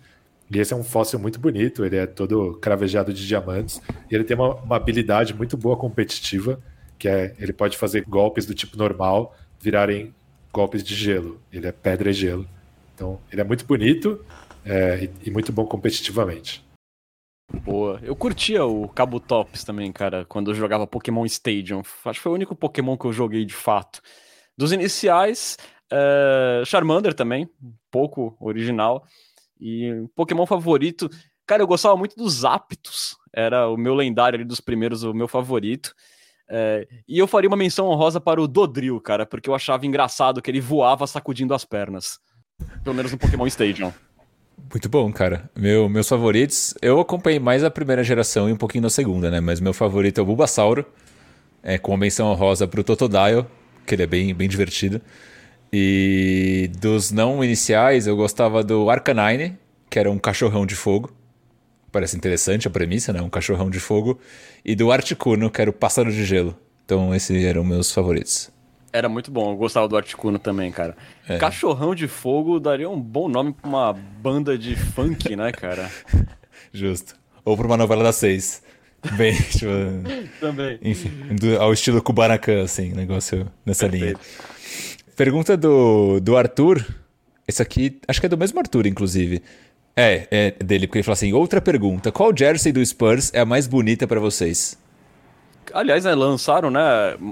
E 0.50 0.60
esse 0.60 0.74
é 0.74 0.76
um 0.76 0.84
fóssil 0.84 1.20
muito 1.20 1.40
bonito, 1.40 1.84
ele 1.84 1.98
é 1.98 2.06
todo 2.06 2.58
cravejado 2.62 3.14
de 3.14 3.28
diamantes. 3.28 3.82
E 4.10 4.16
ele 4.16 4.24
tem 4.24 4.36
uma, 4.36 4.56
uma 4.56 4.76
habilidade 4.78 5.34
muito 5.34 5.58
boa 5.58 5.76
competitiva, 5.76 6.62
que 6.98 7.08
é 7.08 7.36
ele 7.38 7.54
pode 7.54 7.78
fazer 7.78 8.04
golpes 8.06 8.46
do 8.46 8.54
tipo 8.54 8.78
normal 8.78 9.36
virarem 9.60 10.14
golpes 10.54 10.84
de 10.84 10.96
gelo. 10.96 11.40
Ele 11.52 11.68
é 11.68 11.72
pedra 11.72 12.10
e 12.10 12.14
gelo. 12.14 12.48
Então, 12.96 13.20
ele 13.32 13.42
é 13.42 13.44
muito 13.44 13.66
bonito 13.66 14.24
é, 14.66 15.04
e, 15.04 15.28
e, 15.28 15.32
muito 15.32 15.52
bom 15.52 15.66
competitivamente. 15.66 16.66
Boa. 17.64 18.00
Eu 18.02 18.16
curtia 18.16 18.66
o 18.66 18.90
Cabo 18.90 19.20
Tops 19.20 19.64
também, 19.64 19.92
cara, 19.92 20.26
quando 20.26 20.52
eu 20.52 20.56
jogava 20.56 20.88
Pokémon 20.88 21.26
Stadium. 21.26 21.82
Acho 22.06 22.20
que 22.20 22.24
foi 22.24 22.32
o 22.32 22.36
único 22.36 22.56
Pokémon 22.56 22.98
que 22.98 23.06
eu 23.06 23.14
joguei 23.14 23.46
de 23.46 23.54
fato. 23.54 24.02
Dos 24.58 24.72
iniciais, 24.72 25.58
é, 25.92 26.64
Charmander 26.66 27.14
também, 27.14 27.50
pouco 27.92 28.36
original. 28.40 29.06
E 29.60 30.06
Pokémon 30.16 30.46
favorito, 30.46 31.10
cara, 31.46 31.64
eu 31.64 31.68
gostava 31.68 31.96
muito 31.96 32.16
dos 32.16 32.46
Aptos, 32.46 33.18
era 33.34 33.68
o 33.70 33.78
meu 33.78 33.94
lendário 33.94 34.38
ali 34.38 34.46
dos 34.46 34.60
primeiros, 34.62 35.04
o 35.04 35.14
meu 35.14 35.28
favorito. 35.28 35.94
É, 36.50 36.88
e 37.08 37.20
eu 37.20 37.28
faria 37.28 37.50
uma 37.50 37.58
menção 37.58 37.88
honrosa 37.88 38.22
para 38.22 38.42
o 38.42 38.48
Dodril, 38.48 39.00
cara, 39.02 39.26
porque 39.26 39.50
eu 39.50 39.56
achava 39.56 39.86
engraçado 39.86 40.42
que 40.42 40.50
ele 40.50 40.62
voava 40.62 41.06
sacudindo 41.06 41.54
as 41.54 41.66
pernas. 41.66 42.20
Pelo 42.84 42.96
menos 42.96 43.12
no 43.12 43.18
Pokémon 43.18 43.46
Stadium. 43.48 43.94
Muito 44.72 44.90
bom, 44.90 45.12
cara. 45.12 45.50
Meu, 45.56 45.88
meus 45.88 46.10
favoritos, 46.10 46.74
eu 46.82 47.00
acompanhei 47.00 47.40
mais 47.40 47.64
a 47.64 47.70
primeira 47.70 48.04
geração 48.04 48.50
e 48.50 48.54
um 48.54 48.58
pouquinho 48.58 48.84
da 48.84 48.90
segunda, 48.90 49.30
né? 49.30 49.40
Mas 49.40 49.60
meu 49.60 49.74
favorito 49.74 50.20
é 50.20 50.22
o 50.22 50.26
Bulbasauro, 50.26 50.86
é, 51.62 51.78
com 51.78 51.94
a 51.94 51.98
menção 51.98 52.34
rosa 52.34 52.68
pro 52.68 52.84
Totodile, 52.84 53.46
que 53.86 53.94
ele 53.96 54.04
é 54.04 54.08
bem, 54.08 54.34
bem 54.34 54.50
divertido. 54.50 55.02
E 55.72 56.70
dos 56.80 57.12
não 57.12 57.44
iniciais, 57.44 58.08
eu 58.08 58.16
gostava 58.16 58.64
do 58.64 58.90
Arcanine, 58.90 59.58
que 59.90 60.00
era 60.00 60.10
um 60.10 60.18
cachorrão 60.18 60.66
de 60.66 60.76
fogo. 60.76 61.12
Parece 61.92 62.16
interessante 62.16 62.68
a 62.68 62.72
premissa, 62.72 63.12
né? 63.12 63.22
Um 63.22 63.30
cachorrão 63.30 63.70
de 63.70 63.80
fogo. 63.80 64.20
E 64.64 64.76
do 64.76 64.92
Articuno, 64.92 65.50
que 65.50 65.62
era 65.62 65.70
o 65.70 65.74
pássaro 65.74 66.12
de 66.12 66.26
gelo. 66.26 66.56
Então, 66.86 67.14
esses 67.14 67.44
eram 67.44 67.64
meus 67.64 67.92
favoritos. 67.92 68.50
Era 68.94 69.10
muito 69.10 69.30
bom, 69.30 69.52
eu 69.52 69.58
gostava 69.58 69.88
do 69.88 69.98
Articuno 69.98 70.40
também, 70.40 70.72
cara. 70.72 70.96
É. 71.28 71.38
Cachorrão 71.38 71.94
de 71.94 72.08
Fogo 72.08 72.60
daria 72.60 72.90
um 72.90 73.00
bom 73.00 73.28
nome 73.28 73.54
pra 73.54 73.70
uma 73.70 73.94
banda 73.94 74.58
de 74.58 74.76
funk, 74.76 75.36
né, 75.36 75.52
cara? 75.52 75.92
Justo. 76.72 77.16
Ou 77.44 77.56
pra 77.58 77.68
uma 77.68 77.78
novela 77.78 78.04
das 78.04 78.16
seis. 78.16 78.64
Bem, 79.16 79.36
tipo, 79.52 79.70
Também. 80.40 80.80
Enfim, 80.82 81.12
do, 81.36 81.62
ao 81.62 81.74
estilo 81.74 82.02
Kubanacan, 82.02 82.64
assim, 82.64 82.94
negócio 82.94 83.52
nessa 83.66 83.88
Perfeito. 83.88 84.20
linha. 84.20 84.20
Pergunta 85.18 85.58
do, 85.58 86.20
do 86.20 86.38
Arthur. 86.38 86.86
Esse 87.48 87.60
aqui, 87.60 88.00
acho 88.08 88.20
que 88.20 88.28
é 88.28 88.30
do 88.30 88.38
mesmo 88.38 88.60
Arthur, 88.60 88.86
inclusive. 88.86 89.42
É, 89.96 90.28
é 90.30 90.52
dele, 90.64 90.86
porque 90.86 91.00
ele 91.00 91.04
fala 91.04 91.14
assim: 91.14 91.34
outra 91.34 91.60
pergunta. 91.60 92.12
Qual 92.12 92.32
jersey 92.38 92.72
do 92.72 92.86
Spurs 92.86 93.34
é 93.34 93.40
a 93.40 93.46
mais 93.46 93.66
bonita 93.66 94.08
para 94.08 94.20
vocês? 94.20 94.78
Aliás, 95.74 96.06
né, 96.06 96.14
lançaram, 96.14 96.70
né, 96.70 96.82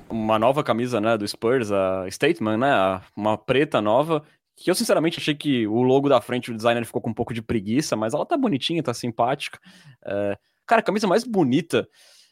uma 0.09 0.39
nova 0.39 0.63
camisa, 0.63 0.99
né, 0.99 1.15
do 1.15 1.27
Spurs, 1.27 1.71
a 1.71 2.09
Statement, 2.09 2.57
né, 2.57 3.01
uma 3.15 3.37
preta 3.37 3.79
nova, 3.81 4.23
que 4.57 4.69
eu 4.69 4.75
sinceramente 4.75 5.19
achei 5.19 5.35
que 5.35 5.67
o 5.67 5.83
logo 5.83 6.09
da 6.09 6.19
frente, 6.19 6.51
o 6.51 6.55
designer 6.55 6.85
ficou 6.85 7.01
com 7.01 7.11
um 7.11 7.13
pouco 7.13 7.35
de 7.35 7.41
preguiça, 7.41 7.95
mas 7.95 8.15
ela 8.15 8.25
tá 8.25 8.35
bonitinha, 8.35 8.81
tá 8.81 8.95
simpática. 8.95 9.59
É, 10.03 10.37
cara, 10.65 10.79
a 10.79 10.83
camisa 10.83 11.05
mais 11.05 11.23
bonita, 11.23 11.87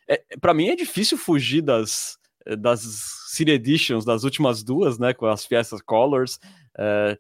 é, 0.09 0.19
para 0.41 0.53
mim 0.53 0.69
é 0.69 0.75
difícil 0.75 1.17
fugir 1.17 1.61
das, 1.61 2.17
das 2.57 3.22
City 3.33 3.51
Editions, 3.51 4.05
das 4.05 4.23
últimas 4.23 4.63
duas, 4.63 4.99
né, 4.99 5.13
com 5.13 5.25
as 5.25 5.45
Fiesta 5.45 5.75
Colors. 5.83 6.39
É, 6.77 7.17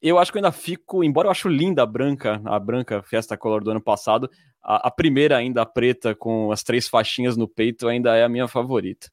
eu 0.00 0.18
acho 0.18 0.30
que 0.30 0.38
eu 0.38 0.40
ainda 0.40 0.52
fico, 0.52 1.02
embora 1.02 1.26
eu 1.26 1.30
acho 1.32 1.48
linda 1.48 1.82
a 1.82 1.86
branca, 1.86 2.40
a 2.44 2.58
branca 2.58 3.02
Fiesta 3.02 3.36
Color 3.36 3.64
do 3.64 3.70
ano 3.72 3.80
passado, 3.80 4.30
a, 4.62 4.88
a 4.88 4.90
primeira 4.90 5.36
ainda 5.36 5.62
a 5.62 5.66
preta 5.66 6.14
com 6.14 6.52
as 6.52 6.62
três 6.62 6.88
faixinhas 6.88 7.36
no 7.36 7.48
peito 7.48 7.88
ainda 7.88 8.14
é 8.14 8.22
a 8.22 8.28
minha 8.28 8.46
favorita. 8.46 9.08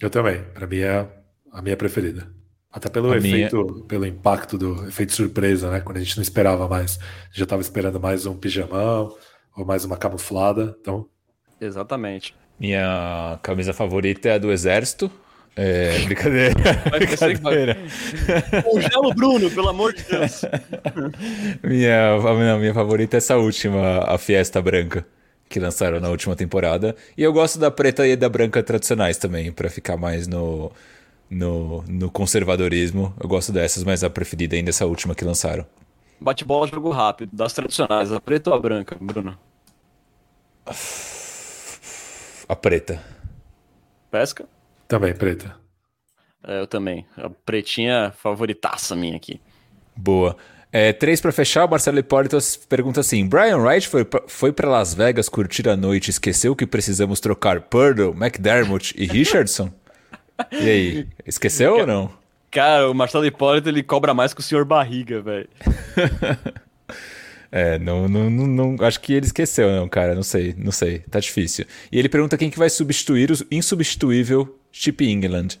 Eu 0.00 0.10
também, 0.10 0.42
para 0.52 0.66
mim 0.66 0.80
é 0.80 1.08
a 1.50 1.62
minha 1.62 1.76
preferida. 1.76 2.30
Até 2.70 2.90
pelo 2.90 3.12
a 3.12 3.16
efeito, 3.16 3.64
minha... 3.64 3.84
pelo 3.84 4.06
impacto 4.06 4.58
do 4.58 4.86
efeito 4.88 5.12
surpresa, 5.12 5.70
né? 5.70 5.80
Quando 5.80 5.98
a 5.98 6.00
gente 6.00 6.16
não 6.16 6.22
esperava 6.22 6.68
mais, 6.68 6.98
já 7.32 7.44
estava 7.44 7.62
esperando 7.62 8.00
mais 8.00 8.26
um 8.26 8.36
pijamão 8.36 9.14
ou 9.56 9.64
mais 9.64 9.84
uma 9.84 9.96
camuflada, 9.96 10.76
então. 10.80 11.06
Exatamente. 11.60 12.34
Minha 12.58 13.38
camisa 13.42 13.72
favorita 13.72 14.28
é 14.28 14.34
a 14.34 14.38
do 14.38 14.52
Exército, 14.52 15.10
é, 15.54 15.98
brincadeira. 16.04 16.54
brincadeira. 16.90 17.78
Congela 18.64 19.08
o 19.08 19.14
Bruno, 19.14 19.50
pelo 19.50 19.68
amor 19.68 19.92
de 19.92 20.02
Deus. 20.04 20.42
minha, 21.62 22.14
a 22.14 22.34
minha, 22.34 22.58
minha 22.58 22.74
favorita 22.74 23.16
é 23.16 23.18
essa 23.18 23.36
última, 23.36 23.98
a 24.04 24.16
Fiesta 24.16 24.62
Branca, 24.62 25.06
que 25.48 25.60
lançaram 25.60 26.00
na 26.00 26.08
última 26.08 26.34
temporada. 26.34 26.96
E 27.16 27.22
eu 27.22 27.32
gosto 27.32 27.58
da 27.58 27.70
preta 27.70 28.06
e 28.06 28.16
da 28.16 28.28
branca 28.28 28.62
tradicionais 28.62 29.18
também, 29.18 29.52
para 29.52 29.68
ficar 29.68 29.98
mais 29.98 30.26
no, 30.26 30.72
no, 31.28 31.84
no 31.86 32.10
conservadorismo. 32.10 33.14
Eu 33.20 33.28
gosto 33.28 33.52
dessas, 33.52 33.84
mas 33.84 34.02
a 34.02 34.08
preferida 34.08 34.56
ainda 34.56 34.70
é 34.70 34.72
essa 34.72 34.86
última 34.86 35.14
que 35.14 35.24
lançaram. 35.24 35.66
Bate-bola, 36.18 36.66
jogo 36.66 36.90
rápido, 36.90 37.30
das 37.34 37.52
tradicionais, 37.52 38.10
a 38.10 38.20
preta 38.20 38.48
ou 38.48 38.56
a 38.56 38.58
branca, 38.58 38.96
Bruno? 38.98 39.36
A 42.48 42.56
preta. 42.56 43.02
Pesca? 44.10 44.46
Também, 44.92 45.14
preta. 45.14 45.56
É, 46.46 46.60
eu 46.60 46.66
também. 46.66 47.06
A 47.16 47.30
pretinha 47.30 48.12
favoritaça 48.18 48.94
minha 48.94 49.16
aqui. 49.16 49.40
Boa. 49.96 50.36
É, 50.70 50.92
três 50.92 51.18
para 51.18 51.32
fechar, 51.32 51.64
o 51.64 51.70
Marcelo 51.70 51.98
Hipólito 51.98 52.36
pergunta 52.68 53.00
assim: 53.00 53.26
Brian 53.26 53.56
Wright 53.56 53.88
foi, 53.88 54.06
foi 54.28 54.52
para 54.52 54.68
Las 54.68 54.92
Vegas 54.92 55.30
curtir 55.30 55.66
a 55.66 55.78
noite 55.78 56.08
e 56.08 56.10
esqueceu 56.10 56.54
que 56.54 56.66
precisamos 56.66 57.20
trocar 57.20 57.62
Purdle, 57.62 58.14
McDermott 58.14 58.94
e 58.94 59.06
Richardson? 59.06 59.72
e 60.52 60.68
aí, 60.68 61.08
esqueceu 61.26 61.78
ou 61.78 61.86
não? 61.86 62.12
Cara, 62.50 62.90
o 62.90 62.94
Marcelo 62.94 63.24
Hipólito 63.24 63.70
ele 63.70 63.82
cobra 63.82 64.12
mais 64.12 64.34
que 64.34 64.40
o 64.40 64.42
senhor 64.42 64.66
Barriga, 64.66 65.22
velho. 65.22 65.48
é, 67.54 67.78
não, 67.78 68.08
não, 68.08 68.30
não, 68.30 68.46
não, 68.46 68.76
acho 68.86 68.98
que 68.98 69.12
ele 69.12 69.26
esqueceu, 69.26 69.70
não, 69.70 69.86
cara. 69.86 70.14
Não 70.14 70.22
sei, 70.22 70.54
não 70.56 70.72
sei. 70.72 71.00
Tá 71.00 71.20
difícil. 71.20 71.66
E 71.92 71.98
ele 71.98 72.08
pergunta 72.08 72.38
quem 72.38 72.48
que 72.48 72.58
vai 72.58 72.70
substituir 72.70 73.30
o 73.30 73.34
insubstituível 73.50 74.58
Chip 74.72 75.04
England. 75.04 75.60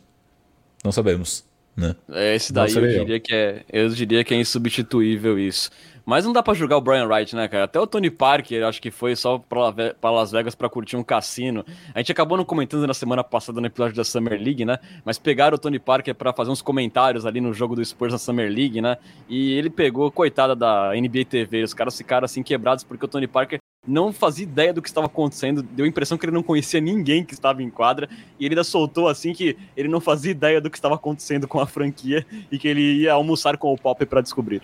Não 0.82 0.90
sabemos, 0.90 1.44
né? 1.76 1.94
É, 2.10 2.34
esse 2.34 2.50
daí 2.50 2.72
eu 2.72 2.80
diria, 2.80 3.16
eu. 3.16 3.20
que 3.20 3.34
é, 3.34 3.64
eu 3.70 3.88
diria 3.90 4.24
que 4.24 4.32
é 4.32 4.38
insubstituível 4.38 5.38
isso. 5.38 5.70
Mas 6.04 6.24
não 6.24 6.32
dá 6.32 6.42
para 6.42 6.54
julgar 6.54 6.76
o 6.76 6.80
Brian 6.80 7.06
Wright, 7.06 7.34
né, 7.36 7.46
cara? 7.48 7.64
Até 7.64 7.78
o 7.78 7.86
Tony 7.86 8.10
Parker, 8.10 8.64
acho 8.64 8.82
que 8.82 8.90
foi 8.90 9.14
só 9.14 9.38
para 9.38 10.10
Las 10.10 10.32
Vegas 10.32 10.54
para 10.54 10.68
curtir 10.68 10.96
um 10.96 11.04
cassino. 11.04 11.64
A 11.94 11.98
gente 11.98 12.12
acabou 12.12 12.36
não 12.36 12.44
comentando 12.44 12.86
na 12.86 12.94
semana 12.94 13.22
passada 13.22 13.60
no 13.60 13.66
episódio 13.66 13.96
da 13.96 14.04
Summer 14.04 14.40
League, 14.40 14.64
né? 14.64 14.78
Mas 15.04 15.18
pegaram 15.18 15.54
o 15.54 15.58
Tony 15.58 15.78
Parker 15.78 16.14
para 16.14 16.32
fazer 16.32 16.50
uns 16.50 16.62
comentários 16.62 17.24
ali 17.24 17.40
no 17.40 17.54
jogo 17.54 17.76
do 17.76 17.84
Spurs 17.84 18.12
na 18.12 18.18
Summer 18.18 18.50
League, 18.50 18.80
né? 18.80 18.96
E 19.28 19.52
ele 19.52 19.70
pegou, 19.70 20.10
coitada 20.10 20.56
da 20.56 20.92
NBA 20.94 21.24
TV, 21.24 21.62
os 21.62 21.74
caras 21.74 21.96
ficaram 21.96 22.24
assim 22.24 22.42
quebrados 22.42 22.84
porque 22.84 23.04
o 23.04 23.08
Tony 23.08 23.26
Parker 23.26 23.58
não 23.86 24.12
fazia 24.12 24.44
ideia 24.44 24.72
do 24.72 24.80
que 24.80 24.88
estava 24.88 25.06
acontecendo, 25.06 25.60
deu 25.60 25.84
a 25.84 25.88
impressão 25.88 26.16
que 26.16 26.24
ele 26.24 26.32
não 26.32 26.42
conhecia 26.42 26.80
ninguém 26.80 27.24
que 27.24 27.34
estava 27.34 27.62
em 27.62 27.68
quadra, 27.68 28.08
e 28.38 28.44
ele 28.44 28.54
ainda 28.54 28.62
soltou 28.62 29.08
assim 29.08 29.32
que 29.32 29.56
ele 29.76 29.88
não 29.88 30.00
fazia 30.00 30.30
ideia 30.30 30.60
do 30.60 30.70
que 30.70 30.78
estava 30.78 30.94
acontecendo 30.94 31.48
com 31.48 31.58
a 31.58 31.66
franquia 31.66 32.24
e 32.50 32.58
que 32.58 32.68
ele 32.68 33.02
ia 33.02 33.12
almoçar 33.12 33.56
com 33.56 33.72
o 33.72 33.76
Pop 33.76 34.04
para 34.06 34.20
descobrir. 34.20 34.62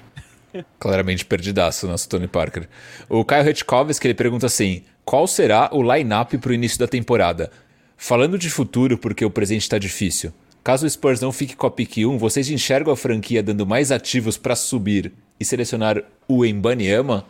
Claramente 0.78 1.24
perdidaço 1.24 1.86
o 1.86 1.90
nosso 1.90 2.08
Tony 2.08 2.28
Parker. 2.28 2.68
O 3.08 3.24
Caio 3.24 3.44
Retkovski 3.44 4.06
ele 4.06 4.14
pergunta 4.14 4.46
assim: 4.46 4.84
qual 5.04 5.26
será 5.26 5.70
o 5.72 5.82
line-up 5.82 6.36
para 6.38 6.50
o 6.50 6.54
início 6.54 6.78
da 6.78 6.88
temporada? 6.88 7.50
Falando 7.96 8.38
de 8.38 8.48
futuro, 8.48 8.96
porque 8.96 9.24
o 9.24 9.30
presente 9.30 9.62
está 9.62 9.78
difícil. 9.78 10.32
Caso 10.62 10.86
o 10.86 10.90
Spurs 10.90 11.20
não 11.20 11.32
fique 11.32 11.56
com 11.56 11.66
a 11.66 11.70
pick 11.70 11.98
1, 11.98 12.18
vocês 12.18 12.50
enxergam 12.50 12.92
a 12.92 12.96
franquia 12.96 13.42
dando 13.42 13.66
mais 13.66 13.90
ativos 13.90 14.36
para 14.36 14.54
subir 14.54 15.12
e 15.40 15.44
selecionar 15.44 16.02
o 16.28 16.44
Embanyama? 16.44 17.24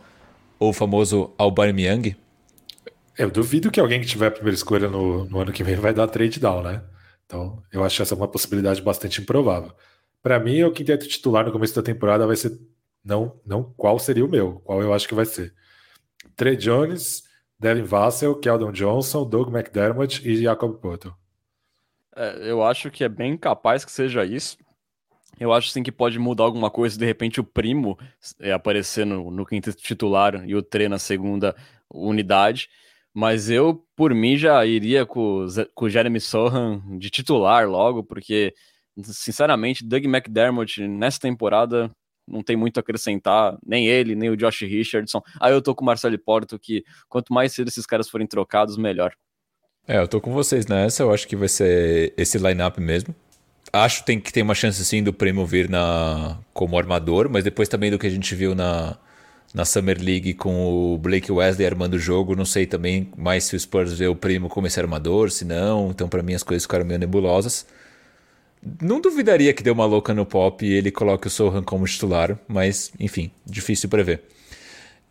ou 0.59 0.69
o 0.69 0.73
famoso 0.73 1.33
Aubameyang? 1.37 2.15
Eu 3.17 3.31
duvido 3.31 3.71
que 3.71 3.79
alguém 3.79 4.01
que 4.01 4.07
tiver 4.07 4.27
a 4.27 4.31
primeira 4.31 4.55
escolha 4.55 4.89
no, 4.89 5.25
no 5.25 5.39
ano 5.39 5.51
que 5.51 5.63
vem 5.63 5.75
vai 5.75 5.93
dar 5.93 6.07
trade 6.07 6.39
down, 6.39 6.61
né? 6.61 6.83
Então, 7.25 7.61
eu 7.71 7.83
acho 7.83 8.01
essa 8.01 8.15
uma 8.15 8.27
possibilidade 8.27 8.81
bastante 8.81 9.21
improvável. 9.21 9.71
Para 10.21 10.39
mim, 10.39 10.63
o 10.63 10.71
quinteto 10.71 11.07
titular 11.07 11.45
no 11.45 11.51
começo 11.51 11.75
da 11.75 11.81
temporada 11.81 12.27
vai 12.27 12.35
ser 12.35 12.59
não, 13.03 13.39
não 13.45 13.63
qual 13.75 13.97
seria 13.99 14.25
o 14.25 14.29
meu, 14.29 14.59
qual 14.61 14.81
eu 14.81 14.93
acho 14.93 15.07
que 15.07 15.15
vai 15.15 15.25
ser. 15.25 15.53
Trey 16.35 16.55
Jones, 16.55 17.23
Devin 17.59 17.83
Vassell, 17.83 18.35
Keldon 18.35 18.71
Johnson, 18.71 19.27
Doug 19.27 19.53
McDermott 19.53 20.27
e 20.27 20.41
Jacob 20.41 20.79
Porto. 20.79 21.13
É, 22.15 22.49
eu 22.49 22.63
acho 22.63 22.89
que 22.89 23.03
é 23.03 23.09
bem 23.09 23.37
capaz 23.37 23.83
que 23.83 23.91
seja 23.91 24.25
isso. 24.25 24.57
Eu 25.39 25.53
acho 25.53 25.69
sim 25.69 25.83
que 25.83 25.91
pode 25.91 26.19
mudar 26.19 26.43
alguma 26.43 26.69
coisa, 26.69 26.97
de 26.97 27.05
repente 27.05 27.39
o 27.39 27.43
primo 27.43 27.97
é, 28.39 28.51
aparecer 28.51 29.05
no, 29.05 29.31
no 29.31 29.45
quinto 29.45 29.71
titular 29.73 30.43
e 30.47 30.53
o 30.53 30.61
Tre 30.61 30.89
na 30.89 30.99
segunda 30.99 31.55
unidade. 31.89 32.69
Mas 33.13 33.49
eu, 33.49 33.85
por 33.95 34.13
mim, 34.13 34.37
já 34.37 34.65
iria 34.65 35.05
com, 35.05 35.45
com 35.73 35.85
o 35.85 35.89
Jeremy 35.89 36.19
Sohan 36.19 36.81
de 36.97 37.09
titular 37.09 37.67
logo, 37.67 38.03
porque, 38.03 38.53
sinceramente, 39.01 39.85
Doug 39.85 40.05
McDermott 40.05 40.87
nessa 40.87 41.19
temporada 41.19 41.91
não 42.29 42.43
tem 42.43 42.55
muito 42.55 42.77
a 42.77 42.81
acrescentar, 42.81 43.57
nem 43.65 43.87
ele, 43.87 44.15
nem 44.15 44.29
o 44.29 44.37
Josh 44.37 44.61
Richardson. 44.61 45.21
Aí 45.41 45.51
eu 45.51 45.61
tô 45.61 45.73
com 45.73 45.83
o 45.83 45.85
Marcelo 45.85 46.17
Porto, 46.19 46.59
que 46.59 46.83
quanto 47.07 47.33
mais 47.33 47.53
cedo 47.53 47.67
esses 47.67 47.85
caras 47.85 48.09
forem 48.09 48.27
trocados, 48.27 48.77
melhor. 48.77 49.13
É, 49.87 49.97
eu 49.97 50.07
tô 50.07 50.21
com 50.21 50.31
vocês 50.31 50.67
nessa, 50.67 51.03
eu 51.03 51.11
acho 51.11 51.27
que 51.27 51.35
vai 51.35 51.47
ser 51.47 52.13
esse 52.15 52.37
lineup 52.37 52.77
mesmo 52.77 53.15
acho 53.71 54.03
tem 54.03 54.19
que 54.19 54.31
tem 54.31 54.43
uma 54.43 54.55
chance 54.55 54.83
sim 54.83 55.03
do 55.03 55.13
Primo 55.13 55.45
vir 55.45 55.69
na, 55.69 56.37
como 56.53 56.77
armador, 56.77 57.29
mas 57.29 57.43
depois 57.43 57.69
também 57.69 57.91
do 57.91 57.99
que 57.99 58.07
a 58.07 58.09
gente 58.09 58.33
viu 58.35 58.55
na, 58.55 58.97
na 59.53 59.65
Summer 59.65 59.97
League 60.01 60.33
com 60.33 60.93
o 60.93 60.97
Blake 60.97 61.31
Wesley 61.31 61.65
armando 61.65 61.95
o 61.95 61.99
jogo, 61.99 62.35
não 62.35 62.45
sei 62.45 62.65
também 62.65 63.11
mais 63.17 63.45
se 63.45 63.55
o 63.55 63.59
Spurs 63.59 63.93
vê 63.93 64.07
o 64.07 64.15
Primo 64.15 64.49
como 64.49 64.67
esse 64.67 64.79
armador, 64.79 65.31
se 65.31 65.45
não, 65.45 65.89
então 65.91 66.07
para 66.07 66.23
mim 66.23 66.33
as 66.33 66.43
coisas 66.43 66.63
ficaram 66.63 66.85
meio 66.85 66.99
nebulosas. 66.99 67.65
Não 68.81 68.99
duvidaria 68.99 69.53
que 69.53 69.63
deu 69.63 69.73
uma 69.73 69.85
louca 69.85 70.13
no 70.13 70.25
pop 70.25 70.65
e 70.65 70.73
ele 70.73 70.91
coloque 70.91 71.27
o 71.27 71.29
Sohan 71.29 71.63
como 71.63 71.85
titular, 71.85 72.37
mas 72.47 72.91
enfim, 72.99 73.31
difícil 73.45 73.87
prever. 73.87 74.21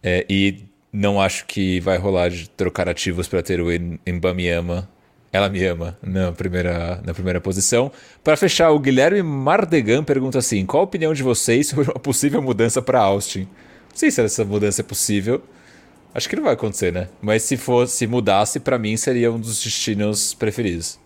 É, 0.03 0.27
e 0.29 0.65
não 0.93 1.21
acho 1.21 1.47
que 1.47 1.81
vai 1.81 1.97
rolar 1.99 2.29
de 2.29 2.49
trocar 2.51 2.89
ativos 2.89 3.27
para 3.29 3.43
ter 3.43 3.61
o 3.61 3.67
Mbamiama 4.07 4.89
Ela 5.33 5.49
me 5.49 5.65
ama 5.65 5.99
na 6.03 6.33
primeira, 6.33 7.01
na 7.05 7.13
primeira 7.15 7.41
posição. 7.41 7.91
Para 8.23 8.37
fechar, 8.37 8.71
o 8.71 8.79
Guilherme 8.79 9.23
Mardegan 9.23 10.05
pergunta 10.05 10.39
assim: 10.39 10.65
qual 10.67 10.83
a 10.83 10.85
opinião 10.85 11.13
de 11.13 11.23
vocês 11.23 11.69
sobre 11.69 11.85
uma 11.85 12.01
possível 12.01 12.41
mudança 12.43 12.81
para 12.83 13.01
Austin? 13.01 13.41
Não 13.41 13.97
sei 13.97 14.11
se 14.11 14.21
essa 14.21 14.45
mudança 14.45 14.83
é 14.83 14.85
possível. 14.85 15.43
Acho 16.15 16.29
que 16.29 16.37
não 16.37 16.45
vai 16.45 16.55
acontecer, 16.55 16.93
né? 16.93 17.09
Mas 17.21 17.43
se 17.43 17.57
fosse, 17.57 17.97
se 17.99 18.07
mudasse, 18.07 18.59
para 18.61 18.79
mim 18.79 18.97
seria 18.97 19.31
um 19.31 19.39
dos 19.39 19.63
destinos 19.63 20.35
preferidos. 20.35 20.99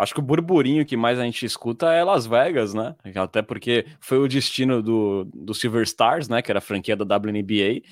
Acho 0.00 0.14
que 0.14 0.20
o 0.20 0.22
burburinho 0.22 0.86
que 0.86 0.96
mais 0.96 1.18
a 1.18 1.24
gente 1.24 1.44
escuta 1.44 1.92
é 1.92 2.02
Las 2.02 2.26
Vegas, 2.26 2.72
né? 2.72 2.96
Até 3.16 3.42
porque 3.42 3.84
foi 4.00 4.18
o 4.18 4.26
destino 4.26 4.82
do, 4.82 5.26
do 5.26 5.52
Silver 5.52 5.82
Stars, 5.82 6.26
né? 6.26 6.40
Que 6.40 6.50
era 6.50 6.56
a 6.56 6.62
franquia 6.62 6.96
da 6.96 7.04
WNBA. 7.04 7.82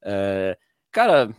É, 0.00 0.56
cara, 0.92 1.34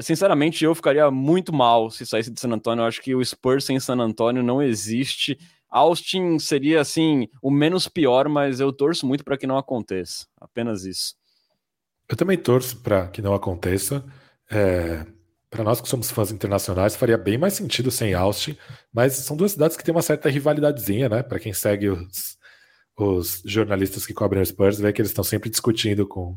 sinceramente, 0.00 0.64
eu 0.64 0.72
ficaria 0.76 1.10
muito 1.10 1.52
mal 1.52 1.90
se 1.90 2.06
saísse 2.06 2.30
de 2.30 2.40
San 2.40 2.50
Antonio. 2.50 2.82
Eu 2.82 2.86
acho 2.86 3.02
que 3.02 3.16
o 3.16 3.24
Spurs 3.24 3.64
sem 3.64 3.80
San 3.80 3.98
Antonio 3.98 4.44
não 4.44 4.62
existe. 4.62 5.36
Austin 5.68 6.38
seria, 6.38 6.80
assim, 6.80 7.28
o 7.42 7.50
menos 7.50 7.88
pior, 7.88 8.28
mas 8.28 8.60
eu 8.60 8.72
torço 8.72 9.04
muito 9.08 9.24
para 9.24 9.36
que 9.36 9.46
não 9.46 9.58
aconteça. 9.58 10.28
Apenas 10.40 10.84
isso. 10.84 11.16
Eu 12.08 12.16
também 12.16 12.38
torço 12.38 12.76
para 12.80 13.08
que 13.08 13.20
não 13.20 13.34
aconteça. 13.34 14.04
É, 14.48 15.04
para 15.50 15.64
nós 15.64 15.80
que 15.80 15.88
somos 15.88 16.10
fãs 16.10 16.30
internacionais, 16.30 16.96
faria 16.96 17.16
bem 17.16 17.38
mais 17.38 17.54
sentido 17.54 17.90
sem 17.90 18.14
Austin, 18.14 18.56
mas 18.92 19.14
são 19.14 19.36
duas 19.36 19.52
cidades 19.52 19.76
que 19.76 19.84
têm 19.84 19.94
uma 19.94 20.02
certa 20.02 20.28
rivalidadezinha, 20.28 21.08
né? 21.08 21.22
Para 21.22 21.38
quem 21.38 21.52
segue 21.52 21.88
os, 21.88 22.36
os, 22.96 23.42
jornalistas 23.44 24.04
que 24.06 24.12
cobrem 24.12 24.42
os 24.42 24.50
Spurs, 24.50 24.78
vê 24.78 24.92
que 24.92 25.00
eles 25.00 25.10
estão 25.10 25.24
sempre 25.24 25.48
discutindo 25.50 26.06
com 26.06 26.36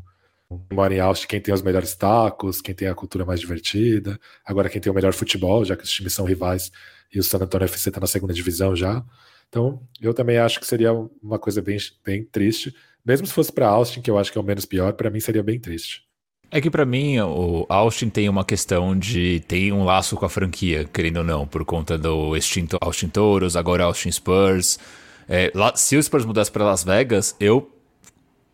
mora 0.72 0.94
em 0.94 1.00
Austin 1.00 1.26
quem 1.26 1.40
tem 1.40 1.54
os 1.54 1.62
melhores 1.62 1.94
tacos, 1.94 2.60
quem 2.60 2.74
tem 2.74 2.88
a 2.88 2.94
cultura 2.94 3.24
mais 3.24 3.40
divertida, 3.40 4.18
agora 4.44 4.68
quem 4.68 4.80
tem 4.80 4.92
o 4.92 4.94
melhor 4.94 5.12
futebol, 5.12 5.64
já 5.64 5.76
que 5.76 5.84
os 5.84 5.90
times 5.90 6.12
são 6.12 6.24
rivais 6.24 6.70
e 7.12 7.18
o 7.18 7.22
San 7.22 7.38
Antonio 7.38 7.64
FC 7.66 7.90
está 7.90 8.00
na 8.00 8.06
segunda 8.06 8.32
divisão 8.34 8.74
já. 8.74 9.04
Então, 9.48 9.86
eu 10.00 10.14
também 10.14 10.38
acho 10.38 10.58
que 10.60 10.66
seria 10.66 10.92
uma 11.22 11.38
coisa 11.38 11.60
bem, 11.60 11.76
bem 12.04 12.24
triste. 12.24 12.74
Mesmo 13.04 13.26
se 13.26 13.32
fosse 13.34 13.52
para 13.52 13.68
Austin, 13.68 14.00
que 14.00 14.10
eu 14.10 14.18
acho 14.18 14.32
que 14.32 14.38
é 14.38 14.40
o 14.40 14.44
menos 14.44 14.64
pior, 14.64 14.94
para 14.94 15.10
mim 15.10 15.20
seria 15.20 15.42
bem 15.42 15.60
triste. 15.60 16.06
É 16.54 16.60
que 16.60 16.68
para 16.68 16.84
mim 16.84 17.18
o 17.18 17.64
Austin 17.66 18.10
tem 18.10 18.28
uma 18.28 18.44
questão 18.44 18.94
de 18.94 19.40
tem 19.48 19.72
um 19.72 19.84
laço 19.84 20.14
com 20.16 20.26
a 20.26 20.28
franquia, 20.28 20.84
querendo 20.84 21.16
ou 21.16 21.24
não, 21.24 21.46
por 21.46 21.64
conta 21.64 21.96
do 21.96 22.36
extinto 22.36 22.76
Austin 22.78 23.08
Touros, 23.08 23.56
agora 23.56 23.84
Austin 23.84 24.12
Spurs. 24.12 24.78
É, 25.26 25.50
se 25.74 25.96
o 25.96 26.02
Spurs 26.02 26.26
mudasse 26.26 26.52
para 26.52 26.66
Las 26.66 26.84
Vegas, 26.84 27.34
eu 27.40 27.70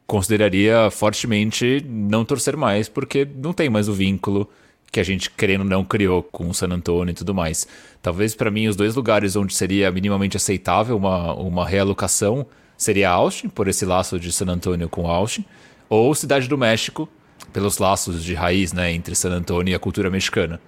consideraria 0.07 0.89
fortemente 0.93 1.85
não 1.89 2.25
torcer 2.25 2.57
mais, 2.57 2.89
porque 2.89 3.27
não 3.35 3.53
tem 3.53 3.69
mais 3.69 3.89
o 3.89 3.93
vínculo 3.93 4.49
que 4.93 5.01
a 5.01 5.03
gente 5.03 5.29
querendo 5.29 5.63
ou 5.63 5.67
não 5.67 5.85
criou 5.85 6.23
com 6.23 6.49
o 6.49 6.55
San 6.55 6.69
Antonio 6.69 7.11
e 7.11 7.15
tudo 7.15 7.35
mais. 7.35 7.67
Talvez 8.01 8.33
para 8.33 8.49
mim 8.49 8.69
os 8.69 8.77
dois 8.77 8.95
lugares 8.95 9.35
onde 9.35 9.57
seria 9.57 9.91
minimamente 9.91 10.37
aceitável 10.37 10.97
uma, 10.97 11.35
uma 11.35 11.67
realocação 11.67 12.47
seria 12.77 13.11
Austin, 13.11 13.49
por 13.49 13.67
esse 13.67 13.85
laço 13.85 14.21
de 14.21 14.31
San 14.31 14.47
Antonio 14.47 14.89
com 14.89 15.09
Austin, 15.09 15.45
ou 15.89 16.15
Cidade 16.15 16.47
do 16.47 16.57
México, 16.57 17.09
pelos 17.53 17.79
laços 17.79 18.23
de 18.23 18.35
raiz, 18.35 18.73
né, 18.73 18.93
entre 18.93 19.15
San 19.15 19.31
Antonio 19.31 19.73
e 19.73 19.75
a 19.75 19.79
cultura 19.79 20.11
mexicana. 20.11 20.61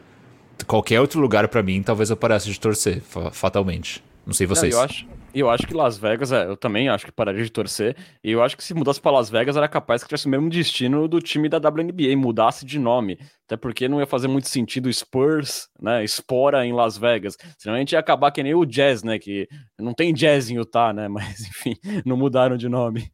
Qualquer 0.66 1.00
outro 1.00 1.20
lugar 1.20 1.48
para 1.48 1.62
mim, 1.62 1.82
talvez 1.82 2.10
eu 2.10 2.16
parasse 2.16 2.50
de 2.50 2.58
torcer, 2.58 3.02
fatalmente. 3.32 4.02
Não 4.26 4.34
sei 4.34 4.46
vocês. 4.46 4.74
Não, 4.74 4.80
eu 4.80 4.84
acho, 4.84 5.06
eu 5.34 5.50
acho 5.50 5.66
que 5.66 5.74
Las 5.74 5.96
Vegas, 5.96 6.32
é, 6.32 6.44
eu 6.44 6.56
também 6.56 6.88
acho 6.88 7.06
que 7.06 7.12
pararia 7.12 7.42
de 7.42 7.50
torcer. 7.50 7.96
E 8.22 8.30
eu 8.30 8.42
acho 8.42 8.56
que 8.56 8.64
se 8.64 8.74
mudasse 8.74 9.00
para 9.00 9.12
Las 9.12 9.30
Vegas 9.30 9.56
era 9.56 9.68
capaz 9.68 10.02
que 10.02 10.08
tivesse 10.08 10.26
o 10.26 10.28
mesmo 10.28 10.48
destino 10.50 11.08
do 11.08 11.20
time 11.20 11.48
da 11.48 11.58
WNBA, 11.58 12.16
mudasse 12.16 12.64
de 12.64 12.78
nome. 12.78 13.18
Até 13.46 13.56
porque 13.56 13.88
não 13.88 14.00
ia 14.00 14.06
fazer 14.06 14.28
muito 14.28 14.48
sentido 14.48 14.92
Spurs, 14.92 15.68
né? 15.80 16.04
Espora 16.04 16.64
em 16.66 16.72
Las 16.72 16.98
Vegas. 16.98 17.36
Senão 17.58 17.76
a 17.76 17.78
gente 17.78 17.92
ia 17.92 17.98
acabar 17.98 18.30
que 18.30 18.42
nem 18.42 18.54
o 18.54 18.64
Jazz, 18.64 19.02
né? 19.02 19.18
Que 19.18 19.48
não 19.78 19.94
tem 19.94 20.12
Jazz 20.12 20.50
em 20.50 20.56
Utah, 20.56 20.92
né? 20.92 21.06
Mas 21.10 21.40
enfim, 21.40 21.74
não 22.04 22.16
mudaram 22.16 22.56
de 22.56 22.68
nome. 22.68 23.10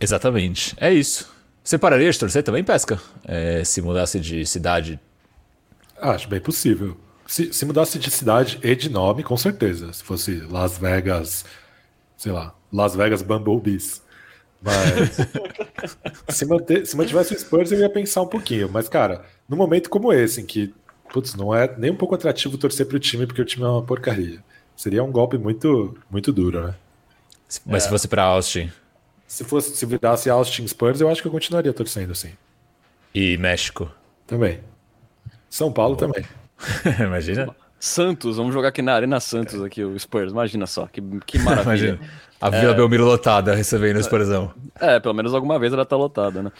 Exatamente. 0.00 0.74
É 0.78 0.92
isso. 0.92 1.39
Você 1.62 1.78
pararia 1.78 2.10
de 2.10 2.18
torcer 2.18 2.42
também, 2.42 2.64
Pesca? 2.64 3.00
É, 3.24 3.62
se 3.64 3.82
mudasse 3.82 4.18
de 4.18 4.44
cidade? 4.46 4.98
Acho 6.00 6.28
bem 6.28 6.40
possível. 6.40 6.96
Se, 7.26 7.52
se 7.52 7.64
mudasse 7.64 7.98
de 7.98 8.10
cidade 8.10 8.58
e 8.62 8.74
de 8.74 8.88
nome, 8.88 9.22
com 9.22 9.36
certeza. 9.36 9.92
Se 9.92 10.02
fosse 10.02 10.40
Las 10.50 10.78
Vegas, 10.78 11.44
sei 12.16 12.32
lá, 12.32 12.54
Las 12.72 12.96
Vegas 12.96 13.22
Bumblebees. 13.22 14.02
Mas 14.62 15.16
se, 16.34 16.44
manter, 16.44 16.86
se 16.86 16.96
mantivesse 16.96 17.34
o 17.34 17.38
Spurs, 17.38 17.70
eu 17.72 17.78
ia 17.78 17.90
pensar 17.90 18.22
um 18.22 18.26
pouquinho. 18.26 18.68
Mas, 18.70 18.88
cara, 18.88 19.24
num 19.48 19.56
momento 19.56 19.88
como 19.88 20.12
esse, 20.12 20.40
em 20.40 20.46
que, 20.46 20.74
putz, 21.12 21.34
não 21.34 21.54
é 21.54 21.72
nem 21.78 21.90
um 21.90 21.96
pouco 21.96 22.14
atrativo 22.14 22.58
torcer 22.58 22.86
pro 22.86 22.98
time, 22.98 23.26
porque 23.26 23.42
o 23.42 23.44
time 23.44 23.64
é 23.64 23.68
uma 23.68 23.82
porcaria. 23.82 24.42
Seria 24.76 25.04
um 25.04 25.12
golpe 25.12 25.38
muito, 25.38 25.96
muito 26.10 26.32
duro, 26.32 26.66
né? 26.66 26.74
Mas 27.66 27.82
é. 27.82 27.86
se 27.86 27.88
fosse 27.90 28.08
pra 28.08 28.24
Austin? 28.24 28.70
Se 29.30 29.44
fosse, 29.44 29.76
se 29.76 29.86
virasse 29.86 30.28
Austin 30.28 30.66
Spurs, 30.66 31.00
eu 31.00 31.08
acho 31.08 31.22
que 31.22 31.28
eu 31.28 31.30
continuaria 31.30 31.72
torcendo 31.72 32.10
assim. 32.10 32.32
E 33.14 33.36
México? 33.36 33.88
Também. 34.26 34.58
São 35.48 35.72
Paulo 35.72 35.94
também. 35.94 36.24
Imagina. 36.98 37.54
Santos, 37.78 38.38
vamos 38.38 38.52
jogar 38.52 38.70
aqui 38.70 38.82
na 38.82 38.92
Arena 38.92 39.20
Santos, 39.20 39.62
aqui, 39.62 39.84
o 39.84 39.96
Spurs. 39.96 40.32
Imagina 40.32 40.66
só, 40.66 40.88
que, 40.88 41.00
que 41.24 41.38
maravilha. 41.46 41.90
Imagina. 41.90 42.00
A 42.40 42.48
Vila 42.48 42.72
é... 42.72 42.74
Belmiro 42.74 43.04
lotada, 43.04 43.54
recebendo 43.54 43.98
o 43.98 44.02
Spursão. 44.02 44.54
É, 44.80 44.98
pelo 44.98 45.12
menos 45.14 45.34
alguma 45.34 45.58
vez 45.58 45.74
ela 45.74 45.84
tá 45.84 45.94
lotada, 45.94 46.42
né? 46.42 46.50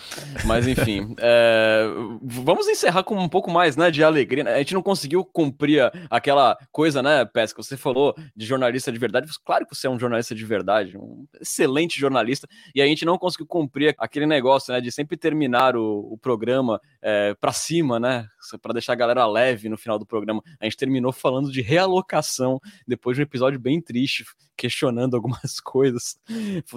Mas 0.45 0.69
enfim, 0.69 1.15
é... 1.19 1.87
vamos 2.23 2.69
encerrar 2.69 3.03
com 3.03 3.17
um 3.17 3.29
pouco 3.29 3.51
mais, 3.51 3.77
né, 3.77 3.91
de 3.91 4.05
alegria. 4.05 4.45
A 4.45 4.59
gente 4.59 4.75
não 4.75 4.83
conseguiu 4.83 5.25
cumprir 5.25 5.91
aquela 6.11 6.59
coisa, 6.71 7.03
né, 7.03 7.25
Pesca, 7.25 7.63
você 7.63 7.79
falou 7.79 8.15
de 8.37 8.45
jornalista 8.45 8.93
de 8.93 8.99
verdade. 8.99 9.27
Claro 9.43 9.67
que 9.67 9.75
você 9.75 9.87
é 9.87 9.91
um 9.91 9.99
jornalista 9.99 10.35
de 10.35 10.45
verdade, 10.45 10.99
um 10.99 11.25
excelente 11.41 11.99
jornalista, 11.99 12.47
e 12.75 12.83
a 12.83 12.87
gente 12.87 13.07
não 13.07 13.17
conseguiu 13.17 13.47
cumprir 13.47 13.95
aquele 13.99 14.27
negócio, 14.27 14.75
né, 14.75 14.83
de 14.83 14.93
sempre 14.93 15.17
terminar 15.17 15.77
o, 15.77 16.13
o 16.13 16.19
programa 16.19 16.79
é, 17.01 17.35
para 17.41 17.53
cima, 17.53 17.99
né, 17.99 18.27
para 18.61 18.75
deixar 18.75 18.93
a 18.93 18.97
galera 18.97 19.27
leve 19.27 19.71
no 19.71 19.79
final 19.79 19.99
do 19.99 20.05
programa. 20.05 20.43
A 20.61 20.65
gente 20.65 20.77
terminou 20.77 21.13
falando 21.13 21.51
de 21.51 21.63
realocação 21.63 22.61
depois 22.87 23.17
de 23.17 23.23
um 23.23 23.25
episódio 23.25 23.59
bem 23.59 23.81
triste, 23.81 24.25
questionando 24.61 25.15
algumas 25.17 25.59
coisas, 25.59 26.21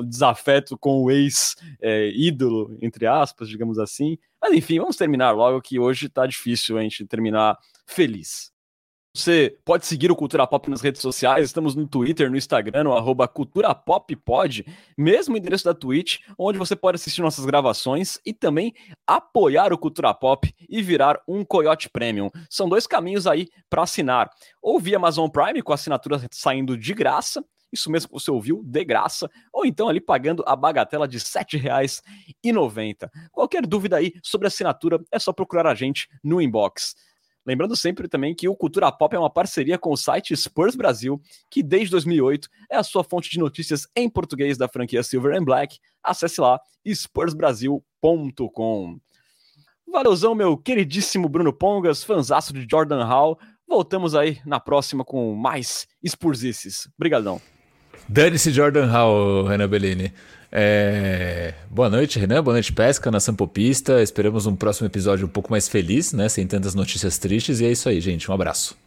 desafeto 0.08 0.78
com 0.78 1.04
o 1.04 1.12
ex-ídolo, 1.12 2.78
é, 2.82 2.86
entre 2.86 3.06
aspas, 3.06 3.50
digamos 3.50 3.78
assim. 3.78 4.18
Mas 4.42 4.54
enfim, 4.54 4.80
vamos 4.80 4.96
terminar 4.96 5.32
logo 5.32 5.62
que 5.62 5.78
hoje 5.78 6.08
tá 6.08 6.26
difícil 6.26 6.78
a 6.78 6.82
gente 6.82 7.06
terminar 7.06 7.58
feliz. 7.86 8.54
Você 9.16 9.56
pode 9.64 9.86
seguir 9.86 10.12
o 10.12 10.16
Cultura 10.16 10.48
Pop 10.48 10.68
nas 10.72 10.82
redes 10.82 11.00
sociais, 11.00 11.46
estamos 11.46 11.76
no 11.76 11.88
Twitter, 11.88 12.32
no 12.32 12.36
Instagram, 12.36 12.86
no 12.86 12.94
arroba 12.94 13.28
Cultura 13.28 13.76
Pop 13.76 14.16
Pod, 14.16 14.66
mesmo 14.98 15.38
endereço 15.38 15.66
da 15.66 15.74
Twitch, 15.76 16.18
onde 16.36 16.58
você 16.58 16.76
pode 16.76 16.96
assistir 16.96 17.22
nossas 17.22 17.46
gravações 17.46 18.18
e 18.26 18.34
também 18.34 18.74
apoiar 19.06 19.72
o 19.72 19.78
Cultura 19.78 20.12
Pop 20.16 20.52
e 20.68 20.82
virar 20.82 21.22
um 21.28 21.46
Coyote 21.46 21.92
Premium. 21.92 22.32
São 22.50 22.68
dois 22.68 22.88
caminhos 22.88 23.28
aí 23.28 23.50
para 23.70 23.84
assinar. 23.84 24.32
Ou 24.60 24.80
via 24.80 24.98
Amazon 24.98 25.30
Prime, 25.30 25.62
com 25.62 25.72
a 25.72 25.76
assinatura 25.76 26.20
saindo 26.32 26.76
de 26.76 26.96
graça, 26.96 27.46
isso 27.74 27.92
mesmo 27.92 28.10
que 28.10 28.14
você 28.14 28.32
ouviu, 28.32 28.62
de 28.64 28.86
graça, 28.86 29.30
ou 29.52 29.66
então 29.66 29.90
ali 29.90 30.00
pagando 30.00 30.44
a 30.46 30.56
bagatela 30.56 31.08
de 31.08 31.18
R$ 31.18 31.24
7,90. 31.24 33.10
Qualquer 33.32 33.66
dúvida 33.66 33.98
aí 33.98 34.14
sobre 34.22 34.48
assinatura, 34.48 35.04
é 35.12 35.20
só 35.20 35.34
procurar 35.34 35.68
a 35.68 35.76
gente 35.76 36.08
no 36.24 36.42
inbox. 36.42 36.96
Lembrando 37.46 37.76
sempre 37.76 38.08
também 38.08 38.34
que 38.34 38.48
o 38.48 38.56
Cultura 38.56 38.90
Pop 38.92 39.14
é 39.14 39.20
uma 39.20 39.30
parceria 39.30 39.78
com 39.78 39.92
o 39.92 39.98
site 39.98 40.36
Spurs 40.36 40.76
Brasil, 40.76 41.22
que 41.50 41.62
desde 41.62 41.92
2008 41.92 42.48
é 42.72 42.78
a 42.78 42.84
sua 42.84 43.04
fonte 43.04 43.30
de 43.30 43.38
notícias 43.38 43.86
em 43.96 44.10
português 44.10 44.58
da 44.58 44.70
franquia 44.70 45.04
Silver 45.04 45.38
and 45.38 45.44
Black. 45.44 45.78
Acesse 46.02 46.40
lá 46.40 46.62
spursbrasil.com. 46.86 49.00
Valeuzão, 49.86 50.34
meu 50.34 50.58
queridíssimo 50.58 51.28
Bruno 51.28 51.52
Pongas, 51.52 52.02
fanzaço 52.04 52.54
de 52.54 52.66
Jordan 52.70 53.04
Hall. 53.04 53.38
Voltamos 53.68 54.16
aí 54.16 54.40
na 54.46 54.60
próxima 54.60 55.04
com 55.04 55.36
mais 55.36 55.86
Spursices. 56.04 56.88
Obrigadão. 56.98 57.42
Dane-se 58.08 58.52
Jordan 58.52 58.86
Hall, 58.88 59.46
Renan 59.46 59.68
Bellini. 59.68 60.14
É... 60.52 61.54
Boa 61.70 61.90
noite, 61.90 62.20
Renan. 62.20 62.44
Boa 62.44 62.54
noite, 62.54 62.72
Pesca, 62.72 63.10
nação 63.10 63.34
popista. 63.34 64.04
Esperamos 64.04 64.46
um 64.46 64.56
próximo 64.56 64.88
episódio 64.88 65.26
um 65.26 65.30
pouco 65.30 65.50
mais 65.50 65.68
feliz, 65.68 66.14
né? 66.14 66.30
Sem 66.30 66.46
tantas 66.46 66.76
notícias 66.76 67.18
tristes. 67.18 67.60
E 67.60 67.66
é 67.66 67.72
isso 67.72 67.90
aí, 67.90 68.00
gente. 68.00 68.30
Um 68.30 68.34
abraço. 68.34 68.78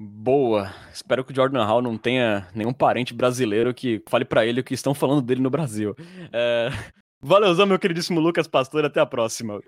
Boa. 0.00 0.72
Espero 0.92 1.24
que 1.24 1.32
o 1.32 1.36
Jordan 1.36 1.64
Hall 1.64 1.82
não 1.82 1.96
tenha 1.96 2.48
nenhum 2.54 2.72
parente 2.72 3.14
brasileiro 3.14 3.72
que 3.72 4.02
fale 4.08 4.24
para 4.24 4.44
ele 4.44 4.60
o 4.60 4.64
que 4.64 4.74
estão 4.74 4.94
falando 4.94 5.22
dele 5.22 5.40
no 5.40 5.50
Brasil. 5.50 5.94
É... 6.32 6.70
Valeuzão, 7.22 7.66
meu 7.66 7.78
queridíssimo 7.78 8.18
Lucas 8.18 8.48
Pastor. 8.48 8.84
Até 8.84 8.98
a 8.98 9.06
próxima. 9.06 9.60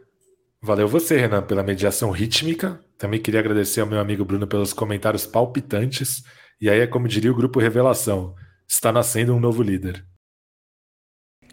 Valeu 0.63 0.89
você, 0.89 1.19
Renan, 1.19 1.43
pela 1.43 1.63
mediação 1.63 2.11
rítmica. 2.11 2.81
Também 2.99 3.21
queria 3.21 3.41
agradecer 3.41 3.83
ao 3.83 3.87
meu 3.87 4.01
amigo 4.01 4.25
Bruno 4.25 4.47
pelos 4.47 4.73
comentários 4.73 5.27
palpitantes. 5.27 6.25
E 6.61 6.69
aí 6.69 6.81
é 6.81 6.87
como 6.87 7.07
diria 7.07 7.31
o 7.31 7.37
grupo 7.37 7.61
Revelação 7.61 8.35
está 8.69 8.93
nascendo 8.93 9.35
um 9.35 9.41
novo 9.41 9.63
líder. 9.63 10.05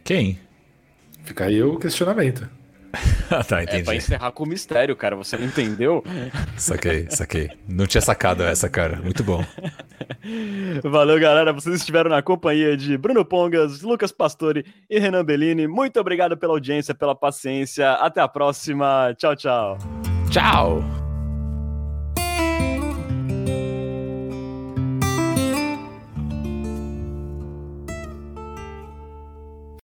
Quem? 0.04 0.40
Fica 1.24 1.46
aí 1.46 1.62
o 1.64 1.78
questionamento. 1.78 2.50
ah, 3.32 3.44
tá, 3.44 3.64
entendi. 3.64 3.82
É 3.82 3.84
pra 3.86 3.96
encerrar 3.96 4.32
com 4.32 4.44
o 4.44 4.48
mistério, 4.48 4.96
cara. 4.96 5.16
Você 5.16 5.36
não 5.38 5.46
entendeu? 5.46 6.04
Saquei, 6.58 7.08
saquei. 7.10 7.50
Não 7.68 7.88
tinha 7.88 8.02
sacado 8.02 8.44
essa, 8.44 8.70
cara. 8.70 8.98
Muito 8.98 9.24
bom. 9.24 9.44
Valeu, 10.84 11.20
galera. 11.20 11.52
Vocês 11.52 11.76
estiveram 11.76 12.10
na 12.10 12.22
companhia 12.22 12.78
de 12.78 12.98
Bruno 12.98 13.26
Pongas, 13.26 13.82
Lucas 13.82 14.12
Pastore 14.12 14.66
e 14.90 15.00
Renan 15.00 15.26
Bellini. 15.26 15.68
Muito 15.68 16.00
obrigado 16.00 16.38
pela 16.38 16.54
audiência, 16.54 16.94
pela 16.94 17.16
paciência. 17.16 17.94
Até 17.94 18.22
a 18.22 18.28
próxima. 18.28 19.14
Tchau, 19.18 19.36
tchau. 19.36 19.78
Tchau. 20.30 21.03